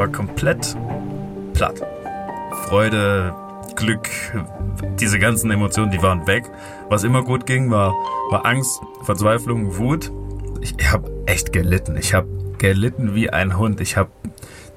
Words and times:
war 0.00 0.08
komplett 0.08 0.74
platt. 1.52 1.82
Freude, 2.64 3.34
Glück, 3.76 4.08
diese 4.98 5.18
ganzen 5.18 5.50
Emotionen, 5.50 5.90
die 5.90 6.00
waren 6.00 6.26
weg. 6.26 6.44
Was 6.88 7.04
immer 7.04 7.22
gut 7.22 7.44
ging, 7.44 7.70
war, 7.70 7.92
war 8.30 8.46
Angst, 8.46 8.80
Verzweiflung, 9.04 9.76
Wut. 9.76 10.10
Ich, 10.62 10.74
ich 10.78 10.90
habe 10.90 11.10
echt 11.26 11.52
gelitten. 11.52 11.98
Ich 11.98 12.14
habe 12.14 12.28
gelitten 12.56 13.14
wie 13.14 13.28
ein 13.28 13.58
Hund. 13.58 13.82
Ich 13.82 13.98
habe 13.98 14.08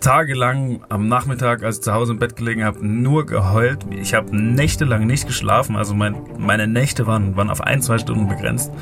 tagelang 0.02 0.84
am 0.90 1.08
Nachmittag, 1.08 1.64
als 1.64 1.78
ich 1.78 1.84
zu 1.84 1.94
Hause 1.94 2.12
im 2.12 2.20
Bett 2.20 2.36
gelegen 2.36 2.66
habe, 2.66 2.86
nur 2.86 3.26
geheult. 3.26 3.86
Ich 3.92 4.14
habe 4.14 4.36
nächtelang 4.36 5.08
nicht 5.08 5.26
geschlafen. 5.26 5.78
Also 5.78 5.94
mein, 5.94 6.18
meine 6.38 6.68
Nächte 6.68 7.08
waren, 7.08 7.38
waren 7.38 7.50
auf 7.50 7.62
ein, 7.62 7.82
zwei 7.82 7.98
Stunden 7.98 8.28
begrenzt. 8.28 8.74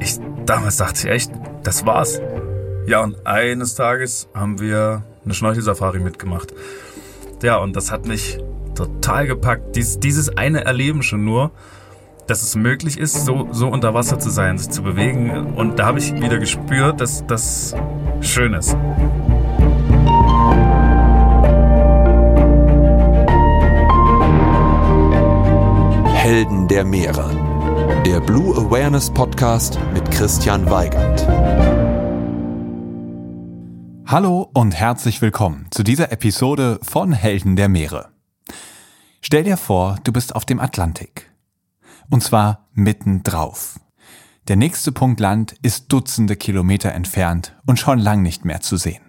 Ich, 0.00 0.18
damals 0.44 0.78
dachte 0.78 1.06
ich 1.06 1.14
echt, 1.14 1.30
das 1.62 1.86
war's. 1.86 2.20
Ja, 2.88 3.04
und 3.04 3.24
eines 3.28 3.76
Tages 3.76 4.28
haben 4.34 4.58
wir 4.58 5.04
eine 5.24 5.34
Schnorchelsafari 5.34 6.00
mitgemacht. 6.00 6.52
Ja, 7.42 7.58
und 7.58 7.76
das 7.76 7.90
hat 7.90 8.06
mich 8.06 8.38
total 8.74 9.26
gepackt. 9.26 9.76
Dies, 9.76 9.98
dieses 9.98 10.36
eine 10.36 10.64
Erleben 10.64 11.02
schon 11.02 11.24
nur, 11.24 11.50
dass 12.26 12.42
es 12.42 12.54
möglich 12.56 12.98
ist, 12.98 13.24
so, 13.24 13.48
so 13.52 13.68
unter 13.68 13.94
Wasser 13.94 14.18
zu 14.18 14.30
sein, 14.30 14.58
sich 14.58 14.70
zu 14.70 14.82
bewegen. 14.82 15.54
Und 15.54 15.78
da 15.78 15.86
habe 15.86 15.98
ich 15.98 16.14
wieder 16.14 16.38
gespürt, 16.38 17.00
dass 17.00 17.26
das 17.26 17.74
schön 18.20 18.54
ist. 18.54 18.76
Helden 26.14 26.68
der 26.68 26.84
Meere. 26.84 27.30
Der 28.06 28.20
Blue 28.20 28.56
Awareness 28.56 29.10
Podcast 29.10 29.78
mit 29.92 30.08
Christian 30.12 30.70
Weigand. 30.70 31.26
Hallo 34.06 34.50
und 34.54 34.74
herzlich 34.74 35.22
willkommen 35.22 35.66
zu 35.70 35.82
dieser 35.82 36.12
Episode 36.12 36.78
von 36.82 37.12
Helden 37.12 37.56
der 37.56 37.68
Meere. 37.68 38.10
Stell 39.20 39.44
dir 39.44 39.56
vor, 39.56 39.98
du 40.04 40.12
bist 40.12 40.34
auf 40.34 40.44
dem 40.44 40.60
Atlantik. 40.60 41.30
Und 42.10 42.22
zwar 42.22 42.68
mitten 42.72 43.22
drauf. 43.22 43.80
Der 44.48 44.56
nächste 44.56 44.92
Punkt 44.92 45.20
Land 45.20 45.54
ist 45.62 45.92
Dutzende 45.92 46.36
Kilometer 46.36 46.92
entfernt 46.92 47.56
und 47.66 47.78
schon 47.78 47.98
lang 47.98 48.22
nicht 48.22 48.44
mehr 48.44 48.60
zu 48.60 48.76
sehen. 48.76 49.02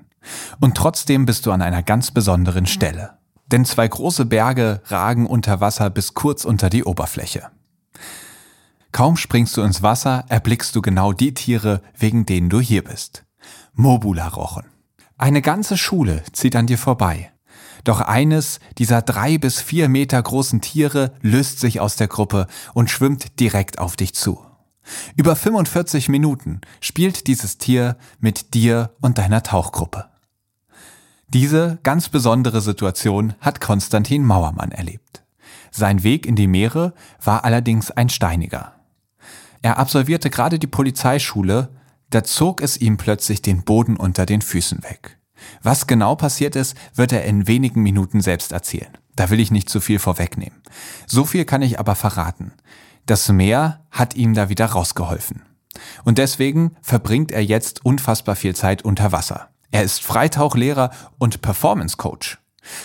Und 0.60 0.76
trotzdem 0.76 1.26
bist 1.26 1.46
du 1.46 1.52
an 1.52 1.62
einer 1.62 1.84
ganz 1.84 2.12
besonderen 2.12 2.66
Stelle 2.66 3.18
denn 3.54 3.66
zwei 3.66 3.88
große 3.88 4.26
Berge 4.26 4.82
ragen 4.86 5.28
unter 5.28 5.62
Wasser 5.62 5.92
bis 5.92 6.16
kurz 6.16 6.44
unter 6.44 6.72
die 6.72 6.84
Oberfläche. 6.84 7.52
Kaum 8.92 9.16
springst 9.16 9.56
du 9.58 9.62
ins 9.62 9.84
Wasser, 9.84 10.26
erblickst 10.28 10.76
du 10.76 10.82
genau 10.82 11.14
die 11.14 11.36
Tiere, 11.36 11.82
wegen 11.96 12.26
denen 12.26 12.50
du 12.50 12.60
hier 12.60 12.84
bist. 12.84 13.26
Mobula-Rochen. 13.74 14.73
Eine 15.24 15.42
ganze 15.42 15.78
Schule 15.78 16.22
zieht 16.34 16.54
an 16.54 16.68
dir 16.68 16.78
vorbei. 16.78 17.32
Doch 17.86 18.02
eines 18.02 18.60
dieser 18.78 19.02
drei 19.02 19.38
bis 19.38 19.62
vier 19.62 19.88
Meter 19.88 20.22
großen 20.22 20.60
Tiere 20.60 21.14
löst 21.22 21.62
sich 21.62 21.80
aus 21.80 21.96
der 21.96 22.10
Gruppe 22.10 22.46
und 22.74 22.90
schwimmt 22.90 23.40
direkt 23.40 23.80
auf 23.80 23.96
dich 23.96 24.14
zu. 24.14 24.44
Über 25.16 25.38
45 25.38 26.10
Minuten 26.10 26.60
spielt 26.82 27.28
dieses 27.28 27.58
Tier 27.58 27.96
mit 28.20 28.54
dir 28.54 28.98
und 29.00 29.18
deiner 29.18 29.44
Tauchgruppe. 29.44 30.10
Diese 31.30 31.80
ganz 31.84 32.10
besondere 32.10 32.60
Situation 32.60 33.34
hat 33.40 33.62
Konstantin 33.62 34.26
Mauermann 34.26 34.72
erlebt. 34.72 35.24
Sein 35.72 36.04
Weg 36.04 36.26
in 36.26 36.36
die 36.36 36.48
Meere 36.48 36.94
war 37.24 37.46
allerdings 37.46 37.92
ein 37.92 38.10
steiniger. 38.10 38.74
Er 39.62 39.78
absolvierte 39.78 40.30
gerade 40.30 40.60
die 40.60 40.68
Polizeischule, 40.68 41.70
da 42.14 42.24
zog 42.24 42.62
es 42.62 42.78
ihm 42.78 42.98
plötzlich 42.98 43.42
den 43.42 43.64
Boden 43.64 43.98
unter 43.98 44.26
den 44.26 44.42
Füßen 44.42 44.84
weg. 44.84 45.18
Was 45.62 45.88
genau 45.88 46.16
passiert 46.16 46.56
ist, 46.56 46.76
wird 46.94 47.12
er 47.12 47.26
in 47.26 47.48
wenigen 47.48 47.82
Minuten 47.82 48.22
selbst 48.22 48.52
erzählen. 48.52 48.98
Da 49.16 49.30
will 49.30 49.40
ich 49.40 49.52
nicht 49.52 49.70
zu 49.70 49.82
viel 49.82 50.00
vorwegnehmen. 50.00 50.62
So 51.08 51.26
viel 51.26 51.46
kann 51.46 51.62
ich 51.62 51.80
aber 51.80 51.96
verraten. 51.96 52.54
Das 53.06 53.28
Meer 53.30 53.86
hat 53.92 54.16
ihm 54.16 54.34
da 54.34 54.50
wieder 54.50 54.66
rausgeholfen. 54.68 55.44
Und 56.04 56.18
deswegen 56.18 56.76
verbringt 56.82 57.32
er 57.32 57.44
jetzt 57.44 57.84
unfassbar 57.84 58.36
viel 58.36 58.56
Zeit 58.56 58.84
unter 58.84 59.12
Wasser. 59.12 59.50
Er 59.72 59.84
ist 59.84 60.04
Freitauchlehrer 60.04 60.92
und 61.18 61.42
Performance 61.42 61.98
Coach. 61.98 62.38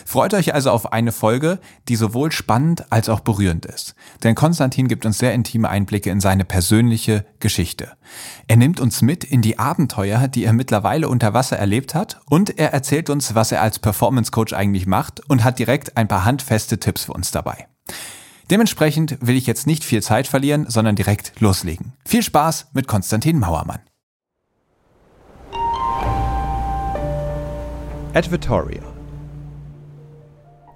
Freut 0.04 0.34
euch 0.34 0.54
also 0.54 0.70
auf 0.70 0.92
eine 0.92 1.12
Folge, 1.12 1.58
die 1.88 1.96
sowohl 1.96 2.32
spannend 2.32 2.90
als 2.90 3.08
auch 3.08 3.20
berührend 3.20 3.66
ist. 3.66 3.94
Denn 4.22 4.34
Konstantin 4.34 4.88
gibt 4.88 5.06
uns 5.06 5.18
sehr 5.18 5.32
intime 5.32 5.68
Einblicke 5.68 6.10
in 6.10 6.20
seine 6.20 6.44
persönliche 6.44 7.24
Geschichte. 7.40 7.92
Er 8.46 8.56
nimmt 8.56 8.80
uns 8.80 9.02
mit 9.02 9.24
in 9.24 9.42
die 9.42 9.58
Abenteuer, 9.58 10.28
die 10.28 10.44
er 10.44 10.52
mittlerweile 10.52 11.08
unter 11.08 11.34
Wasser 11.34 11.58
erlebt 11.58 11.94
hat 11.94 12.20
und 12.28 12.58
er 12.58 12.72
erzählt 12.72 13.10
uns, 13.10 13.34
was 13.34 13.52
er 13.52 13.62
als 13.62 13.78
Performance 13.78 14.30
Coach 14.30 14.52
eigentlich 14.52 14.86
macht 14.86 15.20
und 15.28 15.44
hat 15.44 15.58
direkt 15.58 15.96
ein 15.96 16.08
paar 16.08 16.24
handfeste 16.24 16.78
Tipps 16.78 17.04
für 17.04 17.12
uns 17.12 17.30
dabei. 17.30 17.66
Dementsprechend 18.50 19.18
will 19.20 19.36
ich 19.36 19.46
jetzt 19.46 19.66
nicht 19.66 19.84
viel 19.84 20.02
Zeit 20.02 20.26
verlieren, 20.26 20.66
sondern 20.68 20.96
direkt 20.96 21.38
loslegen. 21.40 21.92
Viel 22.06 22.22
Spaß 22.22 22.68
mit 22.72 22.88
Konstantin 22.88 23.38
Mauermann. 23.38 23.80
Advertorial. 28.14 28.87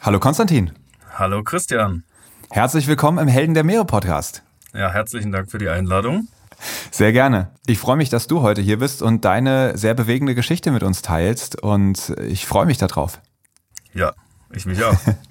Hallo 0.00 0.20
Konstantin. 0.20 0.72
Hallo 1.14 1.42
Christian. 1.42 2.04
Herzlich 2.50 2.86
willkommen 2.86 3.18
im 3.18 3.28
Helden 3.28 3.52
der 3.52 3.64
Meere 3.64 3.84
Podcast. 3.84 4.42
Ja, 4.72 4.90
herzlichen 4.90 5.32
Dank 5.32 5.50
für 5.50 5.58
die 5.58 5.68
Einladung. 5.68 6.28
Sehr 6.90 7.12
gerne. 7.12 7.50
Ich 7.66 7.78
freue 7.78 7.96
mich, 7.96 8.08
dass 8.08 8.26
du 8.26 8.40
heute 8.40 8.62
hier 8.62 8.78
bist 8.78 9.02
und 9.02 9.24
deine 9.24 9.76
sehr 9.76 9.94
bewegende 9.94 10.34
Geschichte 10.34 10.70
mit 10.70 10.82
uns 10.82 11.02
teilst 11.02 11.62
und 11.62 12.14
ich 12.26 12.46
freue 12.46 12.66
mich 12.66 12.78
darauf. 12.78 13.20
Ja, 13.92 14.12
ich 14.52 14.66
mich 14.66 14.82
auch. 14.82 14.96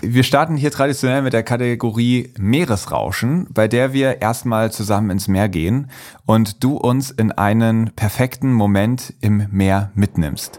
Wir 0.00 0.24
starten 0.24 0.56
hier 0.56 0.70
traditionell 0.70 1.22
mit 1.22 1.32
der 1.32 1.42
Kategorie 1.42 2.32
Meeresrauschen, 2.38 3.46
bei 3.50 3.68
der 3.68 3.92
wir 3.92 4.20
erstmal 4.20 4.72
zusammen 4.72 5.10
ins 5.10 5.28
Meer 5.28 5.48
gehen 5.48 5.90
und 6.26 6.64
du 6.64 6.76
uns 6.76 7.10
in 7.10 7.30
einen 7.30 7.92
perfekten 7.94 8.52
Moment 8.52 9.14
im 9.20 9.46
Meer 9.50 9.92
mitnimmst. 9.94 10.58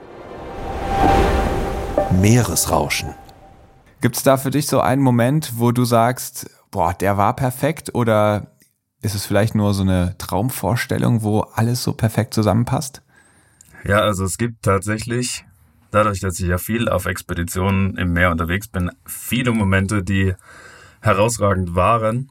Meeresrauschen. 2.21 3.15
Gibt 4.01 4.17
es 4.17 4.23
da 4.23 4.37
für 4.37 4.51
dich 4.51 4.67
so 4.67 4.79
einen 4.79 5.01
Moment, 5.01 5.53
wo 5.57 5.71
du 5.71 5.83
sagst, 5.83 6.49
boah, 6.71 6.93
der 6.93 7.17
war 7.17 7.35
perfekt 7.35 7.95
oder 7.95 8.47
Ist 9.03 9.15
es 9.15 9.25
vielleicht 9.25 9.53
nur 9.53 9.73
so 9.73 9.81
eine 9.83 10.15
Traumvorstellung, 10.17 11.23
wo 11.23 11.41
alles 11.41 11.83
so 11.83 11.91
perfekt 11.91 12.33
zusammenpasst? 12.33 13.01
Ja, 13.85 13.99
also 13.99 14.23
es 14.23 14.37
gibt 14.37 14.63
tatsächlich, 14.63 15.43
dadurch, 15.93 16.19
dass 16.19 16.39
ich 16.39 16.47
ja 16.47 16.57
viel 16.57 16.89
auf 16.89 17.05
Expeditionen 17.05 17.97
im 17.97 18.13
Meer 18.13 18.31
unterwegs 18.31 18.67
bin, 18.67 18.91
viele 19.05 19.51
Momente, 19.51 20.03
die 20.03 20.33
herausragend 21.01 21.75
waren. 21.75 22.29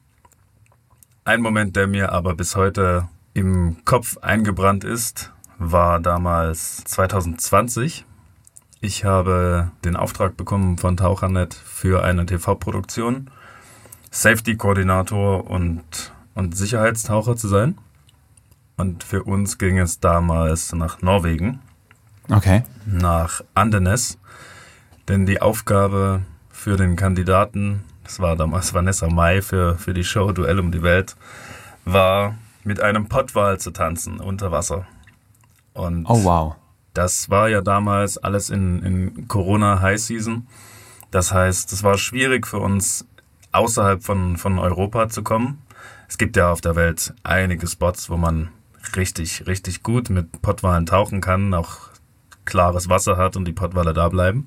Ein 1.25 1.41
Moment, 1.41 1.77
der 1.77 1.87
mir 1.87 2.13
aber 2.13 2.35
bis 2.35 2.57
heute 2.57 3.09
im 3.35 3.85
Kopf 3.85 4.19
eingebrannt 4.19 4.85
ist, 4.85 5.33
war 5.59 6.01
damals 6.01 6.83
2020. 6.85 8.05
Ich 8.81 9.05
habe 9.05 9.71
den 9.85 9.95
Auftrag 9.95 10.37
bekommen 10.37 10.79
von 10.79 10.97
Tauchernet 10.97 11.55
für 11.55 12.03
eine 12.03 12.27
TV-Produktion, 12.27 13.31
Safety-Koordinator 14.11 15.49
und, 15.49 16.13
und 16.35 16.57
Sicherheitstaucher 16.57 17.37
zu 17.37 17.47
sein. 17.47 17.79
Und 18.77 19.05
für 19.05 19.23
uns 19.23 19.59
ging 19.59 19.79
es 19.79 20.01
damals 20.01 20.73
nach 20.73 21.01
Norwegen. 21.01 21.61
Okay. 22.33 22.63
Nach 22.87 23.43
Andenes. 23.55 24.19
Denn 25.09 25.27
die 25.27 25.43
Aufgabe 25.43 26.23
für 26.51 26.77
den 26.77 26.97
Kandidaten, 26.97 27.85
das 28.05 28.21
war 28.21 28.37
damals 28.37 28.73
Vanessa 28.73 29.09
Mai 29.09 29.43
für, 29.43 29.77
für 29.77 29.93
die 29.93 30.05
Show 30.05 30.33
Duell 30.33 30.59
um 30.59 30.73
die 30.73 30.83
Welt, 30.83 31.17
war 31.85 32.37
mit 32.65 32.81
einem 32.81 33.09
Pottwal 33.09 33.59
zu 33.59 33.71
tanzen 33.73 34.21
unter 34.21 34.51
Wasser. 34.53 34.87
Und 35.75 36.07
oh 36.07 36.25
wow. 36.25 36.57
Das 36.95 37.31
war 37.31 37.49
ja 37.49 37.61
damals 37.61 38.19
alles 38.19 38.51
in, 38.51 38.83
in 38.83 39.29
Corona 39.29 39.81
High 39.81 40.01
Season. 40.01 40.47
Das 41.11 41.33
heißt, 41.33 41.73
es 41.73 41.83
war 41.83 41.99
schwierig 41.99 42.47
für 42.47 42.59
uns, 42.59 43.07
außerhalb 43.53 44.03
von, 44.03 44.37
von 44.37 44.59
Europa 44.59 45.09
zu 45.09 45.23
kommen. 45.23 45.63
Es 46.09 46.19
gibt 46.19 46.37
ja 46.37 46.51
auf 46.51 46.61
der 46.61 46.77
Welt 46.77 47.15
einige 47.23 47.67
Spots, 47.67 48.09
wo 48.09 48.17
man 48.17 48.49
richtig, 48.97 49.47
richtig 49.47 49.83
gut 49.83 50.11
mit 50.11 50.43
Pottwalen 50.43 50.87
tauchen 50.87 51.21
kann, 51.21 51.53
auch 51.55 51.92
klares 52.45 52.89
Wasser 52.89 53.17
hat 53.17 53.37
und 53.37 53.47
die 53.47 53.53
Pottwale 53.53 53.93
da 53.93 54.09
bleiben. 54.09 54.47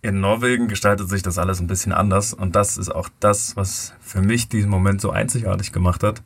In 0.00 0.20
Norwegen 0.20 0.68
gestaltet 0.68 1.08
sich 1.08 1.22
das 1.22 1.38
alles 1.38 1.60
ein 1.60 1.66
bisschen 1.66 1.92
anders 1.92 2.32
und 2.32 2.54
das 2.54 2.78
ist 2.78 2.94
auch 2.94 3.08
das, 3.20 3.56
was 3.56 3.92
für 4.00 4.22
mich 4.22 4.48
diesen 4.48 4.70
Moment 4.70 5.00
so 5.00 5.10
einzigartig 5.10 5.72
gemacht 5.72 6.02
hat. 6.02 6.22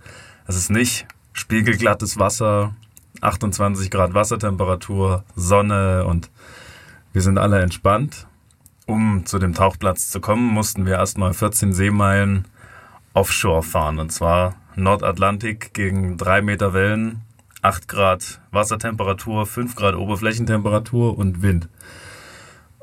Es 0.46 0.56
ist 0.56 0.70
nicht 0.70 1.06
spiegelglattes 1.32 2.18
Wasser, 2.18 2.74
28 3.22 3.90
Grad 3.90 4.12
Wassertemperatur, 4.12 5.24
Sonne 5.36 6.04
und 6.04 6.30
wir 7.12 7.22
sind 7.22 7.38
alle 7.38 7.60
entspannt. 7.60 8.26
Um 8.86 9.24
zu 9.26 9.38
dem 9.38 9.54
Tauchplatz 9.54 10.10
zu 10.10 10.20
kommen, 10.20 10.52
mussten 10.52 10.86
wir 10.86 10.94
erstmal 10.94 11.32
14 11.32 11.72
Seemeilen 11.72 12.46
offshore 13.14 13.62
fahren. 13.62 13.98
Und 13.98 14.10
zwar 14.10 14.56
Nordatlantik 14.74 15.72
gegen 15.72 16.16
3 16.16 16.42
Meter 16.42 16.74
Wellen, 16.74 17.22
8 17.62 17.88
Grad 17.88 18.40
Wassertemperatur, 18.50 19.46
5 19.46 19.74
Grad 19.76 19.94
Oberflächentemperatur 19.94 21.16
und 21.16 21.42
Wind. 21.42 21.68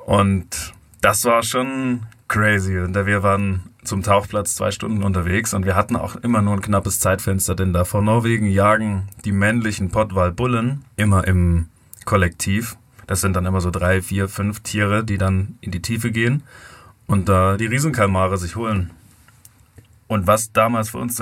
Und 0.06 0.74
das 1.02 1.26
war 1.26 1.44
schon 1.44 2.08
crazy. 2.28 2.80
Und 2.80 2.96
wir 2.96 3.22
waren 3.24 3.70
zum 3.84 4.04
Tauchplatz 4.04 4.56
zwei 4.56 4.72
Stunden 4.72 5.04
unterwegs 5.04 5.54
und 5.54 5.66
wir 5.66 5.76
hatten 5.76 5.96
auch 5.96 6.16
immer 6.16 6.42
nur 6.42 6.54
ein 6.54 6.62
knappes 6.62 7.00
Zeitfenster, 7.00 7.56
denn 7.56 7.74
da 7.74 7.86
vor 7.86 8.02
Norwegen 8.02 8.46
jagen 8.48 9.08
die 9.26 9.32
männlichen 9.32 9.90
Pottwalbullen 9.90 10.86
immer 10.96 11.28
im 11.28 11.68
Kollektiv. 12.06 12.78
Das 13.08 13.22
sind 13.22 13.36
dann 13.36 13.46
immer 13.46 13.62
so 13.62 13.72
drei, 13.72 14.02
vier, 14.02 14.30
fünf 14.30 14.62
Tiere, 14.62 15.04
die 15.04 15.18
dann 15.18 15.58
in 15.62 15.72
die 15.72 15.82
Tiefe 15.82 16.12
gehen 16.12 16.44
und 17.08 17.28
da 17.28 17.58
die 17.58 17.66
Riesenkalmare 17.66 18.38
sich 18.38 18.56
holen. 18.56 18.92
Und 20.08 20.28
was 20.28 20.52
damals 20.52 20.90
für 20.90 21.00
uns 21.00 21.22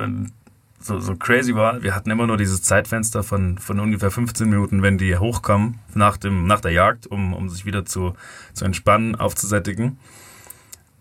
so, 0.80 1.00
so 1.00 1.16
crazy 1.16 1.56
war, 1.56 1.82
wir 1.84 1.96
hatten 1.96 2.12
immer 2.12 2.28
nur 2.28 2.38
dieses 2.38 2.62
Zeitfenster 2.62 3.24
von, 3.24 3.58
von 3.58 3.80
ungefähr 3.80 4.12
15 4.12 4.50
Minuten, 4.50 4.84
wenn 4.84 4.98
die 4.98 5.18
hochkommen 5.18 5.80
nach, 5.94 6.18
dem, 6.18 6.46
nach 6.48 6.62
der 6.62 6.72
Jagd, 6.72 7.08
um, 7.08 7.34
um 7.34 7.50
sich 7.50 7.66
wieder 7.66 7.86
zu, 7.86 8.14
zu 8.54 8.66
entspannen, 8.66 9.16
aufzusättigen 9.16 9.98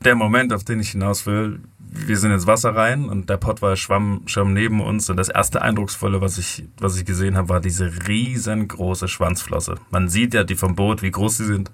der 0.07 0.15
Moment, 0.15 0.53
auf 0.53 0.65
den 0.65 0.81
ich 0.81 0.91
hinaus 0.91 1.27
will, 1.27 1.61
wir 1.79 2.17
sind 2.17 2.31
ins 2.31 2.47
Wasser 2.47 2.75
rein 2.75 3.09
und 3.09 3.31
der 3.31 3.39
Pottwal 3.39 3.77
schwamm 3.77 4.23
schon 4.27 4.53
neben 4.53 4.81
uns 4.81 5.09
und 5.09 5.17
das 5.17 5.29
erste 5.29 5.63
Eindrucksvolle, 5.63 6.21
was 6.21 6.37
ich, 6.39 6.65
was 6.79 6.97
ich 6.97 7.05
gesehen 7.05 7.37
habe, 7.37 7.49
war 7.49 7.61
diese 7.61 7.91
riesengroße 8.07 9.09
Schwanzflosse. 9.09 9.77
Man 9.91 10.09
sieht 10.09 10.35
ja 10.35 10.45
die 10.45 10.57
vom 10.57 10.75
Boot, 10.75 11.03
wie 11.03 11.11
groß 11.11 11.39
sie 11.39 11.47
sind. 11.47 11.71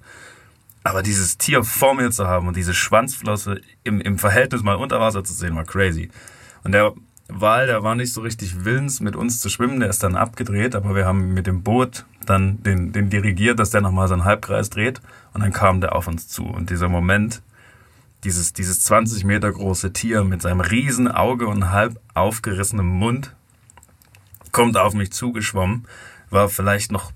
Aber 0.84 1.02
dieses 1.02 1.38
Tier 1.38 1.62
vor 1.62 1.94
mir 1.94 2.10
zu 2.10 2.26
haben 2.26 2.48
und 2.48 2.56
diese 2.56 2.74
Schwanzflosse 2.74 3.60
im, 3.84 4.00
im 4.00 4.18
Verhältnis 4.18 4.62
mal 4.62 4.76
unter 4.76 5.00
Wasser 5.00 5.22
zu 5.22 5.32
sehen, 5.32 5.54
war 5.54 5.64
crazy. 5.64 6.10
Und 6.64 6.72
der 6.72 6.92
Wal, 7.40 7.66
der 7.66 7.82
war 7.82 7.94
nicht 7.94 8.12
so 8.12 8.20
richtig 8.20 8.64
willens, 8.64 9.00
mit 9.00 9.16
uns 9.16 9.40
zu 9.40 9.48
schwimmen, 9.48 9.80
der 9.80 9.88
ist 9.88 10.02
dann 10.02 10.16
abgedreht, 10.16 10.74
aber 10.74 10.94
wir 10.94 11.06
haben 11.06 11.34
mit 11.34 11.46
dem 11.46 11.62
Boot 11.62 12.04
dann 12.26 12.62
den, 12.62 12.92
den 12.92 13.10
dirigiert, 13.10 13.58
dass 13.58 13.70
der 13.70 13.80
nochmal 13.80 14.08
seinen 14.08 14.24
Halbkreis 14.24 14.70
dreht. 14.70 15.00
Und 15.32 15.42
dann 15.42 15.52
kam 15.52 15.80
der 15.80 15.94
auf 15.94 16.06
uns 16.06 16.28
zu. 16.28 16.44
Und 16.44 16.70
dieser 16.70 16.88
Moment, 16.88 17.42
dieses, 18.24 18.52
dieses 18.52 18.80
20 18.80 19.24
Meter 19.24 19.50
große 19.50 19.92
Tier 19.92 20.24
mit 20.24 20.42
seinem 20.42 20.60
riesen 20.60 21.08
Auge 21.08 21.46
und 21.46 21.70
halb 21.70 21.98
aufgerissenem 22.14 22.86
Mund 22.86 23.34
kommt 24.52 24.76
auf 24.76 24.94
mich 24.94 25.12
zugeschwommen, 25.12 25.86
war 26.30 26.48
vielleicht 26.48 26.92
noch 26.92 27.12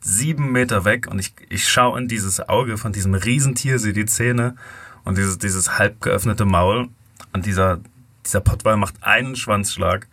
sieben 0.00 0.50
Meter 0.52 0.84
weg. 0.84 1.06
Und 1.08 1.18
ich, 1.18 1.34
ich 1.48 1.68
schaue 1.68 2.00
in 2.00 2.08
dieses 2.08 2.40
Auge 2.48 2.78
von 2.78 2.92
diesem 2.92 3.14
Riesentier, 3.14 3.78
sehe 3.78 3.92
die 3.92 4.06
Zähne 4.06 4.56
und 5.04 5.18
dieses, 5.18 5.38
dieses 5.38 5.78
halb 5.78 6.00
geöffnete 6.00 6.44
Maul. 6.44 6.88
Und 7.32 7.46
dieser, 7.46 7.78
dieser 8.24 8.40
Pottwal 8.40 8.76
macht 8.76 9.02
einen 9.02 9.36
Schwanzschlag 9.36 10.08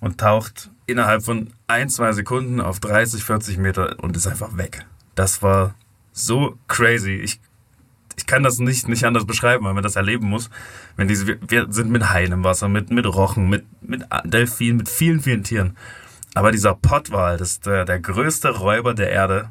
und 0.00 0.18
taucht 0.18 0.70
innerhalb 0.86 1.22
von 1.22 1.52
ein, 1.66 1.88
zwei 1.88 2.12
Sekunden 2.12 2.60
auf 2.60 2.80
30, 2.80 3.22
40 3.24 3.58
Meter 3.58 3.96
und 4.02 4.16
ist 4.16 4.26
einfach 4.26 4.56
weg. 4.56 4.84
Das 5.14 5.42
war 5.42 5.74
so 6.12 6.58
crazy. 6.68 7.14
Ich 7.14 7.40
ich 8.16 8.26
kann 8.26 8.42
das 8.42 8.58
nicht, 8.58 8.88
nicht 8.88 9.04
anders 9.04 9.26
beschreiben, 9.26 9.64
weil 9.64 9.74
man 9.74 9.82
das 9.82 9.96
erleben 9.96 10.28
muss. 10.28 10.50
Wenn 10.96 11.08
diese, 11.08 11.38
wir, 11.48 11.66
sind 11.70 11.90
mit 11.90 12.10
Haien 12.10 12.32
im 12.32 12.44
Wasser, 12.44 12.68
mit, 12.68 12.90
mit 12.90 13.06
Rochen, 13.06 13.48
mit, 13.48 13.64
mit 13.82 14.04
Delfinen, 14.24 14.76
mit 14.76 14.88
vielen, 14.88 15.20
vielen 15.20 15.44
Tieren. 15.44 15.76
Aber 16.34 16.52
dieser 16.52 16.74
Pottwal, 16.74 17.36
das 17.36 17.52
ist 17.52 17.66
der, 17.66 17.84
der 17.84 18.00
größte 18.00 18.50
Räuber 18.50 18.94
der 18.94 19.10
Erde, 19.10 19.50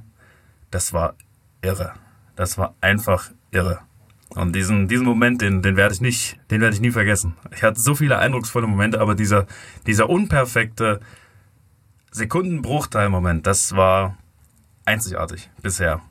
das 0.69 0.93
war 0.93 1.15
irre. 1.61 1.93
Das 2.35 2.57
war 2.57 2.75
einfach 2.81 3.31
irre. 3.51 3.79
Und 4.35 4.55
diesen, 4.55 4.87
diesen 4.87 5.05
Moment, 5.05 5.41
den, 5.41 5.61
den 5.61 5.75
werde 5.75 5.93
ich 5.93 6.01
nicht, 6.01 6.39
den 6.49 6.61
werde 6.61 6.73
ich 6.73 6.81
nie 6.81 6.91
vergessen. 6.91 7.35
Ich 7.53 7.63
hatte 7.63 7.79
so 7.79 7.95
viele 7.95 8.17
eindrucksvolle 8.17 8.67
Momente, 8.67 9.01
aber 9.01 9.13
dieser, 9.13 9.45
dieser 9.85 10.09
unperfekte 10.09 11.01
Sekundenbruchteil-Moment, 12.11 13.45
das 13.45 13.75
war 13.75 14.17
einzigartig 14.85 15.49
bisher. 15.61 16.01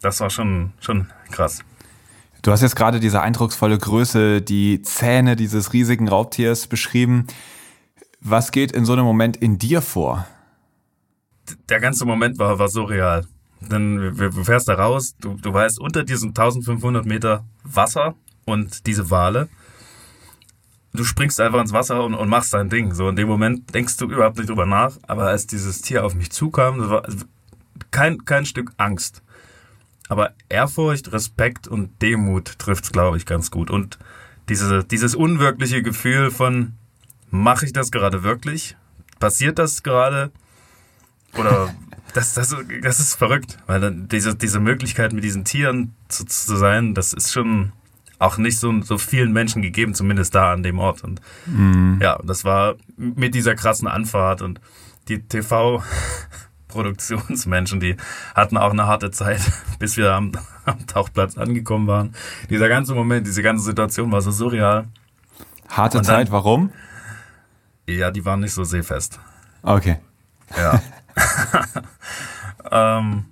Das 0.00 0.20
war 0.20 0.30
schon, 0.30 0.72
schon 0.80 1.10
krass. 1.30 1.60
Du 2.42 2.52
hast 2.52 2.62
jetzt 2.62 2.76
gerade 2.76 3.00
diese 3.00 3.20
eindrucksvolle 3.20 3.78
Größe, 3.78 4.42
die 4.42 4.82
Zähne 4.82 5.34
dieses 5.34 5.72
riesigen 5.72 6.08
Raubtiers 6.08 6.68
beschrieben. 6.68 7.26
Was 8.20 8.52
geht 8.52 8.70
in 8.70 8.84
so 8.84 8.92
einem 8.92 9.04
Moment 9.04 9.36
in 9.36 9.58
dir 9.58 9.82
vor? 9.82 10.26
Der 11.68 11.80
ganze 11.80 12.04
Moment 12.04 12.38
war, 12.38 12.60
war 12.60 12.68
so 12.68 12.84
Denn 13.70 14.14
du 14.16 14.44
fährst 14.44 14.68
da 14.68 14.74
raus, 14.74 15.16
du, 15.20 15.34
du 15.34 15.52
weißt, 15.52 15.80
unter 15.80 16.04
diesen 16.04 16.28
1500 16.30 17.04
Meter 17.04 17.44
Wasser 17.64 18.14
und 18.44 18.86
diese 18.86 19.10
Wale, 19.10 19.48
du 20.92 21.04
springst 21.04 21.40
einfach 21.40 21.60
ins 21.60 21.72
Wasser 21.72 22.04
und, 22.04 22.14
und 22.14 22.28
machst 22.28 22.54
dein 22.54 22.68
Ding. 22.70 22.94
So 22.94 23.08
in 23.08 23.16
dem 23.16 23.28
Moment 23.28 23.74
denkst 23.74 23.96
du 23.96 24.06
überhaupt 24.06 24.38
nicht 24.38 24.48
drüber 24.48 24.66
nach, 24.66 24.92
aber 25.06 25.24
als 25.28 25.46
dieses 25.46 25.82
Tier 25.82 26.04
auf 26.04 26.14
mich 26.14 26.30
zukam, 26.30 26.78
das 26.78 26.90
war 26.90 27.02
kein, 27.90 28.24
kein 28.24 28.46
Stück 28.46 28.72
Angst. 28.76 29.22
Aber 30.08 30.32
Ehrfurcht, 30.48 31.12
Respekt 31.12 31.66
und 31.66 32.00
Demut 32.00 32.58
trifft's, 32.58 32.92
glaube 32.92 33.16
ich, 33.16 33.26
ganz 33.26 33.50
gut. 33.50 33.70
Und 33.70 33.98
diese, 34.48 34.84
dieses 34.84 35.14
unwirkliche 35.14 35.82
Gefühl 35.82 36.30
von, 36.30 36.74
mache 37.30 37.66
ich 37.66 37.72
das 37.72 37.90
gerade 37.90 38.22
wirklich? 38.22 38.76
Passiert 39.18 39.58
das 39.58 39.82
gerade? 39.82 40.30
Oder 41.38 41.74
das, 42.14 42.34
das, 42.34 42.56
das 42.82 43.00
ist 43.00 43.14
verrückt, 43.14 43.58
weil 43.66 43.80
dann 43.80 44.08
diese, 44.08 44.34
diese 44.34 44.60
Möglichkeit 44.60 45.12
mit 45.12 45.24
diesen 45.24 45.44
Tieren 45.44 45.94
zu, 46.08 46.24
zu 46.24 46.56
sein, 46.56 46.94
das 46.94 47.12
ist 47.12 47.32
schon 47.32 47.72
auch 48.18 48.38
nicht 48.38 48.58
so, 48.58 48.80
so 48.82 48.96
vielen 48.96 49.32
Menschen 49.32 49.60
gegeben, 49.60 49.94
zumindest 49.94 50.34
da 50.34 50.52
an 50.52 50.62
dem 50.62 50.78
Ort. 50.78 51.04
Und 51.04 51.20
mhm. 51.46 51.98
ja, 52.00 52.18
das 52.24 52.44
war 52.44 52.76
mit 52.96 53.34
dieser 53.34 53.54
krassen 53.54 53.88
Anfahrt 53.88 54.40
und 54.40 54.60
die 55.08 55.20
TV 55.20 55.82
Produktionsmenschen, 56.68 57.80
die 57.80 57.96
hatten 58.34 58.56
auch 58.56 58.72
eine 58.72 58.86
harte 58.86 59.10
Zeit, 59.10 59.40
bis 59.78 59.96
wir 59.96 60.12
am, 60.12 60.32
am 60.64 60.86
Tauchplatz 60.86 61.38
angekommen 61.38 61.86
waren. 61.86 62.14
Dieser 62.50 62.68
ganze 62.68 62.94
Moment, 62.94 63.26
diese 63.26 63.42
ganze 63.42 63.64
Situation 63.64 64.10
war 64.12 64.20
so 64.20 64.30
surreal. 64.30 64.86
Harte 65.68 65.98
dann, 65.98 66.04
Zeit, 66.04 66.30
warum? 66.30 66.70
Ja, 67.86 68.10
die 68.10 68.24
waren 68.24 68.40
nicht 68.40 68.52
so 68.52 68.64
seefest. 68.64 69.20
Okay. 69.62 69.98
Ja. 70.56 70.82
ähm, 72.70 73.24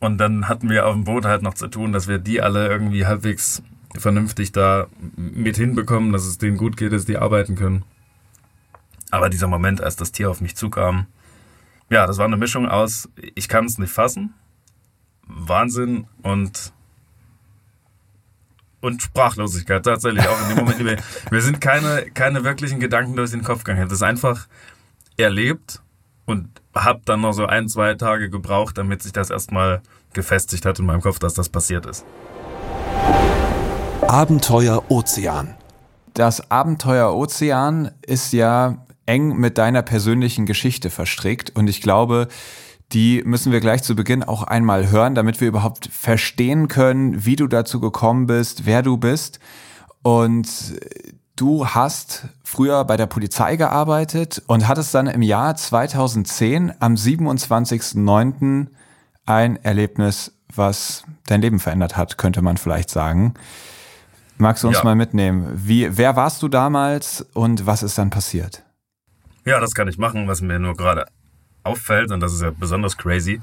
und 0.00 0.18
dann 0.18 0.48
hatten 0.48 0.68
wir 0.68 0.86
auf 0.86 0.94
dem 0.94 1.04
Boot 1.04 1.24
halt 1.24 1.42
noch 1.42 1.54
zu 1.54 1.68
tun, 1.68 1.92
dass 1.92 2.08
wir 2.08 2.18
die 2.18 2.42
alle 2.42 2.68
irgendwie 2.68 3.06
halbwegs 3.06 3.62
vernünftig 3.96 4.52
da 4.52 4.86
mit 5.16 5.56
hinbekommen, 5.56 6.12
dass 6.12 6.24
es 6.24 6.38
denen 6.38 6.56
gut 6.56 6.76
geht, 6.76 6.92
dass 6.92 7.04
die 7.04 7.18
arbeiten 7.18 7.56
können. 7.56 7.84
Aber 9.10 9.28
dieser 9.28 9.46
Moment, 9.46 9.80
als 9.82 9.96
das 9.96 10.12
Tier 10.12 10.30
auf 10.30 10.40
mich 10.40 10.56
zukam, 10.56 11.06
ja, 11.90 12.06
das 12.06 12.18
war 12.18 12.24
eine 12.24 12.38
Mischung 12.38 12.66
aus, 12.68 13.08
ich 13.34 13.48
kann 13.48 13.66
es 13.66 13.78
nicht 13.78 13.92
fassen, 13.92 14.32
Wahnsinn 15.26 16.06
und 16.22 16.72
und 18.80 19.00
Sprachlosigkeit 19.00 19.84
tatsächlich 19.84 20.26
auch 20.26 20.42
in 20.42 20.48
dem 20.48 20.64
Moment. 20.64 20.78
Wir, 20.84 20.96
wir 21.30 21.40
sind 21.40 21.60
keine, 21.60 22.10
keine 22.12 22.42
wirklichen 22.42 22.80
Gedanken 22.80 23.14
durch 23.14 23.30
den 23.30 23.44
Kopf 23.44 23.62
gegangen. 23.62 23.88
Das 23.88 24.02
einfach 24.02 24.48
erlebt 25.16 25.80
und 26.32 26.48
habe 26.74 27.02
dann 27.04 27.20
noch 27.20 27.32
so 27.32 27.46
ein, 27.46 27.68
zwei 27.68 27.94
Tage 27.94 28.30
gebraucht, 28.30 28.78
damit 28.78 29.02
sich 29.02 29.12
das 29.12 29.30
erstmal 29.30 29.82
gefestigt 30.14 30.64
hat 30.64 30.78
in 30.78 30.86
meinem 30.86 31.02
Kopf, 31.02 31.18
dass 31.18 31.34
das 31.34 31.48
passiert 31.48 31.86
ist. 31.86 32.04
Abenteuer 34.08 34.90
Ozean. 34.90 35.54
Das 36.14 36.50
Abenteuer 36.50 37.14
Ozean 37.14 37.92
ist 38.02 38.32
ja 38.32 38.84
eng 39.06 39.36
mit 39.36 39.58
deiner 39.58 39.82
persönlichen 39.82 40.46
Geschichte 40.46 40.90
verstrickt 40.90 41.50
und 41.54 41.68
ich 41.68 41.80
glaube, 41.80 42.28
die 42.92 43.22
müssen 43.24 43.52
wir 43.52 43.60
gleich 43.60 43.82
zu 43.82 43.94
Beginn 43.96 44.22
auch 44.22 44.42
einmal 44.42 44.90
hören, 44.90 45.14
damit 45.14 45.40
wir 45.40 45.48
überhaupt 45.48 45.88
verstehen 45.90 46.68
können, 46.68 47.24
wie 47.24 47.36
du 47.36 47.46
dazu 47.46 47.80
gekommen 47.80 48.26
bist, 48.26 48.66
wer 48.66 48.82
du 48.82 48.98
bist. 48.98 49.38
Und 50.02 50.48
du 51.36 51.66
hast 51.66 52.28
früher 52.44 52.84
bei 52.84 52.96
der 52.96 53.06
Polizei 53.06 53.56
gearbeitet 53.56 54.42
und 54.46 54.68
hattest 54.68 54.94
dann 54.94 55.06
im 55.06 55.22
Jahr 55.22 55.54
2010 55.56 56.74
am 56.80 56.94
27.09. 56.94 58.68
ein 59.26 59.56
Erlebnis, 59.64 60.32
was 60.54 61.04
dein 61.26 61.40
Leben 61.40 61.60
verändert 61.60 61.96
hat, 61.96 62.18
könnte 62.18 62.42
man 62.42 62.56
vielleicht 62.56 62.90
sagen. 62.90 63.34
Magst 64.38 64.64
du 64.64 64.68
uns 64.68 64.78
ja. 64.78 64.84
mal 64.84 64.94
mitnehmen? 64.94 65.48
Wie, 65.54 65.96
wer 65.96 66.16
warst 66.16 66.42
du 66.42 66.48
damals 66.48 67.26
und 67.32 67.66
was 67.66 67.82
ist 67.82 67.98
dann 67.98 68.10
passiert? 68.10 68.62
Ja, 69.44 69.60
das 69.60 69.74
kann 69.74 69.88
ich 69.88 69.98
machen, 69.98 70.28
was 70.28 70.40
mir 70.40 70.58
nur 70.58 70.76
gerade 70.76 71.06
auffällt, 71.64 72.10
und 72.10 72.20
das 72.20 72.32
ist 72.32 72.42
ja 72.42 72.50
besonders 72.50 72.96
crazy, 72.96 73.40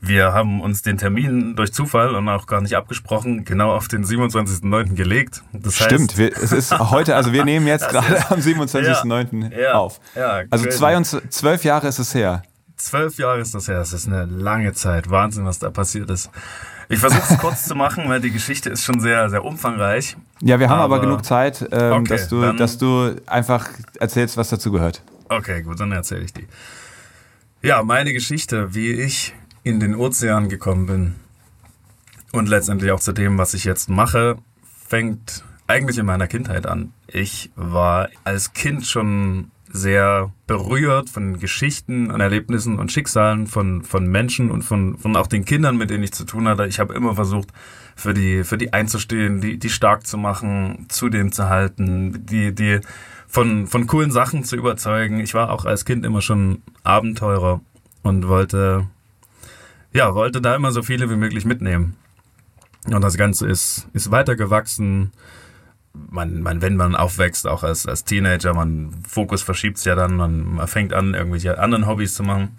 wir 0.00 0.32
haben 0.32 0.60
uns 0.60 0.82
den 0.82 0.98
Termin 0.98 1.56
durch 1.56 1.72
Zufall 1.72 2.14
und 2.14 2.28
auch 2.28 2.46
gar 2.46 2.60
nicht 2.60 2.76
abgesprochen 2.76 3.44
genau 3.44 3.72
auf 3.72 3.88
den 3.88 4.04
27.09. 4.04 4.94
gelegt. 4.94 5.42
Das 5.52 5.76
Stimmt, 5.76 6.18
wir, 6.18 6.36
es 6.36 6.52
ist 6.52 6.78
heute, 6.78 7.16
also 7.16 7.32
wir 7.32 7.44
nehmen 7.44 7.66
jetzt 7.66 7.88
gerade 7.88 8.30
am 8.30 8.38
27.09. 8.38 9.52
Ja, 9.52 9.58
ja, 9.58 9.72
auf. 9.74 10.00
Ja, 10.14 10.42
also 10.50 10.68
zwei 10.68 10.96
und 10.96 11.04
zwölf 11.04 11.64
Jahre 11.64 11.88
ist 11.88 11.98
es 11.98 12.14
her. 12.14 12.42
Zwölf 12.76 13.16
Jahre 13.16 13.40
ist 13.40 13.54
das 13.54 13.68
her, 13.68 13.78
das 13.78 13.92
ist 13.92 14.06
eine 14.06 14.26
lange 14.26 14.74
Zeit. 14.74 15.10
Wahnsinn, 15.10 15.46
was 15.46 15.58
da 15.58 15.70
passiert 15.70 16.10
ist. 16.10 16.30
Ich 16.88 16.98
versuche 16.98 17.22
es 17.34 17.38
kurz 17.40 17.64
zu 17.64 17.74
machen, 17.74 18.08
weil 18.08 18.20
die 18.20 18.30
Geschichte 18.30 18.70
ist 18.70 18.84
schon 18.84 19.00
sehr, 19.00 19.30
sehr 19.30 19.44
umfangreich. 19.44 20.16
Ja, 20.40 20.60
wir 20.60 20.68
haben 20.68 20.80
aber, 20.80 20.96
aber 20.96 21.00
genug 21.00 21.24
Zeit, 21.24 21.66
ähm, 21.72 21.92
okay, 21.92 22.04
dass, 22.08 22.28
du, 22.28 22.52
dass 22.52 22.78
du 22.78 23.16
einfach 23.26 23.68
erzählst, 23.98 24.36
was 24.36 24.50
dazu 24.50 24.70
gehört. 24.70 25.02
Okay, 25.28 25.62
gut, 25.62 25.80
dann 25.80 25.90
erzähle 25.90 26.22
ich 26.22 26.34
die. 26.34 26.46
Ja, 27.62 27.82
meine 27.82 28.12
Geschichte, 28.12 28.74
wie 28.74 28.92
ich 28.92 29.34
in 29.66 29.80
den 29.80 29.96
Ozean 29.96 30.48
gekommen 30.48 30.86
bin 30.86 31.14
und 32.30 32.48
letztendlich 32.48 32.92
auch 32.92 33.00
zu 33.00 33.10
dem, 33.10 33.36
was 33.36 33.52
ich 33.52 33.64
jetzt 33.64 33.88
mache, 33.88 34.38
fängt 34.62 35.42
eigentlich 35.66 35.98
in 35.98 36.06
meiner 36.06 36.28
Kindheit 36.28 36.66
an. 36.66 36.92
Ich 37.08 37.50
war 37.56 38.08
als 38.22 38.52
Kind 38.52 38.86
schon 38.86 39.50
sehr 39.68 40.32
berührt 40.46 41.10
von 41.10 41.40
Geschichten 41.40 42.12
und 42.12 42.20
Erlebnissen 42.20 42.78
und 42.78 42.92
Schicksalen 42.92 43.48
von, 43.48 43.82
von 43.82 44.06
Menschen 44.06 44.52
und 44.52 44.62
von, 44.62 44.98
von 44.98 45.16
auch 45.16 45.26
den 45.26 45.44
Kindern, 45.44 45.76
mit 45.76 45.90
denen 45.90 46.04
ich 46.04 46.12
zu 46.12 46.24
tun 46.24 46.46
hatte. 46.46 46.68
Ich 46.68 46.78
habe 46.78 46.94
immer 46.94 47.16
versucht, 47.16 47.48
für 47.96 48.14
die, 48.14 48.44
für 48.44 48.58
die 48.58 48.72
einzustehen, 48.72 49.40
die, 49.40 49.58
die 49.58 49.70
stark 49.70 50.06
zu 50.06 50.16
machen, 50.16 50.86
zu 50.88 51.08
denen 51.08 51.32
zu 51.32 51.48
halten, 51.48 52.24
die, 52.24 52.54
die 52.54 52.78
von, 53.26 53.66
von 53.66 53.88
coolen 53.88 54.12
Sachen 54.12 54.44
zu 54.44 54.54
überzeugen. 54.54 55.18
Ich 55.18 55.34
war 55.34 55.50
auch 55.50 55.64
als 55.64 55.84
Kind 55.84 56.04
immer 56.06 56.22
schon 56.22 56.62
Abenteurer 56.84 57.60
und 58.02 58.28
wollte, 58.28 58.86
ja, 59.96 60.14
wollte 60.14 60.42
da 60.42 60.54
immer 60.54 60.72
so 60.72 60.82
viele 60.82 61.08
wie 61.08 61.16
möglich 61.16 61.46
mitnehmen. 61.46 61.96
Und 62.86 63.00
das 63.02 63.16
Ganze 63.16 63.48
ist, 63.48 63.88
ist 63.94 64.10
weitergewachsen. 64.10 65.12
Man, 66.10 66.42
man, 66.42 66.60
wenn 66.60 66.76
man 66.76 66.94
aufwächst, 66.94 67.46
auch 67.46 67.62
als, 67.62 67.86
als 67.86 68.04
Teenager, 68.04 68.52
man 68.52 68.92
Fokus 69.08 69.42
verschiebt 69.42 69.82
ja 69.86 69.94
dann, 69.94 70.16
man, 70.16 70.44
man 70.56 70.68
fängt 70.68 70.92
an, 70.92 71.14
irgendwelche 71.14 71.58
anderen 71.58 71.86
Hobbys 71.86 72.14
zu 72.14 72.22
machen. 72.22 72.58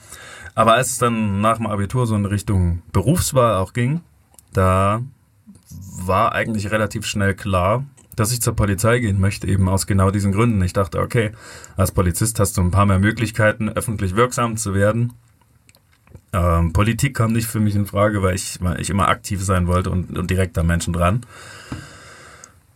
Aber 0.55 0.73
als 0.73 0.89
es 0.89 0.97
dann 0.97 1.39
nach 1.39 1.57
dem 1.57 1.67
Abitur 1.67 2.07
so 2.07 2.15
in 2.15 2.25
Richtung 2.25 2.81
Berufswahl 2.91 3.55
auch 3.57 3.73
ging, 3.73 4.01
da 4.53 5.03
war 6.03 6.31
eigentlich 6.31 6.71
relativ 6.71 7.05
schnell 7.05 7.35
klar, 7.35 7.85
dass 8.15 8.31
ich 8.31 8.41
zur 8.41 8.55
Polizei 8.55 8.97
gehen 8.97 9.19
möchte, 9.19 9.47
eben 9.47 9.69
aus 9.69 9.85
genau 9.85 10.09
diesen 10.09 10.31
Gründen. 10.31 10.63
Ich 10.63 10.73
dachte, 10.73 10.99
okay, 10.99 11.33
als 11.75 11.91
Polizist 11.91 12.39
hast 12.39 12.57
du 12.57 12.61
ein 12.61 12.71
paar 12.71 12.87
mehr 12.87 12.97
Möglichkeiten, 12.97 13.69
öffentlich 13.69 14.15
wirksam 14.15 14.57
zu 14.57 14.73
werden. 14.73 15.13
Ähm, 16.37 16.71
Politik 16.71 17.15
kam 17.15 17.31
nicht 17.33 17.47
für 17.47 17.59
mich 17.59 17.75
in 17.75 17.87
Frage, 17.87 18.21
weil 18.21 18.35
ich, 18.35 18.61
weil 18.61 18.79
ich 18.79 18.91
immer 18.91 19.07
aktiv 19.07 19.43
sein 19.43 19.65
wollte 19.65 19.89
und, 19.89 20.15
und 20.15 20.29
direkt 20.29 20.55
am 20.59 20.67
Menschen 20.67 20.93
dran. 20.93 21.25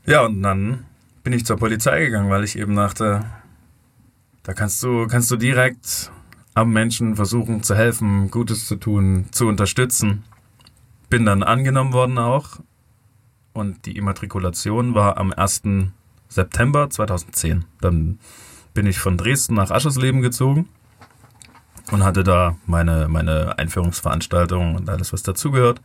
Ja, 0.07 0.25
und 0.25 0.41
dann 0.41 0.85
bin 1.23 1.31
ich 1.33 1.45
zur 1.45 1.57
Polizei 1.57 1.99
gegangen, 1.99 2.31
weil 2.31 2.43
ich 2.43 2.57
eben 2.57 2.75
dachte, 2.75 3.23
da 4.41 4.53
kannst 4.53 4.81
du, 4.81 5.05
kannst 5.05 5.29
du 5.29 5.35
direkt 5.35 6.11
am 6.55 6.73
Menschen 6.73 7.15
versuchen 7.15 7.61
zu 7.61 7.75
helfen, 7.75 8.31
Gutes 8.31 8.65
zu 8.65 8.77
tun, 8.77 9.25
zu 9.29 9.47
unterstützen. 9.47 10.23
Bin 11.09 11.25
dann 11.25 11.43
angenommen 11.43 11.93
worden 11.93 12.17
auch 12.17 12.61
und 13.53 13.85
die 13.85 13.95
Immatrikulation 13.95 14.95
war 14.95 15.17
am 15.17 15.31
1. 15.31 15.61
September 16.29 16.89
2010. 16.89 17.65
Dann 17.79 18.17
bin 18.73 18.87
ich 18.87 18.97
von 18.97 19.17
Dresden 19.17 19.53
nach 19.53 19.69
Aschersleben 19.69 20.23
gezogen 20.23 20.67
und 21.91 22.03
hatte 22.03 22.23
da 22.23 22.57
meine, 22.65 23.07
meine 23.07 23.57
Einführungsveranstaltung 23.59 24.75
und 24.75 24.89
alles, 24.89 25.13
was 25.13 25.23
dazugehört. 25.23 25.81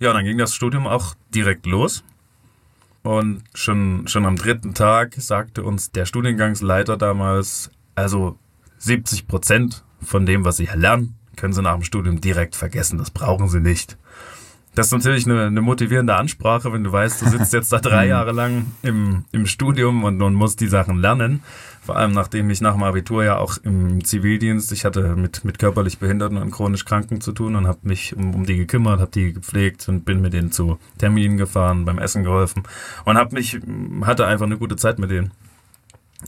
Ja, 0.00 0.12
dann 0.12 0.24
ging 0.24 0.38
das 0.38 0.54
Studium 0.54 0.86
auch 0.86 1.14
direkt 1.34 1.66
los. 1.66 2.02
Und 3.02 3.44
schon, 3.54 4.08
schon 4.08 4.26
am 4.26 4.36
dritten 4.36 4.74
Tag 4.74 5.14
sagte 5.16 5.62
uns 5.62 5.90
der 5.90 6.04
Studiengangsleiter 6.04 6.96
damals, 6.96 7.70
also 7.94 8.38
70 8.78 9.26
Prozent 9.26 9.84
von 10.02 10.26
dem, 10.26 10.44
was 10.44 10.56
Sie 10.56 10.68
lernen, 10.74 11.16
können 11.36 11.52
Sie 11.52 11.62
nach 11.62 11.74
dem 11.74 11.84
Studium 11.84 12.20
direkt 12.20 12.56
vergessen. 12.56 12.98
Das 12.98 13.10
brauchen 13.10 13.48
Sie 13.48 13.60
nicht. 13.60 13.96
Das 14.74 14.86
ist 14.86 14.92
natürlich 14.92 15.26
eine, 15.26 15.46
eine 15.46 15.62
motivierende 15.62 16.14
Ansprache, 16.14 16.72
wenn 16.72 16.84
du 16.84 16.92
weißt, 16.92 17.22
du 17.22 17.28
sitzt 17.28 17.52
jetzt 17.52 17.72
da 17.72 17.78
drei 17.78 18.04
mhm. 18.04 18.10
Jahre 18.10 18.32
lang 18.32 18.66
im, 18.82 19.24
im 19.32 19.46
Studium 19.46 20.04
und, 20.04 20.22
und 20.22 20.34
musst 20.34 20.60
die 20.60 20.68
Sachen 20.68 20.98
lernen. 20.98 21.42
Vor 21.82 21.96
allem 21.96 22.12
nachdem 22.12 22.50
ich 22.50 22.60
nach 22.60 22.74
dem 22.74 22.82
Abitur 22.82 23.24
ja 23.24 23.38
auch 23.38 23.56
im 23.58 24.04
Zivildienst, 24.04 24.70
ich 24.72 24.84
hatte 24.84 25.16
mit, 25.16 25.44
mit 25.44 25.58
körperlich 25.58 25.98
Behinderten 25.98 26.36
und 26.36 26.50
chronisch 26.50 26.84
Kranken 26.84 27.20
zu 27.20 27.32
tun 27.32 27.56
und 27.56 27.66
habe 27.66 27.80
mich 27.82 28.14
um, 28.14 28.34
um 28.34 28.44
die 28.44 28.56
gekümmert, 28.56 29.00
habe 29.00 29.10
die 29.10 29.32
gepflegt 29.32 29.88
und 29.88 30.04
bin 30.04 30.20
mit 30.20 30.34
denen 30.34 30.52
zu 30.52 30.78
Terminen 30.98 31.38
gefahren, 31.38 31.86
beim 31.86 31.98
Essen 31.98 32.22
geholfen 32.22 32.64
und 33.06 33.16
habe 33.16 33.34
mich, 33.34 33.58
hatte 34.02 34.26
einfach 34.26 34.46
eine 34.46 34.58
gute 34.58 34.76
Zeit 34.76 34.98
mit 34.98 35.10
denen. 35.10 35.32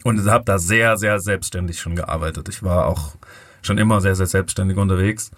Und 0.05 0.27
habe 0.27 0.45
da 0.47 0.59
sehr, 0.59 0.97
sehr 0.97 1.21
selbstständig 1.21 1.79
schon 1.79 1.97
gearbeitet. 1.97 2.49
Ich 2.49 2.63
war 2.63 2.87
auch 2.87 3.13
schon 3.61 3.77
immer 3.77 4.01
sehr, 4.01 4.15
sehr 4.15 4.27
selbstständig 4.27 4.79
unterwegs. 4.79 5.31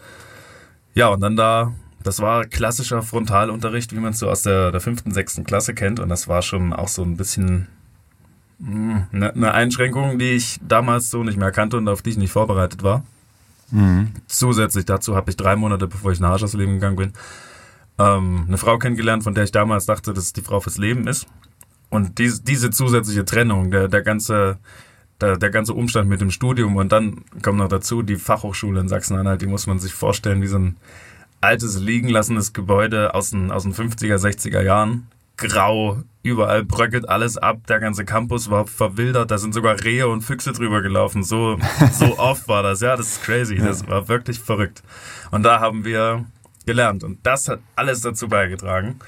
Ja, 0.94 1.08
und 1.08 1.20
dann 1.20 1.34
da 1.34 1.74
das 2.04 2.20
war 2.20 2.44
klassischer 2.44 3.02
Frontalunterricht, 3.02 3.92
wie 3.92 3.98
man 3.98 4.12
es 4.12 4.18
so 4.18 4.28
aus 4.28 4.42
der, 4.42 4.70
der 4.70 4.80
fünften, 4.82 5.12
sechsten 5.12 5.44
Klasse 5.44 5.72
kennt. 5.74 6.00
Und 6.00 6.10
das 6.10 6.28
war 6.28 6.42
schon 6.42 6.74
auch 6.74 6.88
so 6.88 7.02
ein 7.02 7.16
bisschen 7.16 7.66
eine, 8.66 9.08
hm, 9.10 9.22
eine 9.34 9.52
Einschränkung, 9.52 10.18
die 10.18 10.32
ich 10.32 10.60
damals 10.66 11.10
so 11.10 11.22
nicht 11.22 11.38
mehr 11.38 11.52
kannte 11.52 11.76
und 11.76 11.88
auf 11.88 12.02
die 12.02 12.10
ich 12.10 12.16
nicht 12.16 12.32
vorbereitet 12.32 12.82
war. 12.82 13.04
Mhm. 13.70 14.12
Zusätzlich 14.26 14.84
dazu 14.84 15.16
habe 15.16 15.30
ich 15.30 15.36
drei 15.36 15.56
Monate, 15.56 15.86
bevor 15.86 16.12
ich 16.12 16.20
nach 16.20 16.30
Arsch 16.30 16.42
aus 16.42 16.54
Leben 16.54 16.74
gegangen 16.74 16.96
bin, 16.96 17.12
ähm, 17.98 18.44
eine 18.46 18.58
Frau 18.58 18.78
kennengelernt, 18.78 19.24
von 19.24 19.34
der 19.34 19.44
ich 19.44 19.52
damals 19.52 19.86
dachte, 19.86 20.12
dass 20.12 20.24
es 20.24 20.32
die 20.32 20.42
Frau 20.42 20.60
fürs 20.60 20.78
Leben 20.78 21.06
ist. 21.06 21.26
Und 21.90 22.18
diese, 22.18 22.42
diese 22.42 22.70
zusätzliche 22.70 23.24
Trennung, 23.24 23.70
der, 23.70 23.88
der 23.88 24.02
ganze 24.02 24.58
der, 25.20 25.36
der 25.36 25.50
ganze 25.50 25.74
Umstand 25.74 26.08
mit 26.08 26.20
dem 26.20 26.30
Studium 26.30 26.76
und 26.76 26.92
dann 26.92 27.24
kommt 27.42 27.58
noch 27.58 27.68
dazu 27.68 28.02
die 28.02 28.16
Fachhochschule 28.16 28.80
in 28.80 28.88
Sachsen-Anhalt, 28.88 29.42
die 29.42 29.46
muss 29.46 29.66
man 29.66 29.78
sich 29.78 29.94
vorstellen 29.94 30.42
wie 30.42 30.46
so 30.46 30.58
ein 30.58 30.76
altes, 31.40 31.78
liegen 31.78 32.08
lassendes 32.08 32.52
Gebäude 32.52 33.14
aus 33.14 33.30
den, 33.30 33.50
aus 33.50 33.64
den 33.64 33.74
50er, 33.74 34.16
60er 34.16 34.62
Jahren. 34.62 35.06
Grau, 35.36 36.02
überall 36.22 36.64
bröckelt 36.64 37.08
alles 37.08 37.36
ab, 37.36 37.66
der 37.66 37.80
ganze 37.80 38.04
Campus 38.04 38.50
war 38.50 38.66
verwildert, 38.66 39.30
da 39.30 39.38
sind 39.38 39.52
sogar 39.52 39.82
Rehe 39.82 40.08
und 40.08 40.22
Füchse 40.22 40.52
drüber 40.52 40.80
gelaufen. 40.80 41.22
So, 41.22 41.58
so 41.92 42.18
oft 42.18 42.48
war 42.48 42.62
das, 42.62 42.80
ja, 42.80 42.96
das 42.96 43.08
ist 43.08 43.22
crazy, 43.22 43.56
das 43.56 43.86
war 43.88 44.08
wirklich 44.08 44.38
verrückt. 44.38 44.82
Und 45.30 45.42
da 45.42 45.60
haben 45.60 45.84
wir 45.84 46.24
gelernt 46.66 47.04
und 47.04 47.18
das 47.24 47.48
hat 47.48 47.60
alles 47.76 48.00
dazu 48.00 48.28
beigetragen, 48.28 48.98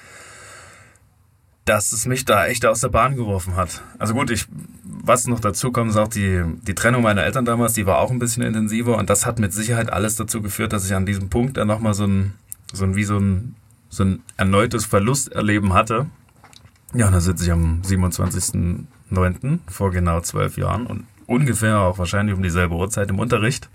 dass 1.64 1.92
es 1.92 2.06
mich 2.06 2.25
da 2.25 2.47
echt 2.47 2.64
aus 2.66 2.80
der 2.80 2.88
Bahn 2.88 3.16
geworfen 3.16 3.56
hat. 3.56 3.83
Also 3.99 4.14
gut, 4.14 4.30
ich, 4.30 4.47
was 4.85 5.26
noch 5.26 5.40
dazu 5.40 5.73
kommt, 5.73 5.90
ist 5.90 5.97
auch 5.97 6.09
die, 6.09 6.42
die 6.62 6.75
Trennung 6.75 7.02
meiner 7.02 7.25
Eltern 7.25 7.45
damals, 7.45 7.73
die 7.73 7.87
war 7.87 7.99
auch 7.99 8.11
ein 8.11 8.18
bisschen 8.18 8.42
intensiver 8.42 8.97
und 8.97 9.11
das 9.11 9.26
hat 9.26 9.38
mit 9.38 9.52
Sicherheit 9.52 9.92
alles 9.92 10.16
dazu 10.16 10.42
geführt, 10.42 10.73
dass 10.73 10.87
ich 10.87 10.95
an 10.95 11.06
diesem 11.06 11.28
Punkt 11.28 11.56
dann 11.56 11.68
nochmal 11.68 11.95
so 11.95 12.04
ein, 12.04 12.35
so 12.73 12.85
ein, 12.85 12.95
wie 12.95 13.04
so 13.04 13.18
ein, 13.18 13.56
so 13.88 14.04
ein 14.04 14.23
erneutes 14.37 14.85
Verlusterleben 14.85 15.73
hatte. 15.73 16.06
Ja, 16.96 17.10
da 17.10 17.20
sitze 17.20 17.44
ich 17.44 17.52
am 17.52 17.82
27.09. 17.82 19.58
vor 19.68 19.90
genau 19.90 20.22
zwölf 20.22 20.56
Jahren 20.56 20.86
und 20.86 21.06
ungefähr 21.26 21.80
auch 21.80 21.98
wahrscheinlich 21.98 22.34
um 22.34 22.42
dieselbe 22.42 22.74
Uhrzeit 22.74 23.10
im 23.10 23.18
Unterricht. 23.18 23.68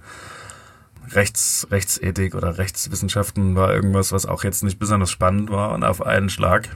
Rechts, 1.11 1.67
Rechtsethik 1.69 2.33
oder 2.33 2.57
Rechtswissenschaften 2.57 3.55
war 3.55 3.75
irgendwas, 3.75 4.11
was 4.11 4.25
auch 4.25 4.43
jetzt 4.43 4.63
nicht 4.63 4.79
besonders 4.79 5.11
spannend 5.11 5.51
war. 5.51 5.71
Und 5.73 5.83
auf 5.83 6.03
einen 6.03 6.29
Schlag 6.29 6.69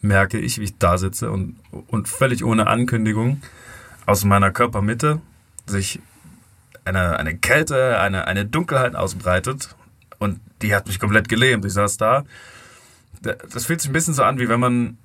merke 0.00 0.36
ich, 0.38 0.58
wie 0.58 0.64
ich 0.64 0.78
da 0.78 0.98
sitze 0.98 1.30
und, 1.30 1.60
und 1.86 2.08
völlig 2.08 2.44
ohne 2.44 2.66
Ankündigung 2.66 3.40
aus 4.04 4.24
meiner 4.24 4.50
Körpermitte 4.50 5.20
sich 5.66 6.00
eine, 6.84 7.20
eine 7.20 7.36
Kälte, 7.36 8.00
eine, 8.00 8.26
eine 8.26 8.44
Dunkelheit 8.44 8.96
ausbreitet. 8.96 9.76
Und 10.18 10.40
die 10.60 10.74
hat 10.74 10.88
mich 10.88 10.98
komplett 10.98 11.28
gelähmt. 11.28 11.64
Ich 11.64 11.72
saß 11.72 11.98
da. 11.98 12.24
Das 13.22 13.66
fühlt 13.66 13.80
sich 13.80 13.90
ein 13.90 13.94
bisschen 13.94 14.14
so 14.14 14.24
an, 14.24 14.40
wie 14.40 14.48
wenn 14.48 14.60
man 14.60 14.98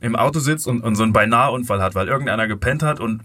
im 0.00 0.16
Auto 0.16 0.38
sitzt 0.38 0.66
und, 0.66 0.82
und 0.82 0.96
so 0.96 1.02
einen 1.02 1.12
Beinahe-Unfall 1.12 1.82
hat, 1.82 1.94
weil 1.94 2.08
irgendeiner 2.08 2.46
gepennt 2.46 2.82
hat 2.82 3.00
und 3.00 3.22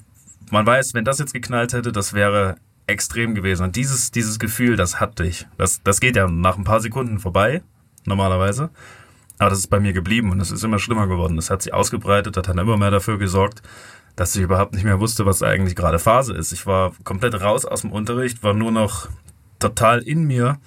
man 0.51 0.65
weiß, 0.65 0.93
wenn 0.93 1.05
das 1.05 1.19
jetzt 1.19 1.33
geknallt 1.33 1.73
hätte, 1.73 1.91
das 1.91 2.13
wäre 2.13 2.55
extrem 2.87 3.35
gewesen. 3.35 3.63
Und 3.63 3.75
dieses, 3.75 4.11
dieses 4.11 4.39
Gefühl, 4.39 4.75
das 4.75 4.99
hatte 4.99 5.25
ich. 5.25 5.47
Das, 5.57 5.81
das 5.83 5.99
geht 5.99 6.15
ja 6.15 6.27
nach 6.27 6.57
ein 6.57 6.63
paar 6.63 6.81
Sekunden 6.81 7.19
vorbei, 7.19 7.61
normalerweise. 8.05 8.69
Aber 9.37 9.49
das 9.49 9.59
ist 9.59 9.67
bei 9.67 9.79
mir 9.79 9.93
geblieben 9.93 10.31
und 10.31 10.41
es 10.41 10.51
ist 10.51 10.63
immer 10.63 10.79
schlimmer 10.79 11.07
geworden. 11.07 11.35
Das 11.35 11.49
hat 11.49 11.61
sich 11.61 11.73
ausgebreitet, 11.73 12.35
hat 12.35 12.47
immer 12.49 12.77
mehr 12.77 12.91
dafür 12.91 13.17
gesorgt, 13.17 13.61
dass 14.15 14.35
ich 14.35 14.41
überhaupt 14.41 14.73
nicht 14.73 14.83
mehr 14.83 14.99
wusste, 14.99 15.25
was 15.25 15.43
eigentlich 15.43 15.75
gerade 15.75 15.99
Phase 15.99 16.33
ist. 16.33 16.51
Ich 16.51 16.65
war 16.65 16.91
komplett 17.05 17.39
raus 17.39 17.63
aus 17.63 17.81
dem 17.81 17.91
Unterricht, 17.91 18.43
war 18.43 18.53
nur 18.53 18.71
noch 18.71 19.07
total 19.59 19.99
in 19.99 20.25
mir 20.25 20.57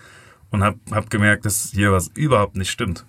und 0.50 0.62
habe 0.62 0.78
hab 0.90 1.11
gemerkt, 1.11 1.44
dass 1.44 1.71
hier 1.75 1.92
was 1.92 2.09
überhaupt 2.14 2.56
nicht 2.56 2.71
stimmt. 2.71 3.04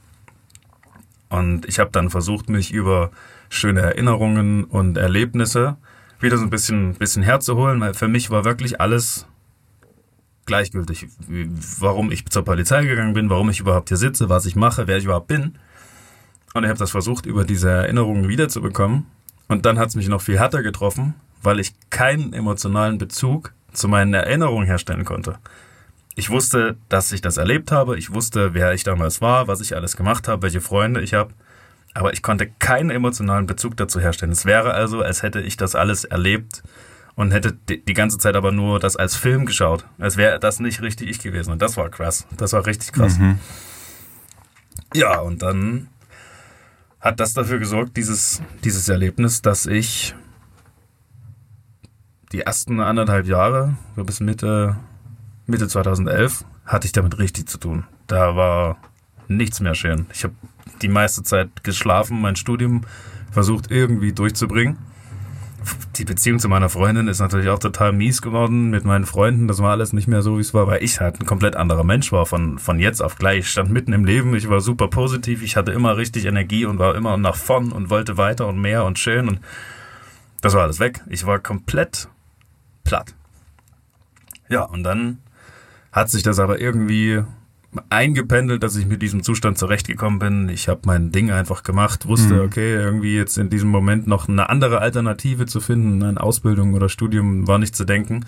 Und 1.34 1.66
ich 1.68 1.80
habe 1.80 1.90
dann 1.92 2.12
versucht, 2.12 2.48
mich 2.48 2.72
über 2.72 3.10
schöne 3.50 3.82
Erinnerungen 3.82 4.66
und 4.66 4.98
Erlebnisse 4.98 5.78
wieder 6.20 6.38
so 6.38 6.44
ein 6.44 6.52
bisschen, 6.52 6.94
bisschen 6.94 7.24
herzuholen, 7.24 7.82
weil 7.82 7.96
für 7.96 8.08
mich 8.08 8.30
war 8.30 8.46
wirklich 8.46 8.80
alles 8.80 9.26
gleichgültig. 10.46 11.08
Warum 11.80 12.12
ich 12.12 12.28
zur 12.28 12.46
Polizei 12.46 12.86
gegangen 12.86 13.16
bin, 13.16 13.32
warum 13.32 13.50
ich 13.50 13.60
überhaupt 13.60 13.90
hier 13.90 13.98
sitze, 13.98 14.30
was 14.30 14.46
ich 14.46 14.56
mache, 14.56 14.86
wer 14.86 14.98
ich 14.98 15.06
überhaupt 15.06 15.26
bin. 15.26 15.58
Und 16.54 16.66
ich 16.66 16.70
habe 16.70 16.78
das 16.78 16.92
versucht, 16.92 17.26
über 17.26 17.46
diese 17.46 17.68
Erinnerungen 17.68 18.28
wiederzubekommen. 18.28 19.08
Und 19.48 19.66
dann 19.66 19.80
hat 19.80 19.90
es 19.90 19.96
mich 19.96 20.10
noch 20.10 20.22
viel 20.22 20.38
härter 20.38 20.62
getroffen, 20.62 21.16
weil 21.42 21.60
ich 21.60 21.74
keinen 21.90 22.34
emotionalen 22.34 23.00
Bezug 23.00 23.54
zu 23.72 23.88
meinen 23.88 24.14
Erinnerungen 24.14 24.68
herstellen 24.68 25.04
konnte. 25.04 25.40
Ich 26.16 26.30
wusste, 26.30 26.78
dass 26.90 27.12
ich 27.12 27.22
das 27.22 27.38
erlebt 27.38 27.72
habe, 27.72 27.98
ich 27.98 28.14
wusste, 28.14 28.54
wer 28.54 28.74
ich 28.74 28.84
damals 28.84 29.22
war, 29.22 29.48
was 29.48 29.62
ich 29.62 29.76
alles 29.76 29.98
gemacht 29.98 30.28
habe, 30.28 30.44
welche 30.44 30.62
Freunde 30.62 31.02
ich 31.02 31.14
habe 31.14 31.34
aber 31.94 32.14
ich 32.14 32.22
konnte 32.22 32.48
keinen 32.48 32.90
emotionalen 32.90 33.46
Bezug 33.46 33.78
dazu 33.78 34.00
herstellen. 34.00 34.32
Es 34.32 34.46
wäre 34.46 34.74
also, 34.74 35.02
als 35.02 35.22
hätte 35.22 35.42
ich 35.42 35.58
das 35.58 35.76
alles 35.76 36.06
erlebt 36.06 36.64
und 37.16 37.32
hätte 37.32 37.54
die 37.54 37.94
ganze 37.94 38.18
Zeit 38.18 38.36
aber 38.36 38.52
nur 38.52 38.80
das 38.80 38.96
als 38.96 39.16
Film 39.16 39.46
geschaut. 39.46 39.86
Als 40.00 40.18
wäre 40.18 40.40
das 40.40 40.60
nicht 40.60 40.82
richtig 40.82 41.10
ich 41.10 41.20
gewesen. 41.20 41.52
Und 41.52 41.62
das 41.62 41.78
war 41.78 41.90
krass. 41.90 42.26
Das 42.38 42.54
war 42.54 42.66
richtig 42.66 42.92
krass. 42.92 43.20
Mhm. 43.20 43.38
Ja, 44.96 45.20
und 45.20 45.44
dann 45.44 45.88
hat 47.00 47.20
das 47.20 47.34
dafür 47.34 47.60
gesorgt, 47.60 47.96
dieses, 47.98 48.42
dieses 48.64 48.90
Erlebnis, 48.90 49.42
dass 49.42 49.68
ich 49.68 50.16
die 52.32 52.42
ersten 52.42 52.80
anderthalb 52.80 53.28
Jahre, 53.28 53.78
so 53.96 54.04
bis 54.04 54.20
Mitte, 54.20 54.78
Mitte 55.46 55.68
2011, 55.68 56.46
hatte 56.66 56.86
ich 56.86 56.94
damit 56.94 57.20
richtig 57.20 57.50
zu 57.50 57.58
tun. 57.58 57.84
Da 58.08 58.36
war 58.36 58.78
nichts 59.28 59.60
mehr 59.60 59.76
schön. 59.76 60.06
Ich 60.14 60.24
habe 60.24 60.34
die 60.82 60.88
meiste 60.88 61.24
Zeit 61.24 61.64
geschlafen, 61.64 62.22
mein 62.22 62.36
Studium 62.36 62.82
versucht 63.32 63.72
irgendwie 63.72 64.14
durchzubringen. 64.14 64.78
Die 65.96 66.04
Beziehung 66.04 66.40
zu 66.40 66.50
meiner 66.50 66.68
Freundin 66.70 67.08
ist 67.08 67.20
natürlich 67.20 67.48
auch 67.50 67.60
total 67.60 67.94
mies 67.94 68.22
geworden 68.22 68.70
mit 68.70 68.84
meinen 68.84 69.06
Freunden. 69.06 69.48
Das 69.48 69.60
war 69.60 69.72
alles 69.72 69.94
nicht 69.94 70.08
mehr 70.08 70.22
so, 70.22 70.38
wie 70.38 70.42
es 70.42 70.54
war, 70.54 70.68
weil 70.68 70.84
ich 70.84 71.00
halt 71.00 71.22
ein 71.22 71.26
komplett 71.26 71.56
anderer 71.56 71.86
Mensch 71.86 72.12
war 72.12 72.26
von, 72.26 72.60
von 72.60 72.80
jetzt 72.80 73.02
auf 73.02 73.16
gleich. 73.16 73.40
Ich 73.40 73.50
stand 73.50 73.70
mitten 73.72 73.94
im 73.94 74.04
Leben, 74.04 74.36
ich 74.36 74.50
war 74.50 74.60
super 74.60 74.90
positiv, 74.90 75.42
ich 75.42 75.56
hatte 75.56 75.72
immer 75.72 75.96
richtig 75.96 76.26
Energie 76.26 76.66
und 76.66 76.80
war 76.80 76.96
immer 76.96 77.16
nach 77.18 77.36
vorn 77.36 77.72
und 77.72 77.90
wollte 77.90 78.18
weiter 78.18 78.48
und 78.48 78.60
mehr 78.60 78.84
und 78.84 79.00
schön 79.00 79.30
und 79.30 79.40
das 80.42 80.54
war 80.54 80.64
alles 80.64 80.82
weg. 80.82 81.02
Ich 81.08 81.26
war 81.26 81.40
komplett 81.40 82.10
platt. 82.84 83.16
Ja, 84.50 84.64
und 84.64 84.84
dann 84.84 85.20
hat 85.94 86.10
sich 86.10 86.24
das 86.24 86.40
aber 86.40 86.60
irgendwie 86.60 87.24
eingependelt, 87.90 88.62
dass 88.62 88.76
ich 88.76 88.86
mit 88.86 89.02
diesem 89.02 89.24
Zustand 89.24 89.58
zurechtgekommen 89.58 90.20
bin. 90.20 90.50
Ich 90.50 90.68
habe 90.68 90.82
mein 90.86 91.12
Ding 91.12 91.32
einfach 91.32 91.64
gemacht, 91.64 92.08
wusste, 92.08 92.36
mhm. 92.36 92.42
okay, 92.42 92.74
irgendwie 92.74 93.16
jetzt 93.16 93.38
in 93.38 93.50
diesem 93.50 93.70
Moment 93.70 94.08
noch 94.08 94.28
eine 94.28 94.50
andere 94.50 94.80
Alternative 94.80 95.46
zu 95.46 95.60
finden, 95.60 96.04
eine 96.04 96.22
Ausbildung 96.22 96.74
oder 96.74 96.90
Studium 96.90 97.48
war 97.48 97.58
nicht 97.58 97.76
zu 97.76 97.86
denken. 97.86 98.26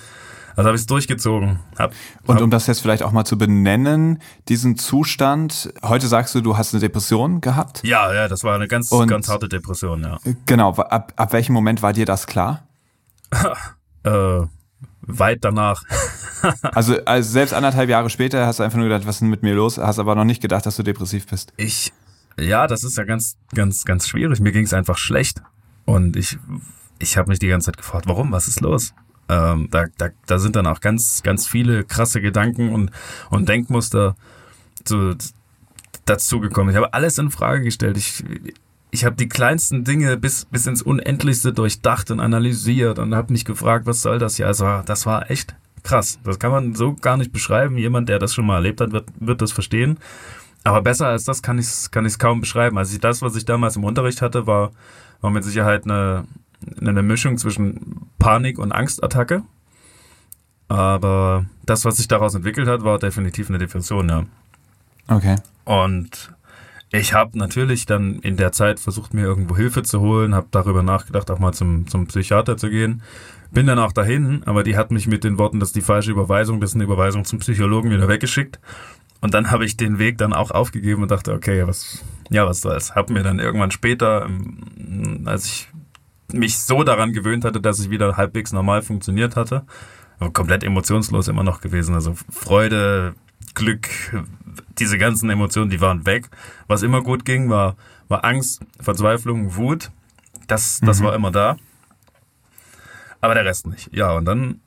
Also 0.55 0.67
habe 0.67 0.75
ich 0.75 0.83
es 0.83 0.87
durchgezogen. 0.87 1.59
Hab, 1.77 1.91
Und 2.25 2.41
um 2.41 2.49
das 2.49 2.65
jetzt 2.67 2.79
vielleicht 2.81 3.03
auch 3.03 3.11
mal 3.11 3.25
zu 3.25 3.37
benennen, 3.37 4.21
diesen 4.47 4.77
Zustand, 4.77 5.73
heute 5.83 6.07
sagst 6.07 6.33
du, 6.33 6.41
du 6.41 6.57
hast 6.57 6.73
eine 6.73 6.79
Depression 6.79 7.41
gehabt? 7.41 7.81
Ja, 7.83 8.13
ja, 8.13 8.29
das 8.29 8.45
war 8.45 8.55
eine 8.55 8.69
ganz, 8.69 8.91
Und 8.91 9.09
ganz 9.09 9.27
harte 9.27 9.49
Depression, 9.49 10.01
ja. 10.01 10.17
Genau, 10.45 10.73
ab, 10.73 11.11
ab 11.17 11.33
welchem 11.33 11.51
Moment 11.53 11.81
war 11.81 11.91
dir 11.91 12.05
das 12.05 12.25
klar? 12.25 12.63
äh, 14.03 14.41
weit 15.07 15.43
danach. 15.43 15.83
also, 16.61 16.97
also 17.05 17.29
selbst 17.29 17.53
anderthalb 17.53 17.89
Jahre 17.89 18.09
später 18.09 18.45
hast 18.45 18.59
du 18.59 18.63
einfach 18.63 18.77
nur 18.77 18.87
gedacht, 18.87 19.07
was 19.07 19.15
ist 19.15 19.21
denn 19.21 19.29
mit 19.29 19.43
mir 19.43 19.55
los? 19.55 19.77
Hast 19.77 19.99
aber 19.99 20.15
noch 20.15 20.25
nicht 20.25 20.41
gedacht, 20.41 20.65
dass 20.65 20.75
du 20.75 20.83
depressiv 20.83 21.27
bist. 21.27 21.53
Ich, 21.57 21.93
ja, 22.37 22.67
das 22.67 22.83
ist 22.83 22.97
ja 22.97 23.03
ganz, 23.03 23.37
ganz, 23.53 23.85
ganz 23.85 24.07
schwierig. 24.07 24.39
Mir 24.39 24.51
ging 24.51 24.65
es 24.65 24.73
einfach 24.73 24.97
schlecht. 24.97 25.41
Und 25.85 26.15
ich, 26.15 26.37
ich 26.99 27.17
habe 27.17 27.29
mich 27.29 27.39
die 27.39 27.47
ganze 27.47 27.67
Zeit 27.67 27.77
gefragt, 27.77 28.07
warum? 28.07 28.31
Was 28.31 28.47
ist 28.47 28.61
los? 28.61 28.93
Ähm, 29.27 29.69
da, 29.71 29.85
da, 29.97 30.09
da 30.27 30.37
sind 30.37 30.55
dann 30.55 30.67
auch 30.67 30.81
ganz, 30.81 31.23
ganz 31.23 31.47
viele 31.47 31.83
krasse 31.83 32.21
Gedanken 32.21 32.73
und, 32.73 32.91
und 33.29 33.49
Denkmuster 33.49 34.15
zu, 34.83 35.15
dazugekommen. 36.05 36.71
Ich 36.71 36.77
habe 36.77 36.93
alles 36.93 37.17
in 37.17 37.31
Frage 37.31 37.63
gestellt. 37.63 37.97
Ich, 37.97 38.23
ich 38.95 39.03
habe 39.03 39.17
die 39.17 39.27
kleinsten 39.27 39.83
Dinge 39.83 40.15
bis, 40.15 40.45
bis 40.45 40.65
ins 40.67 40.81
Unendlichste 40.81 41.51
durchdacht 41.51 42.11
und 42.11 42.21
analysiert 42.21 42.97
und 42.97 43.13
habe 43.13 43.33
mich 43.33 43.43
gefragt, 43.43 43.85
was 43.85 44.01
soll 44.01 44.19
das 44.19 44.37
hier? 44.37 44.47
Also 44.47 44.81
das 44.85 45.05
war 45.05 45.29
echt 45.29 45.53
krass. 45.83 46.17
Das 46.23 46.39
kann 46.39 46.51
man 46.51 46.75
so 46.75 46.93
gar 46.93 47.17
nicht 47.17 47.33
beschreiben. 47.33 47.77
Jemand, 47.77 48.07
der 48.07 48.19
das 48.19 48.33
schon 48.33 48.45
mal 48.45 48.55
erlebt 48.55 48.79
hat, 48.79 48.93
wird, 48.93 49.09
wird 49.19 49.41
das 49.41 49.51
verstehen. 49.51 49.99
Aber 50.63 50.81
besser 50.81 51.07
als 51.07 51.25
das 51.25 51.41
kann 51.43 51.59
ich 51.59 51.65
es 51.65 51.91
kann 51.91 52.05
ich's 52.05 52.19
kaum 52.19 52.39
beschreiben. 52.39 52.77
Also 52.77 52.97
das, 52.97 53.21
was 53.21 53.35
ich 53.35 53.43
damals 53.43 53.75
im 53.75 53.83
Unterricht 53.83 54.21
hatte, 54.21 54.47
war, 54.47 54.71
war 55.19 55.29
mit 55.29 55.43
Sicherheit 55.43 55.83
eine, 55.83 56.23
eine 56.79 57.03
Mischung 57.03 57.37
zwischen 57.37 58.07
Panik 58.17 58.57
und 58.57 58.71
Angstattacke. 58.71 59.43
Aber 60.69 61.45
das, 61.65 61.83
was 61.83 61.97
sich 61.97 62.07
daraus 62.07 62.33
entwickelt 62.33 62.69
hat, 62.69 62.85
war 62.85 62.97
definitiv 62.97 63.49
eine 63.49 63.59
Depression, 63.59 64.07
ja. 64.07 64.23
Okay. 65.09 65.35
Und 65.65 66.31
ich 66.91 67.13
habe 67.13 67.37
natürlich 67.37 67.85
dann 67.85 68.19
in 68.19 68.37
der 68.37 68.51
Zeit 68.51 68.79
versucht, 68.79 69.13
mir 69.13 69.23
irgendwo 69.23 69.55
Hilfe 69.55 69.83
zu 69.83 69.99
holen, 70.01 70.35
habe 70.35 70.47
darüber 70.51 70.83
nachgedacht, 70.83 71.29
auch 71.31 71.39
mal 71.39 71.53
zum, 71.53 71.87
zum 71.87 72.07
Psychiater 72.07 72.57
zu 72.57 72.69
gehen. 72.69 73.01
Bin 73.51 73.67
dann 73.67 73.79
auch 73.79 73.91
dahin, 73.91 74.43
aber 74.45 74.63
die 74.63 74.77
hat 74.77 74.91
mich 74.91 75.07
mit 75.07 75.23
den 75.23 75.37
Worten, 75.37 75.59
das 75.59 75.69
ist 75.69 75.75
die 75.75 75.81
falsche 75.81 76.11
Überweisung, 76.11 76.61
das 76.61 76.71
ist 76.71 76.75
eine 76.75 76.83
Überweisung 76.83 77.25
zum 77.25 77.39
Psychologen 77.39 77.91
wieder 77.91 78.07
weggeschickt. 78.07 78.59
Und 79.21 79.33
dann 79.33 79.49
habe 79.49 79.65
ich 79.65 79.77
den 79.77 79.97
Weg 79.97 80.17
dann 80.17 80.33
auch 80.33 80.51
aufgegeben 80.51 81.01
und 81.01 81.11
dachte, 81.11 81.33
okay, 81.33 81.65
was, 81.65 82.03
ja, 82.29 82.45
was 82.45 82.61
soll's. 82.61 82.95
Hab 82.95 83.09
mir 83.09 83.23
dann 83.23 83.39
irgendwann 83.39 83.71
später, 83.71 84.25
ähm, 84.25 85.23
als 85.25 85.45
ich 85.45 85.69
mich 86.31 86.59
so 86.59 86.83
daran 86.83 87.13
gewöhnt 87.13 87.45
hatte, 87.45 87.61
dass 87.61 87.79
ich 87.79 87.89
wieder 87.89 88.17
halbwegs 88.17 88.51
normal 88.51 88.81
funktioniert 88.81 89.35
hatte, 89.35 89.63
komplett 90.33 90.63
emotionslos 90.63 91.27
immer 91.27 91.43
noch 91.43 91.61
gewesen. 91.61 91.95
Also 91.95 92.15
Freude, 92.29 93.15
Glück, 93.53 93.87
diese 94.79 94.97
ganzen 94.97 95.29
Emotionen, 95.29 95.69
die 95.69 95.81
waren 95.81 96.05
weg. 96.05 96.29
Was 96.67 96.83
immer 96.83 97.01
gut 97.01 97.25
ging, 97.25 97.49
war, 97.49 97.75
war 98.07 98.25
Angst, 98.25 98.61
Verzweiflung, 98.79 99.55
Wut. 99.55 99.91
Das, 100.47 100.79
das 100.81 100.99
mhm. 100.99 101.05
war 101.05 101.15
immer 101.15 101.31
da. 101.31 101.57
Aber 103.21 103.33
der 103.33 103.45
Rest 103.45 103.67
nicht. 103.67 103.89
Ja, 103.91 104.11
und 104.11 104.25
dann 104.25 104.59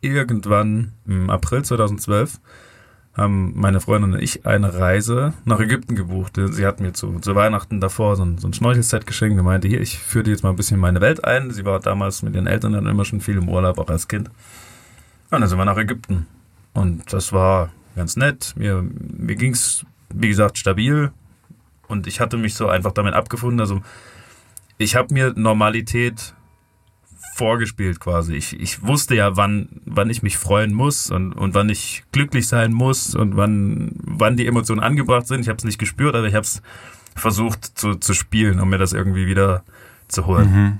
irgendwann 0.00 0.92
im 1.06 1.30
April 1.30 1.64
2012 1.64 2.40
haben 3.16 3.52
meine 3.58 3.80
Freundin 3.80 4.12
und 4.12 4.22
ich 4.22 4.44
eine 4.44 4.74
Reise 4.74 5.32
nach 5.44 5.58
Ägypten 5.58 5.96
gebucht. 5.96 6.34
Sie 6.36 6.66
hat 6.66 6.80
mir 6.80 6.92
zu, 6.92 7.18
zu 7.20 7.34
Weihnachten 7.34 7.80
davor 7.80 8.14
so 8.16 8.24
ein, 8.24 8.36
so 8.36 8.46
ein 8.46 8.52
Schnorchelset 8.52 9.06
geschenkt 9.06 9.38
und 9.38 9.44
meinte, 9.44 9.68
hier, 9.68 9.80
ich 9.80 9.98
führe 9.98 10.24
dir 10.24 10.30
jetzt 10.32 10.42
mal 10.42 10.50
ein 10.50 10.56
bisschen 10.56 10.78
meine 10.78 11.00
Welt 11.00 11.24
ein. 11.24 11.50
Sie 11.50 11.64
war 11.64 11.80
damals 11.80 12.22
mit 12.22 12.34
ihren 12.34 12.46
Eltern 12.46 12.74
dann 12.74 12.86
immer 12.86 13.06
schon 13.06 13.22
viel 13.22 13.38
im 13.38 13.48
Urlaub, 13.48 13.78
auch 13.78 13.88
als 13.88 14.06
Kind. 14.06 14.28
Und 15.30 15.40
dann 15.40 15.48
sind 15.48 15.58
wir 15.58 15.64
nach 15.64 15.78
Ägypten. 15.78 16.26
Und 16.74 17.10
das 17.12 17.32
war 17.32 17.70
ganz 17.96 18.16
nett. 18.16 18.54
Mir, 18.56 18.82
mir 18.82 19.34
ging 19.34 19.52
es, 19.52 19.84
wie 20.14 20.28
gesagt, 20.28 20.58
stabil. 20.58 21.10
Und 21.88 22.06
ich 22.06 22.20
hatte 22.20 22.36
mich 22.36 22.54
so 22.54 22.68
einfach 22.68 22.92
damit 22.92 23.14
abgefunden. 23.14 23.60
Also 23.60 23.80
ich 24.78 24.94
habe 24.94 25.12
mir 25.12 25.32
Normalität 25.34 26.34
vorgespielt 27.34 28.00
quasi. 28.00 28.34
Ich, 28.34 28.58
ich 28.58 28.82
wusste 28.82 29.14
ja, 29.14 29.36
wann, 29.36 29.80
wann 29.84 30.10
ich 30.10 30.22
mich 30.22 30.38
freuen 30.38 30.72
muss 30.72 31.10
und, 31.10 31.32
und 31.34 31.54
wann 31.54 31.68
ich 31.68 32.04
glücklich 32.12 32.48
sein 32.48 32.72
muss 32.72 33.14
und 33.14 33.36
wann, 33.36 33.92
wann 34.04 34.36
die 34.36 34.46
Emotionen 34.46 34.80
angebracht 34.80 35.26
sind. 35.26 35.40
Ich 35.40 35.48
habe 35.48 35.58
es 35.58 35.64
nicht 35.64 35.78
gespürt, 35.78 36.14
aber 36.14 36.26
ich 36.26 36.34
habe 36.34 36.44
es 36.44 36.62
versucht 37.14 37.78
zu, 37.78 37.94
zu 37.94 38.14
spielen, 38.14 38.60
um 38.60 38.70
mir 38.70 38.78
das 38.78 38.92
irgendwie 38.92 39.26
wieder 39.26 39.64
zu 40.08 40.26
holen. 40.26 40.50
Mhm. 40.50 40.78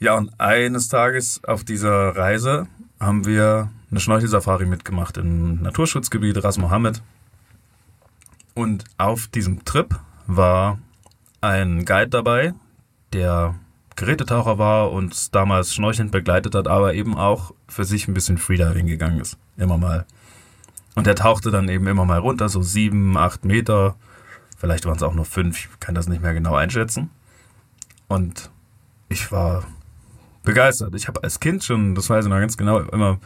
Ja, 0.00 0.14
und 0.14 0.40
eines 0.40 0.88
Tages 0.88 1.44
auf 1.44 1.62
dieser 1.62 2.16
Reise 2.16 2.66
haben 2.98 3.26
wir 3.26 3.70
eine 3.90 4.00
Schnorchelsafari 4.00 4.66
mitgemacht 4.66 5.16
im 5.16 5.62
Naturschutzgebiet 5.62 6.42
Ras 6.42 6.58
Mohammed. 6.58 7.02
Und 8.54 8.84
auf 8.98 9.26
diesem 9.28 9.64
Trip 9.64 9.98
war 10.26 10.78
ein 11.40 11.84
Guide 11.84 12.10
dabei, 12.10 12.54
der 13.12 13.54
Gerätetaucher 13.96 14.58
war 14.58 14.92
und 14.92 15.34
damals 15.34 15.74
schnorchelnd 15.74 16.12
begleitet 16.12 16.54
hat, 16.54 16.68
aber 16.68 16.94
eben 16.94 17.16
auch 17.16 17.52
für 17.68 17.84
sich 17.84 18.08
ein 18.08 18.14
bisschen 18.14 18.38
Freediving 18.38 18.86
gegangen 18.86 19.20
ist. 19.20 19.36
Immer 19.56 19.76
mal. 19.76 20.06
Und 20.94 21.06
der 21.06 21.14
tauchte 21.14 21.50
dann 21.50 21.68
eben 21.68 21.86
immer 21.86 22.04
mal 22.04 22.18
runter, 22.18 22.48
so 22.48 22.62
sieben, 22.62 23.16
acht 23.16 23.44
Meter. 23.44 23.96
Vielleicht 24.56 24.86
waren 24.86 24.96
es 24.96 25.02
auch 25.02 25.14
nur 25.14 25.24
fünf, 25.24 25.58
ich 25.58 25.80
kann 25.80 25.94
das 25.94 26.08
nicht 26.08 26.22
mehr 26.22 26.34
genau 26.34 26.54
einschätzen. 26.54 27.10
Und 28.08 28.50
ich 29.08 29.30
war 29.32 29.64
begeistert. 30.42 30.94
Ich 30.94 31.08
habe 31.08 31.22
als 31.22 31.40
Kind 31.40 31.64
schon, 31.64 31.94
das 31.94 32.08
weiß 32.08 32.24
ich 32.24 32.30
noch 32.30 32.40
ganz 32.40 32.56
genau, 32.56 32.78
immer 32.78 33.18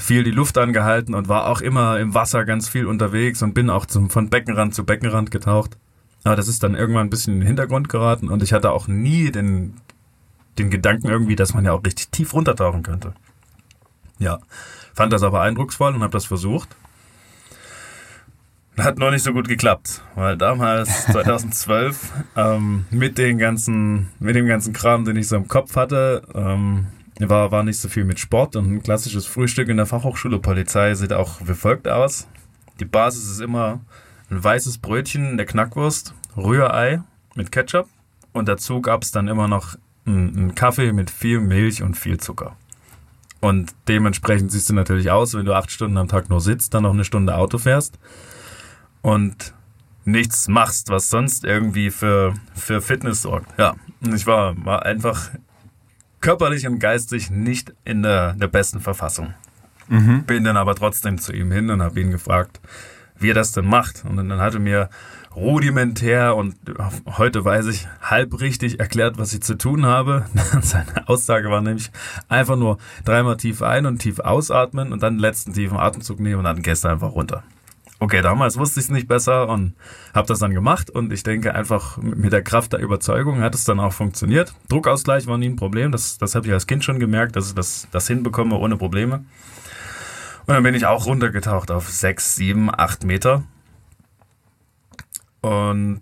viel 0.00 0.24
die 0.24 0.30
Luft 0.30 0.58
angehalten 0.58 1.14
und 1.14 1.28
war 1.28 1.46
auch 1.46 1.60
immer 1.60 1.98
im 1.98 2.14
Wasser 2.14 2.44
ganz 2.44 2.68
viel 2.68 2.86
unterwegs 2.86 3.42
und 3.42 3.54
bin 3.54 3.70
auch 3.70 3.86
zum, 3.86 4.10
von 4.10 4.30
Beckenrand 4.30 4.74
zu 4.74 4.84
Beckenrand 4.84 5.30
getaucht. 5.30 5.76
Aber 6.24 6.36
das 6.36 6.48
ist 6.48 6.62
dann 6.62 6.74
irgendwann 6.74 7.06
ein 7.06 7.10
bisschen 7.10 7.34
in 7.34 7.40
den 7.40 7.46
Hintergrund 7.46 7.88
geraten 7.88 8.28
und 8.28 8.42
ich 8.42 8.52
hatte 8.52 8.72
auch 8.72 8.88
nie 8.88 9.30
den, 9.30 9.74
den 10.58 10.70
Gedanken 10.70 11.08
irgendwie, 11.08 11.36
dass 11.36 11.54
man 11.54 11.64
ja 11.64 11.72
auch 11.72 11.84
richtig 11.84 12.08
tief 12.08 12.34
runtertauchen 12.34 12.82
könnte. 12.82 13.14
Ja, 14.18 14.38
fand 14.94 15.12
das 15.12 15.22
aber 15.22 15.42
eindrucksvoll 15.42 15.94
und 15.94 16.02
habe 16.02 16.12
das 16.12 16.26
versucht. 16.26 16.68
Hat 18.78 18.98
noch 18.98 19.10
nicht 19.10 19.22
so 19.22 19.32
gut 19.32 19.48
geklappt, 19.48 20.02
weil 20.14 20.36
damals, 20.36 21.06
2012, 21.12 22.12
ähm, 22.36 22.86
mit, 22.90 23.18
den 23.18 23.38
ganzen, 23.38 24.08
mit 24.18 24.34
dem 24.34 24.46
ganzen 24.46 24.72
Kram, 24.72 25.04
den 25.04 25.16
ich 25.16 25.28
so 25.28 25.36
im 25.36 25.48
Kopf 25.48 25.76
hatte, 25.76 26.22
ähm, 26.34 26.86
war, 27.28 27.50
war 27.50 27.62
nicht 27.62 27.78
so 27.78 27.88
viel 27.88 28.04
mit 28.04 28.18
Sport 28.18 28.56
und 28.56 28.72
ein 28.72 28.82
klassisches 28.82 29.26
Frühstück 29.26 29.68
in 29.68 29.76
der 29.76 29.86
Fachhochschule 29.86 30.38
Polizei 30.38 30.94
sieht 30.94 31.12
auch 31.12 31.40
wie 31.44 31.54
folgt 31.54 31.88
aus. 31.88 32.26
Die 32.78 32.84
Basis 32.84 33.30
ist 33.30 33.40
immer 33.40 33.80
ein 34.30 34.42
weißes 34.42 34.78
Brötchen, 34.78 35.36
der 35.36 35.46
Knackwurst, 35.46 36.14
Rührei 36.36 37.02
mit 37.34 37.52
Ketchup 37.52 37.88
und 38.32 38.48
dazu 38.48 38.80
gab 38.80 39.02
es 39.02 39.10
dann 39.10 39.28
immer 39.28 39.48
noch 39.48 39.76
einen 40.06 40.54
Kaffee 40.54 40.92
mit 40.92 41.10
viel 41.10 41.40
Milch 41.40 41.82
und 41.82 41.96
viel 41.96 42.18
Zucker. 42.18 42.56
Und 43.40 43.74
dementsprechend 43.88 44.52
siehst 44.52 44.68
du 44.68 44.74
natürlich 44.74 45.10
aus, 45.10 45.34
wenn 45.34 45.46
du 45.46 45.54
acht 45.54 45.70
Stunden 45.70 45.96
am 45.96 46.08
Tag 46.08 46.28
nur 46.28 46.40
sitzt, 46.40 46.74
dann 46.74 46.82
noch 46.82 46.92
eine 46.92 47.04
Stunde 47.04 47.36
Auto 47.36 47.58
fährst 47.58 47.98
und 49.02 49.54
nichts 50.04 50.48
machst, 50.48 50.90
was 50.90 51.08
sonst 51.08 51.44
irgendwie 51.44 51.90
für, 51.90 52.34
für 52.54 52.80
Fitness 52.80 53.22
sorgt. 53.22 53.58
Ja, 53.58 53.74
ich 54.14 54.26
war, 54.26 54.62
war 54.64 54.84
einfach 54.84 55.30
körperlich 56.20 56.66
und 56.66 56.78
geistig 56.78 57.30
nicht 57.30 57.74
in 57.84 58.02
der, 58.02 58.34
der 58.34 58.48
besten 58.48 58.80
Verfassung. 58.80 59.34
Mhm. 59.88 60.24
Bin 60.24 60.44
dann 60.44 60.56
aber 60.56 60.74
trotzdem 60.74 61.18
zu 61.18 61.32
ihm 61.32 61.50
hin 61.50 61.70
und 61.70 61.82
habe 61.82 62.00
ihn 62.00 62.10
gefragt, 62.10 62.60
wie 63.18 63.30
er 63.30 63.34
das 63.34 63.52
denn 63.52 63.66
macht. 63.66 64.04
Und 64.04 64.16
dann 64.16 64.40
hat 64.40 64.54
er 64.54 64.60
mir 64.60 64.88
rudimentär 65.34 66.34
und 66.34 66.56
heute 67.18 67.44
weiß 67.44 67.66
ich 67.66 67.86
halb 68.02 68.40
richtig 68.40 68.80
erklärt, 68.80 69.18
was 69.18 69.32
ich 69.32 69.42
zu 69.42 69.56
tun 69.56 69.86
habe. 69.86 70.26
Seine 70.62 71.08
Aussage 71.08 71.50
war 71.50 71.60
nämlich 71.60 71.90
einfach 72.28 72.56
nur 72.56 72.78
dreimal 73.04 73.36
tief 73.36 73.62
ein 73.62 73.86
und 73.86 73.98
tief 73.98 74.18
ausatmen 74.18 74.92
und 74.92 75.02
dann 75.02 75.14
den 75.14 75.20
letzten 75.20 75.52
tiefen 75.52 75.78
Atemzug 75.78 76.20
nehmen 76.20 76.38
und 76.38 76.44
dann 76.44 76.62
du 76.84 76.88
einfach 76.88 77.12
runter. 77.12 77.44
Okay, 78.02 78.22
damals 78.22 78.56
wusste 78.56 78.80
ich 78.80 78.86
es 78.86 78.90
nicht 78.90 79.08
besser 79.08 79.46
und 79.50 79.74
habe 80.14 80.26
das 80.26 80.38
dann 80.38 80.54
gemacht 80.54 80.88
und 80.88 81.12
ich 81.12 81.22
denke 81.22 81.54
einfach 81.54 81.98
mit 81.98 82.32
der 82.32 82.42
Kraft 82.42 82.72
der 82.72 82.80
Überzeugung 82.80 83.42
hat 83.42 83.54
es 83.54 83.64
dann 83.64 83.78
auch 83.78 83.92
funktioniert. 83.92 84.54
Druckausgleich 84.70 85.26
war 85.26 85.36
nie 85.36 85.50
ein 85.50 85.56
Problem, 85.56 85.92
das, 85.92 86.16
das 86.16 86.34
habe 86.34 86.46
ich 86.46 86.52
als 86.54 86.66
Kind 86.66 86.82
schon 86.82 86.98
gemerkt, 86.98 87.36
dass 87.36 87.48
ich 87.48 87.54
das, 87.54 87.88
das 87.90 88.06
hinbekomme 88.06 88.56
ohne 88.56 88.78
Probleme. 88.78 89.26
Und 90.46 90.54
dann 90.54 90.62
bin 90.62 90.74
ich 90.74 90.86
auch 90.86 91.04
runtergetaucht 91.04 91.70
auf 91.70 91.90
sechs, 91.90 92.34
sieben, 92.34 92.70
acht 92.74 93.04
Meter 93.04 93.44
und 95.42 96.00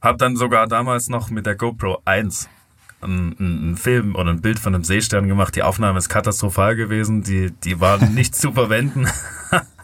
habe 0.00 0.18
dann 0.18 0.36
sogar 0.36 0.68
damals 0.68 1.08
noch 1.08 1.30
mit 1.30 1.46
der 1.46 1.56
GoPro 1.56 2.00
1 2.04 2.48
einen, 3.00 3.36
einen, 3.40 3.76
Film 3.76 4.14
oder 4.14 4.30
ein 4.30 4.40
Bild 4.40 4.60
von 4.60 4.72
einem 4.72 4.84
Seestern 4.84 5.26
gemacht. 5.26 5.56
Die 5.56 5.64
Aufnahme 5.64 5.98
ist 5.98 6.08
katastrophal 6.08 6.76
gewesen, 6.76 7.24
die, 7.24 7.50
die 7.50 7.80
war 7.80 7.98
nicht 7.98 8.36
zu 8.36 8.52
verwenden. 8.52 9.08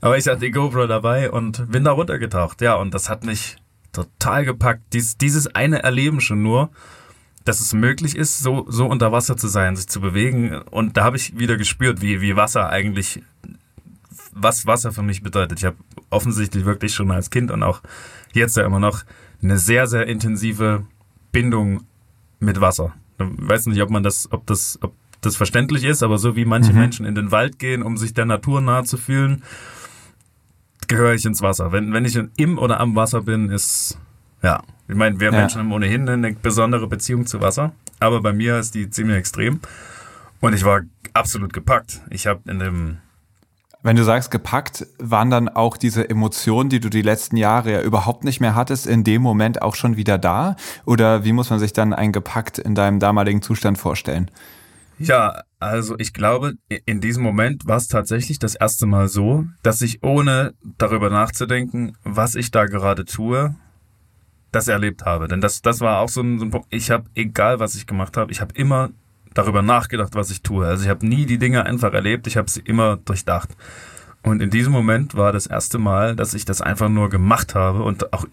Aber 0.00 0.16
ich 0.16 0.26
hatte 0.26 0.40
die 0.40 0.50
GoPro 0.50 0.86
dabei 0.86 1.30
und 1.30 1.70
bin 1.70 1.84
da 1.84 1.92
runtergetaucht. 1.92 2.60
Ja, 2.60 2.74
und 2.74 2.94
das 2.94 3.08
hat 3.08 3.24
mich 3.24 3.56
total 3.92 4.44
gepackt. 4.44 4.82
Dies, 4.92 5.16
dieses 5.16 5.54
eine 5.54 5.82
Erleben 5.82 6.20
schon 6.20 6.42
nur, 6.42 6.70
dass 7.44 7.60
es 7.60 7.72
möglich 7.72 8.16
ist, 8.16 8.40
so, 8.40 8.66
so 8.68 8.86
unter 8.86 9.10
Wasser 9.10 9.36
zu 9.36 9.48
sein, 9.48 9.76
sich 9.76 9.88
zu 9.88 10.00
bewegen. 10.00 10.58
Und 10.70 10.96
da 10.96 11.04
habe 11.04 11.16
ich 11.16 11.38
wieder 11.38 11.56
gespürt, 11.56 12.02
wie, 12.02 12.20
wie 12.20 12.36
Wasser 12.36 12.68
eigentlich, 12.68 13.22
was 14.32 14.66
Wasser 14.66 14.92
für 14.92 15.02
mich 15.02 15.22
bedeutet. 15.22 15.58
Ich 15.58 15.64
habe 15.64 15.76
offensichtlich 16.10 16.64
wirklich 16.64 16.94
schon 16.94 17.10
als 17.10 17.30
Kind 17.30 17.50
und 17.50 17.62
auch 17.62 17.80
jetzt 18.32 18.56
ja 18.56 18.64
immer 18.64 18.80
noch 18.80 19.02
eine 19.42 19.58
sehr, 19.58 19.86
sehr 19.86 20.06
intensive 20.06 20.84
Bindung 21.32 21.84
mit 22.38 22.60
Wasser. 22.60 22.94
Ich 23.18 23.26
weiß 23.48 23.66
nicht, 23.66 23.82
ob 23.82 23.90
man 23.90 24.02
das, 24.02 24.30
ob 24.30 24.46
das, 24.46 24.78
ob 24.82 24.94
das 25.20 25.36
verständlich 25.36 25.84
ist, 25.84 26.02
aber 26.02 26.18
so 26.18 26.36
wie 26.36 26.44
manche 26.44 26.72
mhm. 26.72 26.78
Menschen 26.78 27.06
in 27.06 27.14
den 27.14 27.30
Wald 27.30 27.58
gehen, 27.58 27.82
um 27.82 27.96
sich 27.96 28.14
der 28.14 28.24
Natur 28.24 28.60
nahe 28.60 28.84
zu 28.84 28.96
fühlen, 28.96 29.42
gehöre 30.86 31.14
ich 31.14 31.24
ins 31.24 31.42
Wasser. 31.42 31.72
Wenn, 31.72 31.92
wenn 31.92 32.04
ich 32.04 32.18
im 32.36 32.58
oder 32.58 32.80
am 32.80 32.96
Wasser 32.96 33.22
bin, 33.22 33.50
ist, 33.50 33.98
ja, 34.42 34.62
ich 34.88 34.94
meine, 34.94 35.20
wir 35.20 35.32
ja. 35.32 35.38
Menschen 35.38 35.60
haben 35.60 35.72
ohnehin 35.72 36.08
eine 36.08 36.32
besondere 36.32 36.86
Beziehung 36.86 37.26
zu 37.26 37.40
Wasser, 37.40 37.72
aber 38.00 38.22
bei 38.22 38.32
mir 38.32 38.58
ist 38.58 38.74
die 38.74 38.90
ziemlich 38.90 39.16
extrem. 39.16 39.60
Und 40.40 40.54
ich 40.54 40.64
war 40.64 40.82
absolut 41.14 41.52
gepackt. 41.52 42.00
Ich 42.10 42.26
habe 42.26 42.40
in 42.50 42.58
dem 42.60 42.98
wenn 43.82 43.94
du 43.94 44.02
sagst 44.02 44.32
gepackt, 44.32 44.86
waren 44.98 45.30
dann 45.30 45.48
auch 45.48 45.76
diese 45.76 46.10
Emotionen, 46.10 46.68
die 46.68 46.80
du 46.80 46.90
die 46.90 47.02
letzten 47.02 47.36
Jahre 47.36 47.72
ja 47.72 47.80
überhaupt 47.80 48.24
nicht 48.24 48.40
mehr 48.40 48.56
hattest, 48.56 48.88
in 48.88 49.04
dem 49.04 49.22
Moment 49.22 49.62
auch 49.62 49.76
schon 49.76 49.96
wieder 49.96 50.18
da? 50.18 50.56
Oder 50.84 51.24
wie 51.24 51.32
muss 51.32 51.50
man 51.50 51.60
sich 51.60 51.72
dann 51.72 51.92
ein 51.92 52.10
gepackt 52.10 52.58
in 52.58 52.74
deinem 52.74 52.98
damaligen 52.98 53.40
Zustand 53.40 53.78
vorstellen? 53.78 54.32
Ja, 54.98 55.42
also 55.60 55.96
ich 55.98 56.12
glaube, 56.12 56.54
in 56.68 57.00
diesem 57.00 57.22
Moment 57.22 57.66
war 57.66 57.76
es 57.76 57.88
tatsächlich 57.88 58.38
das 58.38 58.54
erste 58.54 58.86
Mal 58.86 59.08
so, 59.08 59.46
dass 59.62 59.80
ich 59.80 60.02
ohne 60.02 60.54
darüber 60.76 61.08
nachzudenken, 61.08 61.96
was 62.02 62.34
ich 62.34 62.50
da 62.50 62.66
gerade 62.66 63.04
tue, 63.04 63.54
das 64.50 64.68
erlebt 64.68 65.04
habe. 65.04 65.28
Denn 65.28 65.40
das, 65.40 65.62
das 65.62 65.80
war 65.80 66.00
auch 66.00 66.08
so 66.08 66.20
ein, 66.20 66.38
so 66.38 66.46
ein 66.46 66.50
Punkt. 66.50 66.66
Ich 66.70 66.90
habe, 66.90 67.04
egal 67.14 67.60
was 67.60 67.74
ich 67.74 67.86
gemacht 67.86 68.16
habe, 68.16 68.32
ich 68.32 68.40
habe 68.40 68.54
immer 68.54 68.90
darüber 69.34 69.62
nachgedacht, 69.62 70.14
was 70.14 70.30
ich 70.30 70.42
tue. 70.42 70.66
Also 70.66 70.84
ich 70.84 70.90
habe 70.90 71.06
nie 71.06 71.26
die 71.26 71.38
Dinge 71.38 71.64
einfach 71.64 71.92
erlebt, 71.92 72.26
ich 72.26 72.36
habe 72.36 72.50
sie 72.50 72.60
immer 72.60 72.96
durchdacht. 72.96 73.50
Und 74.22 74.42
in 74.42 74.50
diesem 74.50 74.72
Moment 74.72 75.14
war 75.14 75.32
das 75.32 75.46
erste 75.46 75.78
Mal, 75.78 76.16
dass 76.16 76.34
ich 76.34 76.44
das 76.44 76.60
einfach 76.60 76.88
nur 76.88 77.08
gemacht 77.08 77.54
habe 77.54 77.82
und 77.82 78.12
auch, 78.12 78.26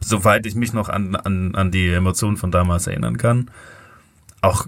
soweit 0.00 0.46
ich 0.46 0.54
mich 0.54 0.72
noch 0.72 0.88
an, 0.88 1.14
an, 1.14 1.54
an 1.54 1.70
die 1.70 1.88
Emotionen 1.90 2.36
von 2.36 2.50
damals 2.50 2.86
erinnern 2.86 3.18
kann, 3.18 3.50
auch 4.40 4.66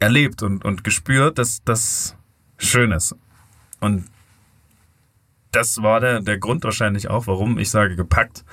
erlebt 0.00 0.42
und, 0.42 0.64
und 0.64 0.84
gespürt, 0.84 1.38
dass 1.38 1.62
das 1.64 2.16
schön 2.56 2.92
ist. 2.92 3.16
Und 3.80 4.04
das 5.52 5.82
war 5.82 6.00
der, 6.00 6.20
der 6.20 6.38
Grund 6.38 6.64
wahrscheinlich 6.64 7.08
auch, 7.08 7.26
warum 7.26 7.58
ich 7.58 7.70
sage 7.70 7.96
gepackt. 7.96 8.44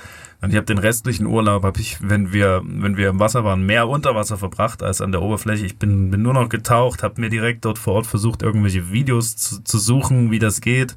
Und 0.41 0.51
ich 0.51 0.55
habe 0.55 0.65
den 0.65 0.77
restlichen 0.77 1.25
Urlaub, 1.25 1.63
habe 1.63 1.79
ich, 1.79 1.97
wenn 2.01 2.31
wir, 2.31 2.61
wenn 2.63 2.97
wir 2.97 3.09
im 3.09 3.19
Wasser 3.19 3.43
waren, 3.43 3.65
mehr 3.65 3.87
unter 3.87 4.15
Wasser 4.15 4.37
verbracht 4.37 4.83
als 4.83 5.01
an 5.01 5.11
der 5.11 5.21
Oberfläche. 5.21 5.65
Ich 5.65 5.77
bin, 5.77 6.11
bin 6.11 6.21
nur 6.21 6.33
noch 6.33 6.49
getaucht, 6.49 7.03
habe 7.03 7.19
mir 7.19 7.29
direkt 7.29 7.65
dort 7.65 7.79
vor 7.79 7.95
Ort 7.95 8.07
versucht, 8.07 8.43
irgendwelche 8.43 8.91
Videos 8.91 9.35
zu, 9.35 9.63
zu 9.63 9.77
suchen, 9.77 10.31
wie 10.31 10.39
das 10.39 10.61
geht. 10.61 10.95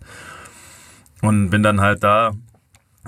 Und 1.22 1.50
bin 1.50 1.62
dann 1.62 1.80
halt 1.80 2.04
da 2.04 2.32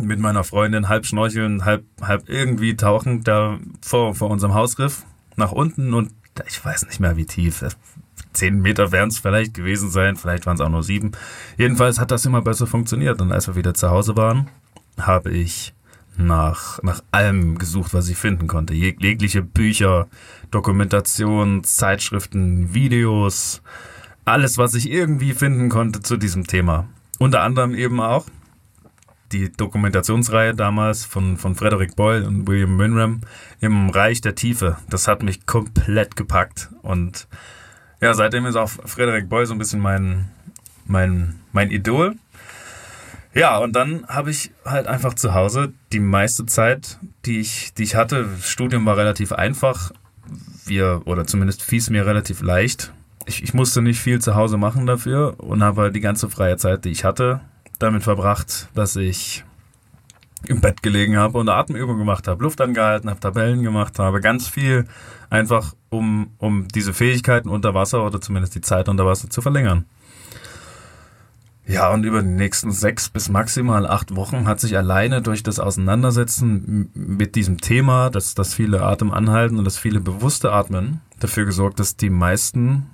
mit 0.00 0.18
meiner 0.18 0.44
Freundin 0.44 0.88
halb 0.88 1.06
schnorcheln, 1.06 1.64
halb, 1.64 1.84
halb 2.00 2.28
irgendwie 2.28 2.74
tauchen 2.76 3.22
da 3.22 3.58
vor, 3.82 4.14
vor 4.14 4.30
unserem 4.30 4.54
Hausriff 4.54 5.04
nach 5.36 5.52
unten 5.52 5.94
und 5.94 6.12
ich 6.46 6.64
weiß 6.64 6.86
nicht 6.86 7.00
mehr 7.00 7.16
wie 7.16 7.26
tief, 7.26 7.62
zehn 8.32 8.60
Meter 8.60 8.92
werden 8.92 9.10
es 9.10 9.18
vielleicht 9.18 9.54
gewesen 9.54 9.90
sein, 9.90 10.16
vielleicht 10.16 10.46
waren 10.46 10.54
es 10.54 10.60
auch 10.60 10.68
nur 10.68 10.82
sieben. 10.82 11.12
Jedenfalls 11.56 11.98
hat 11.98 12.10
das 12.10 12.24
immer 12.26 12.42
besser 12.42 12.66
funktioniert. 12.66 13.20
Und 13.20 13.32
als 13.32 13.46
wir 13.46 13.56
wieder 13.56 13.74
zu 13.74 13.90
Hause 13.90 14.16
waren, 14.16 14.48
habe 14.98 15.30
ich 15.30 15.74
nach, 16.16 16.82
nach 16.82 17.02
allem 17.12 17.58
gesucht, 17.58 17.94
was 17.94 18.08
ich 18.08 18.16
finden 18.16 18.46
konnte. 18.46 18.74
Jeg 18.74 19.00
jegliche 19.00 19.42
Bücher, 19.42 20.06
Dokumentationen, 20.50 21.64
Zeitschriften, 21.64 22.74
Videos, 22.74 23.62
alles, 24.24 24.58
was 24.58 24.74
ich 24.74 24.90
irgendwie 24.90 25.32
finden 25.32 25.68
konnte 25.68 26.00
zu 26.00 26.16
diesem 26.16 26.46
Thema. 26.46 26.88
Unter 27.18 27.42
anderem 27.42 27.74
eben 27.74 28.00
auch 28.00 28.26
die 29.32 29.52
Dokumentationsreihe 29.52 30.54
damals 30.54 31.04
von, 31.04 31.36
von 31.36 31.54
Frederick 31.54 31.96
Boyle 31.96 32.26
und 32.26 32.46
William 32.48 32.78
Winram 32.78 33.20
im 33.60 33.90
Reich 33.90 34.20
der 34.20 34.34
Tiefe. 34.34 34.76
Das 34.88 35.08
hat 35.08 35.22
mich 35.22 35.46
komplett 35.46 36.16
gepackt. 36.16 36.70
Und 36.82 37.28
ja, 38.00 38.14
seitdem 38.14 38.46
ist 38.46 38.56
auch 38.56 38.68
Frederick 38.68 39.28
Boyle 39.28 39.46
so 39.46 39.54
ein 39.54 39.58
bisschen 39.58 39.80
mein, 39.80 40.28
mein, 40.86 41.40
mein 41.52 41.70
Idol. 41.70 42.16
Ja, 43.32 43.58
und 43.58 43.76
dann 43.76 44.04
habe 44.08 44.30
ich 44.30 44.50
halt 44.64 44.88
einfach 44.88 45.14
zu 45.14 45.34
Hause 45.34 45.72
die 45.92 46.00
meiste 46.00 46.46
Zeit, 46.46 46.98
die 47.26 47.38
ich, 47.38 47.72
die 47.74 47.84
ich 47.84 47.94
hatte, 47.94 48.24
das 48.24 48.48
Studium 48.48 48.84
war 48.86 48.96
relativ 48.96 49.32
einfach, 49.32 49.92
wir, 50.64 51.02
oder 51.04 51.26
zumindest 51.26 51.62
fies 51.62 51.90
mir 51.90 52.06
relativ 52.06 52.42
leicht. 52.42 52.92
Ich, 53.26 53.42
ich 53.44 53.54
musste 53.54 53.82
nicht 53.82 54.00
viel 54.00 54.20
zu 54.20 54.34
Hause 54.34 54.56
machen 54.56 54.86
dafür 54.86 55.38
und 55.38 55.62
habe 55.62 55.82
halt 55.82 55.94
die 55.94 56.00
ganze 56.00 56.28
freie 56.28 56.56
Zeit, 56.56 56.84
die 56.84 56.90
ich 56.90 57.04
hatte, 57.04 57.40
damit 57.82 58.02
verbracht, 58.02 58.68
dass 58.74 58.96
ich 58.96 59.44
im 60.46 60.60
Bett 60.60 60.82
gelegen 60.82 61.16
habe 61.16 61.38
und 61.38 61.48
Atemübungen 61.48 61.98
gemacht 61.98 62.26
habe, 62.28 62.42
Luft 62.42 62.60
angehalten 62.60 63.10
habe, 63.10 63.20
Tabellen 63.20 63.62
gemacht 63.62 63.98
habe, 63.98 64.20
ganz 64.20 64.48
viel 64.48 64.86
einfach, 65.28 65.74
um, 65.90 66.30
um 66.38 66.68
diese 66.68 66.94
Fähigkeiten 66.94 67.48
unter 67.48 67.74
Wasser 67.74 68.06
oder 68.06 68.20
zumindest 68.20 68.54
die 68.54 68.60
Zeit 68.60 68.88
unter 68.88 69.04
Wasser 69.04 69.28
zu 69.28 69.42
verlängern. 69.42 69.84
Ja, 71.66 71.92
und 71.92 72.04
über 72.04 72.22
die 72.22 72.28
nächsten 72.28 72.72
sechs 72.72 73.10
bis 73.10 73.28
maximal 73.28 73.86
acht 73.86 74.16
Wochen 74.16 74.48
hat 74.48 74.58
sich 74.58 74.76
alleine 74.76 75.22
durch 75.22 75.42
das 75.42 75.60
Auseinandersetzen 75.60 76.90
mit 76.94 77.36
diesem 77.36 77.60
Thema, 77.60 78.10
dass 78.10 78.34
das 78.34 78.54
viele 78.54 78.82
Atem 78.82 79.12
anhalten 79.12 79.56
und 79.56 79.64
das 79.64 79.78
viele 79.78 80.00
bewusste 80.00 80.52
Atmen, 80.52 81.00
dafür 81.20 81.44
gesorgt, 81.44 81.78
dass 81.78 81.96
die 81.96 82.10
meisten 82.10 82.86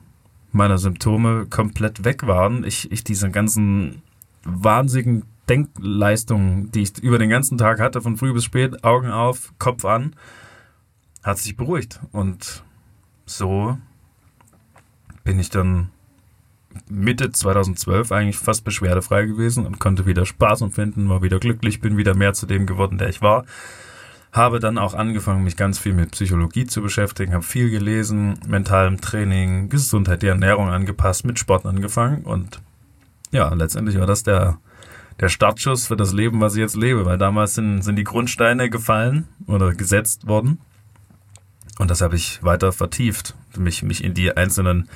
meiner 0.53 0.79
Symptome 0.79 1.47
komplett 1.47 2.05
weg 2.05 2.27
waren. 2.27 2.65
Ich, 2.65 2.91
ich 2.93 3.05
diese 3.05 3.31
ganzen 3.31 4.03
wahnsinnigen 4.47 5.25
Denkleistungen, 5.49 6.71
die 6.73 6.83
ich 6.83 6.99
über 6.99 7.19
den 7.19 7.31
ganzen 7.31 7.59
Tag 7.59 7.81
hatte, 7.81 8.01
von 8.01 8.17
früh 8.17 8.33
bis 8.33 8.45
spät, 8.45 8.85
Augen 8.85 9.11
auf, 9.11 9.53
Kopf 9.59 9.85
an, 9.85 10.17
hat 11.23 11.39
sich 11.39 11.57
beruhigt. 11.57 12.01
Und 12.13 12.65
so 13.27 13.79
bin 15.25 15.39
ich 15.39 15.51
dann 15.51 15.91
Mitte 16.89 17.33
2012 17.33 18.13
eigentlich 18.13 18.37
fast 18.37 18.65
beschwerdefrei 18.65 19.25
gewesen 19.27 19.67
und 19.67 19.79
konnte 19.79 20.07
wieder 20.07 20.27
Spaß 20.27 20.61
empfinden, 20.63 21.09
war 21.09 21.23
wieder 21.23 21.39
glücklich, 21.39 21.81
bin 21.81 21.97
wieder 21.97 22.15
mehr 22.15 22.35
zu 22.35 22.47
dem 22.47 22.67
geworden, 22.67 22.99
der 22.99 23.09
ich 23.09 23.23
war. 23.23 23.45
Habe 24.33 24.61
dann 24.61 24.77
auch 24.77 24.93
angefangen, 24.93 25.45
mich 25.45 25.57
ganz 25.57 25.79
viel 25.79 25.95
mit 25.95 26.11
Psychologie 26.11 26.67
zu 26.67 26.83
beschäftigen, 26.83 27.33
habe 27.33 27.43
viel 27.43 27.71
gelesen, 27.71 28.39
mentalem 28.47 29.01
Training, 29.01 29.71
Gesundheit, 29.71 30.23
die 30.23 30.27
Ernährung 30.27 30.69
angepasst, 30.69 31.25
mit 31.25 31.39
Sport 31.39 31.65
angefangen 31.65 32.25
und 32.25 32.61
ja, 33.33 33.53
letztendlich 33.55 33.99
war 33.99 34.07
das 34.07 34.23
der, 34.23 34.59
der 35.21 35.29
Startschuss 35.29 35.87
für 35.87 35.97
das 35.97 36.13
Leben, 36.13 36.41
was 36.41 36.55
ich 36.55 36.61
jetzt 36.61 36.77
lebe, 36.77 37.05
weil 37.05 37.19
damals 37.19 37.55
sind, 37.55 37.83
sind 37.83 37.97
die 37.97 38.05
Grundsteine 38.05 38.71
gefallen 38.71 39.29
oder 39.47 39.75
gesetzt 39.75 40.27
worden. 40.27 40.61
Und 41.79 41.91
das 41.91 42.01
habe 42.01 42.17
ich 42.17 42.43
weiter 42.43 42.73
vertieft, 42.73 43.35
mich, 43.57 43.83
mich 43.83 44.03
in 44.03 44.15
die 44.15 44.35
einzelnen 44.35 44.89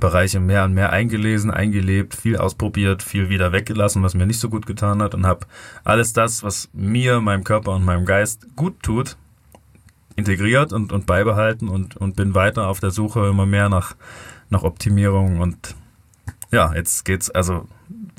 Bereiche 0.00 0.40
mehr 0.40 0.64
und 0.64 0.74
mehr 0.74 0.90
eingelesen, 0.90 1.50
eingelebt, 1.52 2.14
viel 2.14 2.36
ausprobiert, 2.36 3.02
viel 3.02 3.28
wieder 3.28 3.52
weggelassen, 3.52 4.02
was 4.02 4.14
mir 4.14 4.26
nicht 4.26 4.40
so 4.40 4.48
gut 4.48 4.66
getan 4.66 5.00
hat 5.00 5.14
und 5.14 5.26
habe 5.26 5.46
alles 5.84 6.12
das, 6.12 6.42
was 6.42 6.68
mir, 6.72 7.20
meinem 7.20 7.44
Körper 7.44 7.72
und 7.72 7.84
meinem 7.84 8.04
Geist 8.04 8.48
gut 8.56 8.82
tut, 8.82 9.16
integriert 10.16 10.72
und, 10.72 10.92
und 10.92 11.06
beibehalten 11.06 11.68
und, 11.68 11.96
und 11.96 12.16
bin 12.16 12.34
weiter 12.34 12.66
auf 12.66 12.80
der 12.80 12.90
Suche 12.90 13.28
immer 13.28 13.46
mehr 13.46 13.68
nach, 13.68 13.94
nach 14.50 14.64
Optimierung 14.64 15.40
und 15.40 15.76
ja, 16.54 16.72
jetzt 16.72 17.04
geht's, 17.04 17.30
also 17.30 17.66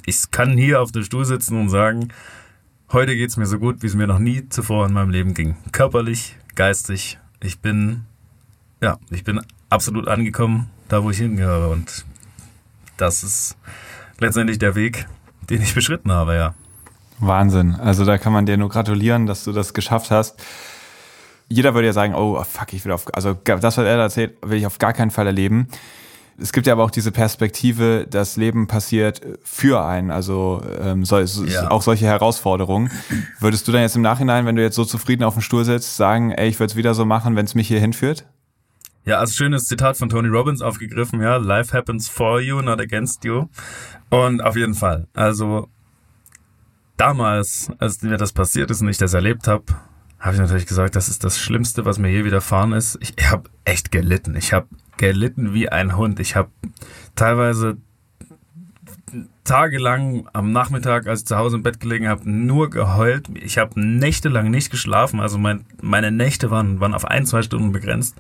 ich 0.06 0.30
kann 0.30 0.58
hier 0.58 0.82
auf 0.82 0.92
dem 0.92 1.04
Stuhl 1.04 1.24
sitzen 1.24 1.58
und 1.58 1.70
sagen, 1.70 2.10
heute 2.92 3.16
geht's 3.16 3.38
mir 3.38 3.46
so 3.46 3.58
gut, 3.58 3.82
wie 3.82 3.88
es 3.88 3.96
mir 3.96 4.08
noch 4.08 4.20
nie 4.20 4.50
zuvor 4.50 4.86
in 4.86 4.94
meinem 4.94 5.10
Leben 5.10 5.34
ging. 5.34 5.56
Körperlich, 5.72 6.36
geistig, 6.54 7.18
ich 7.42 7.60
bin, 7.60 8.04
ja, 8.82 8.98
ich 9.10 9.24
bin 9.24 9.40
absolut 9.70 10.10
angekommen, 10.10 10.70
da 10.90 11.02
wo 11.02 11.12
ich 11.12 11.18
hingehöre. 11.18 11.70
Und 11.70 12.06
das 12.98 13.24
ist 13.24 13.56
letztendlich 14.20 14.60
der 14.60 14.76
Weg, 14.76 15.08
den 15.50 15.62
ich 15.62 15.74
beschritten 15.74 16.12
habe, 16.12 16.36
ja. 16.36 16.54
Wahnsinn. 17.20 17.76
Also 17.76 18.04
da 18.04 18.18
kann 18.18 18.34
man 18.34 18.46
dir 18.46 18.58
nur 18.58 18.68
gratulieren, 18.68 19.28
dass 19.28 19.46
du 19.46 19.54
das 19.54 19.74
geschafft 19.74 20.12
hast. 20.12 20.44
Jeder 21.48 21.74
würde 21.74 21.88
ja 21.88 21.94
sagen, 21.94 22.14
oh 22.14 22.44
fuck, 22.44 22.74
ich 22.74 22.84
will 22.84 22.92
auf, 22.92 23.06
also 23.16 23.34
das, 23.34 23.78
was 23.78 23.86
er 23.86 23.98
erzählt, 23.98 24.36
will 24.42 24.58
ich 24.58 24.66
auf 24.66 24.78
gar 24.78 24.92
keinen 24.92 25.12
Fall 25.12 25.26
erleben. 25.26 25.70
Es 26.38 26.52
gibt 26.52 26.68
ja 26.68 26.74
aber 26.74 26.84
auch 26.84 26.92
diese 26.92 27.12
Perspektive, 27.12 28.08
das 28.10 28.36
Leben 28.36 28.68
passiert 28.68 29.22
für 29.44 29.86
einen, 29.86 30.12
also 30.12 30.62
ähm, 30.82 31.06
so, 31.06 31.18
ja. 31.20 31.72
auch 31.72 31.82
solche 31.82 32.06
Herausforderungen. 32.06 32.92
Würdest 33.40 33.68
du 33.68 33.72
dann 33.72 33.82
jetzt 33.82 33.96
im 33.96 34.02
Nachhinein, 34.02 34.46
wenn 34.46 34.58
du 34.58 34.62
jetzt 34.62 34.76
so 34.76 34.84
zufrieden 34.84 35.24
auf 35.24 35.36
dem 35.36 35.42
Stuhl 35.42 35.64
sitzt, 35.64 35.96
sagen, 35.96 36.32
ey, 36.32 36.50
ich 36.50 36.60
würde 36.60 36.72
es 36.72 36.76
wieder 36.76 36.94
so 36.94 37.06
machen, 37.06 37.36
wenn 37.38 37.46
es 37.46 37.56
mich 37.56 37.68
hier 37.68 37.80
hinführt? 37.80 38.26
Ja, 39.06 39.20
also 39.20 39.34
schönes 39.34 39.66
Zitat 39.66 39.98
von 39.98 40.10
Tony 40.10 40.28
Robbins 40.28 40.62
aufgegriffen, 40.62 41.22
ja, 41.22 41.38
life 41.38 41.78
happens 41.78 42.10
for 42.10 42.42
you, 42.42 42.62
not 42.62 42.82
against 42.82 43.24
you. 43.24 43.48
Und 44.10 44.42
auf 44.44 44.56
jeden 44.58 44.74
Fall, 44.74 45.08
also 45.14 45.70
damals, 46.98 47.70
als 47.78 48.02
mir 48.02 48.18
das 48.18 48.34
passiert 48.34 48.72
ist 48.72 48.82
und 48.82 48.90
ich 48.90 48.98
das 48.98 49.14
erlebt 49.14 49.48
habe, 49.48 49.66
habe 50.20 50.34
ich 50.34 50.42
natürlich 50.42 50.66
gesagt, 50.66 50.96
das 50.96 51.08
ist 51.08 51.24
das 51.24 51.38
Schlimmste, 51.38 51.86
was 51.86 52.00
mir 52.00 52.10
je 52.10 52.26
widerfahren 52.26 52.74
ist. 52.74 52.98
Ich, 53.00 53.14
ich 53.16 53.30
habe 53.30 53.50
echt 53.64 53.92
gelitten. 53.92 54.36
Ich 54.36 54.54
habe 54.54 54.68
gelitten 54.98 55.54
wie 55.54 55.70
ein 55.70 55.98
Hund. 55.98 56.20
Ich 56.20 56.36
habe 56.36 56.50
teilweise 57.16 57.78
tagelang 59.44 60.28
am 60.34 60.52
Nachmittag, 60.52 61.08
als 61.08 61.22
ich 61.22 61.28
zu 61.28 61.38
Hause 61.38 61.58
im 61.58 61.64
Bett 61.64 61.80
gelegen 61.80 62.08
habe, 62.08 62.30
nur 62.30 62.70
geheult. 62.70 63.30
Ich 63.36 63.58
habe 63.58 63.80
nächtelang 63.80 64.50
nicht 64.50 64.72
geschlafen. 64.72 65.20
Also 65.20 65.38
mein, 65.38 65.66
meine 65.82 66.12
Nächte 66.12 66.50
waren, 66.50 66.80
waren 66.80 66.94
auf 66.94 67.06
ein, 67.06 67.26
zwei 67.26 67.42
Stunden 67.42 67.72
begrenzt 67.72 68.16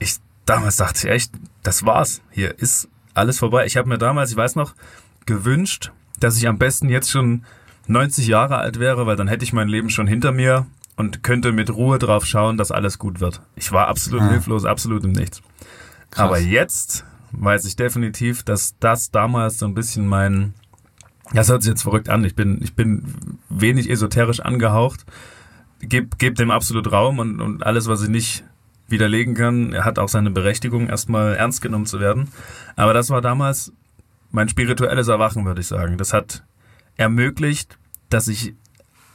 ich 0.00 0.16
damals 0.46 0.76
dachte 0.76 1.06
ich 1.06 1.14
echt, 1.14 1.32
das 1.62 1.86
war's. 1.86 2.22
Hier 2.30 2.58
ist 2.58 2.88
alles 3.14 3.38
vorbei. 3.38 3.66
Ich 3.66 3.76
habe 3.76 3.88
mir 3.88 3.98
damals, 3.98 4.32
ich 4.32 4.36
weiß 4.36 4.56
noch, 4.56 4.74
gewünscht, 5.26 5.92
dass 6.18 6.36
ich 6.36 6.48
am 6.48 6.58
besten 6.58 6.88
jetzt 6.88 7.10
schon 7.10 7.44
90 7.86 8.26
Jahre 8.26 8.56
alt 8.56 8.80
wäre, 8.80 9.06
weil 9.06 9.16
dann 9.16 9.28
hätte 9.28 9.44
ich 9.44 9.52
mein 9.52 9.68
Leben 9.68 9.90
schon 9.90 10.08
hinter 10.08 10.32
mir 10.32 10.66
und 10.96 11.22
könnte 11.22 11.52
mit 11.52 11.70
Ruhe 11.70 11.98
drauf 11.98 12.26
schauen, 12.26 12.56
dass 12.56 12.72
alles 12.72 12.98
gut 12.98 13.20
wird. 13.20 13.42
Ich 13.54 13.70
war 13.70 13.86
absolut 13.86 14.22
ja. 14.22 14.30
hilflos, 14.30 14.64
absolut 14.64 15.04
im 15.04 15.12
Nichts. 15.12 15.42
Krass. 16.10 16.24
Aber 16.24 16.38
jetzt 16.38 17.04
weiß 17.32 17.64
ich 17.64 17.76
definitiv, 17.76 18.42
dass 18.42 18.76
das 18.80 19.10
damals 19.10 19.58
so 19.58 19.66
ein 19.66 19.74
bisschen 19.74 20.06
mein, 20.06 20.54
das 21.32 21.48
hört 21.48 21.62
sich 21.62 21.70
jetzt 21.70 21.82
verrückt 21.82 22.08
an, 22.08 22.24
ich 22.24 22.34
bin, 22.34 22.60
ich 22.62 22.74
bin 22.74 23.38
wenig 23.48 23.88
esoterisch 23.88 24.40
angehaucht, 24.40 25.04
gebe 25.80 26.16
geb 26.18 26.34
dem 26.36 26.50
absolut 26.50 26.90
Raum 26.90 27.18
und, 27.18 27.40
und 27.40 27.64
alles, 27.64 27.86
was 27.86 28.02
ich 28.02 28.08
nicht 28.08 28.44
widerlegen 28.88 29.34
kann. 29.34 29.74
Hat 29.84 29.98
auch 29.98 30.08
seine 30.08 30.30
Berechtigung, 30.30 30.88
erstmal 30.88 31.34
ernst 31.36 31.62
genommen 31.62 31.86
zu 31.86 32.00
werden. 32.00 32.28
Aber 32.76 32.92
das 32.92 33.10
war 33.10 33.20
damals 33.20 33.72
mein 34.30 34.48
spirituelles 34.48 35.08
Erwachen, 35.08 35.44
würde 35.44 35.60
ich 35.60 35.66
sagen. 35.66 35.96
Das 35.96 36.12
hat 36.12 36.44
ermöglicht, 36.96 37.78
dass 38.10 38.28
ich 38.28 38.54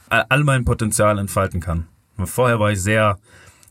all 0.08 0.44
mein 0.44 0.64
Potenzial 0.64 1.18
entfalten 1.18 1.60
kann. 1.60 1.86
Vorher 2.24 2.58
war 2.58 2.72
ich 2.72 2.82
sehr, 2.82 3.18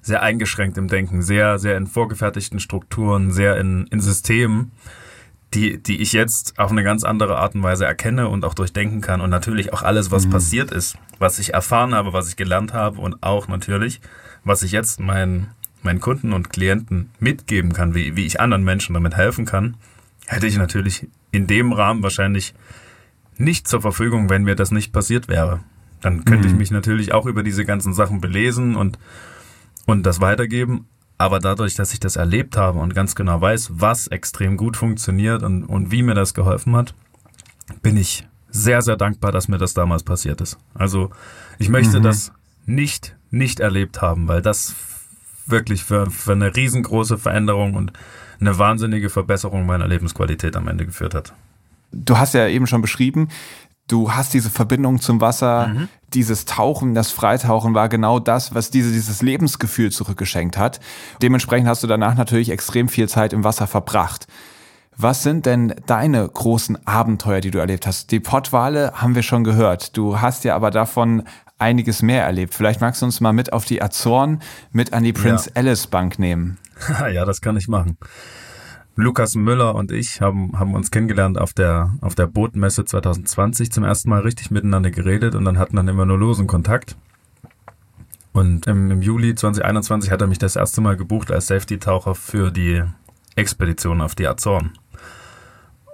sehr 0.05 0.21
eingeschränkt 0.21 0.77
im 0.77 0.87
Denken, 0.87 1.23
sehr, 1.23 1.57
sehr 1.57 1.77
in 1.77 1.87
vorgefertigten 1.87 2.59
Strukturen, 2.59 3.31
sehr 3.31 3.57
in, 3.57 3.87
in 3.87 3.99
Systemen, 3.99 4.71
die, 5.55 5.81
die 5.81 5.99
ich 5.99 6.13
jetzt 6.13 6.59
auf 6.59 6.69
eine 6.69 6.83
ganz 6.83 7.03
andere 7.03 7.37
Art 7.37 7.55
und 7.55 7.63
Weise 7.63 7.85
erkenne 7.85 8.29
und 8.29 8.45
auch 8.45 8.53
durchdenken 8.53 9.01
kann. 9.01 9.19
Und 9.19 9.31
natürlich 9.31 9.73
auch 9.73 9.81
alles, 9.81 10.11
was 10.11 10.27
mhm. 10.27 10.29
passiert 10.29 10.69
ist, 10.69 10.95
was 11.17 11.39
ich 11.39 11.55
erfahren 11.55 11.95
habe, 11.95 12.13
was 12.13 12.29
ich 12.29 12.35
gelernt 12.35 12.71
habe 12.71 13.01
und 13.01 13.23
auch 13.23 13.47
natürlich, 13.47 13.99
was 14.43 14.61
ich 14.61 14.71
jetzt 14.71 14.99
meinen 14.99 15.47
meinen 15.81 15.99
Kunden 15.99 16.33
und 16.33 16.51
Klienten 16.51 17.11
mitgeben 17.19 17.73
kann, 17.73 17.93
wie, 17.93 18.15
wie 18.15 18.25
ich 18.25 18.39
anderen 18.39 18.63
Menschen 18.63 18.93
damit 18.93 19.15
helfen 19.15 19.45
kann, 19.45 19.77
hätte 20.25 20.47
ich 20.47 20.57
natürlich 20.57 21.07
in 21.31 21.45
dem 21.45 21.73
Rahmen 21.73 22.01
wahrscheinlich 22.01 22.55
nicht 23.37 23.67
zur 23.67 23.81
Verfügung, 23.81 24.29
wenn 24.29 24.43
mir 24.43 24.55
das 24.55 24.71
nicht 24.71 24.91
passiert 24.91 25.27
wäre. 25.27 25.61
Dann 26.01 26.25
könnte 26.25 26.47
mhm. 26.47 26.53
ich 26.53 26.59
mich 26.59 26.71
natürlich 26.71 27.13
auch 27.13 27.27
über 27.27 27.43
diese 27.43 27.65
ganzen 27.65 27.93
Sachen 27.93 28.19
belesen 28.19 28.75
und, 28.75 28.97
und 29.85 30.03
das 30.03 30.21
weitergeben. 30.21 30.87
Aber 31.17 31.39
dadurch, 31.39 31.75
dass 31.75 31.93
ich 31.93 31.99
das 31.99 32.17
erlebt 32.17 32.57
habe 32.57 32.79
und 32.79 32.93
ganz 32.93 33.15
genau 33.15 33.39
weiß, 33.39 33.71
was 33.75 34.07
extrem 34.07 34.57
gut 34.57 34.75
funktioniert 34.75 35.43
und, 35.43 35.63
und 35.63 35.91
wie 35.91 36.03
mir 36.03 36.13
das 36.13 36.33
geholfen 36.33 36.75
hat, 36.75 36.93
bin 37.81 37.95
ich 37.95 38.27
sehr, 38.49 38.81
sehr 38.81 38.97
dankbar, 38.97 39.31
dass 39.31 39.47
mir 39.47 39.57
das 39.57 39.73
damals 39.73 40.03
passiert 40.03 40.41
ist. 40.41 40.57
Also 40.73 41.11
ich 41.57 41.69
möchte 41.69 41.99
mhm. 41.99 42.03
das 42.03 42.31
nicht, 42.65 43.15
nicht 43.31 43.59
erlebt 43.59 44.01
haben, 44.01 44.27
weil 44.27 44.41
das 44.41 44.75
wirklich 45.45 45.83
für, 45.83 46.09
für 46.09 46.33
eine 46.33 46.55
riesengroße 46.55 47.17
Veränderung 47.17 47.75
und 47.75 47.93
eine 48.39 48.57
wahnsinnige 48.57 49.09
Verbesserung 49.09 49.65
meiner 49.65 49.87
Lebensqualität 49.87 50.55
am 50.55 50.67
Ende 50.67 50.85
geführt 50.85 51.15
hat. 51.15 51.33
Du 51.91 52.17
hast 52.17 52.33
ja 52.33 52.47
eben 52.47 52.67
schon 52.67 52.81
beschrieben, 52.81 53.29
du 53.87 54.11
hast 54.11 54.33
diese 54.33 54.49
Verbindung 54.49 54.99
zum 54.99 55.21
Wasser, 55.21 55.67
mhm. 55.67 55.89
dieses 56.13 56.45
Tauchen, 56.45 56.93
das 56.95 57.11
Freitauchen 57.11 57.73
war 57.73 57.89
genau 57.89 58.19
das, 58.19 58.55
was 58.55 58.71
diese, 58.71 58.91
dieses 58.91 59.21
Lebensgefühl 59.21 59.91
zurückgeschenkt 59.91 60.57
hat. 60.57 60.79
Dementsprechend 61.21 61.67
hast 61.67 61.83
du 61.83 61.87
danach 61.87 62.15
natürlich 62.15 62.49
extrem 62.49 62.89
viel 62.89 63.09
Zeit 63.09 63.33
im 63.33 63.43
Wasser 63.43 63.67
verbracht. 63.67 64.27
Was 64.97 65.23
sind 65.23 65.45
denn 65.45 65.75
deine 65.87 66.27
großen 66.27 66.87
Abenteuer, 66.87 67.41
die 67.41 67.51
du 67.51 67.59
erlebt 67.59 67.85
hast? 67.85 68.11
Die 68.11 68.21
Pottwale 68.21 68.93
haben 68.95 69.13
wir 69.13 69.23
schon 69.23 69.43
gehört. 69.43 69.97
Du 69.97 70.21
hast 70.21 70.45
ja 70.45 70.55
aber 70.55 70.71
davon 70.71 71.23
einiges 71.57 72.01
mehr 72.01 72.23
erlebt. 72.23 72.53
Vielleicht 72.53 72.79
magst 72.79 73.01
du 73.01 73.05
uns 73.05 73.19
mal 73.19 73.33
mit 73.33 73.51
auf 73.51 73.65
die 73.65 73.81
Azoren, 73.81 74.41
mit 74.71 74.93
an 74.93 75.03
die 75.03 75.13
Prince 75.13 75.49
ja. 75.49 75.57
Alice 75.57 75.87
Bank 75.87 76.17
nehmen. 76.17 76.57
ja, 77.13 77.25
das 77.25 77.41
kann 77.41 77.57
ich 77.57 77.67
machen. 77.67 77.97
Lukas 78.95 79.35
Müller 79.35 79.75
und 79.75 79.91
ich 79.91 80.21
haben, 80.21 80.57
haben 80.57 80.73
uns 80.73 80.89
kennengelernt 80.89 81.37
auf 81.37 81.53
der, 81.53 81.93
auf 82.01 82.15
der 82.15 82.27
Bootmesse 82.27 82.85
2020 82.85 83.71
zum 83.71 83.83
ersten 83.83 84.09
Mal 84.09 84.21
richtig 84.21 84.51
miteinander 84.51 84.89
geredet 84.89 85.35
und 85.35 85.43
dann 85.43 85.57
hatten 85.57 85.75
dann 85.75 85.87
immer 85.87 86.05
nur 86.05 86.17
losen 86.17 86.47
Kontakt. 86.47 86.95
Und 88.31 88.67
im, 88.67 88.91
im 88.91 89.01
Juli 89.01 89.35
2021 89.35 90.11
hat 90.11 90.21
er 90.21 90.27
mich 90.27 90.39
das 90.39 90.55
erste 90.55 90.81
Mal 90.81 90.97
gebucht 90.97 91.31
als 91.31 91.47
Safety-Taucher 91.47 92.15
für 92.15 92.51
die 92.51 92.83
Expedition 93.35 94.01
auf 94.01 94.15
die 94.15 94.27
Azoren. 94.27 94.71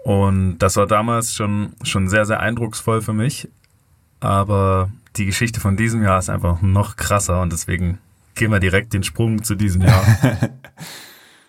Und 0.04 0.60
das 0.60 0.76
war 0.76 0.88
damals 0.88 1.34
schon, 1.34 1.74
schon 1.84 2.08
sehr, 2.08 2.26
sehr 2.26 2.40
eindrucksvoll 2.40 3.02
für 3.02 3.14
mich. 3.14 3.48
Aber 4.20 4.92
die 5.16 5.26
Geschichte 5.26 5.60
von 5.60 5.78
diesem 5.78 6.04
Jahr 6.04 6.20
ist 6.20 6.30
einfach 6.30 6.62
noch 6.62 6.96
krasser 6.96 7.42
und 7.42 7.52
deswegen 7.52 7.98
gehen 8.36 8.52
wir 8.52 8.60
direkt 8.60 8.94
den 8.94 9.04
Sprung 9.04 9.44
zu 9.44 9.56
diesem 9.56 9.82
Jahr. 9.82 10.04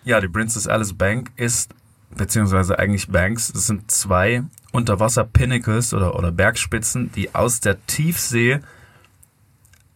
ja, 0.03 0.19
die 0.21 0.27
Princess 0.27 0.67
Alice 0.67 0.93
Bank 0.93 1.31
ist, 1.35 1.73
beziehungsweise 2.15 2.77
eigentlich 2.79 3.09
Banks, 3.09 3.49
es 3.49 3.67
sind 3.67 3.89
zwei 3.89 4.43
Unterwasser-Pinnacles 4.71 5.93
oder, 5.93 6.15
oder 6.15 6.31
Bergspitzen, 6.31 7.11
die 7.11 7.33
aus 7.33 7.59
der 7.59 7.85
Tiefsee 7.85 8.59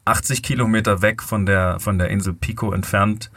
80 0.05 0.41
Kilometer 0.41 1.01
weg 1.01 1.21
von 1.21 1.45
der, 1.45 1.79
von 1.79 1.97
der 1.97 2.09
Insel 2.09 2.33
Pico 2.33 2.71
entfernt 2.71 3.29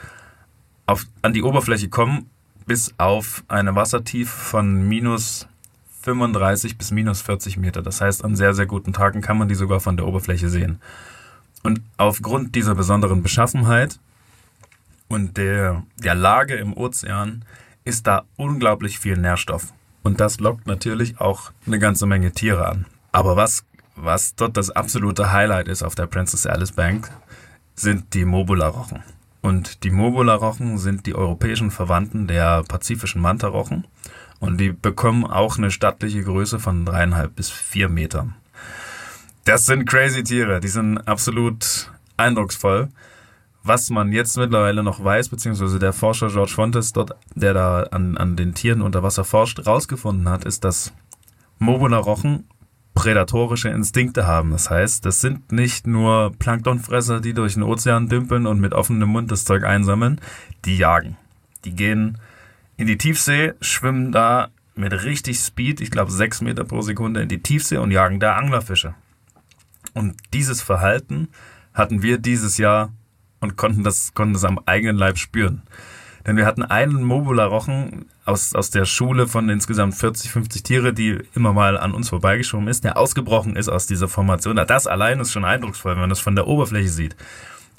auf, 0.87 1.07
an 1.23 1.33
die 1.33 1.43
Oberfläche 1.43 1.89
kommen, 1.89 2.31
bis 2.67 2.95
auf 2.99 3.43
eine 3.49 3.75
Wassertiefe 3.75 4.37
von 4.37 4.87
minus 4.89 5.49
35 6.03 6.79
bis 6.79 6.91
minus 6.91 7.21
40 7.23 7.57
Meter. 7.57 7.83
Das 7.83 8.01
heißt, 8.01 8.25
an 8.25 8.37
sehr, 8.37 8.55
sehr 8.55 8.67
guten 8.67 8.93
Tagen 8.93 9.21
kann 9.21 9.39
man 9.39 9.49
die 9.49 9.55
sogar 9.55 9.81
von 9.81 9.97
der 9.97 10.07
Oberfläche 10.07 10.49
sehen. 10.49 10.81
Und 11.63 11.83
aufgrund 11.97 12.55
dieser 12.55 12.75
besonderen 12.75 13.23
Beschaffenheit 13.23 13.99
und 15.11 15.37
der, 15.37 15.83
der 15.99 16.15
Lage 16.15 16.55
im 16.55 16.75
Ozean 16.75 17.45
ist 17.85 18.07
da 18.07 18.23
unglaublich 18.37 19.01
viel 19.01 19.17
Nährstoff. 19.17 19.73
Und 20.03 20.21
das 20.21 20.39
lockt 20.39 20.69
natürlich 20.69 21.21
auch 21.21 21.51
eine 21.67 21.81
ganze 21.81 22.07
Menge 22.07 22.31
Tiere 22.31 22.67
an. 22.69 22.87
Aber 23.11 23.37
was, 23.37 23.65
was 23.97 24.37
dort 24.37 24.57
das 24.57 24.71
absolute 24.71 25.33
Highlight 25.33 25.67
ist 25.67 25.83
auf 25.83 25.97
der 25.97 26.07
Princess 26.07 26.47
Alice 26.47 26.73
Bank, 26.73 27.11
sind 27.75 28.15
die 28.15 28.25
Mobula-Rochen. 28.25 29.03
Und 29.43 29.83
die 29.83 29.91
Mobula-Rochen 29.91 30.79
sind 30.79 31.07
die 31.07 31.17
europäischen 31.17 31.73
Verwandten 31.73 32.29
der 32.29 32.63
pazifischen 32.63 33.21
Manta-Rochen. 33.21 33.89
Und 34.39 34.59
die 34.59 34.71
bekommen 34.71 35.25
auch 35.25 35.59
eine 35.59 35.73
stattliche 35.73 36.23
Größe 36.23 36.61
von 36.61 36.87
dreieinhalb 36.87 37.35
bis 37.35 37.51
vier 37.51 37.89
Metern. 37.89 38.37
Das 39.45 39.67
sind 39.67 39.87
crazy 39.87 40.23
Tiere, 40.23 40.61
die 40.61 40.69
sind 40.69 40.99
absolut 41.09 41.91
eindrucksvoll. 42.17 42.91
Was 43.63 43.91
man 43.91 44.13
jetzt 44.13 44.37
mittlerweile 44.39 44.83
noch 44.83 45.05
weiß, 45.05 45.29
beziehungsweise 45.29 45.79
der 45.79 45.93
Forscher 45.93 46.29
George 46.29 46.53
Fontes 46.55 46.93
dort, 46.93 47.15
der 47.35 47.53
da 47.53 47.83
an, 47.83 48.17
an 48.17 48.37
den 48.37 48.55
Tieren 48.55 48.81
unter 48.81 49.03
Wasser 49.03 49.25
forscht, 49.25 49.67
rausgefunden 49.67 50.29
hat, 50.29 50.45
ist, 50.45 50.65
dass 50.65 50.95
Mobula-Rochen 51.59 52.45
prädatorische 52.95 53.69
Instinkte 53.69 54.27
haben. 54.27 54.51
Das 54.51 54.71
heißt, 54.71 55.05
das 55.05 55.21
sind 55.21 55.53
nicht 55.53 55.87
nur 55.87 56.33
Planktonfresser, 56.39 57.21
die 57.21 57.35
durch 57.35 57.55
den 57.55 57.63
Ozean 57.63 58.09
dümpeln 58.09 58.47
und 58.47 58.61
mit 58.61 58.73
offenem 58.73 59.11
Mund 59.11 59.31
das 59.31 59.45
Zeug 59.45 59.65
einsammeln, 59.65 60.21
die 60.65 60.77
jagen. 60.77 61.17
Die 61.65 61.75
gehen 61.75 62.19
in 62.77 62.87
die 62.87 62.99
Tiefsee, 62.99 63.53
schwimmen 63.61 64.11
da 64.11 64.49
mit 64.75 64.93
richtig 65.05 65.39
Speed, 65.39 65.81
ich 65.81 65.91
glaube 65.91 66.11
sechs 66.11 66.41
Meter 66.41 66.65
pro 66.65 66.81
Sekunde 66.81 67.23
in 67.23 67.29
die 67.29 67.43
Tiefsee 67.43 67.77
und 67.77 67.91
jagen 67.91 68.21
da 68.21 68.37
Anglerfische. 68.37 68.95
Und 69.93 70.17
dieses 70.33 70.63
Verhalten 70.63 71.29
hatten 71.75 72.03
wir 72.03 72.19
dieses 72.19 72.57
Jahr 72.59 72.93
und 73.41 73.57
konnten 73.57 73.83
das, 73.83 74.15
konnten 74.15 74.35
das 74.35 74.45
am 74.45 74.61
eigenen 74.67 74.97
Leib 74.97 75.19
spüren. 75.19 75.63
Denn 76.27 76.37
wir 76.37 76.45
hatten 76.45 76.63
einen 76.63 77.03
Mobula-Rochen 77.03 78.07
aus, 78.27 78.55
aus 78.55 78.71
der 78.71 78.85
Schule 78.85 79.27
von 79.27 79.49
insgesamt 79.49 79.95
40, 79.95 80.31
50 80.31 80.63
Tiere, 80.63 80.93
die 80.93 81.19
immer 81.35 81.53
mal 81.53 81.79
an 81.79 81.93
uns 81.93 82.11
vorbeigeschoben 82.11 82.69
ist, 82.69 82.85
der 82.85 82.99
ausgebrochen 82.99 83.57
ist 83.57 83.69
aus 83.69 83.87
dieser 83.87 84.09
Formation. 84.09 84.57
Das 84.57 84.87
allein 84.87 85.21
ist 85.21 85.33
schon 85.33 85.47
eindrucksvoll, 85.47 85.93
wenn 85.93 86.01
man 86.01 86.11
das 86.11 86.21
von 86.21 86.37
der 86.37 86.47
Oberfläche 86.47 86.91
sieht. 86.91 87.17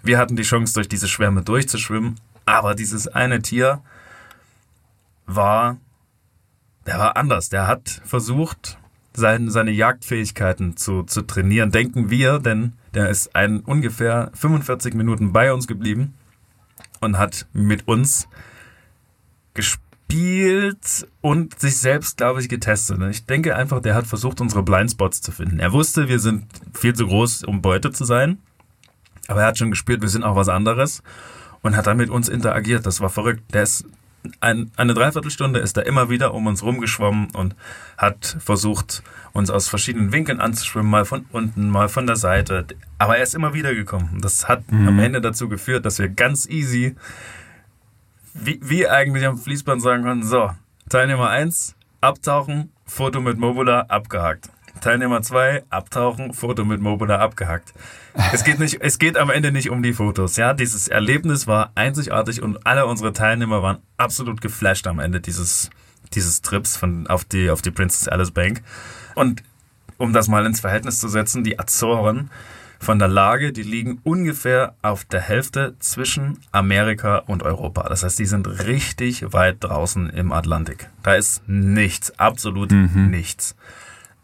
Wir 0.01 0.17
hatten 0.17 0.35
die 0.35 0.43
Chance, 0.43 0.73
durch 0.73 0.89
diese 0.89 1.07
Schwärme 1.07 1.43
durchzuschwimmen, 1.43 2.19
aber 2.45 2.73
dieses 2.73 3.07
eine 3.07 3.43
Tier 3.43 3.81
war, 5.27 5.77
der 6.87 6.97
war 6.97 7.17
anders. 7.17 7.49
Der 7.49 7.67
hat 7.67 8.01
versucht, 8.03 8.79
sein, 9.13 9.49
seine 9.49 9.71
Jagdfähigkeiten 9.71 10.77
zu, 10.77 11.03
zu 11.03 11.21
trainieren, 11.21 11.71
denken 11.71 12.09
wir, 12.09 12.39
denn 12.39 12.73
der 12.93 13.09
ist 13.09 13.35
ein 13.35 13.61
ungefähr 13.61 14.31
45 14.33 14.93
Minuten 14.93 15.31
bei 15.33 15.53
uns 15.53 15.67
geblieben 15.67 16.13
und 16.99 17.17
hat 17.17 17.47
mit 17.53 17.87
uns 17.87 18.27
gespielt 19.53 21.07
und 21.21 21.59
sich 21.59 21.77
selbst, 21.77 22.17
glaube 22.17 22.41
ich, 22.41 22.49
getestet. 22.49 23.01
Ich 23.09 23.25
denke 23.25 23.55
einfach, 23.55 23.81
der 23.81 23.95
hat 23.95 24.07
versucht, 24.07 24.41
unsere 24.41 24.63
Blindspots 24.63 25.21
zu 25.21 25.31
finden. 25.31 25.59
Er 25.59 25.71
wusste, 25.71 26.07
wir 26.07 26.19
sind 26.19 26.45
viel 26.73 26.93
zu 26.93 27.07
groß, 27.07 27.43
um 27.43 27.61
Beute 27.61 27.91
zu 27.91 28.05
sein, 28.05 28.39
aber 29.27 29.41
er 29.41 29.47
hat 29.47 29.57
schon 29.57 29.71
gespürt, 29.71 30.01
wir 30.01 30.09
sind 30.09 30.23
auch 30.23 30.35
was 30.35 30.49
anderes 30.49 31.01
und 31.61 31.75
hat 31.75 31.87
dann 31.87 31.97
mit 31.97 32.09
uns 32.09 32.27
interagiert. 32.27 32.85
Das 32.85 33.01
war 33.01 33.09
verrückt. 33.09 33.53
Der 33.53 33.63
ist 33.63 33.85
ein, 34.39 34.71
eine 34.75 34.93
Dreiviertelstunde 34.93 35.59
ist 35.59 35.77
er 35.77 35.85
immer 35.85 36.09
wieder 36.09 36.33
um 36.33 36.47
uns 36.47 36.63
rumgeschwommen 36.63 37.31
und 37.31 37.55
hat 37.97 38.37
versucht, 38.39 39.03
uns 39.33 39.49
aus 39.49 39.67
verschiedenen 39.67 40.11
Winkeln 40.11 40.39
anzuschwimmen, 40.39 40.89
mal 40.89 41.05
von 41.05 41.25
unten, 41.31 41.69
mal 41.69 41.89
von 41.89 42.05
der 42.05 42.15
Seite. 42.15 42.65
Aber 42.97 43.17
er 43.17 43.23
ist 43.23 43.35
immer 43.35 43.53
wieder 43.53 43.73
gekommen. 43.73 44.19
Das 44.21 44.47
hat 44.47 44.71
mhm. 44.71 44.87
am 44.87 44.99
Ende 44.99 45.21
dazu 45.21 45.49
geführt, 45.49 45.85
dass 45.85 45.99
wir 45.99 46.09
ganz 46.09 46.47
easy, 46.47 46.95
wie, 48.33 48.59
wie 48.61 48.87
eigentlich 48.87 49.25
am 49.25 49.37
Fließband 49.37 49.81
sagen 49.81 50.03
konnten, 50.03 50.25
so, 50.25 50.51
Teilnehmer 50.89 51.29
1, 51.29 51.75
abtauchen, 52.01 52.71
Foto 52.85 53.21
mit 53.21 53.37
Mobula, 53.37 53.81
abgehakt. 53.87 54.49
Teilnehmer 54.81 55.21
2, 55.21 55.63
abtauchen, 55.69 56.33
Foto 56.33 56.65
mit 56.65 56.81
Mobula 56.81 57.19
abgehackt. 57.19 57.73
Es 58.33 58.43
geht 58.43 58.59
nicht, 58.59 58.81
es 58.81 58.99
geht 58.99 59.17
am 59.17 59.29
Ende 59.29 59.51
nicht 59.51 59.69
um 59.69 59.83
die 59.83 59.93
Fotos. 59.93 60.35
Ja, 60.35 60.53
dieses 60.53 60.87
Erlebnis 60.87 61.47
war 61.47 61.71
einzigartig 61.75 62.41
und 62.41 62.65
alle 62.65 62.85
unsere 62.85 63.13
Teilnehmer 63.13 63.61
waren 63.63 63.79
absolut 63.97 64.41
geflasht 64.41 64.87
am 64.87 64.99
Ende 64.99 65.21
dieses, 65.21 65.69
dieses 66.13 66.41
Trips 66.41 66.75
von, 66.77 67.07
auf 67.07 67.23
die, 67.23 67.49
auf 67.49 67.61
die 67.61 67.71
Princess 67.71 68.07
Alice 68.07 68.31
Bank. 68.31 68.61
Und 69.15 69.43
um 69.97 70.13
das 70.13 70.27
mal 70.27 70.45
ins 70.45 70.59
Verhältnis 70.59 70.99
zu 70.99 71.07
setzen, 71.07 71.43
die 71.43 71.59
Azoren 71.59 72.29
von 72.79 72.97
der 72.97 73.07
Lage, 73.07 73.53
die 73.53 73.61
liegen 73.61 73.99
ungefähr 74.03 74.75
auf 74.81 75.05
der 75.05 75.21
Hälfte 75.21 75.75
zwischen 75.79 76.39
Amerika 76.51 77.19
und 77.19 77.43
Europa. 77.43 77.87
Das 77.87 78.03
heißt, 78.03 78.17
die 78.17 78.25
sind 78.25 78.47
richtig 78.65 79.33
weit 79.33 79.57
draußen 79.59 80.09
im 80.09 80.31
Atlantik. 80.31 80.89
Da 81.03 81.13
ist 81.13 81.47
nichts, 81.47 82.17
absolut 82.19 82.71
mhm. 82.71 83.09
nichts. 83.11 83.55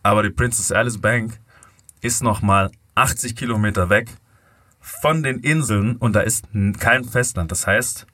Aber 0.01 0.23
die 0.23 0.31
Princess 0.31 0.71
Alice 0.71 0.97
Bank 0.97 1.39
ist 2.01 2.23
nochmal 2.23 2.71
80 2.97 3.35
Kilometer 3.35 3.89
weg 3.89 4.09
von 4.79 5.23
den 5.23 5.39
Inseln 5.39 5.97
und 5.97 6.15
da 6.15 6.21
ist 6.21 6.45
kein 6.79 7.05
Festland. 7.05 7.51
Das 7.51 7.67
heißt, 7.67 8.07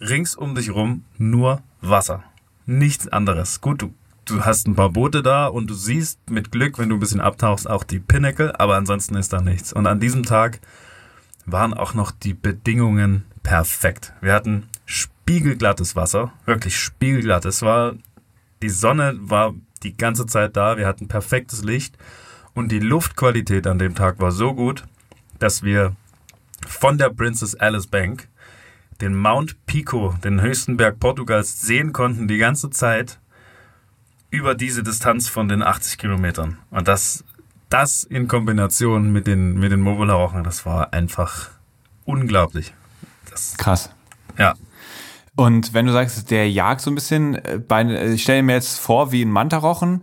rings 0.00 0.34
um 0.34 0.54
dich 0.54 0.70
rum 0.70 1.04
nur 1.18 1.62
Wasser. 1.80 2.22
Nichts 2.66 3.08
anderes. 3.08 3.60
Gut, 3.60 3.82
du, 3.82 3.94
du 4.26 4.44
hast 4.44 4.68
ein 4.68 4.76
paar 4.76 4.90
Boote 4.90 5.22
da 5.22 5.46
und 5.46 5.68
du 5.68 5.74
siehst 5.74 6.30
mit 6.30 6.52
Glück, 6.52 6.78
wenn 6.78 6.88
du 6.88 6.96
ein 6.96 7.00
bisschen 7.00 7.20
abtauchst, 7.20 7.68
auch 7.68 7.84
die 7.84 7.98
Pinnacle, 7.98 8.58
aber 8.58 8.76
ansonsten 8.76 9.16
ist 9.16 9.32
da 9.32 9.40
nichts. 9.40 9.72
Und 9.72 9.86
an 9.86 10.00
diesem 10.00 10.22
Tag 10.22 10.60
waren 11.46 11.74
auch 11.74 11.94
noch 11.94 12.12
die 12.12 12.34
Bedingungen 12.34 13.24
perfekt. 13.42 14.12
Wir 14.20 14.34
hatten 14.34 14.68
spiegelglattes 14.84 15.96
Wasser, 15.96 16.32
wirklich 16.44 16.78
spiegelglatt. 16.78 17.44
Es 17.44 17.62
war, 17.62 17.94
die 18.62 18.68
Sonne 18.68 19.16
war 19.18 19.54
die 19.82 19.96
ganze 19.96 20.26
Zeit 20.26 20.56
da. 20.56 20.76
Wir 20.76 20.86
hatten 20.86 21.08
perfektes 21.08 21.64
Licht 21.64 21.96
und 22.54 22.70
die 22.72 22.78
Luftqualität 22.78 23.66
an 23.66 23.78
dem 23.78 23.94
Tag 23.94 24.20
war 24.20 24.32
so 24.32 24.54
gut, 24.54 24.84
dass 25.38 25.62
wir 25.62 25.94
von 26.66 26.98
der 26.98 27.10
Princess 27.10 27.54
Alice 27.54 27.86
Bank 27.86 28.28
den 29.00 29.16
Mount 29.16 29.64
Pico, 29.66 30.14
den 30.22 30.42
höchsten 30.42 30.76
Berg 30.76 31.00
Portugals, 31.00 31.62
sehen 31.62 31.92
konnten 31.92 32.28
die 32.28 32.38
ganze 32.38 32.70
Zeit 32.70 33.18
über 34.30 34.54
diese 34.54 34.82
Distanz 34.82 35.28
von 35.28 35.48
den 35.48 35.62
80 35.62 35.98
Kilometern. 35.98 36.58
Und 36.70 36.86
das, 36.86 37.24
das 37.70 38.04
in 38.04 38.28
Kombination 38.28 39.10
mit 39.10 39.26
den, 39.26 39.58
mit 39.58 39.72
den 39.72 39.80
Mobile 39.80 40.42
das 40.44 40.66
war 40.66 40.92
einfach 40.92 41.50
unglaublich. 42.04 42.74
Das, 43.30 43.56
Krass. 43.56 43.90
Ja, 44.36 44.54
und 45.40 45.72
wenn 45.72 45.86
du 45.86 45.92
sagst, 45.92 46.30
der 46.30 46.50
jagt 46.50 46.82
so 46.82 46.90
ein 46.90 46.94
bisschen, 46.94 47.34
äh, 47.34 47.58
bei, 47.66 47.82
äh, 47.82 48.12
ich 48.12 48.22
stelle 48.22 48.42
mir 48.42 48.52
jetzt 48.52 48.78
vor 48.78 49.10
wie 49.10 49.24
ein 49.24 49.30
Mantarochen 49.30 50.02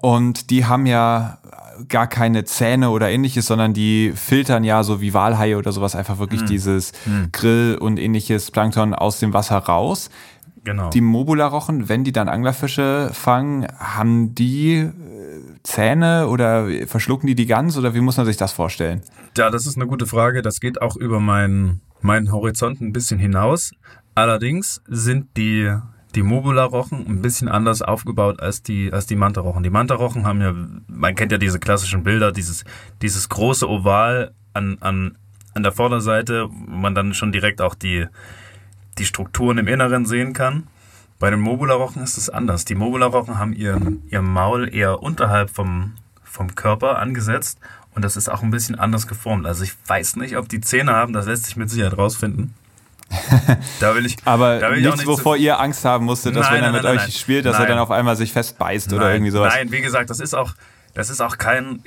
und 0.00 0.50
die 0.50 0.64
haben 0.64 0.86
ja 0.86 1.38
gar 1.88 2.06
keine 2.06 2.44
Zähne 2.44 2.90
oder 2.90 3.10
ähnliches, 3.10 3.46
sondern 3.46 3.72
die 3.72 4.12
filtern 4.14 4.64
ja 4.64 4.82
so 4.82 5.00
wie 5.00 5.14
Walhaie 5.14 5.56
oder 5.56 5.72
sowas 5.72 5.94
einfach 5.94 6.18
wirklich 6.18 6.42
mm. 6.42 6.46
dieses 6.46 6.92
mm. 7.06 7.24
Grill 7.32 7.78
und 7.80 7.98
ähnliches 7.98 8.50
Plankton 8.50 8.94
aus 8.94 9.18
dem 9.18 9.32
Wasser 9.32 9.58
raus. 9.58 10.10
Genau. 10.64 10.90
Die 10.90 11.00
Mobula-Rochen, 11.00 11.88
wenn 11.88 12.04
die 12.04 12.12
dann 12.12 12.28
Anglerfische 12.28 13.10
fangen, 13.12 13.66
haben 13.78 14.34
die 14.34 14.74
äh, 14.74 14.90
Zähne 15.62 16.28
oder 16.28 16.68
verschlucken 16.86 17.26
die 17.26 17.34
die 17.34 17.46
ganz 17.46 17.76
oder 17.76 17.94
wie 17.94 18.00
muss 18.00 18.18
man 18.18 18.26
sich 18.26 18.36
das 18.36 18.52
vorstellen? 18.52 19.02
Ja, 19.36 19.50
das 19.50 19.66
ist 19.66 19.76
eine 19.76 19.86
gute 19.86 20.06
Frage. 20.06 20.42
Das 20.42 20.60
geht 20.60 20.82
auch 20.82 20.96
über 20.96 21.18
meinen, 21.18 21.80
meinen 22.02 22.30
Horizont 22.30 22.80
ein 22.80 22.92
bisschen 22.92 23.18
hinaus. 23.18 23.70
Allerdings 24.14 24.82
sind 24.86 25.28
die, 25.36 25.74
die 26.12 26.22
Mobula-Rochen 26.22 27.06
ein 27.06 27.22
bisschen 27.22 27.48
anders 27.48 27.82
aufgebaut 27.82 28.40
als 28.40 28.62
die, 28.62 28.92
als 28.92 29.06
die 29.06 29.16
Manta-Rochen. 29.16 29.62
Die 29.62 29.70
Manta-Rochen 29.70 30.26
haben 30.26 30.40
ja, 30.40 30.54
man 30.88 31.14
kennt 31.14 31.32
ja 31.32 31.38
diese 31.38 31.58
klassischen 31.58 32.02
Bilder, 32.02 32.32
dieses, 32.32 32.64
dieses 33.02 33.28
große 33.28 33.68
Oval 33.68 34.32
an, 34.52 34.78
an 34.80 35.16
an 35.54 35.62
der 35.62 35.72
Vorderseite, 35.72 36.48
wo 36.50 36.76
man 36.76 36.94
dann 36.94 37.14
schon 37.14 37.32
direkt 37.32 37.60
auch 37.60 37.74
die, 37.74 38.06
die 38.98 39.04
Strukturen 39.04 39.58
im 39.58 39.68
Inneren 39.68 40.06
sehen 40.06 40.32
kann. 40.32 40.66
Bei 41.18 41.30
den 41.30 41.40
Mobula-Rochen 41.40 42.02
ist 42.02 42.16
es 42.16 42.30
anders. 42.30 42.64
Die 42.64 42.74
Mobula-Rochen 42.74 43.38
haben 43.38 43.52
ihren, 43.52 44.02
ihr 44.08 44.22
Maul 44.22 44.72
eher 44.72 45.02
unterhalb 45.02 45.50
vom, 45.50 45.94
vom 46.22 46.54
Körper 46.54 46.98
angesetzt 46.98 47.58
und 47.94 48.04
das 48.04 48.16
ist 48.16 48.28
auch 48.28 48.42
ein 48.42 48.50
bisschen 48.50 48.78
anders 48.78 49.06
geformt. 49.06 49.46
Also 49.46 49.64
ich 49.64 49.74
weiß 49.86 50.16
nicht, 50.16 50.36
ob 50.36 50.48
die 50.48 50.60
Zähne 50.60 50.92
haben, 50.92 51.12
das 51.12 51.26
lässt 51.26 51.44
sich 51.44 51.56
mit 51.56 51.68
Sicherheit 51.68 51.98
rausfinden. 51.98 52.54
Da 53.80 53.94
will 53.94 54.06
ich, 54.06 54.16
Aber 54.24 54.58
da 54.58 54.70
will 54.70 54.80
nichts, 54.80 55.06
wovor 55.06 55.36
ihr 55.36 55.58
Angst 55.58 55.84
haben 55.84 56.04
musstet, 56.04 56.36
dass 56.36 56.46
nein, 56.46 56.56
wenn 56.56 56.64
er 56.64 56.72
mit 56.72 56.82
nein, 56.84 56.98
euch 56.98 57.18
spielt, 57.18 57.44
dass 57.44 57.58
er 57.58 57.66
dann 57.66 57.78
auf 57.78 57.90
einmal 57.90 58.16
sich 58.16 58.32
festbeißt 58.32 58.92
oder 58.92 59.12
irgendwie 59.12 59.30
sowas. 59.30 59.54
Nein, 59.54 59.72
wie 59.72 59.80
gesagt, 59.80 60.10
das 60.10 60.20
ist 60.20 60.34
auch, 60.34 60.54
das 60.94 61.10
ist 61.10 61.20
auch 61.20 61.36
kein, 61.36 61.82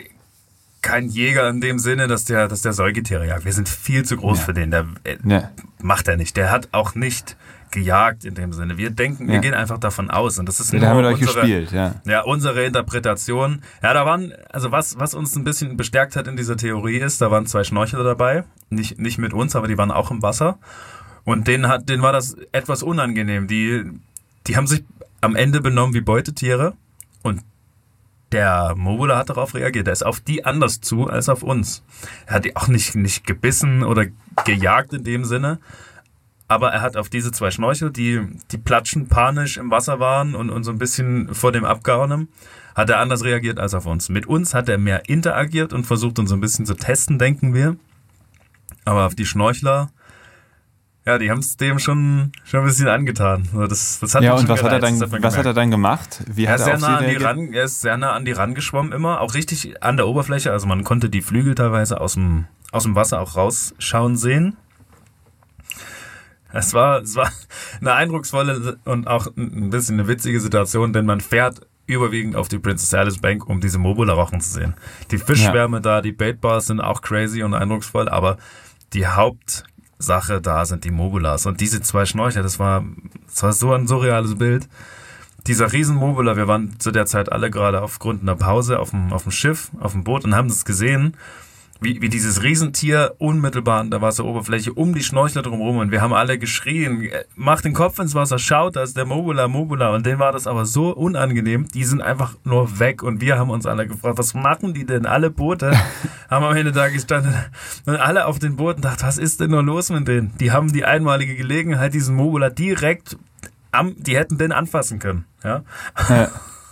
kein 0.81 1.07
Jäger 1.07 1.49
in 1.49 1.61
dem 1.61 1.79
Sinne, 1.79 2.07
dass 2.07 2.25
der, 2.25 2.47
dass 2.47 2.61
der 2.61 2.73
Säugetiere 2.73 3.25
jagt. 3.25 3.45
Wir 3.45 3.53
sind 3.53 3.69
viel 3.69 4.03
zu 4.03 4.17
groß 4.17 4.39
ja. 4.39 4.43
für 4.43 4.53
den. 4.53 4.71
Der 4.71 4.85
äh, 5.05 5.17
ja. 5.23 5.49
macht 5.81 6.07
er 6.07 6.17
nicht. 6.17 6.35
Der 6.35 6.51
hat 6.51 6.69
auch 6.73 6.93
nicht 6.93 7.37
gejagt 7.71 8.23
in 8.23 8.35
dem 8.35 8.53
Sinne. 8.53 8.77
Wir 8.77 8.91
denken, 8.91 9.27
wir 9.27 9.39
gehen 9.39 9.55
einfach 9.55 9.79
davon 9.79 10.11
aus 10.11 10.37
und 10.37 10.47
das 10.47 10.59
ist 10.59 10.71
ja, 10.71 10.79
nur 10.79 10.89
haben 10.89 11.01
wir 11.01 11.09
unsere, 11.09 11.33
gespielt, 11.33 11.71
ja. 11.71 11.95
ja, 12.05 12.21
unsere 12.21 12.63
Interpretation. 12.65 13.63
Ja, 13.81 13.93
da 13.95 14.05
waren, 14.05 14.31
also 14.51 14.71
was, 14.71 14.99
was 14.99 15.15
uns 15.15 15.35
ein 15.35 15.43
bisschen 15.43 15.75
bestärkt 15.75 16.15
hat 16.15 16.27
in 16.27 16.37
dieser 16.37 16.55
Theorie 16.55 16.97
ist, 16.97 17.19
da 17.19 17.31
waren 17.31 17.47
zwei 17.47 17.63
Schnorchler 17.63 18.03
dabei, 18.03 18.43
nicht, 18.69 18.99
nicht 18.99 19.17
mit 19.17 19.33
uns, 19.33 19.55
aber 19.55 19.67
die 19.67 19.77
waren 19.77 19.89
auch 19.89 20.11
im 20.11 20.21
Wasser 20.21 20.59
und 21.25 21.47
denen 21.47 21.67
hat, 21.67 21.89
denen 21.89 22.03
war 22.03 22.13
das 22.13 22.35
etwas 22.51 22.83
unangenehm. 22.83 23.47
Die, 23.47 23.83
die 24.47 24.55
haben 24.57 24.67
sich 24.67 24.83
am 25.21 25.35
Ende 25.35 25.61
benommen 25.61 25.93
wie 25.93 26.01
Beutetiere 26.01 26.73
und 27.21 27.41
der 28.31 28.73
Mobula 28.75 29.17
hat 29.17 29.29
darauf 29.29 29.53
reagiert. 29.53 29.87
Er 29.87 29.93
ist 29.93 30.05
auf 30.05 30.19
die 30.19 30.43
anders 30.43 30.81
zu 30.81 31.07
als 31.07 31.29
auf 31.29 31.43
uns. 31.43 31.83
Er 32.25 32.35
hat 32.35 32.45
die 32.45 32.55
auch 32.55 32.67
nicht, 32.67 32.95
nicht 32.95 33.27
gebissen 33.27 33.83
oder 33.83 34.07
gejagt 34.43 34.93
in 34.93 35.03
dem 35.03 35.23
Sinne. 35.23 35.59
Aber 36.47 36.71
er 36.71 36.81
hat 36.81 36.97
auf 36.97 37.09
diese 37.09 37.31
zwei 37.31 37.51
Schnorchel, 37.51 37.91
die, 37.91 38.21
die 38.51 38.57
platschen 38.57 39.07
panisch 39.07 39.57
im 39.57 39.71
Wasser 39.71 39.99
waren 39.99 40.35
und, 40.35 40.49
und 40.49 40.63
so 40.63 40.71
ein 40.71 40.77
bisschen 40.77 41.33
vor 41.33 41.51
dem 41.51 41.63
Abgehauen, 41.63 42.27
hat 42.75 42.89
er 42.89 42.99
anders 42.99 43.23
reagiert 43.23 43.59
als 43.59 43.73
auf 43.73 43.85
uns. 43.85 44.09
Mit 44.09 44.25
uns 44.25 44.53
hat 44.53 44.67
er 44.67 44.77
mehr 44.77 45.07
interagiert 45.07 45.71
und 45.71 45.85
versucht 45.85 46.19
uns 46.19 46.29
so 46.29 46.35
ein 46.35 46.41
bisschen 46.41 46.65
zu 46.65 46.73
testen, 46.73 47.19
denken 47.19 47.53
wir. 47.53 47.77
Aber 48.83 49.05
auf 49.05 49.15
die 49.15 49.25
Schnorchler, 49.25 49.89
ja, 51.05 51.17
die 51.17 51.29
haben 51.29 51.39
es 51.39 51.57
dem 51.57 51.79
schon, 51.79 52.31
schon 52.45 52.61
ein 52.61 52.65
bisschen 52.65 52.87
angetan. 52.87 53.49
Das, 53.53 53.99
das 53.99 54.15
hat 54.15 54.23
ja, 54.23 54.33
und 54.33 54.47
was, 54.47 54.59
gereizt, 54.59 54.63
hat, 54.63 54.71
er 54.71 54.79
dann, 54.79 55.01
hat 55.01 55.23
was 55.23 55.37
hat 55.37 55.45
er 55.45 55.53
dann 55.53 55.69
gemacht? 55.69 56.23
Wie 56.27 56.45
er, 56.45 56.55
ist 56.55 56.63
sehr 56.63 56.77
nah 56.77 56.97
an 56.97 57.09
die 57.09 57.15
ran, 57.15 57.53
er 57.53 57.63
ist 57.65 57.81
sehr 57.81 57.97
nah 57.97 58.13
an 58.13 58.23
die 58.23 58.31
ran 58.31 58.55
geschwommen 58.55 58.93
immer, 58.93 59.19
auch 59.19 59.33
richtig 59.33 59.83
an 59.83 59.97
der 59.97 60.07
Oberfläche. 60.07 60.51
Also 60.51 60.65
man 60.65 60.83
konnte 60.85 61.09
die 61.09 61.21
Flügel 61.21 61.55
teilweise 61.55 61.99
aus 61.99 62.13
dem, 62.13 62.45
aus 62.71 62.83
dem 62.83 62.95
Wasser 62.95 63.19
auch 63.19 63.35
rausschauen 63.35 64.15
sehen. 64.15 64.55
Es 66.53 66.73
war, 66.73 67.01
es 67.01 67.15
war 67.15 67.29
eine 67.81 67.93
eindrucksvolle 67.93 68.77
und 68.85 69.07
auch 69.07 69.27
ein 69.35 69.71
bisschen 69.71 69.99
eine 69.99 70.07
witzige 70.07 70.39
Situation, 70.39 70.93
denn 70.93 71.05
man 71.05 71.19
fährt 71.19 71.67
überwiegend 71.85 72.37
auf 72.37 72.47
die 72.47 72.59
Princess 72.59 72.93
Alice 72.93 73.17
Bank, 73.17 73.49
um 73.49 73.59
diese 73.59 73.77
Mobula-Rochen 73.77 74.39
zu 74.39 74.51
sehen. 74.51 74.75
Die 75.11 75.17
Fischschwärme 75.17 75.77
ja. 75.77 75.81
da, 75.81 76.01
die 76.01 76.13
Baitbars 76.13 76.67
sind 76.67 76.79
auch 76.79 77.01
crazy 77.01 77.43
und 77.43 77.53
eindrucksvoll, 77.53 78.07
aber 78.07 78.37
die 78.93 79.07
Hauptsache 80.03 80.41
da 80.41 80.65
sind 80.65 80.83
die 80.83 80.91
Mobulas. 80.91 81.45
Und 81.45 81.61
diese 81.61 81.81
zwei 81.81 82.05
Schnorcher, 82.05 82.43
das 82.43 82.59
war, 82.59 82.83
das 83.27 83.43
war 83.43 83.53
so 83.53 83.73
ein 83.73 83.87
surreales 83.87 84.35
Bild. 84.35 84.67
Dieser 85.47 85.71
riesen 85.71 85.95
Mobula, 85.95 86.35
wir 86.35 86.47
waren 86.47 86.77
zu 86.79 86.91
der 86.91 87.05
Zeit 87.05 87.31
alle 87.31 87.49
gerade 87.49 87.81
aufgrund 87.81 88.21
einer 88.21 88.35
Pause 88.35 88.79
auf 88.79 88.89
dem, 88.91 89.13
auf 89.13 89.23
dem 89.23 89.31
Schiff, 89.31 89.71
auf 89.79 89.93
dem 89.93 90.03
Boot 90.03 90.25
und 90.25 90.35
haben 90.35 90.49
das 90.49 90.65
gesehen 90.65 91.15
wie, 91.83 92.01
wie 92.01 92.09
dieses 92.09 92.43
Riesentier 92.43 93.15
unmittelbar 93.17 93.81
an 93.81 93.91
der 93.91 94.01
Wasseroberfläche 94.01 94.73
um 94.73 94.93
die 94.93 95.03
Schnorchler 95.03 95.41
drumherum 95.41 95.77
und 95.77 95.91
wir 95.91 96.01
haben 96.01 96.13
alle 96.13 96.37
geschrien, 96.37 97.09
mach 97.35 97.61
den 97.61 97.73
Kopf 97.73 97.99
ins 97.99 98.15
Wasser, 98.15 98.39
schaut, 98.39 98.75
da 98.75 98.83
ist 98.83 98.97
der 98.97 99.05
Mobula, 99.05 99.47
Mobula 99.47 99.93
und 99.93 100.05
denen 100.05 100.19
war 100.19 100.31
das 100.31 100.47
aber 100.47 100.65
so 100.65 100.89
unangenehm, 100.91 101.67
die 101.67 101.83
sind 101.83 102.01
einfach 102.01 102.35
nur 102.43 102.79
weg 102.79 103.03
und 103.03 103.21
wir 103.21 103.37
haben 103.37 103.49
uns 103.49 103.65
alle 103.65 103.87
gefragt, 103.87 104.17
was 104.17 104.33
machen 104.33 104.73
die 104.73 104.85
denn? 104.85 105.05
Alle 105.05 105.29
Boote 105.29 105.73
haben 106.29 106.45
am 106.45 106.55
Ende 106.55 106.71
da 106.71 106.89
gestanden 106.89 107.33
und 107.85 107.97
alle 107.97 108.25
auf 108.25 108.39
den 108.39 108.55
Booten 108.55 108.81
dachten, 108.81 109.03
was 109.03 109.17
ist 109.17 109.39
denn 109.39 109.51
nur 109.51 109.63
los 109.63 109.89
mit 109.89 110.07
denen? 110.07 110.35
Die 110.39 110.51
haben 110.51 110.71
die 110.71 110.85
einmalige 110.85 111.35
Gelegenheit, 111.35 111.93
diesen 111.93 112.15
Mobula 112.15 112.49
direkt 112.49 113.17
am, 113.71 113.95
die 113.97 114.17
hätten 114.17 114.37
den 114.37 114.51
anfassen 114.51 114.99
können, 114.99 115.25
ja. 115.43 115.63
ja. 116.09 116.29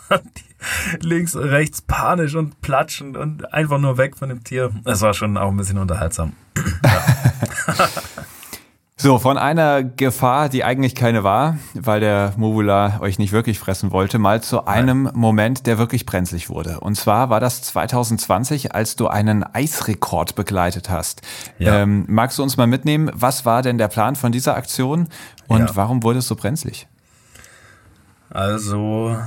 links 1.00 1.36
und 1.36 1.44
rechts 1.44 1.82
panisch 1.82 2.36
und 2.36 2.62
platschend 2.62 3.18
und 3.18 3.54
einfach 3.54 3.80
nur 3.80 3.98
weg 3.98 4.18
von 4.18 4.30
dem 4.30 4.44
Tier. 4.44 4.72
Es 4.86 5.02
war 5.02 5.14
schon 5.14 5.38
auch 5.38 5.50
ein 5.50 5.58
bisschen 5.58 5.78
unterhaltsam. 5.78 6.34
So, 9.02 9.18
von 9.18 9.36
einer 9.36 9.82
Gefahr, 9.82 10.48
die 10.48 10.64
eigentlich 10.64 10.94
keine 10.94 11.24
war, 11.24 11.58
weil 11.74 12.02
der 12.02 12.34
Mobula 12.38 13.00
euch 13.02 13.18
nicht 13.18 13.32
wirklich 13.32 13.58
fressen 13.58 13.92
wollte, 13.92 14.20
mal 14.20 14.44
zu 14.44 14.68
einem 14.68 15.04
Nein. 15.06 15.14
Moment, 15.16 15.66
der 15.66 15.80
wirklich 15.80 16.06
brenzlig 16.06 16.52
wurde. 16.52 16.80
Und 16.82 16.94
zwar 16.94 17.32
war 17.32 17.40
das 17.40 17.64
2020, 17.64 18.76
als 18.76 18.96
du 18.98 19.08
einen 19.08 19.44
Eisrekord 19.44 20.36
begleitet 20.36 20.92
hast. 20.92 21.24
Ja. 21.58 21.80
Ähm, 21.80 22.06
magst 22.10 22.38
du 22.38 22.44
uns 22.44 22.58
mal 22.58 22.68
mitnehmen, 22.68 23.10
was 23.16 23.44
war 23.44 23.64
denn 23.64 23.80
der 23.80 23.88
Plan 23.88 24.16
von 24.16 24.32
dieser 24.32 24.56
Aktion 24.56 25.08
und 25.48 25.62
ja. 25.62 25.76
warum 25.76 26.04
wurde 26.04 26.20
es 26.20 26.28
so 26.28 26.36
brenzlig? 26.36 26.88
Also, 28.30 29.18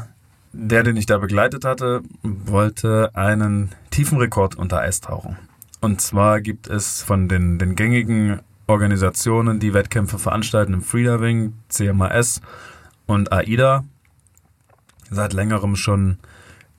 der, 0.55 0.83
den 0.85 0.97
ich 0.97 1.07
da 1.07 1.19
begleitet 1.19 1.65
hatte, 1.65 2.03
wollte 2.23 3.11
einen 3.15 3.71
tiefen 3.91 4.19
Rekord 4.19 4.55
unter 4.55 4.81
Eis 4.81 5.01
tauchen. 5.01 5.37
Und 5.81 6.01
zwar 6.01 6.41
gibt 6.41 6.69
es 6.69 7.03
von 7.03 7.29
den, 7.29 7.59
den 7.59 7.75
gängigen 7.75 8.41
Organisationen, 8.67 9.61
die 9.61 9.75
Wettkämpfe 9.75 10.19
veranstalten, 10.19 10.73
im 10.73 10.83
Freediving, 10.83 11.55
CMAS 11.69 12.41
und 13.07 13.33
AIDA, 13.33 13.85
seit 15.11 15.33
längerem 15.33 15.77
schon 15.77 16.19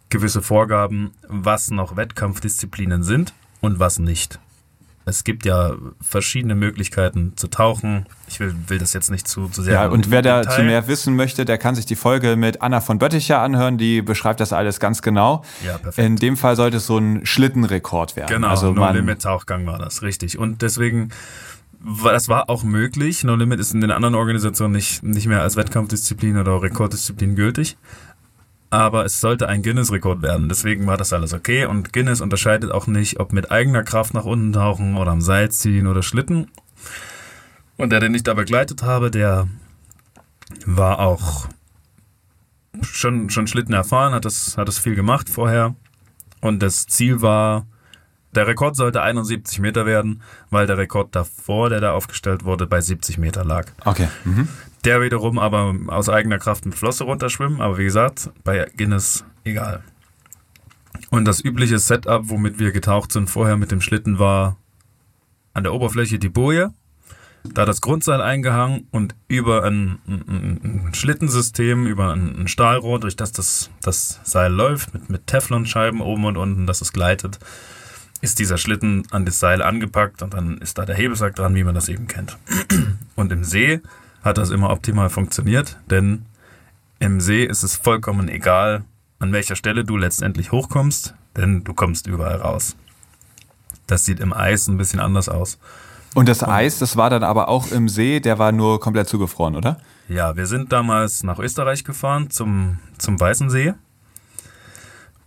gewisse 0.10 0.42
Vorgaben, 0.42 1.12
was 1.28 1.70
noch 1.70 1.96
Wettkampfdisziplinen 1.96 3.04
sind 3.04 3.34
und 3.62 3.80
was 3.80 4.00
nicht. 4.00 4.40
Es 5.08 5.24
gibt 5.24 5.46
ja 5.46 5.76
verschiedene 6.02 6.56
Möglichkeiten 6.56 7.34
zu 7.36 7.48
tauchen. 7.48 8.08
Ich 8.28 8.40
will, 8.40 8.56
will 8.68 8.80
das 8.80 8.94
jetzt 8.94 9.12
nicht 9.12 9.28
zu, 9.28 9.48
zu 9.50 9.62
sehr. 9.62 9.74
Ja, 9.76 9.88
und 9.88 10.10
wer 10.10 10.24
dazu 10.24 10.64
mehr 10.64 10.88
wissen 10.88 11.16
möchte, 11.16 11.46
der 11.46 11.60
kann 11.60 11.76
sich 11.76 11.86
die 11.86 11.96
Folge 11.96 12.36
mit 12.36 12.64
Anna 12.64 12.82
von 12.82 12.98
Bötticher 12.98 13.40
anhören. 13.40 13.78
Die 13.78 14.02
beschreibt 14.02 14.40
das 14.40 14.52
alles 14.52 14.80
ganz 14.80 15.04
genau. 15.04 15.44
Ja, 15.64 15.78
perfekt. 15.78 16.06
In 16.06 16.16
dem 16.16 16.38
Fall 16.38 16.56
sollte 16.56 16.78
es 16.78 16.88
so 16.88 16.98
ein 16.98 17.24
Schlittenrekord 17.24 18.16
werden. 18.16 18.30
Genau, 18.30 18.48
also 18.48 18.74
No 18.74 18.92
Limit 18.92 19.22
Tauchgang 19.22 19.68
war 19.68 19.78
das, 19.78 20.02
richtig. 20.02 20.40
Und 20.40 20.64
deswegen, 20.64 21.10
das 22.04 22.28
war 22.28 22.50
auch 22.50 22.64
möglich. 22.64 23.24
No 23.24 23.36
Limit 23.36 23.60
ist 23.60 23.76
in 23.76 23.82
den 23.82 23.92
anderen 23.92 24.16
Organisationen 24.16 24.74
nicht, 24.74 25.04
nicht 25.04 25.28
mehr 25.28 25.44
als 25.44 25.56
Wettkampfdisziplin 25.56 26.38
oder 26.38 26.64
Rekorddisziplin 26.64 27.36
gültig 27.36 27.78
aber 28.70 29.06
es 29.06 29.22
sollte 29.22 29.48
ein 29.48 29.62
Guinness-Rekord 29.62 30.22
werden. 30.22 30.50
Deswegen 30.50 30.88
war 30.88 30.98
das 30.98 31.14
alles 31.14 31.34
okay. 31.34 31.66
Und 31.66 31.94
Guinness 31.94 32.22
unterscheidet 32.22 32.72
auch 32.72 32.88
nicht, 32.88 33.20
ob 33.20 33.32
mit 33.32 33.52
eigener 33.52 33.84
Kraft 33.84 34.14
nach 34.14 34.26
unten 34.26 34.54
tauchen 34.54 34.98
oder 34.98 35.12
am 35.12 35.22
Seil 35.22 35.52
ziehen 35.52 35.88
oder 35.88 36.04
Schlitten. 36.04 36.52
Und 37.78 37.92
der, 37.92 38.00
den 38.00 38.14
ich 38.14 38.24
da 38.24 38.34
begleitet 38.34 38.84
habe, 38.84 39.12
der 39.12 39.48
war 40.66 41.00
auch 41.00 41.48
schon, 42.82 43.30
schon 43.30 43.48
Schlitten 43.48 43.74
erfahren, 43.74 44.14
hat 44.14 44.26
das, 44.26 44.58
hat 44.58 44.68
das 44.68 44.80
viel 44.80 44.96
gemacht 44.96 45.30
vorher. 45.30 45.76
Und 46.42 46.62
das 46.62 46.86
Ziel 46.88 47.22
war, 47.22 47.66
der 48.36 48.48
Rekord 48.48 48.76
sollte 48.76 49.02
71 49.02 49.60
Meter 49.60 49.86
werden, 49.86 50.22
weil 50.50 50.68
der 50.68 50.78
Rekord 50.78 51.16
davor, 51.16 51.70
der 51.70 51.80
da 51.80 51.94
aufgestellt 51.94 52.44
wurde, 52.44 52.68
bei 52.68 52.82
70 52.82 53.18
Meter 53.18 53.46
lag. 53.46 53.72
Okay. 53.84 54.10
Mhm. 54.26 54.48
Der 54.86 55.02
wiederum 55.02 55.40
aber 55.40 55.76
aus 55.88 56.10
eigener 56.10 56.38
Kraft 56.38 56.66
mit 56.66 56.76
Flosse 56.76 57.06
runterschwimmen, 57.06 57.60
aber 57.60 57.80
wie 57.80 57.86
gesagt, 57.86 58.30
bei 58.44 58.70
Guinness 58.78 59.26
egal. 59.44 59.84
Und 61.10 61.26
das 61.26 61.44
übliche 61.44 61.80
Setup, 61.80 62.30
womit 62.30 62.60
wir 62.60 62.72
getaucht 62.72 63.12
sind 63.12 63.28
vorher 63.30 63.58
mit 63.58 63.72
dem 63.72 63.82
Schlitten, 63.82 64.20
war 64.20 64.58
an 65.54 65.64
der 65.64 65.74
Oberfläche 65.74 66.20
die 66.20 66.30
Boje, 66.30 66.72
da 67.44 67.66
das 67.66 67.82
Grundseil 67.82 68.22
eingehangen 68.22 68.88
und 68.92 69.16
über 69.28 69.64
ein, 69.64 69.98
ein, 70.08 70.88
ein 70.88 70.94
Schlittensystem, 70.94 71.88
über 71.88 72.14
ein, 72.14 72.42
ein, 72.42 72.48
Stahlrohr, 72.48 73.00
durch 73.00 73.16
das 73.16 73.32
das, 73.32 73.72
das 73.82 74.20
Seil 74.24 74.54
läuft, 74.54 74.94
mit, 74.94 75.10
mit 75.10 75.26
Teflonscheiben 75.26 76.00
oben 76.00 76.26
und 76.26 76.38
unten, 76.38 76.68
dass 76.68 76.82
es 76.82 76.94
gleitet, 76.94 77.40
ist 78.22 78.38
dieser 78.38 78.60
Schlitten 78.60 79.04
an 79.10 79.26
das 79.26 79.40
Seil 79.40 79.64
angepackt 79.64 80.22
und 80.22 80.36
dann 80.36 80.60
ist 80.60 80.78
da 80.78 80.86
der 80.86 80.96
Hebesack 80.96 81.36
dran, 81.36 81.56
wie 81.56 81.64
man 81.64 81.74
das 81.74 81.90
eben 81.90 82.08
kennt. 82.08 82.38
Und 83.16 83.32
im 83.32 83.44
See 83.44 83.82
hat 84.26 84.40
das 84.40 84.50
immer 84.50 84.72
optimal 84.72 85.10
funktioniert, 85.10 85.78
denn 85.90 86.26
im 87.00 87.22
See 87.22 87.46
ist 87.46 87.64
es 87.64 87.76
vollkommen 87.76 88.28
egal, 88.28 88.84
an 89.20 89.32
welcher 89.32 89.56
Stelle 89.56 89.86
du 89.86 89.96
letztendlich 89.96 90.52
hochkommst, 90.52 91.14
denn 91.38 91.64
du 91.64 91.74
kommst 91.74 92.08
überall 92.08 92.38
raus. 92.38 92.76
Das 93.88 94.04
sieht 94.04 94.20
im 94.20 94.34
Eis 94.34 94.68
ein 94.68 94.78
bisschen 94.78 95.00
anders 95.00 95.30
aus. 95.30 95.60
Und 96.16 96.28
das 96.28 96.44
Eis, 96.44 96.80
das 96.80 96.98
war 96.98 97.10
dann 97.10 97.24
aber 97.24 97.50
auch 97.50 97.72
im 97.72 97.88
See, 97.88 98.20
der 98.20 98.40
war 98.40 98.52
nur 98.52 98.80
komplett 98.80 99.08
zugefroren, 99.08 99.56
oder? 99.56 99.80
Ja, 100.08 100.36
wir 100.36 100.48
sind 100.48 100.72
damals 100.72 101.24
nach 101.24 101.40
Österreich 101.40 101.84
gefahren 101.84 102.30
zum, 102.32 102.80
zum 102.98 103.20
Weißen 103.20 103.50
See 103.50 103.74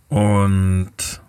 und 0.09 1.21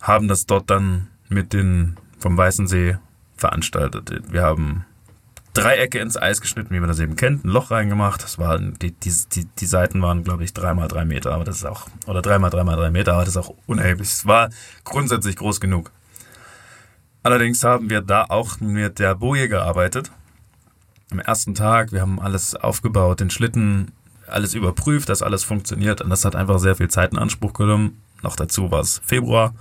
haben 0.00 0.28
das 0.28 0.46
dort 0.46 0.70
dann 0.70 1.08
mit 1.28 1.52
den 1.52 1.96
vom 2.18 2.36
Weißen 2.36 2.66
See 2.66 2.96
veranstaltet. 3.36 4.22
Wir 4.32 4.42
haben 4.42 4.86
Dreiecke 5.62 5.98
ins 5.98 6.16
Eis 6.16 6.40
geschnitten, 6.40 6.74
wie 6.74 6.80
man 6.80 6.88
das 6.88 6.98
eben 6.98 7.16
kennt, 7.16 7.44
ein 7.44 7.48
Loch 7.48 7.70
reingemacht. 7.70 8.22
Das 8.22 8.38
waren, 8.38 8.74
die, 8.80 8.92
die, 8.92 9.12
die, 9.32 9.44
die 9.44 9.66
Seiten 9.66 10.00
waren, 10.02 10.24
glaube 10.24 10.44
ich, 10.44 10.52
drei 10.52 10.74
mal 10.74 10.88
drei 10.88 11.04
Meter, 11.04 11.32
aber 11.32 11.44
das 11.44 11.56
ist 11.56 11.64
auch, 11.64 11.86
oder 12.06 12.22
drei 12.22 12.38
mal 12.38 12.50
drei 12.50 12.64
mal 12.64 12.76
drei 12.76 12.90
Meter, 12.90 13.14
aber 13.14 13.24
das 13.24 13.30
ist 13.30 13.36
auch 13.36 13.54
unerheblich. 13.66 14.08
Es 14.08 14.26
war 14.26 14.50
grundsätzlich 14.84 15.36
groß 15.36 15.60
genug. 15.60 15.90
Allerdings 17.22 17.62
haben 17.64 17.90
wir 17.90 18.00
da 18.00 18.24
auch 18.28 18.60
mit 18.60 18.98
der 18.98 19.14
Boje 19.14 19.48
gearbeitet. 19.48 20.10
Am 21.10 21.18
ersten 21.18 21.54
Tag, 21.54 21.92
wir 21.92 22.00
haben 22.00 22.20
alles 22.20 22.54
aufgebaut, 22.54 23.20
den 23.20 23.30
Schlitten, 23.30 23.92
alles 24.26 24.54
überprüft, 24.54 25.08
dass 25.08 25.22
alles 25.22 25.44
funktioniert 25.44 26.00
und 26.00 26.10
das 26.10 26.24
hat 26.24 26.36
einfach 26.36 26.58
sehr 26.58 26.76
viel 26.76 26.88
Zeit 26.88 27.12
in 27.12 27.18
Anspruch 27.18 27.52
genommen. 27.54 28.02
Noch 28.22 28.36
dazu 28.36 28.70
war 28.70 28.80
es 28.80 29.00
Februar 29.04 29.54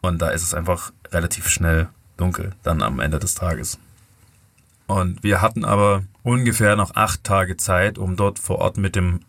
und 0.00 0.20
da 0.20 0.30
ist 0.30 0.42
es 0.42 0.54
einfach 0.54 0.92
relativ 1.10 1.48
schnell 1.48 1.88
dunkel 2.16 2.52
dann 2.62 2.82
am 2.82 3.00
Ende 3.00 3.18
des 3.18 3.34
Tages. 3.34 3.78
Und 4.86 5.22
wir 5.22 5.40
hatten 5.40 5.64
aber 5.64 6.02
ungefähr 6.22 6.76
noch 6.76 6.94
acht 6.94 7.24
Tage 7.24 7.56
Zeit, 7.56 7.98
um 7.98 8.16
dort 8.16 8.38
vor 8.38 8.58
Ort 8.58 8.76
mit 8.76 8.96
dem 8.96 9.20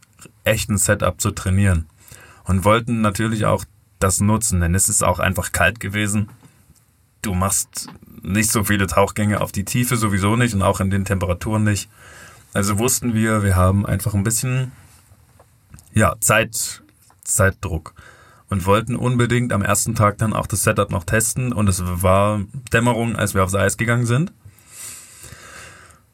echten 0.43 0.77
Setup 0.77 1.19
zu 1.19 1.31
trainieren. 1.31 1.87
Und 2.45 2.65
wollten 2.65 3.01
natürlich 3.01 3.45
auch 3.45 3.63
das 3.99 4.19
nutzen, 4.19 4.59
denn 4.59 4.75
es 4.75 4.89
ist 4.89 5.03
auch 5.03 5.19
einfach 5.19 5.51
kalt 5.51 5.79
gewesen. 5.79 6.29
Du 7.21 7.33
machst 7.33 7.87
nicht 8.21 8.51
so 8.51 8.63
viele 8.63 8.87
Tauchgänge 8.87 9.41
auf 9.41 9.51
die 9.51 9.65
Tiefe 9.65 9.95
sowieso 9.95 10.35
nicht 10.35 10.53
und 10.53 10.61
auch 10.61 10.79
in 10.79 10.89
den 10.89 11.05
Temperaturen 11.05 11.63
nicht. 11.63 11.89
Also 12.53 12.77
wussten 12.79 13.13
wir, 13.13 13.43
wir 13.43 13.55
haben 13.55 13.85
einfach 13.85 14.13
ein 14.13 14.23
bisschen 14.23 14.71
ja, 15.93 16.15
Zeit, 16.19 16.83
Zeitdruck 17.23 17.93
und 18.49 18.65
wollten 18.65 18.95
unbedingt 18.95 19.53
am 19.53 19.61
ersten 19.61 19.95
Tag 19.95 20.17
dann 20.17 20.33
auch 20.33 20.47
das 20.47 20.63
Setup 20.63 20.91
noch 20.91 21.03
testen 21.03 21.53
und 21.53 21.67
es 21.67 21.81
war 21.83 22.41
Dämmerung, 22.71 23.15
als 23.15 23.33
wir 23.33 23.43
aufs 23.43 23.55
Eis 23.55 23.77
gegangen 23.77 24.05
sind. 24.05 24.31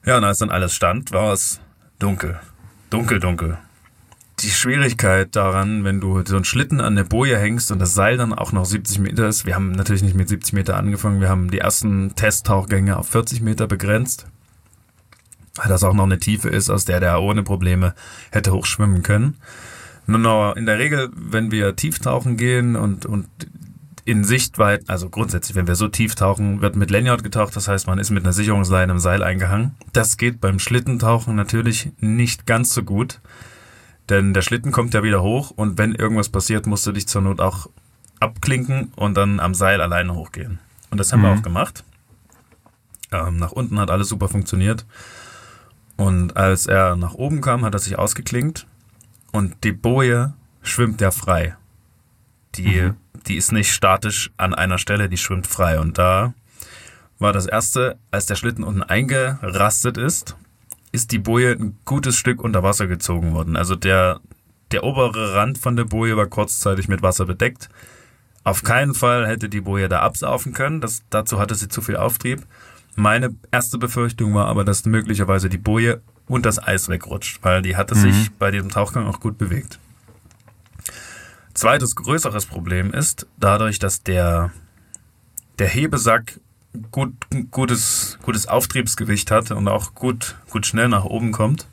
Ja, 0.05 0.17
und 0.17 0.23
als 0.23 0.39
dann 0.39 0.49
alles 0.49 0.73
stand, 0.73 1.11
war 1.11 1.33
es 1.33 1.59
dunkel. 1.99 2.39
Dunkel, 2.89 3.19
dunkel. 3.19 3.57
Die 4.39 4.49
Schwierigkeit 4.49 5.35
daran, 5.35 5.83
wenn 5.83 5.99
du 5.99 6.23
so 6.25 6.35
einen 6.35 6.45
Schlitten 6.45 6.79
an 6.79 6.95
der 6.95 7.03
Boje 7.03 7.37
hängst 7.37 7.71
und 7.71 7.79
das 7.79 7.93
Seil 7.93 8.15
dann 8.15 8.33
auch 8.33 8.53
noch 8.53 8.65
70 8.65 8.99
Meter 8.99 9.27
ist, 9.27 9.45
wir 9.45 9.55
haben 9.55 9.73
natürlich 9.73 10.01
nicht 10.01 10.15
mit 10.15 10.29
70 10.29 10.53
Meter 10.53 10.77
angefangen, 10.77 11.19
wir 11.19 11.27
haben 11.27 11.51
die 11.51 11.59
ersten 11.59 12.15
Testtauchgänge 12.15 12.97
auf 12.97 13.09
40 13.09 13.41
Meter 13.41 13.67
begrenzt, 13.67 14.27
weil 15.55 15.67
das 15.67 15.83
auch 15.83 15.93
noch 15.93 16.05
eine 16.05 16.19
Tiefe 16.19 16.47
ist, 16.47 16.69
aus 16.69 16.85
der 16.85 17.01
der 17.01 17.21
ohne 17.21 17.43
Probleme 17.43 17.93
hätte 18.31 18.53
hochschwimmen 18.53 19.03
können. 19.03 19.35
Nur 20.07 20.55
in 20.57 20.65
der 20.65 20.79
Regel, 20.79 21.09
wenn 21.13 21.51
wir 21.51 21.75
tief 21.75 21.99
tauchen 21.99 22.37
gehen 22.37 22.77
und, 22.77 23.05
und 23.05 23.27
in 24.09 24.23
Sichtweite, 24.23 24.85
also 24.87 25.09
grundsätzlich, 25.09 25.55
wenn 25.55 25.67
wir 25.67 25.75
so 25.75 25.87
tief 25.87 26.15
tauchen, 26.15 26.61
wird 26.61 26.75
mit 26.75 26.89
Lanyard 26.89 27.23
getaucht, 27.23 27.55
das 27.55 27.67
heißt, 27.67 27.85
man 27.85 27.99
ist 27.99 28.09
mit 28.09 28.23
einer 28.23 28.33
Sicherungsleine 28.33 28.91
im 28.91 28.99
Seil 28.99 29.21
eingehangen. 29.21 29.75
Das 29.93 30.17
geht 30.17 30.41
beim 30.41 30.57
Schlittentauchen 30.57 31.35
natürlich 31.35 31.91
nicht 31.99 32.47
ganz 32.47 32.73
so 32.73 32.83
gut, 32.83 33.21
denn 34.09 34.33
der 34.33 34.41
Schlitten 34.41 34.71
kommt 34.71 34.95
ja 34.95 35.03
wieder 35.03 35.21
hoch 35.21 35.51
und 35.51 35.77
wenn 35.77 35.93
irgendwas 35.93 36.29
passiert, 36.29 36.65
musst 36.65 36.87
du 36.87 36.91
dich 36.91 37.07
zur 37.07 37.21
Not 37.21 37.39
auch 37.39 37.69
abklinken 38.19 38.91
und 38.95 39.15
dann 39.15 39.39
am 39.39 39.53
Seil 39.53 39.79
alleine 39.79 40.15
hochgehen. 40.15 40.59
Und 40.89 40.97
das 40.97 41.13
haben 41.13 41.19
mhm. 41.19 41.25
wir 41.25 41.33
auch 41.33 41.43
gemacht. 41.43 41.83
Ähm, 43.11 43.37
nach 43.37 43.51
unten 43.51 43.79
hat 43.79 43.91
alles 43.91 44.09
super 44.09 44.27
funktioniert. 44.27 44.85
Und 45.97 46.35
als 46.35 46.65
er 46.65 46.95
nach 46.95 47.13
oben 47.13 47.41
kam, 47.41 47.63
hat 47.63 47.75
er 47.75 47.79
sich 47.79 47.99
ausgeklinkt 47.99 48.65
und 49.31 49.63
die 49.63 49.71
Boje 49.71 50.33
schwimmt 50.63 50.99
ja 50.99 51.11
frei. 51.11 51.55
Die 52.55 52.81
mhm 52.81 52.95
die 53.29 53.37
ist 53.37 53.51
nicht 53.51 53.71
statisch 53.71 54.31
an 54.37 54.53
einer 54.53 54.77
Stelle, 54.77 55.07
die 55.07 55.17
schwimmt 55.17 55.47
frei. 55.47 55.79
Und 55.79 55.97
da 55.97 56.33
war 57.19 57.31
das 57.31 57.45
erste, 57.45 57.97
als 58.11 58.25
der 58.25 58.35
Schlitten 58.35 58.63
unten 58.63 58.83
eingerastet 58.83 59.97
ist, 59.97 60.35
ist 60.91 61.11
die 61.11 61.19
Boje 61.19 61.51
ein 61.51 61.77
gutes 61.85 62.17
Stück 62.17 62.43
unter 62.43 62.63
Wasser 62.63 62.87
gezogen 62.87 63.33
worden. 63.33 63.55
Also 63.55 63.75
der, 63.75 64.19
der 64.71 64.83
obere 64.83 65.35
Rand 65.35 65.59
von 65.59 65.75
der 65.75 65.85
Boje 65.85 66.17
war 66.17 66.25
kurzzeitig 66.25 66.87
mit 66.87 67.03
Wasser 67.03 67.25
bedeckt. 67.25 67.69
Auf 68.43 68.63
keinen 68.63 68.95
Fall 68.95 69.27
hätte 69.27 69.47
die 69.47 69.61
Boje 69.61 69.89
da 69.89 69.99
absaufen 69.99 70.53
können. 70.53 70.81
Das, 70.81 71.03
dazu 71.09 71.39
hatte 71.39 71.53
sie 71.55 71.67
zu 71.67 71.81
viel 71.81 71.97
Auftrieb. 71.97 72.41
Meine 72.95 73.35
erste 73.51 73.77
Befürchtung 73.77 74.33
war 74.33 74.47
aber, 74.47 74.63
dass 74.63 74.85
möglicherweise 74.85 75.49
die 75.49 75.57
Boje 75.57 76.01
und 76.27 76.45
das 76.45 76.61
Eis 76.61 76.89
wegrutscht, 76.89 77.39
weil 77.43 77.61
die 77.61 77.75
hatte 77.75 77.95
mhm. 77.95 77.99
sich 77.99 78.31
bei 78.31 78.49
diesem 78.49 78.69
Tauchgang 78.69 79.05
auch 79.05 79.19
gut 79.19 79.37
bewegt. 79.37 79.79
Zweites 81.59 81.97
größeres 81.97 82.45
Problem 82.45 82.93
ist, 82.93 83.27
dadurch, 83.35 83.79
dass 83.79 84.01
der, 84.01 84.53
der 85.59 85.67
Hebesack 85.67 86.39
gut, 86.89 87.13
gutes, 87.51 88.17
gutes 88.21 88.47
Auftriebsgewicht 88.47 89.29
hat 89.29 89.51
und 89.51 89.67
auch 89.67 89.93
gut, 89.93 90.37
gut 90.49 90.65
schnell 90.65 90.87
nach 90.87 91.03
oben 91.03 91.33
kommt 91.33 91.67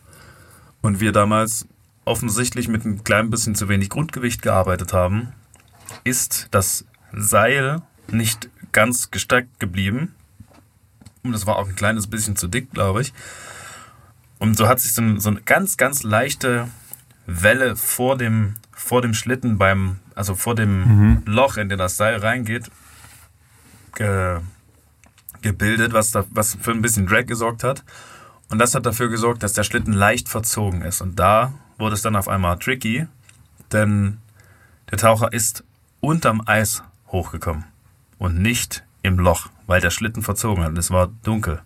und 0.82 0.98
wir 0.98 1.12
damals 1.12 1.68
offensichtlich 2.04 2.66
mit 2.66 2.84
ein 2.84 3.04
klein 3.04 3.30
bisschen 3.30 3.54
zu 3.54 3.68
wenig 3.68 3.88
Grundgewicht 3.88 4.42
gearbeitet 4.42 4.92
haben, 4.92 5.32
ist 6.02 6.48
das 6.50 6.84
Seil 7.12 7.80
nicht 8.08 8.50
ganz 8.72 9.12
gestreckt 9.12 9.60
geblieben. 9.60 10.16
Und 11.22 11.30
das 11.30 11.46
war 11.46 11.60
auch 11.60 11.68
ein 11.68 11.76
kleines 11.76 12.08
bisschen 12.08 12.34
zu 12.34 12.48
dick, 12.48 12.72
glaube 12.72 13.02
ich. 13.02 13.12
Und 14.40 14.56
so 14.56 14.66
hat 14.66 14.80
sich 14.80 14.94
so, 14.94 15.20
so 15.20 15.28
eine 15.28 15.42
ganz, 15.42 15.76
ganz 15.76 16.02
leichte 16.02 16.66
Welle 17.26 17.76
vor 17.76 18.16
dem, 18.16 18.54
vor 18.86 19.02
dem 19.02 19.14
Schlitten 19.14 19.58
beim, 19.58 19.98
also 20.14 20.36
vor 20.36 20.54
dem 20.54 20.78
mhm. 20.78 21.22
Loch, 21.26 21.56
in 21.56 21.68
den 21.68 21.78
das 21.78 21.96
Seil 21.96 22.18
reingeht, 22.18 22.70
ge, 23.96 24.38
gebildet, 25.42 25.92
was, 25.92 26.12
da, 26.12 26.24
was 26.30 26.56
für 26.60 26.70
ein 26.70 26.82
bisschen 26.82 27.06
Drag 27.06 27.26
gesorgt 27.26 27.64
hat. 27.64 27.82
Und 28.48 28.60
das 28.60 28.76
hat 28.76 28.86
dafür 28.86 29.08
gesorgt, 29.08 29.42
dass 29.42 29.54
der 29.54 29.64
Schlitten 29.64 29.92
leicht 29.92 30.28
verzogen 30.28 30.82
ist. 30.82 31.00
Und 31.00 31.18
da 31.18 31.52
wurde 31.78 31.96
es 31.96 32.02
dann 32.02 32.14
auf 32.14 32.28
einmal 32.28 32.60
tricky, 32.60 33.08
denn 33.72 34.18
der 34.88 34.98
Taucher 34.98 35.32
ist 35.32 35.64
unterm 36.00 36.42
Eis 36.46 36.84
hochgekommen 37.08 37.64
und 38.18 38.40
nicht 38.40 38.84
im 39.02 39.18
Loch, 39.18 39.48
weil 39.66 39.80
der 39.80 39.90
Schlitten 39.90 40.22
verzogen 40.22 40.62
hat. 40.62 40.78
Es 40.78 40.92
war 40.92 41.08
dunkel. 41.24 41.60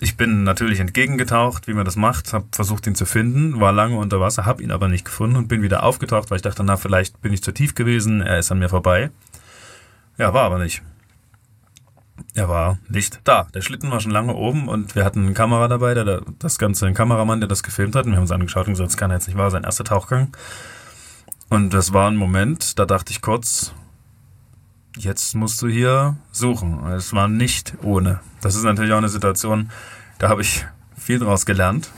Ich 0.00 0.16
bin 0.16 0.44
natürlich 0.44 0.78
entgegengetaucht, 0.78 1.66
wie 1.66 1.74
man 1.74 1.84
das 1.84 1.96
macht, 1.96 2.32
habe 2.32 2.46
versucht, 2.52 2.86
ihn 2.86 2.94
zu 2.94 3.04
finden, 3.04 3.58
war 3.58 3.72
lange 3.72 3.96
unter 3.96 4.20
Wasser, 4.20 4.46
habe 4.46 4.62
ihn 4.62 4.70
aber 4.70 4.86
nicht 4.86 5.04
gefunden 5.04 5.36
und 5.36 5.48
bin 5.48 5.60
wieder 5.60 5.82
aufgetaucht, 5.82 6.30
weil 6.30 6.36
ich 6.36 6.42
dachte, 6.42 6.62
na, 6.62 6.76
vielleicht 6.76 7.20
bin 7.20 7.32
ich 7.32 7.42
zu 7.42 7.52
tief 7.52 7.74
gewesen, 7.74 8.20
er 8.20 8.38
ist 8.38 8.52
an 8.52 8.60
mir 8.60 8.68
vorbei. 8.68 9.10
Ja, 10.16 10.32
war 10.32 10.44
aber 10.44 10.58
nicht. 10.58 10.82
Er 12.34 12.48
war 12.48 12.78
nicht 12.88 13.20
da. 13.24 13.48
Der 13.54 13.60
Schlitten 13.60 13.90
war 13.90 14.00
schon 14.00 14.12
lange 14.12 14.34
oben 14.34 14.68
und 14.68 14.94
wir 14.94 15.04
hatten 15.04 15.24
eine 15.24 15.34
Kamera 15.34 15.66
dabei, 15.66 15.94
der 15.94 16.22
das 16.38 16.58
Ganze, 16.58 16.86
ein 16.86 16.94
Kameramann, 16.94 17.40
der 17.40 17.48
das 17.48 17.64
gefilmt 17.64 17.96
hat 17.96 18.06
und 18.06 18.12
wir 18.12 18.16
haben 18.16 18.22
uns 18.22 18.30
angeschaut 18.30 18.68
und 18.68 18.74
gesagt, 18.74 18.90
das 18.90 18.96
kann 18.96 19.10
jetzt 19.10 19.26
nicht 19.26 19.36
wahr 19.38 19.50
sein, 19.50 19.64
erster 19.64 19.84
Tauchgang. 19.84 20.36
Und 21.48 21.74
das 21.74 21.92
war 21.92 22.08
ein 22.08 22.16
Moment, 22.16 22.78
da 22.78 22.86
dachte 22.86 23.10
ich 23.10 23.20
kurz, 23.20 23.72
jetzt 24.96 25.34
musst 25.34 25.60
du 25.62 25.68
hier 25.68 26.16
suchen. 26.32 26.86
Es 26.88 27.12
war 27.12 27.28
nicht 27.28 27.74
ohne. 27.82 28.20
Das 28.40 28.54
ist 28.54 28.64
natürlich 28.64 28.92
auch 28.92 28.98
eine 28.98 29.08
Situation, 29.08 29.70
da 30.18 30.28
habe 30.28 30.42
ich 30.42 30.66
viel 30.96 31.18
draus 31.18 31.46
gelernt. 31.46 31.90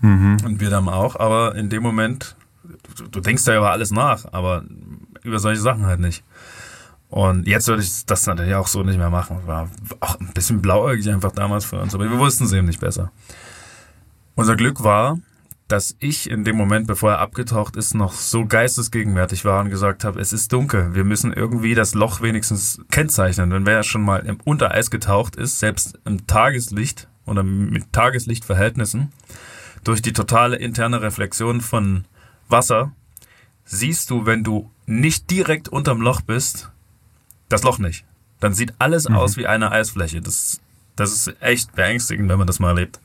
Mhm. 0.00 0.38
Und 0.44 0.60
wir 0.60 0.70
dann 0.70 0.88
auch. 0.88 1.16
Aber 1.16 1.54
in 1.54 1.70
dem 1.70 1.82
Moment, 1.82 2.36
du, 2.96 3.08
du 3.08 3.20
denkst 3.20 3.46
ja 3.46 3.56
über 3.56 3.70
alles 3.70 3.90
nach, 3.90 4.32
aber 4.32 4.64
über 5.22 5.38
solche 5.38 5.60
Sachen 5.60 5.86
halt 5.86 6.00
nicht. 6.00 6.22
Und 7.08 7.46
jetzt 7.46 7.68
würde 7.68 7.82
ich 7.82 8.04
das 8.04 8.26
natürlich 8.26 8.54
auch 8.54 8.66
so 8.66 8.82
nicht 8.82 8.98
mehr 8.98 9.10
machen. 9.10 9.38
War 9.46 9.70
auch 10.00 10.18
ein 10.20 10.32
bisschen 10.34 10.60
blauäugig 10.60 11.08
einfach 11.08 11.32
damals 11.32 11.64
für 11.64 11.80
uns, 11.80 11.94
aber 11.94 12.10
wir 12.10 12.18
wussten 12.18 12.44
es 12.44 12.52
eben 12.52 12.66
nicht 12.66 12.80
besser. 12.80 13.12
Unser 14.34 14.56
Glück 14.56 14.82
war, 14.82 15.18
dass 15.68 15.96
ich 15.98 16.30
in 16.30 16.44
dem 16.44 16.56
Moment, 16.56 16.86
bevor 16.86 17.12
er 17.12 17.18
abgetaucht 17.18 17.76
ist, 17.76 17.94
noch 17.94 18.12
so 18.12 18.46
geistesgegenwärtig 18.46 19.44
war 19.44 19.60
und 19.60 19.70
gesagt 19.70 20.04
habe, 20.04 20.20
es 20.20 20.32
ist 20.32 20.52
dunkel, 20.52 20.94
wir 20.94 21.04
müssen 21.04 21.32
irgendwie 21.32 21.74
das 21.74 21.94
Loch 21.94 22.20
wenigstens 22.20 22.80
kennzeichnen. 22.90 23.50
Wenn 23.50 23.66
wer 23.66 23.82
schon 23.82 24.02
mal 24.02 24.24
im 24.26 24.38
Untereis 24.44 24.90
getaucht 24.90 25.34
ist, 25.34 25.58
selbst 25.58 25.98
im 26.04 26.26
Tageslicht 26.26 27.08
oder 27.24 27.42
mit 27.42 27.92
Tageslichtverhältnissen, 27.92 29.12
durch 29.82 30.02
die 30.02 30.12
totale 30.12 30.56
interne 30.56 31.02
Reflexion 31.02 31.60
von 31.60 32.04
Wasser, 32.48 32.92
siehst 33.64 34.10
du, 34.10 34.24
wenn 34.24 34.44
du 34.44 34.70
nicht 34.86 35.30
direkt 35.30 35.68
unterm 35.68 36.00
Loch 36.00 36.20
bist, 36.20 36.70
das 37.48 37.64
Loch 37.64 37.78
nicht. 37.78 38.04
Dann 38.38 38.54
sieht 38.54 38.74
alles 38.78 39.08
mhm. 39.08 39.16
aus 39.16 39.36
wie 39.36 39.46
eine 39.46 39.72
Eisfläche. 39.72 40.20
Das, 40.20 40.60
das 40.94 41.12
ist 41.12 41.42
echt 41.42 41.74
beängstigend, 41.74 42.28
wenn 42.28 42.38
man 42.38 42.46
das 42.46 42.60
mal 42.60 42.68
erlebt. 42.68 43.00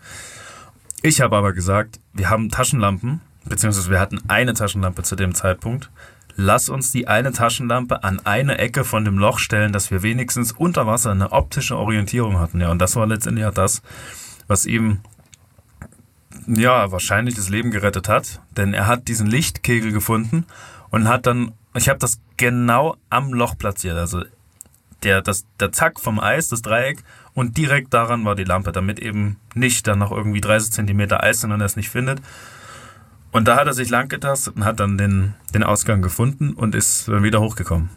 Ich 1.04 1.20
habe 1.20 1.36
aber 1.36 1.54
gesagt, 1.54 2.00
wir 2.14 2.30
haben 2.30 2.50
Taschenlampen, 2.50 3.22
beziehungsweise 3.46 3.90
wir 3.90 4.00
hatten 4.00 4.22
eine 4.28 4.54
Taschenlampe 4.54 5.02
zu 5.02 5.16
dem 5.16 5.34
Zeitpunkt. 5.34 5.90
Lass 6.36 6.70
uns 6.70 6.92
die 6.92 7.08
eine 7.08 7.32
Taschenlampe 7.32 8.04
an 8.04 8.20
eine 8.24 8.60
Ecke 8.60 8.84
von 8.84 9.04
dem 9.04 9.18
Loch 9.18 9.40
stellen, 9.40 9.74
dass 9.74 9.90
wir 9.90 10.04
wenigstens 10.04 10.52
unter 10.52 10.86
Wasser 10.86 11.12
eine 11.12 11.32
optische 11.32 11.76
Orientierung 11.76 12.40
hatten. 12.40 12.62
Ja, 12.62 12.70
und 12.70 12.80
das 12.80 12.96
war 12.96 13.08
letztendlich 13.08 13.46
auch 13.46 13.54
das, 13.54 13.82
was 14.48 14.68
ihm 14.68 15.00
ja 16.46 16.92
wahrscheinlich 16.92 17.34
das 17.34 17.50
Leben 17.50 17.72
gerettet 17.72 18.08
hat, 18.08 18.40
denn 18.56 18.74
er 18.74 18.86
hat 18.86 19.08
diesen 19.08 19.26
Lichtkegel 19.26 19.92
gefunden 19.92 20.46
und 20.92 21.08
hat 21.08 21.26
dann, 21.26 21.52
ich 21.74 21.90
habe 21.90 22.00
das 22.00 22.20
genau 22.38 22.96
am 23.10 23.34
Loch 23.34 23.58
platziert, 23.58 23.98
also 23.98 24.24
der, 25.04 25.22
das, 25.22 25.46
der 25.60 25.72
Zack 25.72 26.00
vom 26.00 26.20
Eis, 26.20 26.50
das 26.50 26.62
Dreieck 26.62 27.04
und 27.34 27.58
direkt 27.58 27.94
daran 27.94 28.26
war 28.26 28.36
die 28.36 28.44
Lampe, 28.44 28.72
damit 28.72 29.00
eben 29.00 29.38
nicht 29.56 29.88
dann 29.88 30.00
noch 30.00 30.12
irgendwie 30.12 30.42
30 30.42 30.72
Zentimeter 30.72 31.24
Eis 31.24 31.42
sind 31.42 31.52
und 31.52 31.62
er 31.62 31.66
es 31.66 31.76
nicht 31.76 31.90
findet. 31.90 32.22
Und 33.32 33.48
da 33.48 33.56
hat 33.56 33.68
er 33.68 33.74
sich 33.74 33.90
lang 33.90 34.10
getastet 34.10 34.56
und 34.58 34.66
hat 34.66 34.80
dann 34.80 34.98
den, 34.98 35.34
den 35.54 35.64
Ausgang 35.64 36.02
gefunden 36.02 36.54
und 36.54 36.76
ist 36.76 37.08
wieder 37.08 37.40
hochgekommen. 37.40 37.90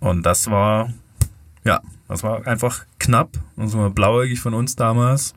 Und 0.00 0.24
das 0.26 0.50
war, 0.50 0.92
ja, 1.64 1.80
das 2.08 2.24
war 2.24 2.46
einfach 2.46 2.84
knapp. 2.98 3.30
Das 3.56 3.76
war 3.76 3.90
blauäugig 3.90 4.40
von 4.40 4.54
uns 4.54 4.74
damals. 4.74 5.34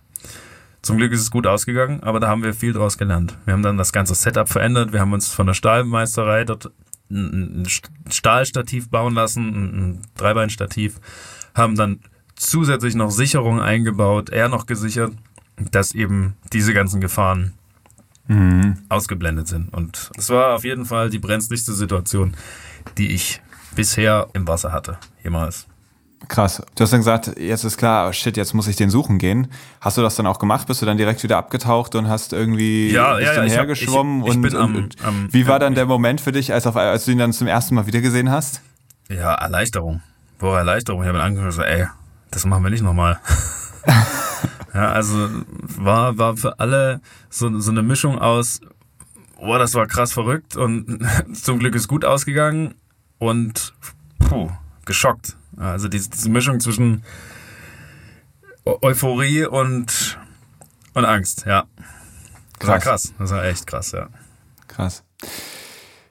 Zum 0.82 0.98
Glück 0.98 1.14
ist 1.14 1.22
es 1.22 1.32
gut 1.32 1.48
ausgegangen, 1.48 2.02
aber 2.02 2.20
da 2.20 2.28
haben 2.28 2.44
wir 2.44 2.54
viel 2.54 2.74
draus 2.74 2.98
gelernt. 2.98 3.38
Wir 3.46 3.54
haben 3.54 3.64
dann 3.64 3.78
das 3.78 3.94
ganze 3.94 4.16
Setup 4.16 4.50
verändert. 4.50 4.92
Wir 4.92 5.00
haben 5.00 5.14
uns 5.14 5.30
von 5.30 5.46
der 5.46 5.54
Stahlmeisterei 5.54 6.44
dort 6.44 6.72
ein 7.10 7.68
Stahlstativ 8.10 8.90
bauen 8.90 9.14
lassen, 9.14 9.48
ein 9.48 10.02
Dreibeinstativ, 10.18 11.00
haben 11.54 11.76
dann 11.76 12.00
zusätzlich 12.50 12.96
noch 12.96 13.12
Sicherungen 13.12 13.62
eingebaut, 13.62 14.30
eher 14.30 14.50
noch 14.50 14.66
gesichert, 14.66 15.14
dass 15.72 15.94
eben 15.94 16.36
diese 16.52 16.74
ganzen 16.74 17.02
Gefahren 17.02 17.54
mhm. 18.28 18.78
ausgeblendet 18.90 19.48
sind. 19.48 19.74
Und 19.74 20.12
es 20.18 20.30
war 20.30 20.56
auf 20.56 20.64
jeden 20.64 20.86
Fall 20.86 21.10
die 21.10 21.20
brenzligste 21.20 21.74
Situation, 21.74 22.36
die 22.98 23.12
ich 23.12 23.42
bisher 23.76 24.28
im 24.34 24.48
Wasser 24.48 24.72
hatte, 24.72 24.98
jemals. 25.24 25.68
Krass. 26.30 26.64
Du 26.76 26.84
hast 26.84 26.94
dann 26.94 27.02
gesagt, 27.02 27.38
jetzt 27.38 27.66
ist 27.66 27.78
klar, 27.78 28.14
shit, 28.14 28.38
jetzt 28.38 28.54
muss 28.54 28.68
ich 28.68 28.78
den 28.78 28.90
suchen 28.90 29.18
gehen. 29.18 29.48
Hast 29.82 29.98
du 29.98 30.02
das 30.02 30.16
dann 30.16 30.26
auch 30.26 30.40
gemacht? 30.40 30.68
Bist 30.68 30.82
du 30.82 30.86
dann 30.86 30.98
direkt 30.98 31.22
wieder 31.22 31.38
abgetaucht 31.38 31.96
und 31.96 32.08
hast 32.08 32.32
irgendwie 32.32 32.92
ja, 32.92 33.20
ja, 33.20 33.34
ja, 33.34 33.42
hergeschwommen? 33.44 34.24
Ich, 34.24 34.30
ich, 34.30 34.38
ich 34.38 34.54
und, 34.54 34.56
am, 34.56 34.76
und 34.76 34.96
am, 35.04 35.34
wie 35.34 35.48
war 35.48 35.60
dann 35.60 35.76
der 35.76 35.86
Moment 35.86 36.22
für 36.22 36.32
dich, 36.32 36.54
als, 36.54 36.66
auf, 36.66 36.78
als 36.78 37.06
du 37.06 37.12
ihn 37.12 37.18
dann 37.18 37.34
zum 37.34 37.48
ersten 37.48 37.76
Mal 37.76 37.88
wieder 37.88 38.00
gesehen 38.00 38.32
hast? 38.32 38.62
Ja, 39.10 39.34
Erleichterung. 39.34 40.02
Boah, 40.40 40.60
Erleichterung. 40.60 41.02
Ich 41.02 41.08
habe 41.10 41.18
ihn 41.18 41.24
angeguckt 41.24 41.58
ey, 41.60 41.88
das 42.34 42.46
machen 42.46 42.64
wir 42.64 42.72
nicht 42.72 42.84
nochmal. 42.84 43.20
ja, 44.74 44.92
also 44.92 45.30
war, 45.62 46.18
war 46.18 46.36
für 46.36 46.60
alle 46.60 47.02
so, 47.30 47.60
so 47.60 47.72
eine 47.72 47.84
Mischung 47.84 48.18
aus, 48.20 48.60
boah, 49.38 49.60
das 49.60 49.76
war 49.76 49.88
krass 49.88 50.14
verrückt 50.14 50.56
und 50.56 51.00
zum 51.34 51.60
Glück 51.60 51.76
ist 51.76 51.88
gut 51.88 52.06
ausgegangen 52.06 52.74
und 53.20 53.74
puh, 54.20 54.50
geschockt. 54.86 55.38
Also 55.58 55.88
diese, 55.88 56.10
diese 56.10 56.30
Mischung 56.30 56.60
zwischen 56.60 57.04
Euphorie 58.66 59.46
und, 59.46 60.18
und 60.94 61.06
Angst, 61.06 61.46
ja. 61.46 61.66
Das 62.58 62.60
krass. 62.60 62.68
war 62.68 62.80
krass. 62.80 63.14
Das 63.20 63.32
war 63.32 63.46
echt 63.46 63.68
krass, 63.68 63.92
ja. 63.92 64.08
Krass. 64.68 65.04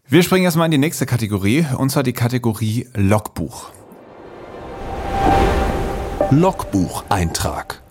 Wir 0.07 0.23
springen 0.23 0.45
erstmal 0.45 0.67
in 0.67 0.71
die 0.73 0.79
nächste 0.79 1.07
Kategorie, 1.07 1.67
und 1.77 1.91
zwar 1.91 2.03
die 2.03 2.13
Kategorie 2.13 2.87
Logbuch. 2.95 3.73
Logbucheintrag. 6.31 7.83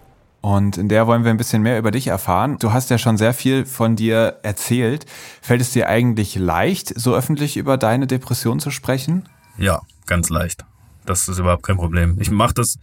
Und 0.42 0.78
in 0.78 0.90
der 0.90 1.06
wollen 1.06 1.24
wir 1.24 1.32
ein 1.32 1.38
bisschen 1.38 1.62
mehr 1.62 1.78
über 1.78 1.92
dich 1.92 2.08
erfahren. 2.08 2.58
Du 2.60 2.74
hast 2.74 2.90
ja 2.90 2.98
schon 2.98 3.18
sehr 3.18 3.34
viel 3.34 3.66
von 3.66 3.96
dir 3.96 4.40
erzählt. 4.44 5.06
Fällt 5.42 5.62
es 5.62 5.72
dir 5.72 5.88
eigentlich 5.88 6.36
leicht, 6.36 7.00
so 7.00 7.14
öffentlich 7.14 7.58
über 7.58 7.78
deine 7.78 8.08
Depression 8.08 8.60
zu 8.60 8.72
sprechen? 8.72 9.30
Ja, 9.58 9.82
ganz 10.08 10.30
leicht. 10.30 10.66
Das 11.06 11.28
ist 11.28 11.38
überhaupt 11.38 11.64
kein 11.64 11.78
Problem. 11.78 12.18
Ich 12.20 12.32
mache 12.32 12.54
das 12.54 12.80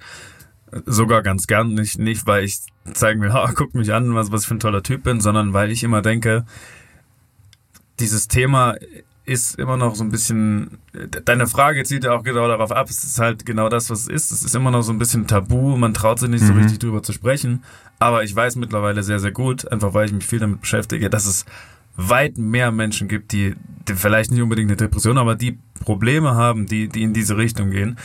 sogar 0.87 1.23
ganz 1.23 1.47
gern, 1.47 1.75
nicht, 1.75 1.99
nicht 1.99 2.27
weil 2.27 2.45
ich 2.45 2.61
zeigen 2.93 3.21
will, 3.21 3.33
ha, 3.33 3.51
guck 3.55 3.75
mich 3.75 3.93
an, 3.93 4.15
was, 4.15 4.31
was 4.31 4.43
ich 4.43 4.49
für 4.49 4.55
ein 4.55 4.61
toller 4.61 4.83
Typ 4.83 5.03
bin, 5.03 5.21
sondern 5.21 5.53
weil 5.53 5.71
ich 5.71 5.83
immer 5.83 6.03
denke, 6.03 6.45
dieses 7.99 8.29
Thema 8.29 8.75
ist 9.29 9.59
immer 9.59 9.77
noch 9.77 9.95
so 9.95 10.03
ein 10.03 10.11
bisschen, 10.11 10.79
deine 11.25 11.47
Frage 11.47 11.85
zielt 11.85 12.05
ja 12.05 12.13
auch 12.13 12.23
genau 12.23 12.49
darauf 12.49 12.73
ab, 12.73 12.89
es 12.89 13.05
ist 13.05 13.19
halt 13.19 13.45
genau 13.45 13.69
das, 13.69 13.91
was 13.91 14.03
es 14.03 14.09
ist. 14.09 14.33
Es 14.33 14.43
ist 14.43 14.55
immer 14.55 14.71
noch 14.71 14.83
so 14.83 14.91
ein 14.91 14.99
bisschen 14.99 15.27
tabu, 15.27 15.77
man 15.77 15.93
traut 15.93 16.19
sich 16.19 16.31
nicht 16.31 16.45
so 16.45 16.55
mhm. 16.55 16.61
richtig 16.61 16.79
drüber 16.79 17.03
zu 17.03 17.13
sprechen. 17.13 17.63
Aber 17.99 18.25
ich 18.25 18.35
weiß 18.35 18.57
mittlerweile 18.57 19.03
sehr, 19.03 19.19
sehr 19.19 19.33
gut, 19.33 19.71
einfach 19.71 19.93
weil 19.93 20.07
ich 20.07 20.13
mich 20.13 20.27
viel 20.27 20.39
damit 20.39 20.63
beschäftige, 20.63 21.11
dass 21.11 21.27
es 21.27 21.45
weit 21.97 22.39
mehr 22.39 22.71
Menschen 22.71 23.07
gibt, 23.07 23.33
die, 23.33 23.55
die 23.87 23.95
vielleicht 23.95 24.31
nicht 24.31 24.41
unbedingt 24.41 24.71
eine 24.71 24.77
Depression, 24.77 25.19
aber 25.19 25.35
die 25.35 25.59
Probleme 25.85 26.35
haben, 26.35 26.67
die, 26.67 26.89
die 26.89 27.03
in 27.03 27.13
diese 27.13 27.37
Richtung 27.37 27.71
gehen 27.71 27.99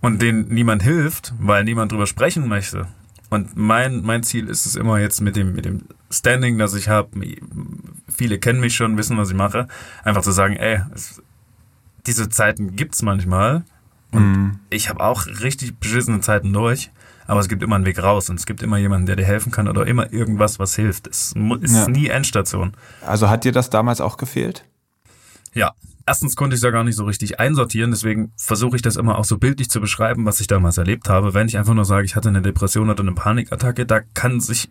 und 0.00 0.20
denen 0.20 0.48
niemand 0.48 0.82
hilft, 0.82 1.32
weil 1.38 1.62
niemand 1.62 1.92
drüber 1.92 2.06
sprechen 2.06 2.48
möchte. 2.48 2.88
Und 3.30 3.56
mein, 3.56 4.02
mein 4.02 4.22
Ziel 4.22 4.48
ist 4.48 4.66
es 4.66 4.74
immer 4.74 4.98
jetzt 4.98 5.20
mit 5.20 5.36
dem, 5.36 5.54
mit 5.54 5.64
dem 5.64 5.82
Standing, 6.10 6.58
das 6.58 6.74
ich 6.74 6.88
habe, 6.88 7.10
viele 8.14 8.38
kennen 8.38 8.60
mich 8.60 8.76
schon, 8.76 8.96
wissen, 8.96 9.16
was 9.18 9.30
ich 9.30 9.36
mache, 9.36 9.68
einfach 10.04 10.22
zu 10.22 10.32
sagen, 10.32 10.56
ey, 10.56 10.80
es, 10.94 11.22
diese 12.06 12.28
Zeiten 12.28 12.76
gibt's 12.76 13.02
manchmal 13.02 13.64
und 14.12 14.32
mm. 14.32 14.60
ich 14.70 14.88
habe 14.88 15.00
auch 15.00 15.26
richtig 15.26 15.78
beschissene 15.78 16.20
Zeiten 16.20 16.52
durch. 16.52 16.90
Aber 17.26 17.40
es 17.40 17.48
gibt 17.48 17.62
immer 17.62 17.74
einen 17.74 17.86
Weg 17.86 18.00
raus 18.00 18.30
und 18.30 18.38
es 18.38 18.46
gibt 18.46 18.62
immer 18.62 18.78
jemanden, 18.78 19.06
der 19.06 19.16
dir 19.16 19.24
helfen 19.24 19.50
kann 19.50 19.66
oder 19.66 19.86
immer 19.86 20.12
irgendwas, 20.12 20.60
was 20.60 20.76
hilft. 20.76 21.08
Es 21.08 21.34
ist 21.60 21.74
ja. 21.74 21.88
nie 21.88 22.06
Endstation. 22.06 22.72
Also 23.04 23.28
hat 23.28 23.44
dir 23.44 23.50
das 23.50 23.68
damals 23.68 24.00
auch 24.00 24.16
gefehlt? 24.16 24.64
Ja. 25.52 25.72
Erstens 26.08 26.36
konnte 26.36 26.54
ich 26.54 26.58
es 26.58 26.62
ja 26.62 26.70
gar 26.70 26.84
nicht 26.84 26.94
so 26.94 27.04
richtig 27.04 27.40
einsortieren, 27.40 27.90
deswegen 27.90 28.30
versuche 28.36 28.76
ich 28.76 28.82
das 28.82 28.94
immer 28.94 29.18
auch 29.18 29.24
so 29.24 29.38
bildlich 29.38 29.68
zu 29.68 29.80
beschreiben, 29.80 30.24
was 30.24 30.38
ich 30.38 30.46
damals 30.46 30.78
erlebt 30.78 31.08
habe. 31.08 31.34
Wenn 31.34 31.48
ich 31.48 31.58
einfach 31.58 31.74
nur 31.74 31.84
sage, 31.84 32.04
ich 32.04 32.14
hatte 32.14 32.28
eine 32.28 32.42
Depression 32.42 32.90
oder 32.90 33.00
eine 33.00 33.10
Panikattacke, 33.10 33.86
da 33.86 34.02
kann 34.14 34.40
sich 34.40 34.68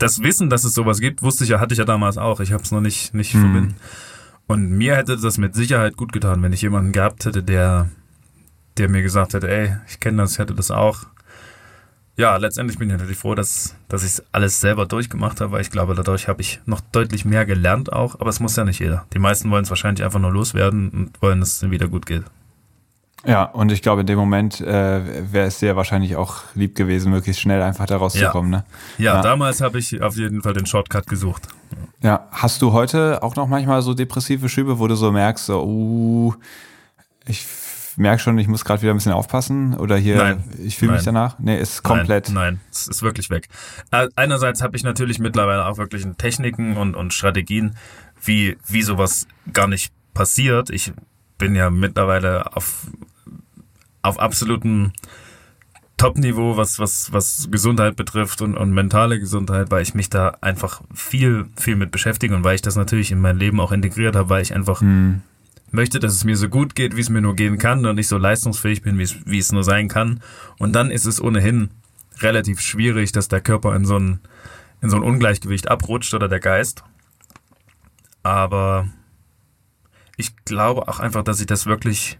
das 0.00 0.22
Wissen, 0.22 0.50
dass 0.50 0.64
es 0.64 0.74
sowas 0.74 1.00
gibt, 1.00 1.22
wusste 1.22 1.44
ich 1.44 1.50
ja, 1.50 1.60
hatte 1.60 1.74
ich 1.74 1.78
ja 1.78 1.84
damals 1.84 2.18
auch. 2.18 2.40
Ich 2.40 2.52
habe 2.52 2.62
es 2.62 2.72
noch 2.72 2.80
nicht, 2.80 3.14
nicht 3.14 3.34
mhm. 3.34 3.40
verbinden. 3.40 3.74
Und 4.46 4.70
mir 4.70 4.96
hätte 4.96 5.16
das 5.16 5.38
mit 5.38 5.54
Sicherheit 5.54 5.96
gut 5.96 6.12
getan, 6.12 6.42
wenn 6.42 6.52
ich 6.52 6.62
jemanden 6.62 6.92
gehabt 6.92 7.24
hätte, 7.24 7.42
der, 7.42 7.88
der 8.78 8.88
mir 8.88 9.02
gesagt 9.02 9.34
hätte, 9.34 9.48
ey, 9.48 9.76
ich 9.88 10.00
kenne 10.00 10.22
das, 10.22 10.32
ich 10.32 10.38
hätte 10.38 10.54
das 10.54 10.70
auch 10.72 11.06
ja, 12.20 12.36
letztendlich 12.36 12.78
bin 12.78 12.88
ich 12.90 12.92
natürlich 12.92 13.16
froh, 13.16 13.34
dass, 13.34 13.74
dass 13.88 14.04
ich 14.04 14.22
alles 14.30 14.60
selber 14.60 14.84
durchgemacht 14.84 15.40
habe, 15.40 15.52
weil 15.52 15.62
ich 15.62 15.70
glaube, 15.70 15.94
dadurch 15.94 16.28
habe 16.28 16.42
ich 16.42 16.60
noch 16.66 16.82
deutlich 16.82 17.24
mehr 17.24 17.46
gelernt 17.46 17.92
auch, 17.92 18.20
aber 18.20 18.28
es 18.28 18.40
muss 18.40 18.56
ja 18.56 18.64
nicht 18.64 18.78
jeder. 18.78 19.06
Die 19.14 19.18
meisten 19.18 19.50
wollen 19.50 19.64
es 19.64 19.70
wahrscheinlich 19.70 20.04
einfach 20.04 20.20
nur 20.20 20.30
loswerden 20.30 20.90
und 20.90 21.22
wollen, 21.22 21.40
dass 21.40 21.62
es 21.62 21.70
wieder 21.70 21.88
gut 21.88 22.04
geht. 22.04 22.24
Ja, 23.26 23.44
und 23.44 23.70
ich 23.70 23.82
glaube, 23.82 24.00
in 24.00 24.06
dem 24.06 24.18
Moment 24.18 24.60
äh, 24.60 25.32
wäre 25.32 25.46
es 25.46 25.58
dir 25.58 25.76
wahrscheinlich 25.76 26.16
auch 26.16 26.42
lieb 26.54 26.74
gewesen, 26.74 27.10
möglichst 27.12 27.42
schnell 27.42 27.60
einfach 27.60 27.86
da 27.86 27.98
rauszukommen. 27.98 28.52
Ja, 28.52 28.58
ne? 28.58 28.64
ja, 28.98 29.14
ja. 29.16 29.22
damals 29.22 29.60
habe 29.60 29.78
ich 29.78 30.00
auf 30.00 30.16
jeden 30.16 30.42
Fall 30.42 30.54
den 30.54 30.64
Shortcut 30.64 31.06
gesucht. 31.06 31.48
Ja, 32.02 32.28
hast 32.32 32.62
du 32.62 32.72
heute 32.72 33.22
auch 33.22 33.36
noch 33.36 33.46
manchmal 33.46 33.82
so 33.82 33.92
depressive 33.92 34.48
Schübe, 34.48 34.78
wo 34.78 34.86
du 34.86 34.94
so 34.94 35.12
merkst, 35.12 35.46
so, 35.46 35.62
uh, 35.62 36.34
ich 37.26 37.46
merke 37.96 38.22
schon, 38.22 38.38
ich 38.38 38.48
muss 38.48 38.64
gerade 38.64 38.80
wieder 38.80 38.94
ein 38.94 38.96
bisschen 38.96 39.12
aufpassen 39.12 39.74
oder 39.76 39.96
hier, 39.96 40.16
nein, 40.16 40.44
ich 40.64 40.78
fühle 40.78 40.92
mich 40.92 41.02
danach. 41.02 41.38
Nee, 41.38 41.60
ist 41.60 41.82
komplett. 41.82 42.30
Nein, 42.30 42.54
nein, 42.54 42.60
es 42.70 42.88
ist 42.88 43.02
wirklich 43.02 43.28
weg. 43.28 43.48
Äh, 43.90 44.08
einerseits 44.16 44.62
habe 44.62 44.76
ich 44.76 44.82
natürlich 44.82 45.18
mittlerweile 45.18 45.66
auch 45.66 45.76
wirklich 45.76 46.06
Techniken 46.16 46.78
und, 46.78 46.94
und 46.94 47.12
Strategien, 47.12 47.76
wie, 48.24 48.56
wie 48.66 48.82
sowas 48.82 49.26
gar 49.52 49.68
nicht 49.68 49.92
passiert. 50.14 50.70
Ich 50.70 50.92
bin 51.36 51.54
ja 51.54 51.70
mittlerweile 51.70 52.56
auf, 52.56 52.86
auf 54.02 54.18
absolutem 54.18 54.92
Top-Niveau, 55.96 56.56
was, 56.56 56.78
was, 56.78 57.12
was 57.12 57.48
Gesundheit 57.50 57.96
betrifft 57.96 58.40
und, 58.40 58.56
und 58.56 58.72
mentale 58.72 59.20
Gesundheit, 59.20 59.70
weil 59.70 59.82
ich 59.82 59.94
mich 59.94 60.08
da 60.08 60.36
einfach 60.40 60.80
viel, 60.94 61.46
viel 61.56 61.76
mit 61.76 61.90
beschäftige 61.90 62.34
und 62.34 62.42
weil 62.42 62.54
ich 62.54 62.62
das 62.62 62.76
natürlich 62.76 63.12
in 63.12 63.20
mein 63.20 63.38
Leben 63.38 63.60
auch 63.60 63.72
integriert 63.72 64.16
habe, 64.16 64.30
weil 64.30 64.42
ich 64.42 64.54
einfach 64.54 64.80
hm 64.80 65.22
möchte, 65.72 66.00
dass 66.00 66.14
es 66.14 66.24
mir 66.24 66.36
so 66.36 66.48
gut 66.48 66.74
geht, 66.74 66.96
wie 66.96 67.00
es 67.00 67.10
mir 67.10 67.20
nur 67.20 67.36
gehen 67.36 67.58
kann 67.58 67.86
und 67.86 67.98
ich 67.98 68.08
so 68.08 68.18
leistungsfähig 68.18 68.82
bin, 68.82 68.98
wie 68.98 69.04
es, 69.04 69.14
wie 69.26 69.38
es 69.38 69.52
nur 69.52 69.64
sein 69.64 69.88
kann. 69.88 70.20
Und 70.58 70.72
dann 70.72 70.90
ist 70.90 71.06
es 71.06 71.22
ohnehin 71.22 71.70
relativ 72.18 72.60
schwierig, 72.60 73.12
dass 73.12 73.28
der 73.28 73.40
Körper 73.40 73.74
in 73.74 73.84
so 73.84 73.98
ein, 73.98 74.20
in 74.80 74.90
so 74.90 74.96
ein 74.96 75.02
Ungleichgewicht 75.02 75.70
abrutscht 75.70 76.14
oder 76.14 76.28
der 76.28 76.40
Geist. 76.40 76.84
Aber 78.22 78.88
ich 80.16 80.36
glaube 80.44 80.88
auch 80.88 81.00
einfach, 81.00 81.22
dass 81.22 81.40
ich 81.40 81.46
das 81.46 81.66
wirklich 81.66 82.18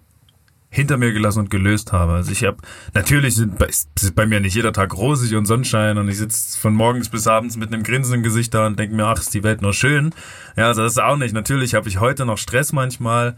hinter 0.71 0.97
mir 0.97 1.13
gelassen 1.13 1.41
und 1.41 1.51
gelöst 1.51 1.93
habe. 1.93 2.13
Also 2.13 2.31
ich 2.31 2.45
habe, 2.45 2.59
natürlich 2.95 3.35
sind 3.35 3.59
bei, 3.59 3.67
ist 3.67 4.15
bei 4.15 4.27
mir 4.27 4.39
nicht 4.39 4.55
jeder 4.55 4.73
Tag 4.73 4.97
rosig 4.97 5.35
und 5.35 5.47
Sonnenschein 5.47 5.99
und 5.99 6.09
ich 6.09 6.19
sitze 6.19 6.59
von 6.59 6.75
morgens 6.75 7.09
bis 7.09 7.27
abends 7.27 7.57
mit 7.57 7.73
einem 7.73 7.83
Grinsen 7.83 8.15
im 8.15 8.23
Gesicht 8.23 8.55
da 8.55 8.67
und 8.67 8.79
denke 8.79 8.95
mir, 8.95 9.07
ach, 9.07 9.19
ist 9.19 9.35
die 9.35 9.43
Welt 9.43 9.63
noch 9.63 9.73
schön. 9.73 10.15
Ja, 10.57 10.69
also 10.69 10.83
das 10.83 10.93
ist 10.93 11.03
auch 11.03 11.17
nicht. 11.17 11.35
Natürlich 11.35 11.75
habe 11.75 11.89
ich 11.89 11.99
heute 11.99 12.25
noch 12.25 12.39
Stress 12.39 12.73
manchmal 12.73 13.37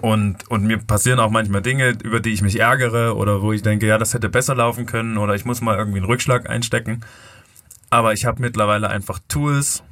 und, 0.00 0.50
und 0.50 0.64
mir 0.64 0.78
passieren 0.78 1.20
auch 1.20 1.30
manchmal 1.30 1.60
Dinge, 1.60 1.90
über 2.02 2.20
die 2.20 2.32
ich 2.32 2.40
mich 2.40 2.58
ärgere 2.58 3.16
oder 3.16 3.42
wo 3.42 3.52
ich 3.52 3.60
denke, 3.60 3.86
ja, 3.86 3.98
das 3.98 4.14
hätte 4.14 4.30
besser 4.30 4.54
laufen 4.54 4.86
können 4.86 5.18
oder 5.18 5.34
ich 5.34 5.44
muss 5.44 5.60
mal 5.60 5.76
irgendwie 5.76 5.98
einen 5.98 6.06
Rückschlag 6.06 6.48
einstecken. 6.48 7.04
Aber 7.90 8.14
ich 8.14 8.24
habe 8.24 8.40
mittlerweile 8.40 8.88
einfach 8.88 9.18
Tools, 9.28 9.82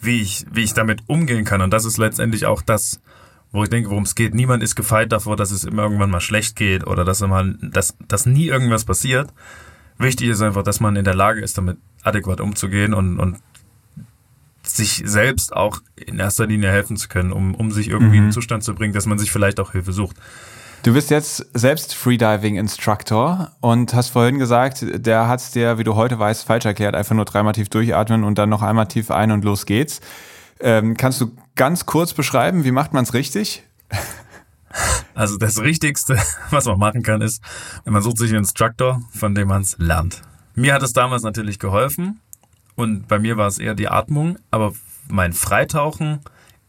wie 0.00 0.22
ich, 0.22 0.46
wie 0.52 0.62
ich 0.62 0.74
damit 0.74 1.02
umgehen 1.08 1.44
kann. 1.44 1.60
Und 1.60 1.72
das 1.72 1.84
ist 1.84 1.98
letztendlich 1.98 2.46
auch 2.46 2.62
das, 2.62 3.00
wo 3.52 3.62
ich 3.62 3.70
denke, 3.70 3.90
worum 3.90 4.04
es 4.04 4.14
geht. 4.14 4.34
Niemand 4.34 4.62
ist 4.62 4.74
gefeit 4.74 5.12
davor, 5.12 5.36
dass 5.36 5.50
es 5.50 5.64
immer 5.64 5.82
irgendwann 5.84 6.10
mal 6.10 6.20
schlecht 6.20 6.56
geht 6.56 6.86
oder 6.86 7.04
dass, 7.04 7.20
mal, 7.20 7.56
dass, 7.62 7.96
dass 8.06 8.26
nie 8.26 8.46
irgendwas 8.46 8.84
passiert. 8.84 9.32
Wichtig 9.98 10.28
ist 10.28 10.42
einfach, 10.42 10.62
dass 10.62 10.80
man 10.80 10.96
in 10.96 11.04
der 11.04 11.14
Lage 11.14 11.40
ist, 11.40 11.58
damit 11.58 11.78
adäquat 12.02 12.40
umzugehen 12.40 12.94
und, 12.94 13.18
und 13.18 13.38
sich 14.62 15.02
selbst 15.04 15.52
auch 15.54 15.80
in 15.96 16.18
erster 16.18 16.46
Linie 16.46 16.70
helfen 16.70 16.96
zu 16.96 17.08
können, 17.08 17.32
um, 17.32 17.54
um 17.54 17.70
sich 17.70 17.88
irgendwie 17.88 18.10
mhm. 18.10 18.14
in 18.14 18.22
einen 18.24 18.32
Zustand 18.32 18.62
zu 18.62 18.74
bringen, 18.74 18.92
dass 18.92 19.06
man 19.06 19.18
sich 19.18 19.30
vielleicht 19.30 19.60
auch 19.60 19.72
Hilfe 19.72 19.92
sucht. 19.92 20.16
Du 20.84 20.92
bist 20.94 21.10
jetzt 21.10 21.44
selbst 21.54 21.94
Freediving-Instructor 21.94 23.50
und 23.60 23.94
hast 23.94 24.10
vorhin 24.10 24.38
gesagt, 24.38 24.84
der 24.88 25.26
hat 25.26 25.40
es 25.40 25.50
dir, 25.50 25.78
wie 25.78 25.84
du 25.84 25.96
heute 25.96 26.18
weißt, 26.18 26.44
falsch 26.44 26.66
erklärt. 26.66 26.94
Einfach 26.94 27.16
nur 27.16 27.24
dreimal 27.24 27.52
tief 27.52 27.68
durchatmen 27.68 28.22
und 28.22 28.38
dann 28.38 28.48
noch 28.48 28.62
einmal 28.62 28.86
tief 28.86 29.10
ein 29.10 29.32
und 29.32 29.44
los 29.44 29.66
geht's. 29.66 30.00
Ähm, 30.60 30.96
kannst 30.96 31.20
du 31.20 31.32
ganz 31.58 31.84
kurz 31.84 32.14
beschreiben, 32.14 32.64
wie 32.64 32.70
macht 32.70 32.94
man 32.94 33.04
es 33.04 33.12
richtig? 33.12 33.62
Also 35.14 35.36
das 35.36 35.60
Richtigste, 35.60 36.16
was 36.50 36.64
man 36.64 36.78
machen 36.78 37.02
kann, 37.02 37.20
ist, 37.20 37.42
man 37.84 38.00
sucht 38.00 38.18
sich 38.18 38.30
einen 38.30 38.38
Instructor, 38.38 39.02
von 39.10 39.34
dem 39.34 39.48
man 39.48 39.62
es 39.62 39.76
lernt. 39.78 40.22
Mir 40.54 40.72
hat 40.72 40.82
es 40.82 40.92
damals 40.92 41.22
natürlich 41.22 41.58
geholfen 41.58 42.20
und 42.76 43.08
bei 43.08 43.18
mir 43.18 43.36
war 43.36 43.48
es 43.48 43.58
eher 43.58 43.74
die 43.74 43.88
Atmung, 43.88 44.38
aber 44.50 44.72
mein 45.08 45.32
Freitauchen 45.32 46.20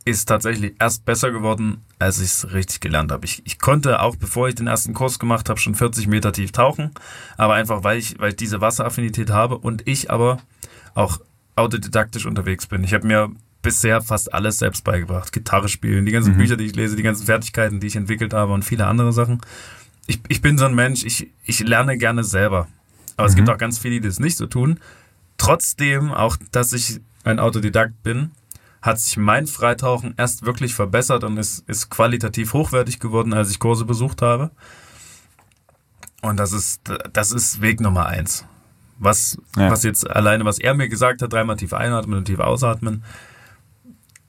ist 0.06 0.26
tatsächlich 0.26 0.74
erst 0.80 1.06
besser 1.06 1.32
geworden, 1.32 1.84
als 2.00 2.18
ich 2.18 2.26
es 2.26 2.54
richtig 2.54 2.80
gelernt 2.80 3.12
habe. 3.12 3.26
Ich, 3.26 3.46
ich 3.46 3.60
konnte 3.60 4.02
auch, 4.02 4.16
bevor 4.16 4.48
ich 4.48 4.56
den 4.56 4.68
ersten 4.68 4.96
Kurs 4.96 5.20
gemacht 5.20 5.50
habe, 5.50 5.60
schon 5.60 5.76
40 5.76 6.08
Meter 6.08 6.34
tief 6.34 6.52
tauchen, 6.52 6.92
aber 7.38 7.54
einfach, 7.54 7.84
weil 7.84 8.00
ich, 8.00 8.20
weil 8.20 8.30
ich 8.30 8.38
diese 8.38 8.62
Wasseraffinität 8.62 9.30
habe 9.30 9.60
und 9.60 9.88
ich 9.88 10.10
aber 10.10 10.40
auch 10.96 11.20
autodidaktisch 11.56 12.26
unterwegs 12.26 12.66
bin. 12.66 12.84
Ich 12.84 12.94
habe 12.94 13.06
mir 13.06 13.30
bisher 13.62 14.02
fast 14.02 14.34
alles 14.34 14.60
selbst 14.60 14.84
beigebracht. 14.84 15.32
Gitarre 15.32 15.70
spielen, 15.70 16.06
die 16.06 16.12
ganzen 16.12 16.34
mhm. 16.34 16.38
Bücher, 16.38 16.58
die 16.58 16.66
ich 16.66 16.76
lese, 16.76 16.96
die 16.96 17.04
ganzen 17.04 17.26
Fertigkeiten, 17.26 17.80
die 17.80 17.88
ich 17.88 17.96
entwickelt 17.96 18.34
habe 18.34 18.54
und 18.54 18.64
viele 18.64 18.88
andere 18.88 19.14
Sachen. 19.14 19.42
Ich, 20.08 20.22
ich 20.28 20.42
bin 20.42 20.58
so 20.58 20.66
ein 20.66 20.76
Mensch, 20.76 21.04
ich, 21.04 21.30
ich 21.44 21.60
lerne 21.60 21.98
gerne 21.98 22.24
selber. 22.24 22.68
Aber 23.18 23.28
mhm. 23.28 23.30
es 23.30 23.36
gibt 23.36 23.50
auch 23.50 23.58
ganz 23.58 23.78
viele, 23.80 24.00
die 24.00 24.08
das 24.08 24.20
nicht 24.20 24.38
so 24.38 24.48
tun. 24.48 24.80
Trotzdem, 25.38 26.12
auch 26.12 26.38
dass 26.52 26.74
ich 26.74 27.00
ein 27.24 27.40
Autodidakt 27.40 28.02
bin, 28.04 28.32
hat 28.82 29.00
sich 29.00 29.18
mein 29.18 29.46
Freitauchen 29.46 30.14
erst 30.18 30.46
wirklich 30.46 30.74
verbessert 30.74 31.24
und 31.24 31.38
ist, 31.38 31.68
ist 31.68 31.90
qualitativ 31.90 32.54
hochwertig 32.54 33.00
geworden, 33.00 33.34
als 33.34 33.52
ich 33.52 33.60
Kurse 33.60 33.86
besucht 33.86 34.22
habe. 34.22 34.52
Und 36.22 36.38
das 36.38 36.54
ist, 36.54 36.82
das 37.14 37.32
ist 37.32 37.62
Weg 37.62 37.82
Nummer 37.82 38.06
eins. 38.06 38.46
Was, 38.98 39.38
ja. 39.56 39.70
was 39.72 39.84
jetzt 39.84 40.10
alleine, 40.10 40.44
was 40.44 40.60
er 40.60 40.74
mir 40.74 40.90
gesagt 40.90 41.22
hat, 41.22 41.32
dreimal 41.32 41.56
tief 41.56 41.74
einatmen 41.74 42.20
und 42.20 42.26
tief 42.26 42.40
ausatmen, 42.40 43.04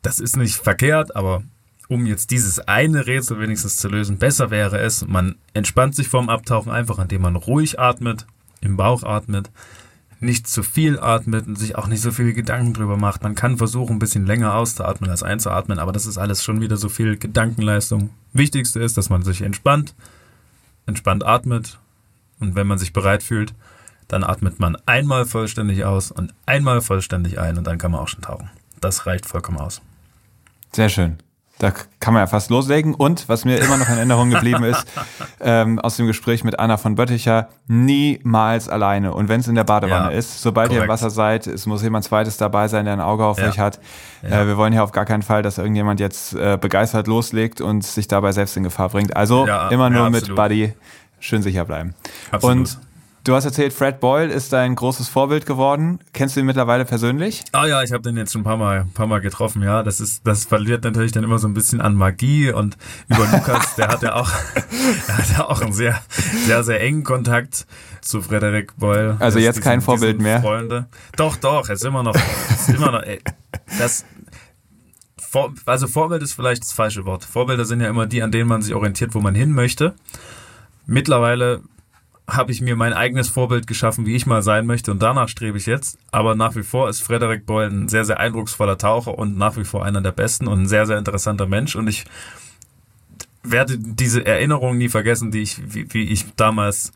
das 0.02 0.18
ist 0.18 0.36
nicht 0.36 0.56
verkehrt, 0.56 1.14
aber 1.16 1.42
um 1.88 2.06
jetzt 2.06 2.30
dieses 2.30 2.60
eine 2.60 3.06
Rätsel 3.06 3.40
wenigstens 3.40 3.76
zu 3.76 3.88
lösen, 3.88 4.18
besser 4.18 4.50
wäre 4.50 4.78
es, 4.78 5.06
man 5.06 5.34
entspannt 5.54 5.96
sich 5.96 6.08
vorm 6.08 6.28
Abtauchen 6.28 6.70
einfach, 6.70 6.98
indem 7.00 7.22
man 7.22 7.36
ruhig 7.36 7.80
atmet, 7.80 8.26
im 8.60 8.76
Bauch 8.76 9.02
atmet, 9.02 9.50
nicht 10.20 10.46
zu 10.46 10.62
viel 10.62 11.00
atmet 11.00 11.46
und 11.46 11.58
sich 11.58 11.76
auch 11.76 11.86
nicht 11.86 12.02
so 12.02 12.12
viele 12.12 12.32
Gedanken 12.32 12.74
drüber 12.74 12.96
macht. 12.96 13.22
Man 13.22 13.34
kann 13.34 13.56
versuchen, 13.56 13.96
ein 13.96 13.98
bisschen 13.98 14.26
länger 14.26 14.54
auszuatmen 14.54 15.10
als 15.10 15.22
einzuatmen, 15.22 15.78
aber 15.78 15.92
das 15.92 16.06
ist 16.06 16.18
alles 16.18 16.44
schon 16.44 16.60
wieder 16.60 16.76
so 16.76 16.88
viel 16.88 17.16
Gedankenleistung. 17.16 18.10
Wichtigste 18.32 18.80
ist, 18.80 18.96
dass 18.96 19.10
man 19.10 19.22
sich 19.22 19.42
entspannt, 19.42 19.94
entspannt 20.86 21.24
atmet 21.24 21.78
und 22.38 22.54
wenn 22.54 22.66
man 22.66 22.78
sich 22.78 22.92
bereit 22.92 23.22
fühlt, 23.22 23.54
dann 24.08 24.22
atmet 24.22 24.60
man 24.60 24.76
einmal 24.86 25.24
vollständig 25.24 25.84
aus 25.84 26.12
und 26.12 26.34
einmal 26.46 26.82
vollständig 26.82 27.40
ein 27.40 27.58
und 27.58 27.66
dann 27.66 27.78
kann 27.78 27.90
man 27.90 28.00
auch 28.00 28.08
schon 28.08 28.22
tauchen. 28.22 28.50
Das 28.80 29.06
reicht 29.06 29.26
vollkommen 29.26 29.58
aus. 29.58 29.80
Sehr 30.72 30.88
schön. 30.88 31.18
Da 31.60 31.72
kann 32.00 32.14
man 32.14 32.22
ja 32.22 32.26
fast 32.26 32.48
loslegen. 32.48 32.94
Und 32.94 33.28
was 33.28 33.44
mir 33.44 33.58
immer 33.58 33.76
noch 33.76 33.88
in 33.90 33.96
Erinnerung 33.96 34.30
geblieben 34.30 34.64
ist, 34.64 34.86
ähm, 35.40 35.78
aus 35.78 35.98
dem 35.98 36.06
Gespräch 36.06 36.42
mit 36.42 36.58
Anna 36.58 36.78
von 36.78 36.94
Bötticher, 36.94 37.50
niemals 37.66 38.70
alleine. 38.70 39.12
Und 39.12 39.28
wenn 39.28 39.40
es 39.40 39.48
in 39.48 39.56
der 39.56 39.64
Badewanne 39.64 40.10
ja, 40.10 40.18
ist, 40.18 40.40
sobald 40.40 40.68
korrekt. 40.68 40.80
ihr 40.80 40.84
im 40.84 40.88
Wasser 40.88 41.10
seid, 41.10 41.46
es 41.46 41.66
muss 41.66 41.82
jemand 41.82 42.06
zweites 42.06 42.38
dabei 42.38 42.68
sein, 42.68 42.86
der 42.86 42.94
ein 42.94 43.00
Auge 43.02 43.26
auf 43.26 43.38
ja. 43.38 43.48
euch 43.48 43.58
hat. 43.58 43.78
Ja. 44.22 44.40
Äh, 44.40 44.46
wir 44.46 44.56
wollen 44.56 44.72
ja 44.72 44.82
auf 44.82 44.92
gar 44.92 45.04
keinen 45.04 45.22
Fall, 45.22 45.42
dass 45.42 45.58
irgendjemand 45.58 46.00
jetzt 46.00 46.32
äh, 46.32 46.56
begeistert 46.58 47.06
loslegt 47.06 47.60
und 47.60 47.84
sich 47.84 48.08
dabei 48.08 48.32
selbst 48.32 48.56
in 48.56 48.62
Gefahr 48.62 48.88
bringt. 48.88 49.14
Also 49.14 49.46
immer 49.70 49.90
nur 49.90 50.08
mit 50.08 50.34
Buddy 50.34 50.72
schön 51.18 51.42
sicher 51.42 51.66
bleiben. 51.66 51.94
Absolut. 52.30 52.56
Und 52.56 52.78
Du 53.22 53.34
hast 53.34 53.44
erzählt, 53.44 53.74
Fred 53.74 54.00
Boyle 54.00 54.32
ist 54.32 54.50
dein 54.54 54.74
großes 54.74 55.10
Vorbild 55.10 55.44
geworden. 55.44 55.98
Kennst 56.14 56.36
du 56.36 56.40
ihn 56.40 56.46
mittlerweile 56.46 56.86
persönlich? 56.86 57.44
Ah 57.52 57.66
ja, 57.66 57.82
ich 57.82 57.92
habe 57.92 58.02
den 58.02 58.16
jetzt 58.16 58.32
schon 58.32 58.40
ein 58.40 58.44
paar 58.44 58.56
Mal, 58.56 58.80
ein 58.80 58.92
paar 58.92 59.06
Mal 59.06 59.20
getroffen. 59.20 59.62
Ja, 59.62 59.82
das 59.82 60.00
ist, 60.00 60.26
das 60.26 60.46
verliert 60.46 60.84
natürlich 60.84 61.12
dann 61.12 61.22
immer 61.22 61.38
so 61.38 61.46
ein 61.46 61.52
bisschen 61.52 61.82
an 61.82 61.94
Magie 61.96 62.50
und 62.50 62.78
über 63.08 63.26
Lukas, 63.30 63.74
der 63.74 63.88
hat 63.88 64.02
ja 64.02 64.14
auch, 64.14 64.30
der 65.06 65.18
hat 65.18 65.30
ja 65.36 65.44
auch 65.46 65.60
einen 65.60 65.74
sehr, 65.74 66.00
sehr, 66.46 66.64
sehr 66.64 66.80
engen 66.80 67.04
Kontakt 67.04 67.66
zu 68.00 68.22
Frederick 68.22 68.74
Boyle. 68.78 69.18
Also 69.18 69.38
jetzt 69.38 69.56
diesen, 69.56 69.64
kein 69.64 69.80
Vorbild 69.82 70.18
mehr. 70.18 70.40
Freunde. 70.40 70.86
Doch, 71.16 71.36
doch, 71.36 71.68
es 71.68 71.80
ist 71.80 71.84
immer 71.84 72.02
noch, 72.02 72.16
ist 72.48 72.70
immer 72.70 72.90
noch. 72.90 73.02
Ey, 73.02 73.20
das, 73.78 74.06
also 75.66 75.86
Vorbild 75.88 76.22
ist 76.22 76.32
vielleicht 76.32 76.62
das 76.62 76.72
falsche 76.72 77.04
Wort. 77.04 77.26
Vorbilder 77.26 77.66
sind 77.66 77.82
ja 77.82 77.88
immer 77.90 78.06
die, 78.06 78.22
an 78.22 78.32
denen 78.32 78.48
man 78.48 78.62
sich 78.62 78.74
orientiert, 78.74 79.14
wo 79.14 79.20
man 79.20 79.34
hin 79.34 79.52
möchte. 79.52 79.94
Mittlerweile 80.86 81.60
habe 82.30 82.52
ich 82.52 82.60
mir 82.60 82.76
mein 82.76 82.92
eigenes 82.92 83.28
Vorbild 83.28 83.66
geschaffen, 83.66 84.06
wie 84.06 84.14
ich 84.14 84.26
mal 84.26 84.42
sein 84.42 84.66
möchte 84.66 84.90
und 84.90 85.02
danach 85.02 85.28
strebe 85.28 85.58
ich 85.58 85.66
jetzt. 85.66 85.98
Aber 86.10 86.34
nach 86.34 86.56
wie 86.56 86.62
vor 86.62 86.88
ist 86.88 87.02
Frederik 87.02 87.46
Boyle 87.46 87.70
ein 87.70 87.88
sehr, 87.88 88.04
sehr 88.04 88.20
eindrucksvoller 88.20 88.78
Taucher 88.78 89.18
und 89.18 89.36
nach 89.36 89.56
wie 89.56 89.64
vor 89.64 89.84
einer 89.84 90.00
der 90.00 90.12
besten 90.12 90.46
und 90.46 90.62
ein 90.62 90.68
sehr, 90.68 90.86
sehr 90.86 90.98
interessanter 90.98 91.46
Mensch 91.46 91.76
und 91.76 91.88
ich 91.88 92.04
werde 93.42 93.78
diese 93.78 94.24
Erinnerung 94.24 94.76
nie 94.78 94.88
vergessen, 94.88 95.30
die 95.30 95.42
ich, 95.42 95.60
wie, 95.74 95.92
wie 95.92 96.04
ich 96.04 96.26
damals 96.36 96.92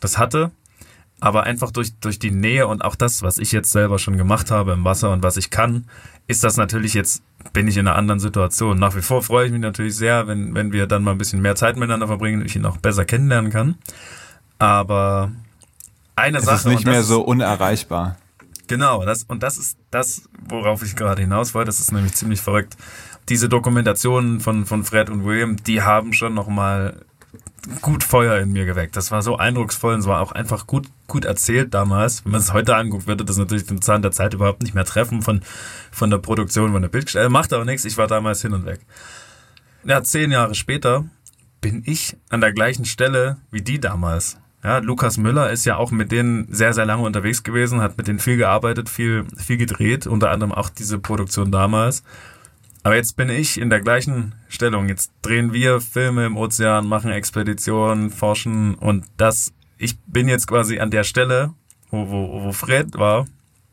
das 0.00 0.18
hatte. 0.18 0.50
Aber 1.20 1.42
einfach 1.42 1.72
durch, 1.72 1.94
durch 1.98 2.20
die 2.20 2.30
Nähe 2.30 2.68
und 2.68 2.84
auch 2.84 2.94
das, 2.94 3.22
was 3.22 3.38
ich 3.38 3.50
jetzt 3.50 3.72
selber 3.72 3.98
schon 3.98 4.16
gemacht 4.16 4.52
habe 4.52 4.72
im 4.72 4.84
Wasser 4.84 5.10
und 5.10 5.24
was 5.24 5.36
ich 5.36 5.50
kann, 5.50 5.86
ist 6.28 6.44
das 6.44 6.56
natürlich 6.56 6.94
jetzt, 6.94 7.22
bin 7.52 7.66
ich 7.66 7.76
in 7.76 7.88
einer 7.88 7.96
anderen 7.96 8.20
Situation. 8.20 8.78
Nach 8.78 8.94
wie 8.94 9.02
vor 9.02 9.22
freue 9.22 9.46
ich 9.46 9.52
mich 9.52 9.60
natürlich 9.60 9.96
sehr, 9.96 10.28
wenn, 10.28 10.54
wenn 10.54 10.72
wir 10.72 10.86
dann 10.86 11.02
mal 11.02 11.12
ein 11.12 11.18
bisschen 11.18 11.42
mehr 11.42 11.56
Zeit 11.56 11.76
miteinander 11.76 12.06
verbringen 12.06 12.40
und 12.40 12.46
ich 12.46 12.54
ihn 12.54 12.66
auch 12.66 12.76
besser 12.76 13.04
kennenlernen 13.04 13.50
kann. 13.50 13.74
Aber 14.58 15.32
eine 16.16 16.38
es 16.38 16.44
Sache. 16.44 16.56
Es 16.56 16.64
ist 16.64 16.70
nicht 16.70 16.86
mehr 16.86 17.02
so 17.02 17.22
unerreichbar. 17.22 18.16
Genau, 18.66 19.04
das, 19.04 19.22
und 19.24 19.42
das 19.42 19.56
ist 19.56 19.78
das, 19.90 20.28
worauf 20.46 20.82
ich 20.82 20.94
gerade 20.94 21.22
hinaus 21.22 21.54
wollte. 21.54 21.66
Das 21.66 21.80
ist 21.80 21.92
nämlich 21.92 22.14
ziemlich 22.14 22.40
verrückt. 22.40 22.76
Diese 23.28 23.48
Dokumentationen 23.48 24.40
von, 24.40 24.66
von 24.66 24.84
Fred 24.84 25.10
und 25.10 25.24
William, 25.24 25.56
die 25.56 25.82
haben 25.82 26.12
schon 26.12 26.34
nochmal 26.34 27.06
gut 27.82 28.04
Feuer 28.04 28.38
in 28.38 28.52
mir 28.52 28.64
geweckt. 28.64 28.96
Das 28.96 29.10
war 29.10 29.22
so 29.22 29.36
eindrucksvoll 29.36 29.94
und 29.94 30.00
es 30.00 30.06
war 30.06 30.20
auch 30.20 30.32
einfach 30.32 30.66
gut, 30.66 30.86
gut 31.06 31.24
erzählt 31.24 31.74
damals. 31.74 32.24
Wenn 32.24 32.32
man 32.32 32.40
es 32.40 32.52
heute 32.52 32.76
anguckt, 32.76 33.06
würde 33.06 33.24
das 33.24 33.36
natürlich 33.36 33.66
den 33.66 33.82
Zahn 33.82 34.02
der 34.02 34.12
Zeit 34.12 34.34
überhaupt 34.34 34.62
nicht 34.62 34.74
mehr 34.74 34.84
treffen 34.84 35.22
von, 35.22 35.42
von 35.90 36.10
der 36.10 36.18
Produktion, 36.18 36.72
von 36.72 36.82
der 36.82 36.88
Bildstelle. 36.88 37.28
Macht 37.28 37.52
aber 37.52 37.64
nichts, 37.64 37.84
ich 37.84 37.98
war 37.98 38.06
damals 38.06 38.42
hin 38.42 38.54
und 38.54 38.66
weg. 38.66 38.80
Ja, 39.84 40.02
zehn 40.02 40.30
Jahre 40.30 40.54
später 40.54 41.04
bin 41.60 41.82
ich 41.86 42.16
an 42.28 42.40
der 42.40 42.52
gleichen 42.52 42.84
Stelle 42.84 43.38
wie 43.50 43.62
die 43.62 43.80
damals. 43.80 44.38
Ja, 44.64 44.78
Lukas 44.78 45.18
Müller 45.18 45.50
ist 45.50 45.64
ja 45.64 45.76
auch 45.76 45.92
mit 45.92 46.10
denen 46.10 46.52
sehr, 46.52 46.72
sehr 46.72 46.84
lange 46.84 47.04
unterwegs 47.04 47.44
gewesen, 47.44 47.80
hat 47.80 47.96
mit 47.96 48.08
denen 48.08 48.18
viel 48.18 48.36
gearbeitet, 48.36 48.88
viel, 48.88 49.24
viel 49.36 49.56
gedreht, 49.56 50.06
unter 50.06 50.30
anderem 50.30 50.52
auch 50.52 50.68
diese 50.68 50.98
Produktion 50.98 51.52
damals. 51.52 52.02
Aber 52.82 52.96
jetzt 52.96 53.16
bin 53.16 53.28
ich 53.28 53.60
in 53.60 53.70
der 53.70 53.80
gleichen 53.80 54.34
Stellung. 54.48 54.88
Jetzt 54.88 55.12
drehen 55.22 55.52
wir 55.52 55.80
Filme 55.80 56.26
im 56.26 56.36
Ozean, 56.36 56.86
machen 56.86 57.10
Expeditionen, 57.10 58.10
forschen 58.10 58.74
und 58.74 59.04
das, 59.16 59.52
ich 59.76 59.98
bin 60.06 60.28
jetzt 60.28 60.48
quasi 60.48 60.80
an 60.80 60.90
der 60.90 61.04
Stelle, 61.04 61.52
wo, 61.90 62.08
wo, 62.10 62.44
wo 62.44 62.52
Fred 62.52 62.98
war, 62.98 63.26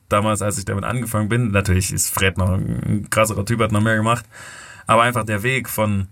damals, 0.10 0.42
als 0.42 0.60
ich 0.60 0.66
damit 0.66 0.84
angefangen 0.84 1.30
bin. 1.30 1.52
Natürlich 1.52 1.92
ist 1.92 2.14
Fred 2.14 2.38
noch 2.38 2.52
ein 2.52 3.08
krasserer 3.10 3.46
Typ, 3.46 3.62
hat 3.62 3.72
noch 3.72 3.82
mehr 3.82 3.96
gemacht. 3.96 4.26
Aber 4.86 5.02
einfach 5.02 5.26
der 5.26 5.42
Weg 5.42 5.68
von, 5.68 6.08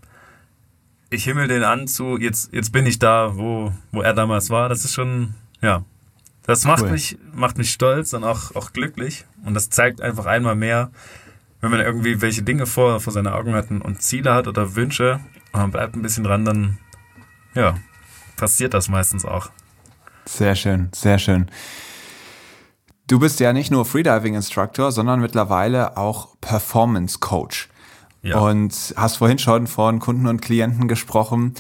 ich 1.14 1.24
himmel 1.26 1.47
den 1.47 1.64
an 1.64 1.88
zu, 1.88 2.18
jetzt, 2.18 2.53
jetzt 2.53 2.72
bin 2.72 2.86
ich 2.86 2.99
da, 2.99 3.38
wo, 3.38 3.72
wo 3.91 4.01
er 4.01 4.14
damals 4.14 4.49
war. 4.49 4.70
Das 4.70 4.84
ist 4.84 4.93
schon, 4.93 5.36
ja, 5.61 5.84
das 6.45 6.66
macht 6.66 6.84
cool. 6.84 6.91
mich, 6.91 7.18
macht 7.34 7.57
mich 7.57 7.72
stolz 7.72 8.14
und 8.14 8.24
auch, 8.24 8.55
auch 8.55 8.74
glücklich. 8.74 9.26
Und 9.45 9.53
das 9.53 9.70
zeigt 9.70 10.01
einfach 10.01 10.26
einmal 10.26 10.55
mehr, 10.55 10.91
wenn 11.61 11.72
man 11.72 11.80
irgendwie 11.80 12.22
welche 12.22 12.43
Dinge 12.43 12.66
vor, 12.66 12.99
vor 12.99 13.14
seinen 13.14 13.28
Augen 13.28 13.53
hat 13.53 13.72
und 13.72 14.01
Ziele 14.01 14.34
hat 14.34 14.47
oder 14.47 14.76
Wünsche 14.76 15.20
und 15.53 15.61
man 15.61 15.72
bleibt 15.72 15.95
ein 15.95 16.01
bisschen 16.01 16.24
dran, 16.24 16.43
dann, 16.43 16.78
ja, 17.53 17.76
passiert 18.36 18.74
das 18.74 18.89
meistens 18.89 19.24
auch. 19.24 19.49
Sehr 20.26 20.55
schön, 20.55 20.89
sehr 20.93 21.20
schön. 21.20 21.49
Du 23.07 23.20
bist 23.20 23.39
ja 23.39 23.53
nicht 23.53 23.70
nur 23.70 23.86
Freediving 23.86 24.34
Instructor, 24.34 24.91
sondern 24.91 25.20
mittlerweile 25.20 25.97
auch 25.97 26.36
Performance 26.41 27.20
Coach. 27.20 27.70
Ja. 28.24 28.39
Und 28.39 28.93
hast 28.95 29.17
vorhin 29.17 29.38
schon 29.38 29.67
von 29.67 29.99
Kunden 29.99 30.28
und 30.28 30.41
Klienten 30.41 30.88
gesprochen. 30.88 31.53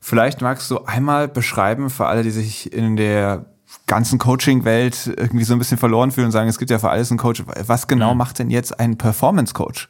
Vielleicht 0.00 0.40
magst 0.42 0.70
du 0.70 0.84
einmal 0.84 1.28
beschreiben 1.28 1.90
für 1.90 2.06
alle, 2.06 2.22
die 2.22 2.30
sich 2.30 2.72
in 2.72 2.96
der 2.96 3.46
ganzen 3.86 4.18
Coaching-Welt 4.18 5.14
irgendwie 5.16 5.44
so 5.44 5.54
ein 5.54 5.58
bisschen 5.58 5.78
verloren 5.78 6.10
fühlen 6.10 6.26
und 6.26 6.32
sagen, 6.32 6.48
es 6.48 6.58
gibt 6.58 6.70
ja 6.70 6.78
für 6.78 6.90
alles 6.90 7.10
einen 7.10 7.18
Coach. 7.18 7.42
Was 7.66 7.86
genau 7.86 8.12
mhm. 8.12 8.18
macht 8.18 8.38
denn 8.38 8.50
jetzt 8.50 8.78
ein 8.78 8.98
Performance-Coach? 8.98 9.88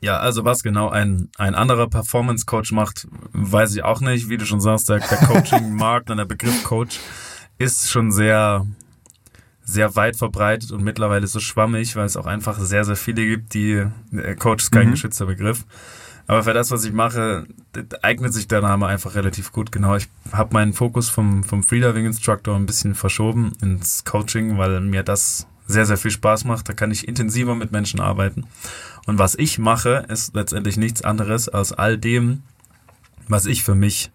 Ja, 0.00 0.18
also 0.18 0.44
was 0.44 0.62
genau 0.64 0.88
ein, 0.88 1.28
ein 1.38 1.54
anderer 1.54 1.88
Performance-Coach 1.88 2.72
macht, 2.72 3.06
weiß 3.32 3.74
ich 3.76 3.84
auch 3.84 4.00
nicht. 4.00 4.28
Wie 4.28 4.36
du 4.36 4.44
schon 4.44 4.60
sagst, 4.60 4.88
der, 4.88 4.98
der 4.98 5.18
Coaching-Markt 5.28 6.10
und 6.10 6.16
der 6.16 6.24
Begriff 6.24 6.64
Coach 6.64 6.98
ist 7.58 7.88
schon 7.88 8.10
sehr, 8.10 8.66
sehr 9.64 9.94
weit 9.96 10.16
verbreitet 10.16 10.72
und 10.72 10.82
mittlerweile 10.82 11.26
so 11.26 11.40
schwammig, 11.40 11.96
weil 11.96 12.06
es 12.06 12.16
auch 12.16 12.26
einfach 12.26 12.58
sehr, 12.58 12.84
sehr 12.84 12.96
viele 12.96 13.24
gibt, 13.26 13.54
die 13.54 13.84
äh, 14.12 14.34
Coach 14.36 14.64
ist 14.64 14.72
kein 14.72 14.88
mhm. 14.88 14.92
geschützter 14.92 15.26
Begriff. 15.26 15.64
Aber 16.26 16.44
für 16.44 16.54
das, 16.54 16.70
was 16.70 16.84
ich 16.84 16.92
mache, 16.92 17.46
eignet 18.00 18.32
sich 18.32 18.46
der 18.48 18.60
Name 18.60 18.86
einfach 18.86 19.14
relativ 19.14 19.52
gut. 19.52 19.72
Genau, 19.72 19.96
ich 19.96 20.08
habe 20.32 20.54
meinen 20.54 20.72
Fokus 20.72 21.08
vom, 21.08 21.42
vom 21.42 21.62
Freediving 21.62 22.06
Instructor 22.06 22.54
ein 22.54 22.66
bisschen 22.66 22.94
verschoben 22.94 23.52
ins 23.60 24.04
Coaching, 24.04 24.56
weil 24.56 24.80
mir 24.80 25.02
das 25.02 25.46
sehr, 25.66 25.84
sehr 25.84 25.96
viel 25.96 26.10
Spaß 26.10 26.44
macht. 26.44 26.68
Da 26.68 26.74
kann 26.74 26.90
ich 26.90 27.08
intensiver 27.08 27.54
mit 27.54 27.72
Menschen 27.72 28.00
arbeiten. 28.00 28.46
Und 29.06 29.18
was 29.18 29.34
ich 29.34 29.58
mache, 29.58 30.06
ist 30.08 30.34
letztendlich 30.34 30.76
nichts 30.76 31.02
anderes 31.02 31.48
als 31.48 31.72
all 31.72 31.98
dem, 31.98 32.42
was 33.28 33.46
ich 33.46 33.64
für 33.64 33.74
mich 33.74 34.10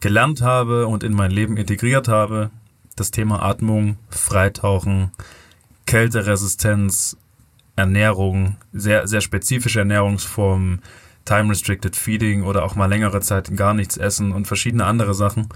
gelernt 0.00 0.42
habe 0.42 0.86
und 0.86 1.04
in 1.04 1.12
mein 1.12 1.30
Leben 1.30 1.56
integriert 1.56 2.08
habe. 2.08 2.50
Das 2.98 3.12
Thema 3.12 3.44
Atmung, 3.44 3.96
Freitauchen, 4.10 5.12
Kälteresistenz, 5.86 7.16
Ernährung, 7.76 8.56
sehr, 8.72 9.06
sehr 9.06 9.20
spezifische 9.20 9.78
Ernährungsformen, 9.78 10.82
Time-Restricted 11.24 11.94
Feeding 11.94 12.42
oder 12.42 12.64
auch 12.64 12.74
mal 12.74 12.86
längere 12.86 13.20
Zeit 13.20 13.56
gar 13.56 13.72
nichts 13.72 13.98
essen 13.98 14.32
und 14.32 14.48
verschiedene 14.48 14.84
andere 14.84 15.14
Sachen. 15.14 15.48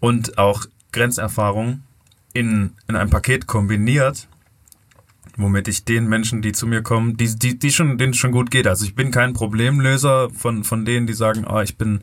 Und 0.00 0.38
auch 0.38 0.66
Grenzerfahrung 0.90 1.84
in, 2.32 2.72
in 2.88 2.96
einem 2.96 3.10
Paket 3.10 3.46
kombiniert, 3.46 4.26
womit 5.36 5.68
ich 5.68 5.84
den 5.84 6.08
Menschen, 6.08 6.42
die 6.42 6.50
zu 6.50 6.66
mir 6.66 6.82
kommen, 6.82 7.16
die, 7.16 7.32
die, 7.38 7.60
die 7.60 7.70
schon, 7.70 7.96
denen 7.96 8.14
schon 8.14 8.32
gut 8.32 8.50
geht. 8.50 8.66
Also 8.66 8.84
ich 8.84 8.96
bin 8.96 9.12
kein 9.12 9.34
Problemlöser 9.34 10.30
von, 10.30 10.64
von 10.64 10.84
denen, 10.84 11.06
die 11.06 11.14
sagen, 11.14 11.46
oh, 11.48 11.60
ich 11.60 11.78
bin, 11.78 12.00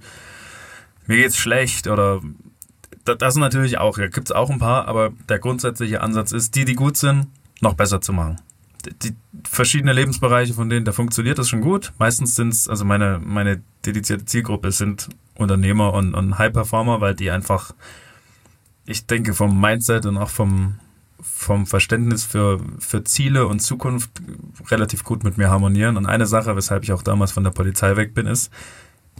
mir 1.06 1.18
geht's 1.18 1.36
schlecht 1.36 1.88
oder 1.88 2.22
das 3.16 3.36
natürlich 3.36 3.78
auch, 3.78 3.98
ja, 3.98 4.08
gibt's 4.08 4.32
auch 4.32 4.50
ein 4.50 4.60
paar, 4.60 4.88
aber 4.88 5.12
der 5.30 5.40
grundsätzliche 5.40 6.02
Ansatz 6.02 6.32
ist, 6.32 6.56
die, 6.56 6.66
die 6.66 6.76
gut 6.76 6.98
sind, 6.98 7.28
noch 7.62 7.74
besser 7.74 8.02
zu 8.02 8.14
machen. 8.14 8.38
Die 9.02 9.16
verschiedene 9.44 9.94
Lebensbereiche 9.94 10.54
von 10.54 10.70
denen, 10.70 10.86
da 10.86 10.92
funktioniert 10.92 11.38
das 11.38 11.50
schon 11.50 11.62
gut. 11.62 11.94
Meistens 11.98 12.36
sind's, 12.36 12.70
also 12.70 12.86
meine, 12.86 13.20
meine 13.24 13.62
dedizierte 13.86 14.26
Zielgruppe 14.26 14.72
sind 14.72 15.10
Unternehmer 15.36 15.94
und, 15.94 16.14
und 16.14 16.38
High-Performer, 16.38 17.02
weil 17.02 17.16
die 17.16 17.32
einfach, 17.32 17.74
ich 18.86 19.06
denke, 19.06 19.34
vom 19.34 19.60
Mindset 19.60 20.06
und 20.06 20.18
auch 20.18 20.30
vom, 20.30 20.80
vom 21.22 21.66
Verständnis 21.66 22.24
für, 22.24 22.60
für 22.80 23.04
Ziele 23.04 23.48
und 23.48 23.60
Zukunft 23.60 24.10
relativ 24.70 25.04
gut 25.04 25.24
mit 25.24 25.38
mir 25.38 25.50
harmonieren. 25.50 25.98
Und 25.98 26.06
eine 26.06 26.26
Sache, 26.26 26.56
weshalb 26.56 26.84
ich 26.84 26.94
auch 26.94 27.04
damals 27.04 27.32
von 27.32 27.44
der 27.44 27.52
Polizei 27.52 27.96
weg 27.96 28.14
bin, 28.14 28.26
ist, 28.26 28.52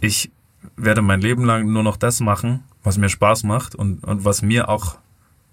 ich 0.00 0.30
werde 0.76 1.02
mein 1.02 1.20
Leben 1.20 1.44
lang 1.44 1.70
nur 1.72 1.82
noch 1.82 1.96
das 1.96 2.20
machen, 2.20 2.64
was 2.82 2.98
mir 2.98 3.08
Spaß 3.08 3.44
macht 3.44 3.74
und, 3.74 4.04
und 4.04 4.24
was 4.24 4.42
mir 4.42 4.68
auch 4.68 4.98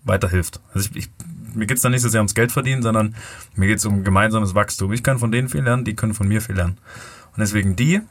weiterhilft. 0.04 0.62
Also 0.74 0.90
ich, 0.92 0.96
ich, 0.96 1.10
mir 1.54 1.66
geht's 1.66 1.82
da 1.82 1.90
nicht 1.90 2.02
so 2.02 2.10
sehr 2.10 2.22
ums 2.22 2.36
Geld 2.36 2.52
verdienen, 2.52 2.82
sondern 2.82 3.16
mir 3.56 3.68
geht's 3.68 3.86
um 3.86 4.04
gemeinsames 4.04 4.56
Wachstum. 4.56 4.94
Ich 4.94 5.04
kann 5.04 5.20
von 5.20 5.32
denen 5.32 5.50
viel 5.50 5.62
lernen, 5.62 5.86
die 5.86 5.96
können 5.96 6.14
von 6.14 6.28
mir 6.28 6.42
viel 6.42 6.56
lernen. 6.56 6.78
Und 7.36 7.40
deswegen 7.40 7.76
die, 7.76 8.02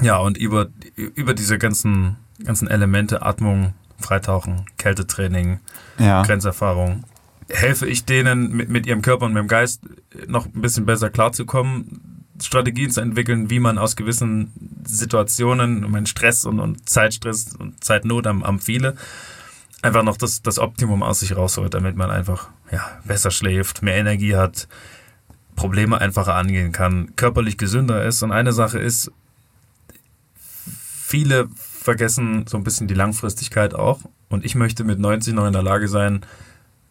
ja, 0.00 0.18
und 0.18 0.36
über, 0.36 0.68
über 0.96 1.34
diese 1.34 1.58
ganzen, 1.58 2.16
ganzen 2.42 2.68
Elemente, 2.68 3.22
Atmung, 3.22 3.74
Freitauchen, 3.98 4.66
Kältetraining, 4.76 5.60
ja. 5.98 6.22
Grenzerfahrung, 6.22 7.04
helfe 7.48 7.86
ich 7.86 8.04
denen 8.04 8.52
mit, 8.52 8.68
mit 8.68 8.86
ihrem 8.86 9.02
Körper 9.02 9.26
und 9.26 9.34
mit 9.34 9.42
dem 9.42 9.48
Geist 9.48 9.82
noch 10.26 10.46
ein 10.46 10.60
bisschen 10.60 10.86
besser 10.86 11.10
klarzukommen, 11.10 12.13
Strategien 12.40 12.90
zu 12.90 13.00
entwickeln, 13.00 13.50
wie 13.50 13.60
man 13.60 13.78
aus 13.78 13.96
gewissen 13.96 14.52
Situationen, 14.84 15.84
um 15.84 16.06
Stress 16.06 16.44
und, 16.44 16.60
und 16.60 16.88
Zeitstress 16.88 17.54
und 17.56 17.82
Zeitnot 17.82 18.26
am, 18.26 18.42
am 18.42 18.58
viele, 18.58 18.96
einfach 19.82 20.02
noch 20.02 20.16
das, 20.16 20.42
das 20.42 20.58
Optimum 20.58 21.02
aus 21.02 21.20
sich 21.20 21.36
rausholt, 21.36 21.74
damit 21.74 21.96
man 21.96 22.10
einfach 22.10 22.48
ja, 22.72 22.84
besser 23.04 23.30
schläft, 23.30 23.82
mehr 23.82 23.96
Energie 23.96 24.34
hat, 24.34 24.66
Probleme 25.54 26.00
einfacher 26.00 26.34
angehen 26.34 26.72
kann, 26.72 27.14
körperlich 27.16 27.56
gesünder 27.58 28.04
ist. 28.04 28.22
Und 28.22 28.32
eine 28.32 28.52
Sache 28.52 28.78
ist, 28.78 29.12
viele 30.36 31.48
vergessen 31.56 32.46
so 32.48 32.56
ein 32.56 32.64
bisschen 32.64 32.88
die 32.88 32.94
Langfristigkeit 32.94 33.74
auch. 33.74 34.00
Und 34.28 34.44
ich 34.44 34.54
möchte 34.54 34.82
mit 34.84 34.98
90 34.98 35.34
noch 35.34 35.46
in 35.46 35.52
der 35.52 35.62
Lage 35.62 35.86
sein, 35.86 36.22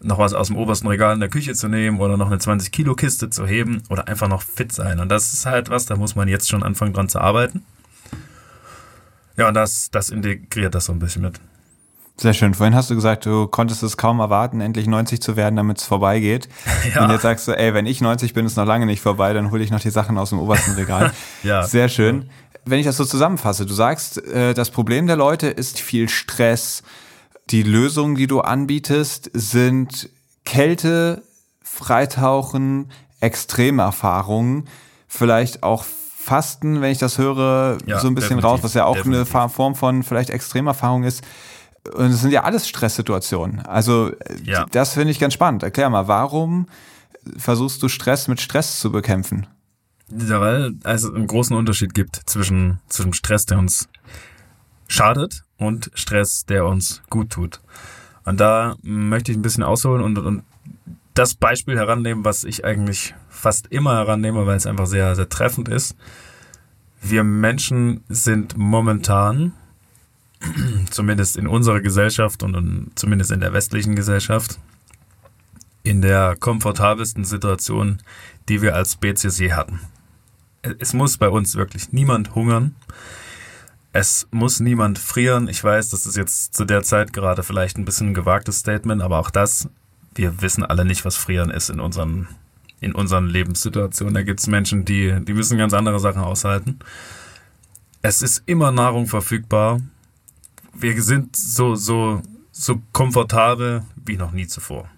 noch 0.04 0.20
was 0.20 0.34
aus 0.34 0.48
dem 0.48 0.58
obersten 0.58 0.88
Regal 0.88 1.14
in 1.14 1.20
der 1.20 1.30
Küche 1.30 1.54
zu 1.54 1.68
nehmen 1.68 2.00
oder 2.00 2.18
noch 2.18 2.28
eine 2.28 2.40
20 2.40 2.72
Kilo 2.72 2.96
Kiste 2.96 3.30
zu 3.30 3.46
heben 3.46 3.84
oder 3.90 4.08
einfach 4.08 4.28
noch 4.28 4.42
fit 4.42 4.72
sein. 4.72 5.00
Und 5.00 5.10
das 5.10 5.34
ist 5.34 5.46
halt 5.46 5.70
was, 5.70 5.86
da 5.86 5.96
muss 5.96 6.16
man 6.16 6.28
jetzt 6.28 6.50
schon 6.50 6.64
anfangen 6.64 6.94
dran 6.94 7.10
zu 7.10 7.20
arbeiten. 7.20 7.64
Ja, 9.38 9.48
und 9.48 9.54
das, 9.56 9.90
das 9.92 10.10
integriert 10.10 10.76
das 10.76 10.86
so 10.86 10.94
ein 10.94 11.00
bisschen 11.00 11.24
mit. 11.24 11.40
Sehr 12.18 12.34
schön. 12.34 12.54
Vorhin 12.54 12.76
hast 12.76 12.92
du 12.92 12.96
gesagt, 12.96 13.26
du 13.26 13.48
konntest 13.48 13.82
es 13.82 13.98
kaum 13.98 14.20
erwarten, 14.20 14.62
endlich 14.62 14.86
90 14.86 15.20
zu 15.20 15.36
werden, 15.36 15.56
damit 15.56 15.80
es 15.80 15.86
vorbeigeht. 15.86 16.48
Ja. 16.94 17.06
Und 17.06 17.12
jetzt 17.12 17.22
sagst 17.22 17.48
du, 17.48 17.54
ey, 17.54 17.74
wenn 17.74 17.86
ich 17.86 18.02
90 18.02 18.34
bin, 18.34 18.46
ist 18.46 18.58
noch 18.58 18.66
lange 18.66 18.86
nicht 18.86 19.02
vorbei, 19.02 19.32
dann 19.34 19.52
hole 19.52 19.64
ich 19.64 19.72
noch 19.72 19.80
die 19.80 19.90
Sachen 19.90 20.18
aus 20.18 20.30
dem 20.30 20.40
obersten 20.40 20.74
Regal. 20.74 21.14
ja. 21.44 21.64
Sehr 21.64 21.88
schön. 21.88 22.30
Wenn 22.66 22.78
ich 22.78 22.86
das 22.86 22.98
so 22.98 23.06
zusammenfasse, 23.06 23.66
du 23.66 23.74
sagst, 23.74 24.24
äh, 24.28 24.54
das 24.54 24.70
Problem 24.70 25.08
der 25.08 25.16
Leute 25.16 25.48
ist 25.48 25.80
viel 25.80 26.10
Stress, 26.10 26.84
die 27.50 27.64
Lösungen, 27.64 28.16
die 28.16 28.28
du 28.28 28.42
anbietest, 28.42 29.30
sind 29.34 30.10
Kälte, 30.46 31.24
Freitauchen, 31.62 32.92
Extremerfahrungen, 33.20 34.68
vielleicht 35.08 35.64
auch 35.64 35.84
Fasten, 35.84 36.82
wenn 36.82 36.92
ich 36.92 37.00
das 37.00 37.18
höre, 37.18 37.78
ja, 37.86 38.00
so 38.00 38.08
ein 38.08 38.16
bisschen 38.16 38.40
raus, 38.40 38.62
was 38.64 38.74
ja 38.74 38.86
auch 38.86 38.96
definitiv. 38.96 39.36
eine 39.36 39.50
Form 39.50 39.76
von 39.76 40.04
vielleicht 40.04 40.30
Extremerfahrung 40.30 41.04
ist. 41.04 41.22
Und 41.94 42.12
es 42.12 42.22
sind 42.22 42.32
ja 42.32 42.44
alles 42.44 42.68
Stresssituationen. 42.68 43.60
Also 43.66 44.12
ja. 44.44 44.66
das 44.72 44.94
finde 44.94 45.12
ich 45.12 45.20
ganz 45.20 45.34
spannend. 45.34 45.64
Erklär 45.64 45.90
mal, 45.90 46.08
warum 46.08 46.68
versuchst 47.38 47.84
du 47.84 47.90
Stress 47.90 48.30
mit 48.30 48.40
Stress 48.40 48.80
zu 48.80 48.92
bekämpfen? 48.92 49.48
Ja, 50.10 50.40
weil 50.40 50.76
es 50.84 51.06
einen 51.06 51.28
großen 51.28 51.56
Unterschied 51.56 51.94
gibt 51.94 52.22
zwischen, 52.26 52.80
zwischen 52.88 53.14
Stress, 53.14 53.46
der 53.46 53.58
uns 53.58 53.90
schadet 54.88 55.44
und 55.64 55.92
Stress, 55.94 56.46
der 56.46 56.66
uns 56.66 57.02
gut 57.10 57.32
tut. 57.32 57.62
Und 58.26 58.40
da 58.40 58.76
möchte 58.82 59.32
ich 59.32 59.38
ein 59.38 59.42
bisschen 59.42 59.64
ausholen 59.64 60.02
und, 60.02 60.18
und 60.18 60.44
das 61.14 61.36
Beispiel 61.36 61.78
herannehmen, 61.78 62.26
was 62.26 62.44
ich 62.44 62.66
eigentlich 62.66 63.14
fast 63.30 63.68
immer 63.68 63.96
herannehme, 63.96 64.46
weil 64.46 64.58
es 64.58 64.66
einfach 64.66 64.88
sehr, 64.88 65.16
sehr 65.16 65.30
treffend 65.30 65.68
ist. 65.68 65.96
Wir 67.02 67.24
Menschen 67.24 68.04
sind 68.08 68.58
momentan, 68.58 69.54
zumindest 70.90 71.38
in 71.38 71.48
unserer 71.48 71.82
Gesellschaft 71.82 72.42
und 72.44 72.56
in, 72.56 72.92
zumindest 72.96 73.32
in 73.32 73.42
der 73.42 73.54
westlichen 73.54 73.96
Gesellschaft, 73.96 74.60
in 75.84 76.02
der 76.02 76.38
komfortabelsten 76.38 77.26
Situation, 77.26 77.98
die 78.48 78.62
wir 78.62 78.76
als 78.76 78.94
Spezies 78.94 79.38
je 79.38 79.52
hatten. 79.52 79.82
Es 80.80 80.94
muss 80.94 81.18
bei 81.18 81.28
uns 81.28 81.56
wirklich 81.56 81.92
niemand 81.92 82.36
hungern. 82.36 82.76
Es 83.96 84.28
muss 84.32 84.60
niemand 84.60 84.98
frieren. 84.98 85.48
Ich 85.48 85.64
weiß, 85.64 85.90
das 85.90 86.08
ist 86.08 86.18
jetzt 86.18 86.56
zu 86.56 86.66
der 86.66 86.82
Zeit 86.82 87.14
gerade 87.14 87.44
vielleicht 87.44 87.78
ein 87.78 87.86
bisschen 87.86 88.10
ein 88.10 88.14
gewagtes 88.16 88.58
Statement, 88.58 89.04
aber 89.04 89.20
auch 89.20 89.30
das, 89.30 89.70
wir 90.16 90.42
wissen 90.42 90.64
alle 90.66 90.84
nicht, 90.84 91.06
was 91.06 91.16
frieren 91.16 91.52
ist 91.52 91.70
in 91.70 91.80
unseren, 91.80 92.28
in 92.82 92.96
unseren 92.96 93.28
Lebenssituationen. 93.28 94.16
Da 94.16 94.24
gibt 94.24 94.40
es 94.40 94.48
Menschen, 94.48 94.84
die, 94.84 95.16
die 95.24 95.36
müssen 95.36 95.60
ganz 95.60 95.74
andere 95.74 96.00
Sachen 96.00 96.24
aushalten. 96.24 96.80
Es 98.02 98.24
ist 98.24 98.42
immer 98.48 98.72
Nahrung 98.72 99.06
verfügbar. 99.06 99.80
Wir 100.74 101.00
sind 101.04 101.36
so, 101.36 101.76
so, 101.76 102.24
so 102.52 102.82
komfortabel 102.94 103.84
wie 104.04 104.18
noch 104.18 104.32
nie 104.32 104.48
zuvor. 104.48 104.90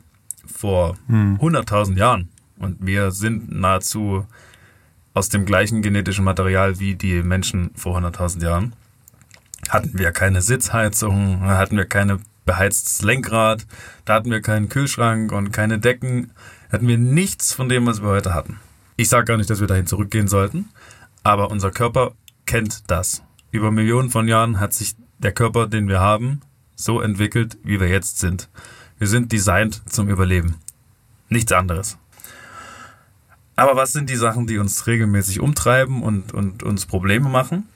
Vor 0.46 0.96
hm. 1.08 1.36
100.000 1.42 1.98
Jahren. 1.98 2.30
Und 2.58 2.78
wir 2.80 3.12
sind 3.12 3.52
nahezu 3.52 4.26
aus 5.14 5.28
dem 5.28 5.46
gleichen 5.46 5.82
genetischen 5.82 6.24
Material 6.24 6.80
wie 6.80 6.96
die 6.96 7.22
Menschen 7.24 7.72
vor 7.76 7.98
100.000 7.98 8.42
Jahren 8.42 8.74
hatten 9.70 9.98
wir 9.98 10.12
keine 10.12 10.42
Sitzheizung, 10.42 11.42
hatten 11.42 11.78
wir 11.78 11.86
keine 11.86 12.20
beheiztes 12.46 13.02
Lenkrad, 13.02 13.66
da 14.06 14.16
hatten 14.16 14.32
wir 14.32 14.42
keinen 14.42 14.70
Kühlschrank 14.70 15.32
und 15.32 15.52
keine 15.52 15.80
Decken, 15.80 16.32
hatten 16.72 16.88
wir 16.88 16.98
nichts 16.98 17.54
von 17.54 17.70
dem, 17.70 17.86
was 17.86 18.02
wir 18.02 18.10
heute 18.10 18.34
hatten. 18.34 18.60
Ich 18.98 19.10
sage 19.10 19.26
gar 19.26 19.38
nicht, 19.38 19.50
dass 19.50 19.60
wir 19.60 19.68
dahin 19.68 19.88
zurückgehen 19.88 20.28
sollten, 20.28 20.70
aber 21.24 21.52
unser 21.52 21.72
Körper 21.72 22.14
kennt 22.46 22.90
das. 22.90 23.24
Über 23.52 23.72
Millionen 23.72 24.10
von 24.10 24.28
Jahren 24.28 24.60
hat 24.60 24.74
sich 24.74 24.96
der 25.18 25.32
Körper, 25.32 25.68
den 25.68 25.88
wir 25.88 26.00
haben, 26.00 26.42
so 26.76 27.02
entwickelt, 27.02 27.58
wie 27.64 27.80
wir 27.80 27.88
jetzt 27.88 28.20
sind. 28.20 28.50
Wir 28.98 29.08
sind 29.08 29.32
designt 29.32 29.82
zum 29.90 30.10
Überleben. 30.10 30.56
Nichts 31.30 31.52
anderes. 31.52 31.98
Aber 33.56 33.76
was 33.76 33.94
sind 33.94 34.10
die 34.10 34.18
Sachen, 34.18 34.48
die 34.48 34.58
uns 34.58 34.86
regelmäßig 34.86 35.40
umtreiben 35.40 36.04
und, 36.04 36.34
und 36.34 36.64
uns 36.64 36.86
Probleme 36.86 37.30
machen? 37.30 37.68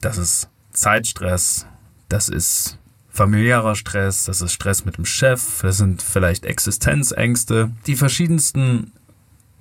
Das 0.00 0.18
ist 0.18 0.48
Zeitstress, 0.78 1.66
das 2.08 2.28
ist 2.28 2.78
familiärer 3.08 3.74
Stress, 3.74 4.26
das 4.26 4.40
ist 4.40 4.52
Stress 4.52 4.84
mit 4.84 4.96
dem 4.96 5.04
Chef, 5.04 5.60
das 5.62 5.76
sind 5.76 6.02
vielleicht 6.02 6.44
Existenzängste, 6.44 7.72
die 7.88 7.96
verschiedensten 7.96 8.92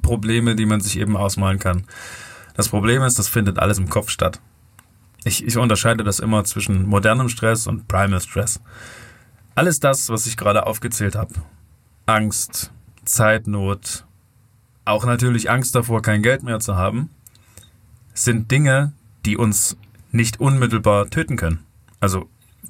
Probleme, 0.03 0.55
die 0.55 0.68
man 0.68 0.80
sich 0.80 0.99
eben 0.99 1.18
ausmalen 1.18 1.57
kann. 1.57 1.86
Das 2.55 2.70
Problem 2.70 3.01
ist, 3.01 3.18
das 3.18 3.28
findet 3.28 3.57
alles 3.57 3.80
im 3.80 3.89
Kopf 3.89 4.11
statt. 4.11 4.39
Ich, 5.24 5.43
ich 5.43 5.57
unterscheide 5.57 6.03
das 6.03 6.20
immer 6.20 6.43
zwischen 6.43 6.86
modernem 6.86 7.30
Stress 7.30 7.65
und 7.65 7.88
Primal 7.88 8.22
Stress. 8.22 8.61
Alles 9.55 9.80
das, 9.80 10.09
was 10.09 10.28
ich 10.28 10.38
gerade 10.38 10.68
aufgezählt 10.68 11.15
habe. 11.15 11.34
Angst, 12.05 12.72
Zeitnot, 13.05 14.05
auch 14.86 15.03
natürlich 15.03 15.49
Angst 15.49 15.74
davor, 15.74 16.03
kein 16.03 16.22
Geld 16.22 16.43
mehr 16.43 16.59
zu 16.59 16.76
haben, 16.76 17.09
sind 18.13 18.51
Dinge, 18.51 18.93
die 19.26 19.36
uns 19.36 19.78
nicht 20.12 20.39
unmittelbar 20.39 21.10
töten 21.10 21.38
können. 21.38 21.66
Also 21.99 22.30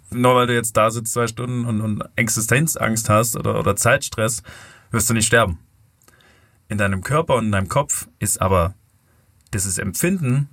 nur 0.10 0.36
weil 0.36 0.48
du 0.48 0.54
jetzt 0.54 0.78
da 0.78 0.90
sitzt 0.92 1.14
zwei 1.14 1.28
Stunden 1.28 1.66
und, 1.66 1.82
und 1.82 2.04
Existenzangst 2.16 3.10
hast 3.10 3.36
oder, 3.36 3.60
oder 3.60 3.76
Zeitstress, 3.76 4.44
wirst 4.92 5.10
du 5.10 5.14
nicht 5.14 5.28
sterben. 5.28 5.60
In 6.70 6.78
deinem 6.78 7.04
Körper 7.04 7.36
und 7.36 7.46
in 7.46 7.52
deinem 7.52 7.70
Kopf 7.70 8.08
ist 8.20 8.42
aber 8.42 8.74
dieses 9.54 9.78
Empfinden 9.78 10.50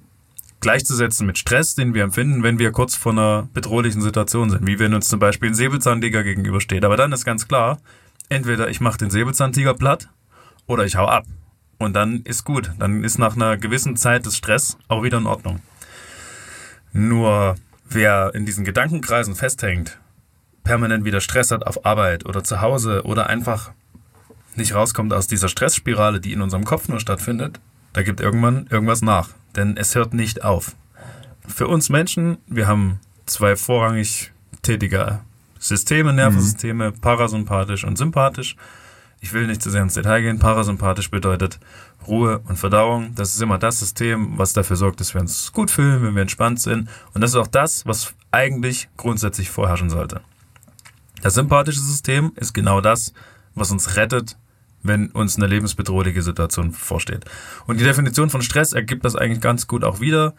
gleichzusetzen 0.60 1.26
mit 1.26 1.36
Stress, 1.36 1.74
den 1.74 1.92
wir 1.92 2.02
empfinden, 2.04 2.42
wenn 2.42 2.58
wir 2.58 2.72
kurz 2.72 2.94
vor 2.94 3.12
einer 3.12 3.48
bedrohlichen 3.52 4.00
Situation 4.00 4.48
sind, 4.48 4.66
wie 4.66 4.78
wenn 4.78 4.94
uns 4.94 5.08
zum 5.08 5.20
Beispiel 5.20 5.50
ein 5.50 5.54
Säbelzahntiger 5.54 6.24
gegenübersteht. 6.24 6.84
Aber 6.84 6.96
dann 6.96 7.12
ist 7.12 7.24
ganz 7.24 7.46
klar, 7.46 7.78
entweder 8.30 8.70
ich 8.70 8.80
mache 8.80 8.96
den 8.96 9.10
Säbelzahntiger 9.10 9.74
platt 9.74 10.08
oder 10.66 10.86
ich 10.86 10.96
hau 10.96 11.06
ab. 11.06 11.26
Und 11.78 11.92
dann 11.94 12.22
ist 12.22 12.44
gut. 12.44 12.70
Dann 12.78 13.04
ist 13.04 13.18
nach 13.18 13.36
einer 13.36 13.58
gewissen 13.58 13.96
Zeit 13.96 14.24
des 14.24 14.36
Stress 14.36 14.78
auch 14.88 15.02
wieder 15.02 15.18
in 15.18 15.26
Ordnung. 15.26 15.60
Nur 16.94 17.56
wer 17.90 18.34
in 18.34 18.46
diesen 18.46 18.64
Gedankenkreisen 18.64 19.34
festhängt, 19.34 19.98
permanent 20.62 21.04
wieder 21.04 21.20
Stress 21.20 21.50
hat 21.50 21.66
auf 21.66 21.84
Arbeit 21.84 22.24
oder 22.24 22.42
zu 22.42 22.60
Hause 22.60 23.02
oder 23.04 23.26
einfach 23.26 23.72
nicht 24.54 24.74
rauskommt 24.74 25.12
aus 25.12 25.26
dieser 25.26 25.48
Stressspirale, 25.48 26.20
die 26.20 26.32
in 26.32 26.40
unserem 26.40 26.64
Kopf 26.64 26.88
nur 26.88 27.00
stattfindet, 27.00 27.60
da 27.92 28.02
gibt 28.02 28.20
irgendwann 28.20 28.68
irgendwas 28.70 29.02
nach. 29.02 29.30
Denn 29.56 29.76
es 29.76 29.96
hört 29.96 30.14
nicht 30.14 30.44
auf. 30.44 30.76
Für 31.46 31.66
uns 31.66 31.90
Menschen, 31.90 32.38
wir 32.46 32.68
haben 32.68 33.00
zwei 33.26 33.56
vorrangig 33.56 34.32
tätige 34.62 35.20
Systeme, 35.58 36.12
Nervensysteme, 36.12 36.90
mhm. 36.92 37.00
parasympathisch 37.00 37.84
und 37.84 37.98
sympathisch. 37.98 38.56
Ich 39.20 39.32
will 39.32 39.48
nicht 39.48 39.62
zu 39.62 39.70
sehr 39.70 39.82
ins 39.82 39.94
Detail 39.94 40.22
gehen. 40.22 40.38
Parasympathisch 40.38 41.10
bedeutet 41.10 41.58
Ruhe 42.06 42.40
und 42.48 42.56
Verdauung. 42.56 43.14
Das 43.14 43.34
ist 43.34 43.42
immer 43.42 43.58
das 43.58 43.80
System, 43.80 44.38
was 44.38 44.52
dafür 44.52 44.76
sorgt, 44.76 45.00
dass 45.00 45.14
wir 45.14 45.20
uns 45.20 45.52
gut 45.52 45.70
fühlen, 45.70 46.02
wenn 46.02 46.14
wir 46.14 46.22
entspannt 46.22 46.60
sind. 46.60 46.88
Und 47.12 47.20
das 47.20 47.30
ist 47.30 47.36
auch 47.36 47.46
das, 47.46 47.86
was 47.86 48.14
eigentlich 48.30 48.88
grundsätzlich 48.96 49.50
vorherrschen 49.50 49.90
sollte. 49.90 50.20
Das 51.22 51.34
sympathische 51.34 51.80
System 51.80 52.32
ist 52.36 52.52
genau 52.52 52.80
das, 52.80 53.12
was 53.54 53.70
uns 53.70 53.96
rettet, 53.96 54.36
wenn 54.82 55.08
uns 55.08 55.36
eine 55.36 55.46
lebensbedrohliche 55.46 56.22
Situation 56.22 56.72
vorsteht. 56.72 57.24
Und 57.66 57.80
die 57.80 57.84
Definition 57.84 58.30
von 58.30 58.42
Stress 58.42 58.72
ergibt 58.72 59.04
das 59.04 59.16
eigentlich 59.16 59.40
ganz 59.40 59.66
gut 59.66 59.84
auch 59.84 60.00
wieder. 60.00 60.34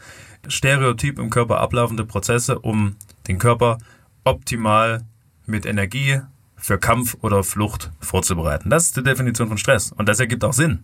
Stereotyp 0.47 1.17
im 1.17 1.31
Körper 1.31 1.59
ablaufende 1.59 2.05
Prozesse, 2.05 2.59
um 2.59 2.95
den 3.27 3.39
Körper 3.39 3.79
optimal 4.23 5.03
mit 5.47 5.65
Energie 5.65 6.21
für 6.55 6.77
Kampf 6.77 7.17
oder 7.21 7.43
Flucht 7.43 7.91
vorzubereiten. 7.99 8.69
Das 8.69 8.85
ist 8.85 8.97
die 8.97 9.03
Definition 9.03 9.47
von 9.47 9.57
Stress 9.57 9.91
und 9.91 10.07
das 10.07 10.19
ergibt 10.19 10.43
auch 10.43 10.53
Sinn. 10.53 10.83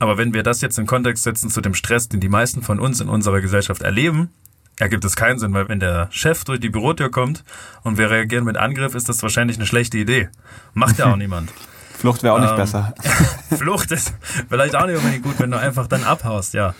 Aber 0.00 0.16
wenn 0.18 0.32
wir 0.34 0.42
das 0.42 0.62
jetzt 0.62 0.78
in 0.78 0.86
Kontext 0.86 1.22
setzen 1.22 1.50
zu 1.50 1.60
dem 1.60 1.74
Stress, 1.74 2.08
den 2.08 2.20
die 2.20 2.30
meisten 2.30 2.62
von 2.62 2.80
uns 2.80 3.00
in 3.00 3.08
unserer 3.08 3.40
Gesellschaft 3.42 3.82
erleben, 3.82 4.30
ergibt 4.78 5.04
es 5.04 5.14
keinen 5.14 5.38
Sinn, 5.38 5.52
weil 5.52 5.68
wenn 5.68 5.78
der 5.78 6.08
Chef 6.10 6.42
durch 6.44 6.58
die 6.58 6.70
Bürotür 6.70 7.10
kommt 7.10 7.44
und 7.82 7.98
wir 7.98 8.10
reagieren 8.10 8.44
mit 8.44 8.56
Angriff, 8.56 8.94
ist 8.94 9.10
das 9.10 9.22
wahrscheinlich 9.22 9.58
eine 9.58 9.66
schlechte 9.66 9.98
Idee. 9.98 10.30
Macht 10.72 10.98
ja 10.98 11.12
auch 11.12 11.16
niemand. 11.18 11.52
Flucht 11.98 12.22
wäre 12.22 12.34
auch 12.34 12.40
nicht 12.40 12.50
ähm, 12.50 12.56
besser. 12.56 12.94
Flucht 13.58 13.92
ist 13.92 14.14
vielleicht 14.48 14.74
auch 14.74 14.86
nicht 14.86 14.96
unbedingt 14.96 15.22
gut, 15.22 15.38
wenn 15.38 15.50
du 15.50 15.58
einfach 15.58 15.86
dann 15.86 16.02
abhaust, 16.02 16.54
ja. 16.54 16.74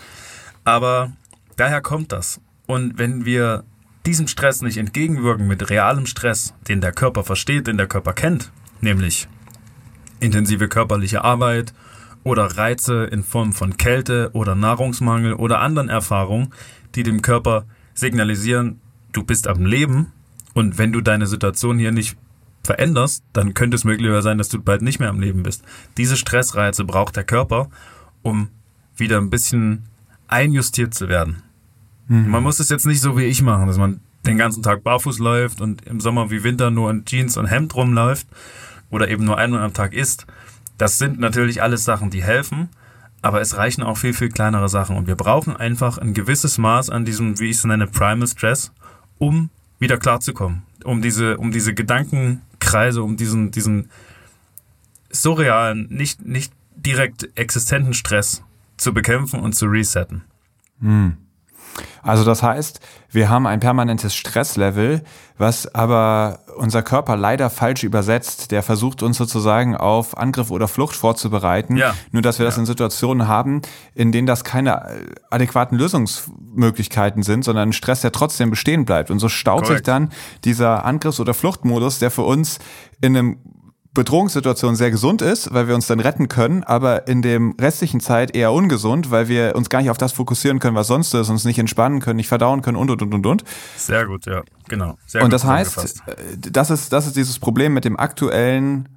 Aber 0.63 1.11
daher 1.57 1.81
kommt 1.81 2.11
das. 2.11 2.41
Und 2.65 2.97
wenn 2.97 3.23
wir 3.23 3.63
diesem 4.07 4.27
Stress 4.27 4.63
nicht 4.63 4.77
entgegenwirken 4.77 5.47
mit 5.47 5.69
realem 5.69 6.07
Stress, 6.07 6.55
den 6.67 6.81
der 6.81 6.91
Körper 6.91 7.23
versteht, 7.23 7.67
den 7.67 7.77
der 7.77 7.85
Körper 7.85 8.13
kennt, 8.13 8.51
nämlich 8.79 9.27
intensive 10.19 10.67
körperliche 10.67 11.23
Arbeit 11.23 11.71
oder 12.23 12.45
Reize 12.45 13.05
in 13.05 13.23
Form 13.23 13.53
von 13.53 13.77
Kälte 13.77 14.29
oder 14.33 14.55
Nahrungsmangel 14.55 15.33
oder 15.33 15.59
anderen 15.59 15.89
Erfahrungen, 15.89 16.53
die 16.95 17.03
dem 17.03 17.21
Körper 17.21 17.65
signalisieren, 17.93 18.79
du 19.11 19.23
bist 19.23 19.47
am 19.47 19.65
Leben 19.65 20.11
und 20.53 20.77
wenn 20.77 20.91
du 20.91 21.01
deine 21.01 21.27
Situation 21.27 21.79
hier 21.79 21.91
nicht 21.91 22.17
veränderst, 22.63 23.23
dann 23.33 23.53
könnte 23.53 23.75
es 23.75 23.83
möglicherweise 23.83 24.23
sein, 24.23 24.37
dass 24.37 24.49
du 24.49 24.61
bald 24.61 24.81
nicht 24.81 24.99
mehr 24.99 25.09
am 25.09 25.19
Leben 25.19 25.43
bist. 25.43 25.63
Diese 25.97 26.15
Stressreize 26.15 26.85
braucht 26.85 27.15
der 27.15 27.23
Körper, 27.23 27.69
um 28.21 28.49
wieder 28.95 29.17
ein 29.17 29.29
bisschen 29.29 29.83
einjustiert 30.27 30.93
zu 30.93 31.09
werden. 31.09 31.43
Mhm. 32.07 32.29
Man 32.29 32.43
muss 32.43 32.59
es 32.59 32.69
jetzt 32.69 32.85
nicht 32.85 33.01
so 33.01 33.17
wie 33.17 33.23
ich 33.23 33.41
machen, 33.41 33.67
dass 33.67 33.77
man 33.77 33.99
den 34.25 34.37
ganzen 34.37 34.61
Tag 34.61 34.83
barfuß 34.83 35.19
läuft 35.19 35.61
und 35.61 35.85
im 35.87 35.99
Sommer 35.99 36.29
wie 36.29 36.43
Winter 36.43 36.69
nur 36.69 36.91
in 36.91 37.05
Jeans 37.05 37.37
und 37.37 37.47
Hemd 37.47 37.75
rumläuft 37.75 38.27
oder 38.91 39.09
eben 39.09 39.25
nur 39.25 39.37
einmal 39.37 39.61
am 39.61 39.73
Tag 39.73 39.93
isst. 39.93 40.27
Das 40.81 40.97
sind 40.97 41.19
natürlich 41.19 41.61
alles 41.61 41.83
Sachen, 41.83 42.09
die 42.09 42.23
helfen, 42.23 42.67
aber 43.21 43.39
es 43.39 43.55
reichen 43.55 43.83
auch 43.83 43.99
viel, 43.99 44.15
viel 44.15 44.29
kleinere 44.29 44.67
Sachen. 44.67 44.97
Und 44.97 45.05
wir 45.05 45.13
brauchen 45.13 45.55
einfach 45.55 45.99
ein 45.99 46.15
gewisses 46.15 46.57
Maß 46.57 46.89
an 46.89 47.05
diesem, 47.05 47.37
wie 47.39 47.51
ich 47.51 47.57
es 47.57 47.65
nenne, 47.65 47.85
Primal 47.85 48.27
Stress, 48.27 48.71
um 49.19 49.51
wieder 49.77 49.99
klarzukommen. 49.99 50.63
Um 50.83 51.03
diese, 51.03 51.37
um 51.37 51.51
diese 51.51 51.75
Gedankenkreise, 51.75 53.03
um 53.03 53.15
diesen, 53.15 53.51
diesen 53.51 53.91
surrealen, 55.11 55.85
nicht, 55.91 56.25
nicht 56.25 56.51
direkt 56.75 57.29
existenten 57.37 57.93
Stress 57.93 58.41
zu 58.77 58.91
bekämpfen 58.91 59.39
und 59.39 59.53
zu 59.53 59.67
resetten. 59.67 60.23
Hm. 60.79 61.15
Also 62.03 62.23
das 62.23 62.43
heißt, 62.43 62.79
wir 63.09 63.29
haben 63.29 63.45
ein 63.45 63.59
permanentes 63.59 64.15
Stresslevel, 64.15 65.03
was 65.37 65.73
aber 65.73 66.39
unser 66.57 66.81
Körper 66.81 67.15
leider 67.15 67.49
falsch 67.49 67.83
übersetzt. 67.83 68.51
Der 68.51 68.63
versucht 68.63 69.03
uns 69.03 69.17
sozusagen 69.17 69.75
auf 69.75 70.17
Angriff 70.17 70.51
oder 70.51 70.67
Flucht 70.67 70.95
vorzubereiten. 70.95 71.77
Ja. 71.77 71.93
Nur 72.11 72.21
dass 72.21 72.39
wir 72.39 72.45
ja. 72.45 72.49
das 72.49 72.57
in 72.57 72.65
Situationen 72.65 73.27
haben, 73.27 73.61
in 73.93 74.11
denen 74.11 74.27
das 74.27 74.43
keine 74.43 75.01
adäquaten 75.29 75.77
Lösungsmöglichkeiten 75.77 77.23
sind, 77.23 77.43
sondern 77.43 77.69
ein 77.69 77.73
Stress, 77.73 78.01
der 78.01 78.11
trotzdem 78.11 78.49
bestehen 78.49 78.85
bleibt. 78.85 79.11
Und 79.11 79.19
so 79.19 79.29
staut 79.29 79.63
Correct. 79.63 79.77
sich 79.79 79.83
dann 79.83 80.11
dieser 80.43 80.85
Angriffs- 80.85 81.19
oder 81.19 81.33
Fluchtmodus, 81.33 81.99
der 81.99 82.11
für 82.11 82.23
uns 82.23 82.59
in 83.01 83.17
einem 83.17 83.37
Bedrohungssituation 83.93 84.77
sehr 84.77 84.89
gesund 84.89 85.21
ist, 85.21 85.53
weil 85.53 85.67
wir 85.67 85.75
uns 85.75 85.87
dann 85.87 85.99
retten 85.99 86.29
können, 86.29 86.63
aber 86.63 87.07
in 87.09 87.21
dem 87.21 87.55
restlichen 87.59 87.99
Zeit 87.99 88.33
eher 88.33 88.53
ungesund, 88.53 89.11
weil 89.11 89.27
wir 89.27 89.53
uns 89.55 89.69
gar 89.69 89.81
nicht 89.81 89.89
auf 89.89 89.97
das 89.97 90.13
fokussieren 90.13 90.59
können, 90.59 90.75
was 90.75 90.87
sonst 90.87 91.13
ist, 91.13 91.29
uns 91.29 91.43
nicht 91.43 91.59
entspannen 91.59 91.99
können, 91.99 92.15
nicht 92.15 92.29
verdauen 92.29 92.61
können 92.61 92.77
und 92.77 92.89
und 92.89 93.01
und 93.01 93.13
und 93.13 93.25
und. 93.25 93.43
Sehr 93.75 94.05
gut, 94.05 94.25
ja, 94.25 94.43
genau. 94.69 94.97
Sehr 95.07 95.23
und 95.25 95.33
das 95.33 95.43
heißt, 95.43 96.03
äh, 96.07 96.15
das 96.37 96.69
ist 96.69 96.93
das 96.93 97.05
ist 97.05 97.17
dieses 97.17 97.37
Problem 97.39 97.73
mit 97.73 97.83
dem 97.83 97.99
aktuellen 97.99 98.87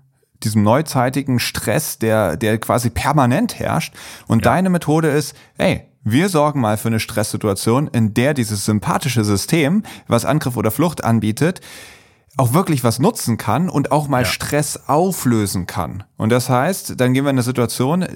diesem 0.45 0.63
neuzeitigen 0.63 1.41
Stress, 1.41 1.99
der 1.99 2.37
der 2.37 2.59
quasi 2.59 2.89
permanent 2.89 3.59
herrscht 3.59 3.95
und 4.29 4.45
ja. 4.45 4.53
deine 4.53 4.71
Methode 4.71 5.09
ist, 5.09 5.35
ey, 5.59 5.89
wir 6.05 6.29
sorgen 6.29 6.61
mal 6.61 6.77
für 6.77 6.89
eine 6.89 7.01
Stresssituation, 7.01 7.89
in 7.89 8.13
der 8.15 8.35
dieses 8.35 8.67
sympathische 8.67 9.25
System, 9.25 9.83
was 10.07 10.27
Angriff 10.27 10.57
oder 10.57 10.71
Flucht 10.71 11.03
anbietet, 11.03 11.63
auch 12.37 12.53
wirklich 12.53 12.82
was 12.82 12.99
nutzen 12.99 13.39
kann 13.39 13.68
und 13.68 13.93
auch 13.93 14.09
mal 14.09 14.22
ja. 14.22 14.24
Stress 14.24 14.89
auflösen 14.89 15.66
kann. 15.66 16.05
Und 16.16 16.30
das 16.30 16.49
heißt, 16.49 17.01
dann 17.01 17.14
gehen 17.14 17.24
wir 17.24 17.30
in 17.30 17.37
eine 17.37 17.43
Situation, 17.43 18.07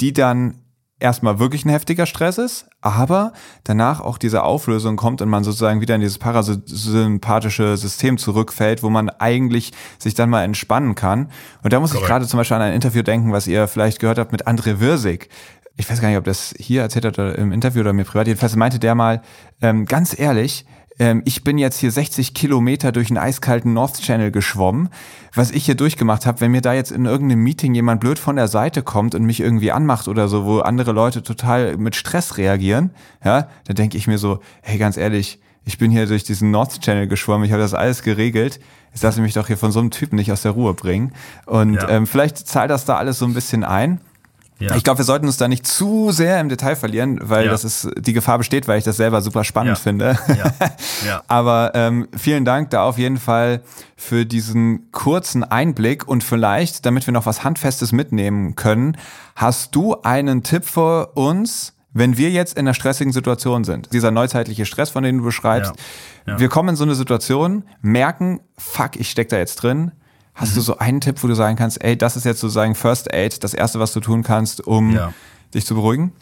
die 0.00 0.12
dann 0.12 0.54
erstmal 1.00 1.38
wirklich 1.38 1.64
ein 1.64 1.70
heftiger 1.70 2.06
Stress 2.06 2.38
ist, 2.38 2.66
aber 2.80 3.32
danach 3.64 4.00
auch 4.00 4.18
diese 4.18 4.42
Auflösung 4.42 4.96
kommt 4.96 5.22
und 5.22 5.28
man 5.28 5.44
sozusagen 5.44 5.80
wieder 5.80 5.94
in 5.94 6.00
dieses 6.00 6.18
parasympathische 6.18 7.76
System 7.76 8.18
zurückfällt, 8.18 8.82
wo 8.82 8.90
man 8.90 9.08
eigentlich 9.08 9.72
sich 9.98 10.14
dann 10.14 10.30
mal 10.30 10.42
entspannen 10.42 10.94
kann. 10.94 11.30
Und 11.62 11.72
da 11.72 11.80
muss 11.80 11.90
Correct. 11.90 12.02
ich 12.02 12.08
gerade 12.08 12.26
zum 12.26 12.38
Beispiel 12.38 12.56
an 12.56 12.62
ein 12.62 12.74
Interview 12.74 13.02
denken, 13.02 13.32
was 13.32 13.46
ihr 13.46 13.68
vielleicht 13.68 14.00
gehört 14.00 14.18
habt 14.18 14.32
mit 14.32 14.46
André 14.48 14.80
Wirsig. 14.80 15.28
Ich 15.76 15.88
weiß 15.88 16.00
gar 16.00 16.08
nicht, 16.08 16.18
ob 16.18 16.24
das 16.24 16.54
hier 16.58 16.82
erzählt 16.82 17.04
hat 17.04 17.18
oder 17.18 17.38
im 17.38 17.52
Interview 17.52 17.82
oder 17.82 17.92
mir 17.92 18.04
privat. 18.04 18.26
Jedenfalls 18.26 18.56
meinte 18.56 18.80
der 18.80 18.96
mal, 18.96 19.22
ähm, 19.62 19.84
ganz 19.84 20.18
ehrlich, 20.18 20.66
ähm, 20.98 21.22
ich 21.24 21.44
bin 21.44 21.58
jetzt 21.58 21.78
hier 21.78 21.90
60 21.90 22.34
Kilometer 22.34 22.92
durch 22.92 23.08
einen 23.10 23.18
eiskalten 23.18 23.72
North 23.72 24.00
Channel 24.00 24.30
geschwommen. 24.30 24.88
Was 25.34 25.50
ich 25.50 25.64
hier 25.64 25.74
durchgemacht 25.74 26.26
habe, 26.26 26.40
wenn 26.40 26.50
mir 26.50 26.60
da 26.60 26.72
jetzt 26.72 26.90
in 26.90 27.04
irgendeinem 27.04 27.42
Meeting 27.42 27.74
jemand 27.74 28.00
blöd 28.00 28.18
von 28.18 28.36
der 28.36 28.48
Seite 28.48 28.82
kommt 28.82 29.14
und 29.14 29.24
mich 29.24 29.40
irgendwie 29.40 29.72
anmacht 29.72 30.08
oder 30.08 30.28
so, 30.28 30.44
wo 30.44 30.60
andere 30.60 30.92
Leute 30.92 31.22
total 31.22 31.76
mit 31.76 31.96
Stress 31.96 32.36
reagieren, 32.36 32.90
ja, 33.24 33.48
dann 33.66 33.76
denke 33.76 33.96
ich 33.96 34.06
mir 34.06 34.18
so, 34.18 34.40
hey, 34.62 34.78
ganz 34.78 34.96
ehrlich, 34.96 35.40
ich 35.64 35.78
bin 35.78 35.90
hier 35.90 36.06
durch 36.06 36.24
diesen 36.24 36.50
North 36.50 36.80
Channel 36.80 37.06
geschwommen, 37.08 37.44
ich 37.44 37.52
habe 37.52 37.62
das 37.62 37.74
alles 37.74 38.02
geregelt. 38.02 38.58
Jetzt 38.92 39.02
lasse 39.02 39.18
ich 39.18 39.22
mich 39.22 39.34
doch 39.34 39.48
hier 39.48 39.58
von 39.58 39.70
so 39.70 39.80
einem 39.80 39.90
Typen 39.90 40.16
nicht 40.16 40.32
aus 40.32 40.42
der 40.42 40.52
Ruhe 40.52 40.72
bringen. 40.72 41.12
Und 41.44 41.74
ja. 41.74 41.88
ähm, 41.90 42.06
vielleicht 42.06 42.38
zahlt 42.38 42.70
das 42.70 42.86
da 42.86 42.96
alles 42.96 43.18
so 43.18 43.26
ein 43.26 43.34
bisschen 43.34 43.64
ein. 43.64 44.00
Ja. 44.60 44.74
Ich 44.74 44.82
glaube, 44.82 44.98
wir 44.98 45.04
sollten 45.04 45.26
uns 45.26 45.36
da 45.36 45.46
nicht 45.46 45.66
zu 45.66 46.10
sehr 46.10 46.40
im 46.40 46.48
Detail 46.48 46.74
verlieren, 46.74 47.20
weil 47.22 47.44
ja. 47.44 47.50
das 47.52 47.64
ist 47.64 47.88
die 47.96 48.12
Gefahr 48.12 48.38
besteht, 48.38 48.66
weil 48.66 48.78
ich 48.78 48.84
das 48.84 48.96
selber 48.96 49.22
super 49.22 49.44
spannend 49.44 49.78
ja. 49.78 49.82
finde. 49.82 50.18
Ja. 51.06 51.22
Aber 51.28 51.72
ähm, 51.74 52.08
vielen 52.16 52.44
Dank 52.44 52.70
da 52.70 52.82
auf 52.82 52.98
jeden 52.98 53.18
Fall 53.18 53.62
für 53.96 54.26
diesen 54.26 54.90
kurzen 54.90 55.44
Einblick 55.44 56.08
und 56.08 56.24
vielleicht, 56.24 56.84
damit 56.86 57.06
wir 57.06 57.12
noch 57.12 57.24
was 57.24 57.44
Handfestes 57.44 57.92
mitnehmen 57.92 58.56
können, 58.56 58.96
hast 59.36 59.76
du 59.76 59.94
einen 60.02 60.42
Tipp 60.42 60.64
für 60.64 61.12
uns, 61.14 61.74
wenn 61.92 62.16
wir 62.16 62.30
jetzt 62.30 62.54
in 62.54 62.60
einer 62.60 62.74
stressigen 62.74 63.12
Situation 63.12 63.62
sind? 63.62 63.92
Dieser 63.92 64.10
neuzeitliche 64.10 64.66
Stress, 64.66 64.90
von 64.90 65.04
dem 65.04 65.18
du 65.18 65.24
beschreibst. 65.24 65.72
Wir 66.26 66.48
kommen 66.48 66.70
in 66.70 66.76
so 66.76 66.84
eine 66.84 66.94
Situation, 66.94 67.64
merken, 67.80 68.40
fuck, 68.56 68.96
ich 68.96 69.08
steck 69.10 69.28
da 69.28 69.38
jetzt 69.38 69.56
drin 69.56 69.92
Hast 70.38 70.52
mhm. 70.52 70.54
du 70.54 70.60
so 70.62 70.78
einen 70.78 71.00
Tipp, 71.00 71.22
wo 71.22 71.28
du 71.28 71.34
sagen 71.34 71.56
kannst, 71.56 71.84
ey, 71.84 71.96
das 71.98 72.16
ist 72.16 72.24
jetzt 72.24 72.40
sozusagen 72.40 72.74
First 72.74 73.12
Aid, 73.12 73.44
das 73.44 73.52
erste, 73.52 73.78
was 73.78 73.92
du 73.92 74.00
tun 74.00 74.22
kannst, 74.22 74.66
um 74.66 74.94
ja. 74.94 75.12
dich 75.52 75.66
zu 75.66 75.74
beruhigen? 75.74 76.12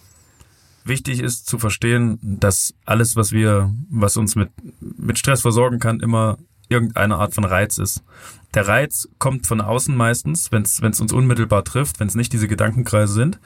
wichtig 0.87 1.21
ist 1.21 1.47
zu 1.47 1.59
verstehen, 1.59 2.19
dass 2.23 2.75
alles, 2.85 3.17
was 3.17 3.33
wir, 3.33 3.73
was 3.91 4.17
uns 4.17 4.37
mit, 4.37 4.51
mit 4.81 5.19
Stress 5.19 5.43
versorgen 5.43 5.79
kann, 5.79 6.01
immer 6.01 6.39
irgendeine 6.69 7.17
Art 7.17 7.35
von 7.35 7.45
Reiz 7.45 7.79
ist. 7.79 8.03
Der 8.55 8.67
Reiz 8.67 9.09
kommt 9.19 9.47
von 9.47 9.61
außen 9.61 9.95
meistens, 9.95 10.51
wenn 10.53 10.63
es 10.63 11.01
uns 11.01 11.13
unmittelbar 11.13 11.65
trifft, 11.65 12.01
wenn 12.01 12.09
es 12.09 12.15
nicht 12.15 12.33
diese 12.33 12.49
Gedankenkreise 12.49 13.13
sind. 13.13 13.39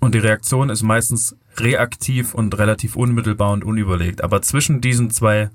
Und 0.00 0.14
die 0.14 0.18
Reaktion 0.18 0.70
ist 0.70 0.82
meistens 0.82 1.36
reaktiv 1.56 2.34
und 2.34 2.56
relativ 2.58 2.96
unmittelbar 2.96 3.52
und 3.52 3.64
unüberlegt. 3.64 4.22
Aber 4.22 4.42
zwischen 4.42 4.80
diesen 4.80 5.10
zwei 5.10 5.50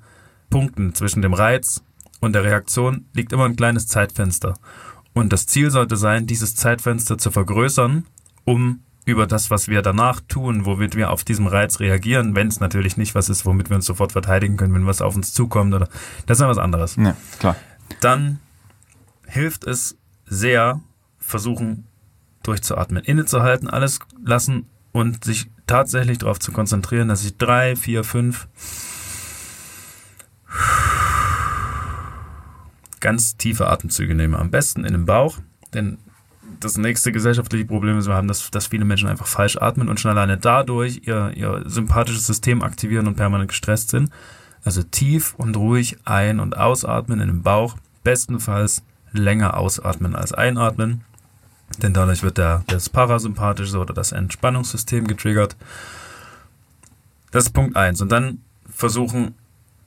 Punkten, 0.50 0.96
zwischen 0.96 1.22
dem 1.22 1.34
Reiz 1.34 1.84
und 2.20 2.34
der 2.34 2.44
Reaktion, 2.44 3.06
liegt 3.14 3.34
immer 3.34 3.46
ein 3.46 3.56
kleines 3.56 3.88
Zeitfenster. 3.88 4.56
Und 5.14 5.34
das 5.34 5.48
Ziel 5.48 5.72
sollte 5.72 5.98
sein, 5.98 6.28
dieses 6.28 6.56
Zeitfenster 6.56 7.18
zu 7.18 7.32
vergrößern, 7.32 8.06
um 8.46 8.82
über 9.06 9.26
das, 9.26 9.50
was 9.50 9.68
wir 9.68 9.82
danach 9.82 10.22
tun, 10.22 10.66
womit 10.66 10.96
wir 10.96 11.10
auf 11.10 11.24
diesen 11.24 11.48
Reiz 11.48 11.80
reagieren, 11.80 12.36
wenn 12.36 12.48
es 12.48 12.60
natürlich 12.60 12.96
nicht 12.96 13.16
was 13.16 13.30
ist, 13.30 13.46
womit 13.46 13.70
wir 13.70 13.76
uns 13.76 13.86
sofort 13.86 14.12
verteidigen 14.12 14.56
können, 14.56 14.74
wenn 14.74 14.86
was 14.86 15.02
auf 15.02 15.16
uns 15.16 15.34
zukommt 15.34 15.74
oder 15.74 15.88
das 16.28 16.38
ist 16.38 16.42
ja 16.42 16.48
was 16.48 16.58
anderes. 16.58 16.96
Ja, 16.96 17.16
klar. 17.40 17.56
Dann 18.02 18.40
hilft 19.26 19.64
es 19.66 19.98
sehr, 20.26 20.80
versuchen 21.18 21.88
durchzuatmen, 22.44 23.04
innezuhalten, 23.04 23.68
alles 23.68 24.00
lassen 24.24 24.68
und 24.92 25.24
sich 25.24 25.50
tatsächlich 25.68 26.20
darauf 26.20 26.40
zu 26.40 26.52
konzentrieren, 26.52 27.08
dass 27.08 27.24
ich 27.24 27.38
drei, 27.38 27.76
vier, 27.76 28.04
fünf 28.04 28.48
ganz 33.00 33.38
tiefe 33.38 33.68
Atemzüge 33.68 34.16
nehme. 34.16 34.38
Am 34.38 34.52
besten 34.52 34.86
in 34.86 34.94
den 34.94 35.06
Bauch, 35.06 35.38
denn 35.74 35.98
das 36.60 36.78
nächste 36.78 37.12
gesellschaftliche 37.12 37.66
Problem 37.66 37.98
ist, 37.98 38.08
wir 38.08 38.16
haben, 38.16 38.28
dass, 38.28 38.52
dass 38.52 38.68
viele 38.68 38.86
Menschen 38.86 39.08
einfach 39.08 39.28
falsch 39.28 39.58
atmen 39.58 39.88
und 39.88 40.00
schon 40.00 40.12
alleine 40.12 40.38
dadurch 40.38 41.02
ihr, 41.06 41.32
ihr 41.36 41.64
sympathisches 41.66 42.26
System 42.26 42.64
aktivieren 42.64 43.08
und 43.08 43.16
permanent 43.16 43.50
gestresst 43.50 43.90
sind. 43.90 44.10
Also 44.64 44.84
tief 44.84 45.36
und 45.36 45.56
ruhig 45.56 45.98
ein- 46.06 46.40
und 46.40 46.58
ausatmen 46.58 47.22
in 47.22 47.28
den 47.28 47.44
Bauch. 47.44 47.78
Bestenfalls 48.04 48.84
länger 49.12 49.58
ausatmen 49.58 50.16
als 50.16 50.34
einatmen. 50.34 51.02
Denn 51.82 51.94
dadurch 51.94 52.24
wird 52.24 52.38
der, 52.38 52.64
das 52.68 52.90
Parasympathische 52.90 53.78
oder 53.78 53.94
das 53.94 54.12
Entspannungssystem 54.12 55.08
getriggert. 55.08 55.56
Das 57.32 57.46
ist 57.46 57.52
Punkt 57.52 57.76
eins 57.78 58.02
Und 58.02 58.12
dann 58.12 58.40
versuchen, 58.70 59.36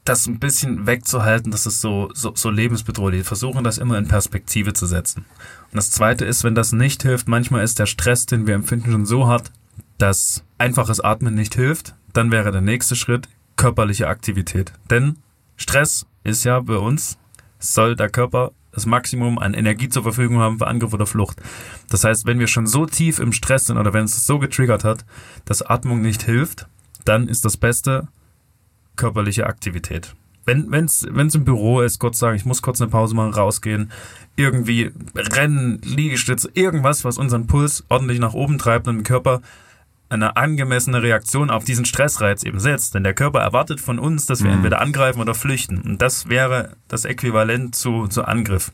das 0.05 0.27
ein 0.27 0.41
bisschen 0.41 0.87
wegzuhalten, 0.87 1.53
dass 1.53 1.67
es 1.67 1.81
so, 1.81 2.11
so, 2.13 2.33
so 2.35 2.51
lebensbedrohlich 2.51 3.21
ist. 3.21 3.29
Versuchen, 3.29 3.63
das 3.63 3.79
immer 3.79 3.99
in 3.99 4.09
Perspektive 4.09 4.73
zu 4.73 4.87
setzen. 4.87 5.25
Und 5.71 5.77
das 5.77 5.91
zweite 5.91 6.25
ist, 6.25 6.43
wenn 6.43 6.55
das 6.55 6.73
nicht 6.73 7.03
hilft, 7.03 7.29
manchmal 7.29 7.63
ist 7.63 7.79
der 7.79 7.87
Stress, 7.87 8.27
den 8.27 8.47
wir 8.47 8.55
empfinden, 8.55 8.91
schon 8.91 9.07
so 9.07 9.29
hart, 9.29 9.53
dass 9.99 10.45
einfaches 10.59 11.01
Atmen 11.01 11.35
nicht 11.35 11.55
hilft. 11.55 11.95
Dann 12.13 12.33
wäre 12.33 12.51
der 12.51 12.61
nächste 12.61 12.97
Schritt 12.97 13.29
körperliche 13.57 14.09
Aktivität. 14.09 14.73
Denn 14.91 15.19
Stress 15.57 16.07
ist 16.25 16.45
ja 16.45 16.61
bei 16.61 16.77
uns, 16.77 17.19
soll 17.59 17.95
der 17.95 18.11
Körper 18.11 18.53
das 18.73 18.87
Maximum 18.87 19.39
an 19.39 19.55
Energie 19.55 19.89
zur 19.89 20.03
Verfügung 20.03 20.39
haben 20.39 20.59
für 20.59 20.67
Angriff 20.67 20.95
oder 20.95 21.07
Flucht. 21.07 21.41
Das 21.91 22.05
heißt, 22.05 22.27
wenn 22.27 22.39
wir 22.39 22.47
schon 22.47 22.67
so 22.67 22.87
tief 22.87 23.19
im 23.19 23.33
Stress 23.33 23.67
sind 23.67 23.77
oder 23.77 23.93
wenn 23.93 24.07
es 24.07 24.27
so 24.27 24.39
getriggert 24.39 24.83
hat, 24.83 25.05
dass 25.45 25.63
Atmung 25.63 26.01
nicht 26.01 26.23
hilft, 26.23 26.67
dann 27.05 27.29
ist 27.29 27.45
das 27.45 27.57
Beste 27.57 28.09
körperliche 28.97 29.47
Aktivität. 29.47 30.15
Wenn 30.45 30.73
es 30.73 31.07
wenn's 31.09 31.35
im 31.37 31.45
Büro 31.45 31.83
ist, 31.83 32.01
kurz 32.01 32.19
sagen, 32.19 32.37
ich 32.37 32.45
muss 32.45 32.63
kurz 32.63 32.81
eine 32.81 32.91
Pause 32.91 33.15
machen, 33.15 33.33
rausgehen, 33.33 33.93
irgendwie 34.35 34.91
rennen, 35.15 35.81
Liegestütze, 35.85 36.51
irgendwas, 36.55 37.05
was 37.05 37.17
unseren 37.17 37.47
Puls 37.47 37.85
ordentlich 37.89 38.19
nach 38.19 38.35
oben 38.35 38.59
treibt 38.59 38.89
und 38.89 38.97
den 38.97 39.05
Körper 39.05 39.41
eine 40.09 40.37
angemessene 40.37 41.03
Reaktion 41.03 41.49
auf 41.49 41.65
diesen 41.65 41.85
Stressreiz 41.85 42.43
eben 42.43 42.61
setzt. 42.61 42.95
Denn 42.95 43.05
der 43.05 43.15
Körper 43.15 43.41
erwartet 43.41 43.81
von 43.81 43.99
uns, 43.99 44.27
dass 44.27 44.43
wir 44.43 44.51
mhm. 44.51 44.57
entweder 44.57 44.81
angreifen 44.81 45.21
oder 45.21 45.35
flüchten. 45.35 45.81
Und 45.81 46.03
das 46.03 46.29
wäre 46.29 46.77
das 46.89 47.05
Äquivalent 47.05 47.75
zu, 47.75 48.09
zu 48.09 48.25
Angriff. 48.25 48.73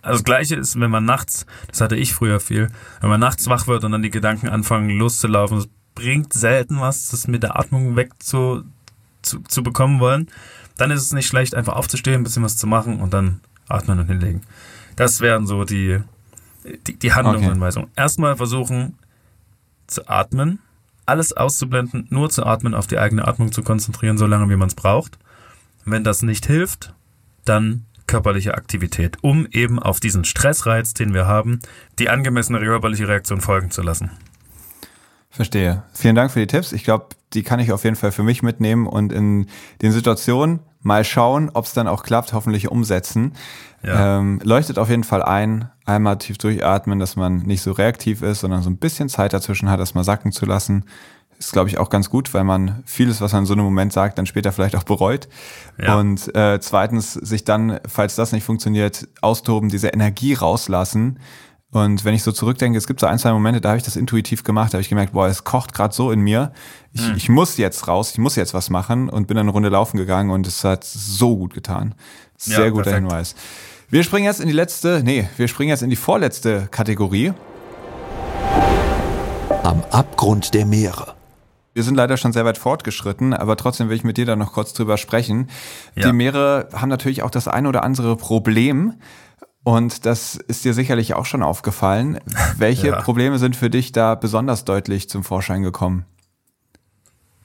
Also 0.00 0.18
das 0.18 0.24
Gleiche 0.24 0.54
ist, 0.54 0.80
wenn 0.80 0.90
man 0.90 1.04
nachts, 1.04 1.44
das 1.68 1.80
hatte 1.80 1.96
ich 1.96 2.14
früher 2.14 2.40
viel, 2.40 2.68
wenn 3.00 3.10
man 3.10 3.20
nachts 3.20 3.48
wach 3.48 3.66
wird 3.66 3.84
und 3.84 3.92
dann 3.92 4.02
die 4.02 4.10
Gedanken 4.10 4.48
anfangen 4.48 4.90
loszulaufen, 4.90 5.58
das 5.58 5.68
bringt 5.94 6.32
selten 6.32 6.80
was, 6.80 7.10
das 7.10 7.26
mit 7.26 7.42
der 7.42 7.58
Atmung 7.58 7.96
weg 7.96 8.12
zu, 9.22 9.40
zu, 9.40 9.62
bekommen 9.62 10.00
wollen. 10.00 10.28
Dann 10.76 10.90
ist 10.90 11.02
es 11.02 11.12
nicht 11.12 11.26
schlecht, 11.26 11.54
einfach 11.54 11.74
aufzustehen, 11.74 12.20
ein 12.20 12.24
bisschen 12.24 12.42
was 12.42 12.56
zu 12.56 12.66
machen 12.66 13.00
und 13.00 13.12
dann 13.12 13.40
atmen 13.68 13.98
und 13.98 14.06
hinlegen. 14.06 14.42
Das 14.96 15.20
wären 15.20 15.46
so 15.46 15.64
die, 15.64 16.00
die, 16.86 16.98
die 16.98 17.12
Handlungsanweisungen. 17.12 17.88
Okay. 17.90 18.00
Erstmal 18.00 18.36
versuchen 18.36 18.98
zu 19.86 20.08
atmen, 20.08 20.60
alles 21.06 21.32
auszublenden, 21.32 22.06
nur 22.10 22.30
zu 22.30 22.44
atmen, 22.44 22.74
auf 22.74 22.86
die 22.86 22.98
eigene 22.98 23.26
Atmung 23.26 23.52
zu 23.52 23.62
konzentrieren, 23.62 24.18
so 24.18 24.26
lange 24.26 24.48
wie 24.50 24.56
man 24.56 24.68
es 24.68 24.74
braucht. 24.74 25.18
Wenn 25.84 26.04
das 26.04 26.22
nicht 26.22 26.46
hilft, 26.46 26.94
dann 27.44 27.86
körperliche 28.06 28.54
Aktivität, 28.54 29.18
um 29.22 29.46
eben 29.50 29.78
auf 29.78 30.00
diesen 30.00 30.24
Stressreiz, 30.24 30.94
den 30.94 31.14
wir 31.14 31.26
haben, 31.26 31.60
die 31.98 32.08
angemessene 32.08 32.58
körperliche 32.58 33.08
Reaktion 33.08 33.40
folgen 33.40 33.70
zu 33.70 33.82
lassen. 33.82 34.10
Verstehe. 35.38 35.84
Vielen 35.92 36.16
Dank 36.16 36.32
für 36.32 36.40
die 36.40 36.48
Tipps. 36.48 36.72
Ich 36.72 36.82
glaube, 36.82 37.10
die 37.32 37.44
kann 37.44 37.60
ich 37.60 37.70
auf 37.70 37.84
jeden 37.84 37.94
Fall 37.94 38.10
für 38.10 38.24
mich 38.24 38.42
mitnehmen 38.42 38.88
und 38.88 39.12
in 39.12 39.46
den 39.82 39.92
Situationen 39.92 40.58
mal 40.80 41.04
schauen, 41.04 41.48
ob 41.54 41.64
es 41.64 41.74
dann 41.74 41.86
auch 41.86 42.02
klappt, 42.02 42.32
hoffentlich 42.32 42.72
umsetzen. 42.72 43.34
Ja. 43.84 44.18
Ähm, 44.18 44.40
leuchtet 44.42 44.80
auf 44.80 44.90
jeden 44.90 45.04
Fall 45.04 45.22
ein, 45.22 45.70
einmal 45.84 46.18
tief 46.18 46.38
durchatmen, 46.38 46.98
dass 46.98 47.14
man 47.14 47.42
nicht 47.42 47.62
so 47.62 47.70
reaktiv 47.70 48.22
ist, 48.22 48.40
sondern 48.40 48.62
so 48.62 48.70
ein 48.70 48.78
bisschen 48.78 49.08
Zeit 49.08 49.32
dazwischen 49.32 49.70
hat, 49.70 49.78
das 49.78 49.94
mal 49.94 50.02
sacken 50.02 50.32
zu 50.32 50.44
lassen. 50.44 50.86
Ist, 51.38 51.52
glaube 51.52 51.68
ich, 51.68 51.78
auch 51.78 51.88
ganz 51.88 52.10
gut, 52.10 52.34
weil 52.34 52.42
man 52.42 52.82
vieles, 52.84 53.20
was 53.20 53.32
man 53.32 53.42
in 53.42 53.46
so 53.46 53.52
einem 53.52 53.62
Moment 53.62 53.92
sagt, 53.92 54.18
dann 54.18 54.26
später 54.26 54.50
vielleicht 54.50 54.74
auch 54.74 54.82
bereut. 54.82 55.28
Ja. 55.80 56.00
Und 56.00 56.34
äh, 56.34 56.58
zweitens, 56.58 57.12
sich 57.12 57.44
dann, 57.44 57.78
falls 57.86 58.16
das 58.16 58.32
nicht 58.32 58.42
funktioniert, 58.42 59.06
austoben, 59.20 59.68
diese 59.68 59.86
Energie 59.90 60.34
rauslassen. 60.34 61.20
Und 61.70 62.04
wenn 62.04 62.14
ich 62.14 62.22
so 62.22 62.32
zurückdenke, 62.32 62.78
es 62.78 62.86
gibt 62.86 62.98
so 63.00 63.06
ein, 63.06 63.18
zwei 63.18 63.32
Momente, 63.32 63.60
da 63.60 63.70
habe 63.70 63.78
ich 63.78 63.84
das 63.84 63.96
intuitiv 63.96 64.42
gemacht, 64.42 64.72
da 64.72 64.76
habe 64.76 64.82
ich 64.82 64.88
gemerkt, 64.88 65.12
boah, 65.12 65.26
es 65.26 65.44
kocht 65.44 65.74
gerade 65.74 65.94
so 65.94 66.10
in 66.10 66.20
mir. 66.20 66.52
Ich, 66.94 67.06
hm. 67.06 67.16
ich 67.16 67.28
muss 67.28 67.58
jetzt 67.58 67.86
raus, 67.88 68.12
ich 68.12 68.18
muss 68.18 68.36
jetzt 68.36 68.54
was 68.54 68.70
machen 68.70 69.10
und 69.10 69.26
bin 69.26 69.36
dann 69.36 69.44
eine 69.44 69.52
Runde 69.52 69.68
laufen 69.68 69.98
gegangen 69.98 70.30
und 70.30 70.46
es 70.46 70.64
hat 70.64 70.84
so 70.84 71.36
gut 71.36 71.52
getan. 71.52 71.94
Sehr 72.38 72.64
ja, 72.64 72.70
guter 72.70 72.84
perfekt. 72.84 73.04
Hinweis. 73.04 73.34
Wir 73.90 74.02
springen 74.02 74.24
jetzt 74.24 74.40
in 74.40 74.46
die 74.46 74.54
letzte, 74.54 75.02
nee, 75.04 75.28
wir 75.36 75.48
springen 75.48 75.68
jetzt 75.68 75.82
in 75.82 75.90
die 75.90 75.96
vorletzte 75.96 76.68
Kategorie. 76.70 77.32
Am 79.62 79.82
Abgrund 79.90 80.54
der 80.54 80.64
Meere. 80.64 81.14
Wir 81.74 81.82
sind 81.82 81.94
leider 81.94 82.16
schon 82.16 82.32
sehr 82.32 82.44
weit 82.44 82.58
fortgeschritten, 82.58 83.34
aber 83.34 83.56
trotzdem 83.56 83.88
will 83.88 83.96
ich 83.96 84.04
mit 84.04 84.16
dir 84.16 84.26
da 84.26 84.36
noch 84.36 84.52
kurz 84.52 84.72
drüber 84.72 84.96
sprechen. 84.96 85.48
Ja. 85.94 86.06
Die 86.06 86.12
Meere 86.12 86.70
haben 86.72 86.88
natürlich 86.88 87.22
auch 87.22 87.30
das 87.30 87.46
ein 87.46 87.66
oder 87.66 87.84
andere 87.84 88.16
Problem. 88.16 88.94
Und 89.68 90.06
das 90.06 90.34
ist 90.34 90.64
dir 90.64 90.72
sicherlich 90.72 91.12
auch 91.12 91.26
schon 91.26 91.42
aufgefallen. 91.42 92.20
Welche 92.56 92.86
ja. 92.86 93.02
Probleme 93.02 93.38
sind 93.38 93.54
für 93.54 93.68
dich 93.68 93.92
da 93.92 94.14
besonders 94.14 94.64
deutlich 94.64 95.10
zum 95.10 95.24
Vorschein 95.24 95.62
gekommen? 95.62 96.06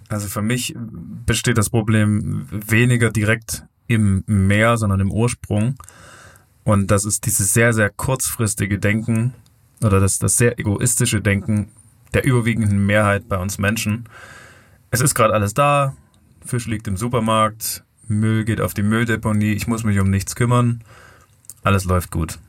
Also 0.08 0.30
für 0.30 0.42
mich 0.42 0.74
besteht 0.78 1.58
das 1.58 1.70
Problem 1.70 2.48
weniger 2.50 3.12
direkt 3.12 3.66
im 3.88 4.24
Meer, 4.26 4.78
sondern 4.78 5.02
im 5.02 5.12
Ursprung. 5.12 5.76
Und 6.64 6.92
das 6.92 7.04
ist 7.04 7.26
dieses 7.26 7.54
sehr, 7.54 7.74
sehr 7.74 7.90
kurzfristige 7.90 8.80
Denken 8.80 9.34
oder 9.84 10.00
das, 10.00 10.18
das 10.18 10.38
sehr 10.38 10.58
egoistische 10.58 11.20
Denken 11.20 11.72
der 12.14 12.24
überwiegenden 12.24 12.86
Mehrheit 12.86 13.28
bei 13.28 13.38
uns 13.38 13.58
Menschen. 13.58 14.08
Es 14.92 15.02
ist 15.02 15.14
gerade 15.14 15.34
alles 15.34 15.54
da, 15.54 15.94
Fisch 16.46 16.68
liegt 16.68 16.88
im 16.88 16.96
Supermarkt, 16.96 17.84
Müll 18.08 18.46
geht 18.46 18.62
auf 18.62 18.74
die 18.74 18.84
Mülldeponie, 18.84 19.52
ich 19.52 19.68
muss 19.68 19.84
mich 19.84 20.00
um 20.00 20.10
nichts 20.10 20.38
kümmern, 20.38 20.86
alles 21.64 21.86
läuft 21.86 22.12
gut. 22.12 22.40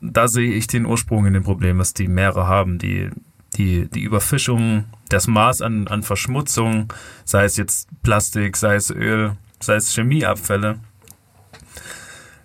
Da 0.00 0.28
sehe 0.28 0.52
ich 0.52 0.66
den 0.66 0.86
Ursprung 0.86 1.26
in 1.26 1.34
dem 1.34 1.44
Problem, 1.44 1.78
was 1.78 1.94
die 1.94 2.08
Meere 2.08 2.46
haben, 2.46 2.78
die, 2.78 3.10
die, 3.56 3.88
die 3.88 4.02
Überfischung, 4.02 4.84
das 5.08 5.26
Maß 5.26 5.62
an, 5.62 5.88
an 5.88 6.02
Verschmutzung, 6.02 6.92
sei 7.24 7.44
es 7.44 7.56
jetzt 7.56 7.88
Plastik, 8.02 8.56
sei 8.56 8.74
es 8.74 8.90
Öl, 8.90 9.36
sei 9.60 9.76
es 9.76 9.94
Chemieabfälle. 9.94 10.78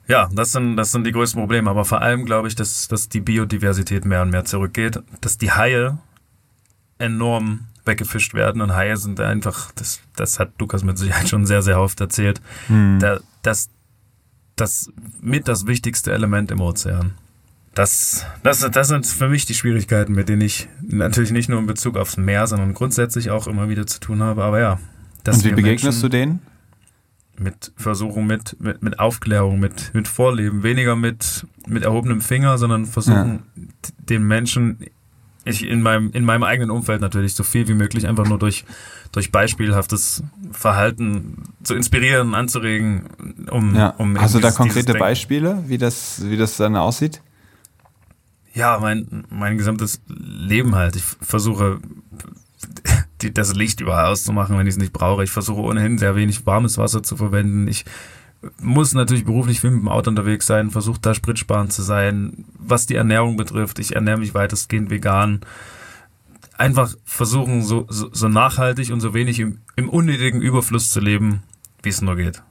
Ja, 0.08 0.30
das 0.34 0.54
sind, 0.54 0.76
das 0.78 0.92
sind 0.92 1.06
die 1.06 1.12
größten 1.12 1.40
Probleme. 1.40 1.70
Aber 1.70 1.86
vor 1.86 2.02
allem 2.02 2.26
glaube 2.26 2.48
ich, 2.48 2.56
dass, 2.56 2.88
dass 2.88 3.10
die 3.10 3.22
Biodiversität 3.22 4.06
mehr 4.06 4.22
und 4.22 4.32
mehr 4.32 4.46
zurückgeht, 4.46 5.02
dass 5.22 5.38
die 5.38 5.52
Haie 5.52 6.00
enorm 6.98 7.68
weggefischt 7.86 8.34
werden 8.34 8.62
und 8.62 8.76
Haie 8.76 8.98
sind 8.98 9.20
einfach, 9.20 9.72
das, 9.74 10.00
das 10.16 10.40
hat 10.40 10.52
Lukas 10.60 10.84
mit 10.84 10.98
Sicherheit 10.98 11.30
schon 11.30 11.46
sehr, 11.46 11.62
sehr 11.62 11.80
oft 11.80 12.00
erzählt, 12.02 12.42
hm. 12.68 13.00
da, 13.00 13.20
das, 13.42 13.70
das 14.60 14.92
mit 15.22 15.48
das 15.48 15.68
wichtigste 15.68 16.12
Element 16.12 16.52
im 16.52 16.62
Ozean. 16.62 17.14
Das, 17.76 18.26
das, 18.44 18.60
das 18.72 18.88
sind 18.88 19.06
für 19.06 19.30
mich 19.30 19.46
die 19.46 19.54
Schwierigkeiten, 19.54 20.14
mit 20.14 20.28
denen 20.28 20.42
ich 20.42 20.68
natürlich 20.82 21.32
nicht 21.32 21.50
nur 21.50 21.60
in 21.60 21.66
Bezug 21.66 21.98
aufs 21.98 22.18
Meer, 22.18 22.48
sondern 22.48 22.74
grundsätzlich 22.74 23.30
auch 23.30 23.48
immer 23.48 23.70
wieder 23.70 23.86
zu 23.86 24.00
tun 24.00 24.22
habe. 24.22 24.44
Aber 24.44 24.60
ja. 24.60 24.80
Und 25.28 25.44
wie 25.46 25.52
begegnest 25.52 25.84
Menschen, 25.84 26.02
du 26.02 26.10
denen? 26.10 26.40
mit 27.40 27.72
Versuchung, 27.78 28.28
mit, 28.28 28.58
mit, 28.60 28.84
mit 28.84 29.00
Aufklärung, 29.00 29.60
mit, 29.60 29.94
mit 29.94 30.08
Vorleben, 30.08 30.64
weniger 30.64 30.96
mit, 30.96 31.48
mit 31.68 31.84
erhobenem 31.84 32.22
Finger, 32.22 32.58
sondern 32.58 32.86
versuchen, 32.86 33.44
ja. 33.56 33.64
den 34.10 34.24
Menschen 34.24 34.80
ich 35.46 35.66
in 35.66 35.82
meinem, 35.82 36.12
in 36.12 36.26
meinem 36.26 36.44
eigenen 36.44 36.70
Umfeld 36.70 37.02
natürlich 37.02 37.34
so 37.34 37.44
viel 37.44 37.68
wie 37.68 37.74
möglich 37.74 38.08
einfach 38.08 38.28
nur 38.28 38.38
durch, 38.40 38.66
durch 39.12 39.32
beispielhaftes 39.32 40.24
Verhalten 40.52 41.44
zu 41.64 41.76
inspirieren, 41.76 42.36
anzuregen, 42.36 43.06
um, 43.50 43.76
Ja. 43.76 43.90
um 43.98 44.20
Hast 44.20 44.36
du 44.36 44.40
da 44.40 44.52
konkrete 44.52 44.94
Beispiele, 44.94 45.64
wie 45.68 45.78
das, 45.78 46.22
wie 46.26 46.38
das 46.38 46.58
dann 46.58 46.76
aussieht? 46.76 47.22
Ja, 48.54 48.80
mein, 48.80 49.26
mein 49.30 49.58
gesamtes 49.58 50.02
Leben 50.08 50.76
halt. 50.76 50.96
Ich 50.96 51.04
versuche, 51.04 51.80
die, 53.22 53.34
das 53.34 53.56
Licht 53.56 53.80
überall 53.80 54.08
auszumachen, 54.12 54.58
wenn 54.58 54.68
ich 54.68 54.74
es 54.74 54.80
nicht 54.80 54.94
brauche. 54.94 55.24
Ich 55.24 55.32
versuche 55.32 55.62
ohnehin 55.62 55.98
sehr 55.98 56.16
wenig 56.16 56.46
warmes 56.46 56.78
Wasser 56.78 57.04
zu 57.04 57.16
verwenden. 57.16 57.68
Ich 57.68 57.86
muss 58.60 58.94
natürlich 58.94 59.26
beruflich 59.26 59.60
viel 59.60 59.72
mit 59.72 59.82
dem 59.82 59.90
Auto 59.90 60.10
unterwegs 60.10 60.48
sein, 60.48 60.72
versuche 60.72 61.00
da 61.02 61.14
spritsparend 61.14 61.74
zu 61.74 61.82
sein. 61.82 62.46
Was 62.58 62.86
die 62.86 62.96
Ernährung 62.96 63.38
betrifft, 63.38 63.80
ich 63.80 63.96
ernähre 63.96 64.18
mich 64.18 64.34
weitestgehend 64.34 64.90
vegan. 64.90 65.42
Einfach 66.58 66.94
versuchen, 67.06 67.62
so, 67.64 67.86
so, 67.90 68.10
so 68.12 68.28
nachhaltig 68.28 68.92
und 68.92 69.02
so 69.02 69.14
wenig 69.14 69.40
im, 69.40 69.60
im 69.76 69.90
unnötigen 69.90 70.42
Überfluss 70.42 70.90
zu 70.90 71.00
leben, 71.00 71.44
wie 71.84 71.90
es 71.90 72.02
nur 72.02 72.16
geht. 72.16 72.42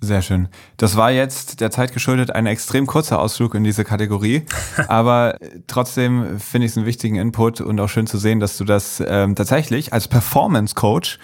Sehr 0.00 0.20
schön. 0.20 0.48
Das 0.76 0.96
war 0.96 1.10
jetzt 1.10 1.60
der 1.60 1.70
Zeit 1.70 1.94
geschuldet 1.94 2.30
ein 2.30 2.46
extrem 2.46 2.86
kurzer 2.86 3.20
Ausflug 3.20 3.54
in 3.54 3.64
diese 3.64 3.84
Kategorie, 3.84 4.42
aber 4.88 5.38
trotzdem 5.66 6.38
finde 6.38 6.66
ich 6.66 6.72
es 6.72 6.76
einen 6.76 6.86
wichtigen 6.86 7.16
Input 7.16 7.62
und 7.62 7.80
auch 7.80 7.88
schön 7.88 8.06
zu 8.06 8.18
sehen, 8.18 8.38
dass 8.38 8.58
du 8.58 8.64
das 8.64 9.02
ähm, 9.06 9.34
tatsächlich 9.34 9.94
als 9.94 10.08
Performance 10.08 10.74
Coach 10.74 11.18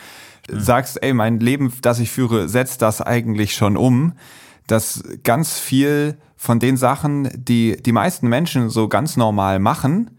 sagst, 0.52 1.02
ey, 1.02 1.12
mein 1.12 1.40
Leben, 1.40 1.72
das 1.82 1.98
ich 1.98 2.10
führe, 2.10 2.48
setzt 2.48 2.82
das 2.82 3.00
eigentlich 3.00 3.54
schon 3.54 3.76
um, 3.76 4.14
dass 4.66 5.02
ganz 5.24 5.58
viel 5.58 6.18
von 6.36 6.58
den 6.58 6.76
Sachen, 6.76 7.28
die 7.34 7.76
die 7.82 7.92
meisten 7.92 8.28
Menschen 8.28 8.70
so 8.70 8.88
ganz 8.88 9.16
normal 9.16 9.58
machen, 9.58 10.10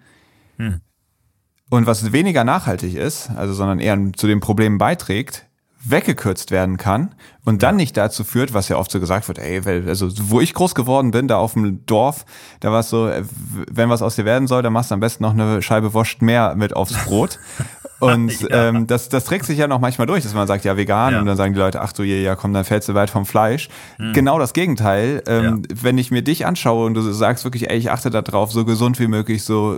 und 1.71 1.87
was 1.87 2.11
weniger 2.11 2.43
nachhaltig 2.43 2.95
ist, 2.95 3.29
also 3.31 3.53
sondern 3.53 3.79
eher 3.79 3.97
zu 4.13 4.27
den 4.27 4.41
Problemen 4.41 4.77
beiträgt, 4.77 5.47
weggekürzt 5.83 6.51
werden 6.51 6.77
kann 6.77 7.15
und 7.43 7.63
dann 7.63 7.75
nicht 7.75 7.97
dazu 7.97 8.23
führt, 8.23 8.53
was 8.53 8.69
ja 8.69 8.77
oft 8.77 8.91
so 8.91 8.99
gesagt 8.99 9.27
wird, 9.27 9.39
ey, 9.39 9.65
weil, 9.65 9.87
also 9.87 10.09
wo 10.29 10.41
ich 10.41 10.53
groß 10.53 10.75
geworden 10.75 11.11
bin, 11.11 11.27
da 11.27 11.37
auf 11.37 11.53
dem 11.53 11.85
Dorf, 11.85 12.25
da 12.59 12.71
war 12.71 12.81
es 12.81 12.89
so, 12.89 13.07
äh, 13.07 13.23
wenn 13.71 13.89
was 13.89 14.01
aus 14.01 14.15
dir 14.15 14.25
werden 14.25 14.47
soll, 14.47 14.61
dann 14.61 14.73
machst 14.73 14.91
du 14.91 14.95
am 14.95 14.99
besten 14.99 15.23
noch 15.23 15.31
eine 15.31 15.61
Scheibe 15.61 15.93
Wurst 15.93 16.21
mehr 16.21 16.55
mit 16.55 16.75
aufs 16.75 16.93
Brot. 17.05 17.39
Und 18.01 18.41
Ja. 18.49 18.69
ähm, 18.69 18.87
das, 18.87 19.07
das 19.09 19.23
trägt 19.25 19.45
sich 19.45 19.57
ja 19.59 19.67
noch 19.67 19.79
manchmal 19.79 20.07
durch, 20.07 20.23
dass 20.23 20.33
man 20.33 20.47
sagt, 20.47 20.65
ja, 20.65 20.75
vegan, 20.75 21.13
Ja. 21.13 21.19
und 21.19 21.25
dann 21.27 21.37
sagen 21.37 21.53
die 21.53 21.59
Leute, 21.59 21.81
ach 21.81 21.93
du 21.93 22.03
je, 22.03 22.21
ja 22.21 22.35
komm, 22.35 22.53
dann 22.53 22.65
fällst 22.65 22.89
du 22.89 22.93
weit 22.95 23.09
vom 23.09 23.25
Fleisch. 23.25 23.69
Genau 24.13 24.37
das 24.39 24.53
Gegenteil. 24.53 25.23
Ähm, 25.27 25.61
Wenn 25.73 25.97
ich 25.97 26.11
mir 26.11 26.21
dich 26.23 26.45
anschaue 26.45 26.85
und 26.87 26.95
du 26.95 27.01
sagst 27.01 27.43
wirklich, 27.43 27.69
ey, 27.69 27.77
ich 27.77 27.91
achte 27.91 28.09
darauf, 28.09 28.51
so 28.51 28.65
gesund 28.65 28.99
wie 28.99 29.07
möglich, 29.07 29.43
so 29.43 29.77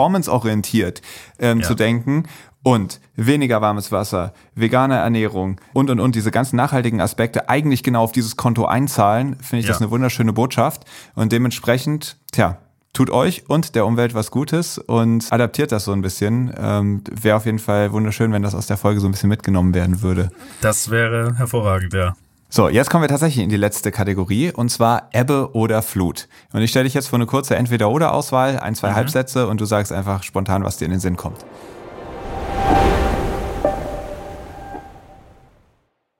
performanceorientiert 0.00 1.02
ähm, 1.38 1.60
Ja. 1.60 1.66
zu 1.66 1.74
denken 1.74 2.24
und 2.62 3.00
weniger 3.14 3.60
warmes 3.60 3.92
Wasser, 3.92 4.32
vegane 4.54 4.96
Ernährung 4.96 5.60
und 5.72 5.88
und 5.90 6.00
und 6.00 6.14
diese 6.14 6.30
ganzen 6.30 6.56
nachhaltigen 6.56 7.00
Aspekte 7.00 7.48
eigentlich 7.48 7.82
genau 7.82 8.02
auf 8.02 8.12
dieses 8.12 8.36
Konto 8.36 8.66
einzahlen, 8.66 9.36
finde 9.40 9.60
ich 9.60 9.66
das 9.66 9.78
Ja. 9.78 9.82
eine 9.86 9.90
wunderschöne 9.90 10.32
Botschaft 10.32 10.84
und 11.14 11.32
dementsprechend, 11.32 12.16
tja, 12.32 12.58
tut 12.96 13.10
euch 13.10 13.44
und 13.48 13.74
der 13.74 13.84
Umwelt 13.84 14.14
was 14.14 14.30
Gutes 14.30 14.78
und 14.78 15.30
adaptiert 15.30 15.70
das 15.70 15.84
so 15.84 15.92
ein 15.92 16.00
bisschen. 16.00 16.52
Ähm, 16.56 17.04
Wäre 17.10 17.36
auf 17.36 17.44
jeden 17.44 17.58
Fall 17.58 17.92
wunderschön, 17.92 18.32
wenn 18.32 18.42
das 18.42 18.54
aus 18.54 18.66
der 18.66 18.78
Folge 18.78 19.00
so 19.00 19.06
ein 19.06 19.10
bisschen 19.10 19.28
mitgenommen 19.28 19.74
werden 19.74 20.00
würde. 20.00 20.30
Das 20.62 20.90
wäre 20.90 21.36
hervorragend, 21.36 21.92
ja. 21.92 22.16
So, 22.48 22.68
jetzt 22.70 22.88
kommen 22.88 23.02
wir 23.02 23.08
tatsächlich 23.08 23.44
in 23.44 23.50
die 23.50 23.58
letzte 23.58 23.92
Kategorie 23.92 24.50
und 24.50 24.70
zwar 24.70 25.10
Ebbe 25.12 25.50
oder 25.52 25.82
Flut. 25.82 26.26
Und 26.52 26.62
ich 26.62 26.70
stelle 26.70 26.84
dich 26.84 26.94
jetzt 26.94 27.08
vor 27.08 27.18
eine 27.18 27.26
kurze 27.26 27.56
Entweder-oder-Auswahl, 27.56 28.60
ein, 28.60 28.74
zwei 28.74 28.94
Halbsätze 28.94 29.46
und 29.46 29.60
du 29.60 29.66
sagst 29.66 29.92
einfach 29.92 30.22
spontan, 30.22 30.64
was 30.64 30.78
dir 30.78 30.86
in 30.86 30.92
den 30.92 31.00
Sinn 31.00 31.16
kommt. 31.16 31.44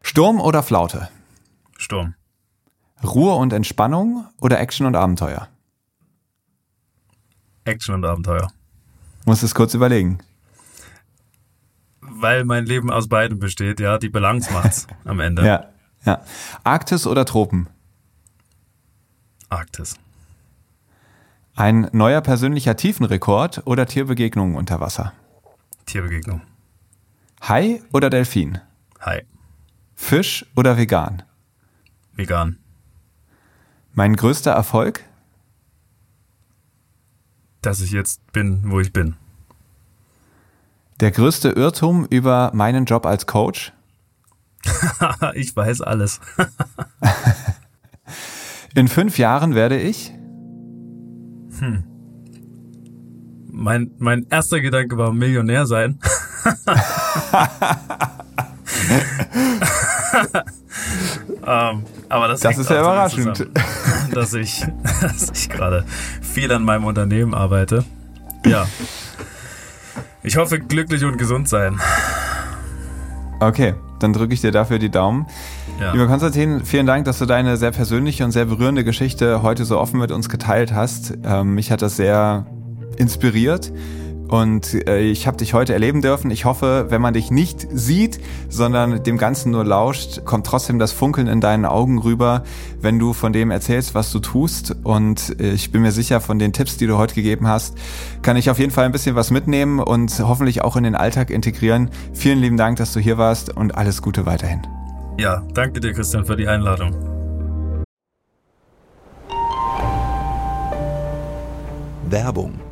Sturm 0.02 0.40
oder 0.40 0.62
Flaute? 0.62 1.08
Sturm. 1.78 2.14
Ruhe 3.02 3.34
und 3.34 3.54
Entspannung 3.54 4.26
oder 4.40 4.58
Action 4.60 4.86
und 4.86 4.96
Abenteuer? 4.96 5.48
Action 7.66 7.94
und 7.94 8.04
Abenteuer. 8.04 8.50
Musst 9.24 9.42
es 9.42 9.54
kurz 9.54 9.74
überlegen. 9.74 10.18
Weil 12.00 12.44
mein 12.44 12.64
Leben 12.64 12.90
aus 12.90 13.08
beidem 13.08 13.38
besteht, 13.38 13.80
ja, 13.80 13.98
die 13.98 14.08
Balance 14.08 14.52
macht's 14.52 14.86
am 15.04 15.20
Ende. 15.20 15.44
Ja, 15.44 15.66
ja. 16.04 16.22
Arktis 16.64 17.06
oder 17.06 17.24
Tropen? 17.24 17.68
Arktis. 19.48 19.96
Ein 21.56 21.88
neuer 21.92 22.20
persönlicher 22.20 22.76
Tiefenrekord 22.76 23.62
oder 23.66 23.86
Tierbegegnungen 23.86 24.56
unter 24.56 24.80
Wasser? 24.80 25.12
Tierbegegnung. 25.86 26.42
Hai 27.42 27.82
oder 27.92 28.10
Delfin? 28.10 28.60
Hi. 29.00 29.22
Fisch 29.94 30.46
oder 30.54 30.76
vegan? 30.76 31.22
Vegan. 32.14 32.58
Mein 33.94 34.14
größter 34.14 34.52
Erfolg? 34.52 35.04
Dass 37.66 37.80
ich 37.80 37.90
jetzt 37.90 38.20
bin, 38.30 38.62
wo 38.66 38.78
ich 38.78 38.92
bin. 38.92 39.16
Der 41.00 41.10
größte 41.10 41.48
Irrtum 41.48 42.06
über 42.08 42.52
meinen 42.54 42.84
Job 42.84 43.04
als 43.04 43.26
Coach? 43.26 43.72
ich 45.34 45.56
weiß 45.56 45.80
alles. 45.80 46.20
In 48.76 48.86
fünf 48.86 49.18
Jahren 49.18 49.56
werde 49.56 49.80
ich? 49.80 50.14
Mein, 53.50 53.90
mein 53.98 54.28
erster 54.30 54.60
Gedanke 54.60 54.96
war 54.96 55.12
Millionär 55.12 55.66
sein. 55.66 55.98
ähm, 61.46 61.84
aber 62.08 62.28
das, 62.28 62.40
Das 62.40 62.58
ist 62.58 62.70
ja 62.70 62.80
überraschend. 62.80 63.36
zusammen, 63.36 63.54
Dass 64.12 64.34
ich, 64.34 64.66
dass 65.00 65.30
ich 65.34 65.48
gerade 65.48 65.84
viel 66.20 66.52
an 66.52 66.62
meinem 66.64 66.84
Unternehmen 66.84 67.34
arbeite. 67.34 67.84
Ja. 68.44 68.66
Ich 70.22 70.36
hoffe, 70.36 70.58
glücklich 70.58 71.04
und 71.04 71.18
gesund 71.18 71.48
sein. 71.48 71.80
Okay, 73.40 73.74
dann 74.00 74.12
drücke 74.12 74.34
ich 74.34 74.40
dir 74.40 74.50
dafür 74.50 74.78
die 74.78 74.90
Daumen. 74.90 75.26
Ja. 75.80 75.92
Lieber 75.92 76.06
Konstantin, 76.06 76.64
vielen 76.64 76.86
Dank, 76.86 77.04
dass 77.04 77.18
du 77.18 77.26
deine 77.26 77.56
sehr 77.56 77.70
persönliche 77.70 78.24
und 78.24 78.32
sehr 78.32 78.46
berührende 78.46 78.82
Geschichte 78.82 79.42
heute 79.42 79.64
so 79.64 79.78
offen 79.78 80.00
mit 80.00 80.10
uns 80.10 80.28
geteilt 80.28 80.72
hast. 80.72 81.14
Ähm, 81.24 81.54
mich 81.54 81.70
hat 81.70 81.82
das 81.82 81.96
sehr 81.96 82.46
inspiriert 82.96 83.72
und 84.28 84.74
äh, 84.88 85.00
ich 85.00 85.26
habe 85.26 85.36
dich 85.36 85.54
heute 85.54 85.72
erleben 85.72 86.02
dürfen. 86.02 86.30
Ich 86.30 86.44
hoffe, 86.44 86.86
wenn 86.88 87.00
man 87.00 87.14
dich 87.14 87.30
nicht 87.30 87.66
sieht, 87.72 88.20
sondern 88.48 89.02
dem 89.02 89.18
Ganzen 89.18 89.52
nur 89.52 89.64
lauscht, 89.64 90.24
kommt 90.24 90.46
trotzdem 90.46 90.78
das 90.78 90.92
Funkeln 90.92 91.26
in 91.26 91.40
deinen 91.40 91.64
Augen 91.64 91.98
rüber, 91.98 92.42
wenn 92.80 92.98
du 92.98 93.12
von 93.12 93.32
dem 93.32 93.50
erzählst, 93.50 93.94
was 93.94 94.10
du 94.10 94.18
tust. 94.18 94.74
Und 94.82 95.40
äh, 95.40 95.52
ich 95.52 95.70
bin 95.72 95.82
mir 95.82 95.92
sicher, 95.92 96.20
von 96.20 96.38
den 96.38 96.52
Tipps, 96.52 96.76
die 96.76 96.86
du 96.86 96.98
heute 96.98 97.14
gegeben 97.14 97.46
hast, 97.46 97.76
kann 98.22 98.36
ich 98.36 98.50
auf 98.50 98.58
jeden 98.58 98.72
Fall 98.72 98.84
ein 98.84 98.92
bisschen 98.92 99.16
was 99.16 99.30
mitnehmen 99.30 99.78
und 99.78 100.18
hoffentlich 100.20 100.62
auch 100.62 100.76
in 100.76 100.84
den 100.84 100.94
Alltag 100.94 101.30
integrieren. 101.30 101.90
Vielen 102.12 102.40
lieben 102.40 102.56
Dank, 102.56 102.78
dass 102.78 102.92
du 102.92 103.00
hier 103.00 103.18
warst 103.18 103.56
und 103.56 103.76
alles 103.76 104.02
Gute 104.02 104.26
weiterhin. 104.26 104.62
ja, 105.18 105.42
danke 105.54 105.80
dir, 105.80 105.92
Christian, 105.92 106.24
für 106.24 106.36
die 106.36 106.48
Einladung. 106.48 106.94
Werbung. 112.08 112.65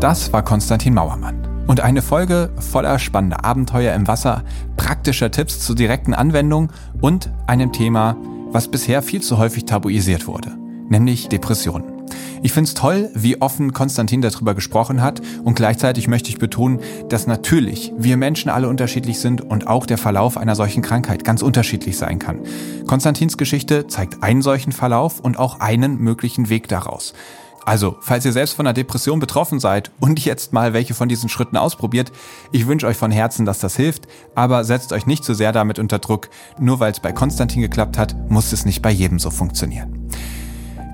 Das 0.00 0.32
war 0.32 0.42
Konstantin 0.42 0.94
Mauermann. 0.94 1.41
Und 1.66 1.80
eine 1.80 2.02
Folge 2.02 2.50
voller 2.58 2.98
spannender 2.98 3.44
Abenteuer 3.44 3.94
im 3.94 4.06
Wasser, 4.06 4.42
praktischer 4.76 5.30
Tipps 5.30 5.60
zur 5.60 5.76
direkten 5.76 6.14
Anwendung 6.14 6.70
und 7.00 7.30
einem 7.46 7.72
Thema, 7.72 8.16
was 8.50 8.68
bisher 8.68 9.02
viel 9.02 9.22
zu 9.22 9.38
häufig 9.38 9.64
tabuisiert 9.64 10.26
wurde, 10.26 10.52
nämlich 10.88 11.28
Depressionen. 11.28 12.02
Ich 12.44 12.52
finde 12.52 12.68
es 12.68 12.74
toll, 12.74 13.08
wie 13.14 13.40
offen 13.40 13.72
Konstantin 13.72 14.20
darüber 14.20 14.54
gesprochen 14.54 15.00
hat 15.00 15.22
und 15.44 15.54
gleichzeitig 15.54 16.08
möchte 16.08 16.28
ich 16.28 16.38
betonen, 16.38 16.80
dass 17.08 17.28
natürlich 17.28 17.92
wir 17.96 18.16
Menschen 18.16 18.50
alle 18.50 18.68
unterschiedlich 18.68 19.20
sind 19.20 19.40
und 19.42 19.68
auch 19.68 19.86
der 19.86 19.96
Verlauf 19.96 20.36
einer 20.36 20.56
solchen 20.56 20.82
Krankheit 20.82 21.24
ganz 21.24 21.42
unterschiedlich 21.42 21.96
sein 21.96 22.18
kann. 22.18 22.40
Konstantins 22.88 23.38
Geschichte 23.38 23.86
zeigt 23.86 24.24
einen 24.24 24.42
solchen 24.42 24.72
Verlauf 24.72 25.20
und 25.20 25.38
auch 25.38 25.60
einen 25.60 25.98
möglichen 25.98 26.48
Weg 26.48 26.66
daraus. 26.66 27.14
Also, 27.64 27.96
falls 28.00 28.24
ihr 28.24 28.32
selbst 28.32 28.54
von 28.54 28.66
einer 28.66 28.74
Depression 28.74 29.20
betroffen 29.20 29.60
seid 29.60 29.90
und 30.00 30.24
jetzt 30.24 30.52
mal 30.52 30.72
welche 30.72 30.94
von 30.94 31.08
diesen 31.08 31.28
Schritten 31.28 31.56
ausprobiert, 31.56 32.12
ich 32.50 32.66
wünsche 32.66 32.86
euch 32.86 32.96
von 32.96 33.10
Herzen, 33.10 33.46
dass 33.46 33.60
das 33.60 33.76
hilft, 33.76 34.08
aber 34.34 34.64
setzt 34.64 34.92
euch 34.92 35.06
nicht 35.06 35.24
zu 35.24 35.32
so 35.32 35.38
sehr 35.38 35.52
damit 35.52 35.78
unter 35.78 35.98
Druck. 35.98 36.28
Nur 36.58 36.80
weil 36.80 36.92
es 36.92 37.00
bei 37.00 37.12
Konstantin 37.12 37.62
geklappt 37.62 37.98
hat, 37.98 38.16
muss 38.30 38.52
es 38.52 38.64
nicht 38.64 38.82
bei 38.82 38.90
jedem 38.90 39.18
so 39.18 39.30
funktionieren. 39.30 40.08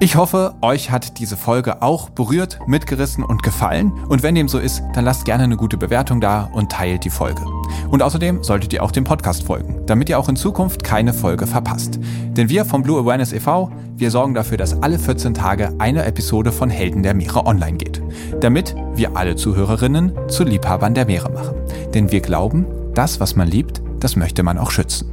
Ich 0.01 0.15
hoffe, 0.15 0.55
euch 0.61 0.93
hat 0.93 1.19
diese 1.19 1.37
Folge 1.37 1.83
auch 1.83 2.09
berührt, 2.09 2.61
mitgerissen 2.69 3.25
und 3.25 3.43
gefallen. 3.43 3.91
Und 4.09 4.23
wenn 4.23 4.37
dem 4.37 4.47
so 4.47 4.61
ist, 4.61 4.81
dann 4.95 5.05
lasst 5.05 5.25
gerne 5.25 5.43
eine 5.43 5.57
gute 5.57 5.77
Bewertung 5.77 6.21
da 6.21 6.49
und 6.53 6.71
teilt 6.71 7.05
die 7.05 7.11
Folge. 7.11 7.45
Und 7.91 8.01
außerdem 8.01 8.45
solltet 8.45 8.73
ihr 8.73 8.85
auch 8.85 8.93
dem 8.93 9.03
Podcast 9.03 9.43
folgen, 9.43 9.81
damit 9.87 10.09
ihr 10.09 10.21
auch 10.21 10.29
in 10.29 10.37
Zukunft 10.37 10.85
keine 10.85 11.13
Folge 11.13 11.49
verpasst. 11.49 11.99
Denn 12.29 12.49
wir 12.49 12.65
vom 12.65 12.85
Blue 12.85 13.01
Awareness 13.01 13.33
e.V., 13.33 13.73
wir 13.97 14.13
sorgen 14.13 14.35
dafür, 14.35 14.57
dass 14.57 14.81
alle 14.85 15.01
14 15.01 15.35
Tage 15.35 15.75
eine 15.79 16.05
Episode 16.05 16.53
von 16.53 16.71
Helden 16.71 17.03
der 17.03 17.15
Meere 17.15 17.45
online 17.45 17.79
geht. 17.79 18.01
Damit 18.41 18.77
wir 18.95 19.17
alle 19.17 19.35
Zuhörerinnen 19.35 20.13
zu 20.29 20.45
Liebhabern 20.45 20.95
der 20.95 21.07
Meere 21.07 21.31
machen. 21.33 21.57
Denn 21.93 22.13
wir 22.13 22.21
glauben, 22.21 22.67
das, 22.95 23.19
was 23.19 23.35
man 23.35 23.49
liebt, 23.49 23.83
das 23.99 24.15
möchte 24.15 24.45
man 24.45 24.59
auch 24.59 24.71
schützen. 24.71 25.13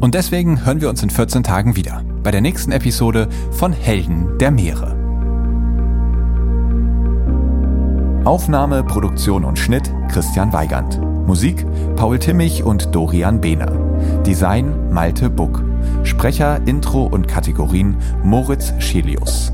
Und 0.00 0.14
deswegen 0.14 0.64
hören 0.64 0.80
wir 0.80 0.88
uns 0.88 1.02
in 1.02 1.10
14 1.10 1.42
Tagen 1.42 1.74
wieder 1.74 2.04
bei 2.22 2.30
der 2.30 2.40
nächsten 2.40 2.70
Episode 2.70 3.28
von 3.50 3.72
Helden 3.72 4.38
der 4.38 4.50
Meere. 4.50 4.96
Aufnahme, 8.24 8.84
Produktion 8.84 9.44
und 9.44 9.58
Schnitt 9.58 9.92
Christian 10.08 10.52
Weigand. 10.52 11.00
Musik 11.26 11.66
Paul 11.96 12.18
Timmich 12.18 12.62
und 12.62 12.94
Dorian 12.94 13.40
Behner. 13.40 13.72
Design 14.24 14.92
Malte 14.92 15.30
Buck. 15.30 15.64
Sprecher, 16.04 16.60
Intro 16.66 17.04
und 17.04 17.26
Kategorien 17.26 17.96
Moritz 18.22 18.72
Schelius. 18.78 19.52